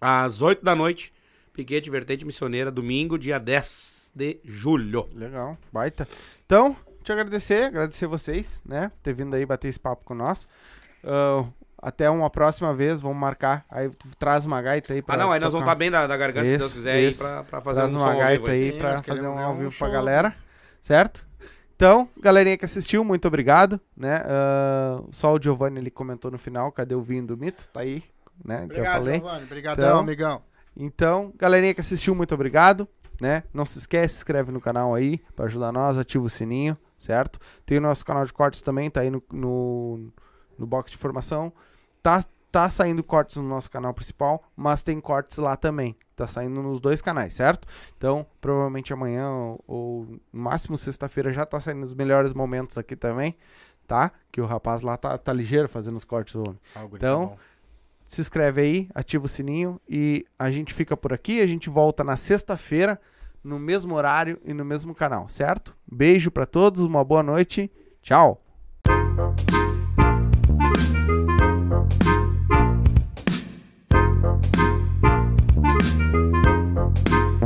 Às 0.02 0.41
8 0.41 0.65
da 0.65 0.76
noite, 0.76 1.14
Piquete 1.58 1.90
Vertente 1.90 2.24
Missioneira, 2.24 2.70
domingo, 2.70 3.18
dia 3.18 3.40
10 3.40 4.12
de 4.14 4.40
julho. 4.46 5.10
Legal, 5.16 5.58
baita. 5.74 6.08
Então, 6.46 6.76
te 7.04 7.12
agradecer, 7.12 7.64
agradecer 7.64 8.06
vocês, 8.06 8.62
né? 8.64 8.92
Ter 9.02 9.12
vindo 9.12 9.36
aí 9.36 9.44
bater 9.44 9.68
esse 9.68 9.80
papo 9.80 10.06
com 10.06 10.14
nós. 10.14 10.48
Ah, 11.04 11.46
até 11.82 12.08
uma 12.12 12.30
próxima 12.30 12.76
vez, 12.76 13.02
vamos 13.02 13.18
marcar. 13.18 13.66
Aí 13.72 13.90
tu 13.90 14.08
traz 14.20 14.46
uma 14.46 14.62
gaita 14.62 14.94
aí 14.94 15.02
pra. 15.02 15.16
Ah, 15.16 15.18
não, 15.18 15.32
aí 15.32 15.40
nós 15.40 15.52
vamos 15.52 15.66
estar 15.66 15.74
bem 15.74 15.90
da, 15.90 16.06
da 16.06 16.16
garganta, 16.16 16.48
se 16.48 16.58
Deus 16.58 16.74
quiser, 16.74 17.00
isso. 17.02 17.26
aí 17.26 17.32
pra, 17.32 17.44
pra 17.44 17.62
fazer 17.62 17.80
Traz 17.80 17.96
um 17.96 17.98
uma 17.98 18.06
som 18.06 18.14
ao 18.14 18.20
gaita 18.20 18.52
vivo 18.52 18.52
aí 18.52 18.72
Sim, 18.74 18.78
pra 18.78 19.02
fazer 19.02 19.28
um 19.28 19.40
ao 19.40 19.54
um 19.54 19.58
vivo 19.58 19.72
show, 19.72 19.88
pra 19.88 19.98
galera, 19.98 20.36
certo? 20.80 21.26
Então, 21.76 22.08
galerinha 22.22 22.56
que 22.56 22.66
assistiu, 22.66 23.04
muito 23.04 23.28
obrigado, 23.28 23.82
né? 23.96 24.22
Ah, 24.28 25.02
só 25.12 25.34
o 25.34 25.42
Giovanni 25.42 25.80
ele 25.80 25.90
comentou 25.90 26.30
no 26.30 26.38
final, 26.38 26.72
cadê 26.72 26.94
o 26.94 27.02
vinho 27.02 27.26
do 27.26 27.36
mito? 27.36 27.68
Tá 27.74 27.80
aí, 27.80 28.04
né? 28.46 28.62
Obrigado, 28.64 28.98
falei. 28.98 29.16
Giovanni. 29.16 29.44
Obrigadão, 29.44 29.88
Então, 29.88 30.00
amigão. 30.02 30.42
Então, 30.78 31.34
galerinha 31.36 31.74
que 31.74 31.82
assistiu, 31.82 32.14
muito 32.14 32.36
obrigado, 32.36 32.88
né? 33.20 33.44
Não 33.52 33.66
se 33.66 33.80
esquece, 33.80 34.14
se 34.14 34.20
inscreve 34.20 34.52
no 34.52 34.62
canal 34.62 34.94
aí 34.94 35.18
pra 35.36 35.45
ajudar 35.45 35.72
nós, 35.72 35.98
ativa 35.98 36.24
o 36.24 36.30
sininho, 36.30 36.78
certo? 36.99 37.40
Tem 37.66 37.80
o 37.80 37.82
nosso 37.82 38.06
canal 38.06 38.24
de 38.24 38.32
cortes 38.32 38.62
também, 38.62 38.90
tá 38.90 39.02
aí 39.02 39.10
no, 39.10 39.24
no, 39.32 40.12
no 40.58 40.68
box 40.68 40.91
de 40.91 40.98
formação. 40.98 41.52
Tá, 42.04 42.24
tá 42.52 42.70
saindo 42.70 43.04
cortes 43.04 43.38
no 43.38 43.44
nosso 43.44 43.72
canal 43.72 43.91
principal, 43.94 44.44
mas 44.56 44.84
tem 44.84 45.02
cortes 45.02 45.40
lá 45.40 45.56
também. 45.56 45.95
Tá 46.16 46.28
saindo 46.28 46.62
nos 46.62 46.80
dois 46.80 47.02
canais, 47.02 47.34
certo? 47.34 47.68
Então, 47.98 48.26
provavelmente 48.40 48.94
amanhã 48.94 49.30
ou, 49.30 49.64
ou 49.68 50.08
no 50.32 50.41
máximo 50.41 50.78
sexta-feira 50.78 51.32
já 51.32 51.45
tá 51.45 51.60
saindo 51.60 51.84
os 51.84 51.94
melhores 51.94 52.34
momentos 52.34 52.78
aqui 52.78 52.95
também, 52.95 53.36
tá? 53.88 54.12
Que 54.32 54.41
o 54.41 54.45
rapaz 54.45 54.82
lá 54.84 54.95
tá, 54.95 55.18
tá 55.18 55.34
ligeiro 55.34 55.68
fazendo 55.68 55.95
os 55.95 56.06
cortes 56.06 56.36
do 56.36 56.41
homem 56.41 56.60
Então, 56.94 57.30
tá. 57.30 57.36
Se 58.08 58.22
inscreve 58.22 58.62
aí, 58.62 58.90
ativa 58.96 59.26
o 59.26 59.28
sininho 59.28 59.80
e 59.88 60.26
a 60.40 60.50
gente 60.50 60.74
fica 60.74 60.96
por 60.96 61.12
aqui. 61.12 61.42
A 61.42 61.46
gente 61.46 61.70
volta 61.70 62.04
na 62.04 62.16
sexta-feira, 62.16 63.00
no 63.44 63.60
mesmo 63.60 63.94
horário 63.94 64.40
e 64.46 64.54
no 64.54 64.64
mesmo 64.64 64.96
canal, 64.96 65.28
certo? 65.28 65.76
Beijo 65.86 66.32
pra 66.32 66.46
todos, 66.46 66.82
uma 66.82 67.04
boa 67.04 67.22
noite. 67.22 67.70
Tchau. 68.02 68.42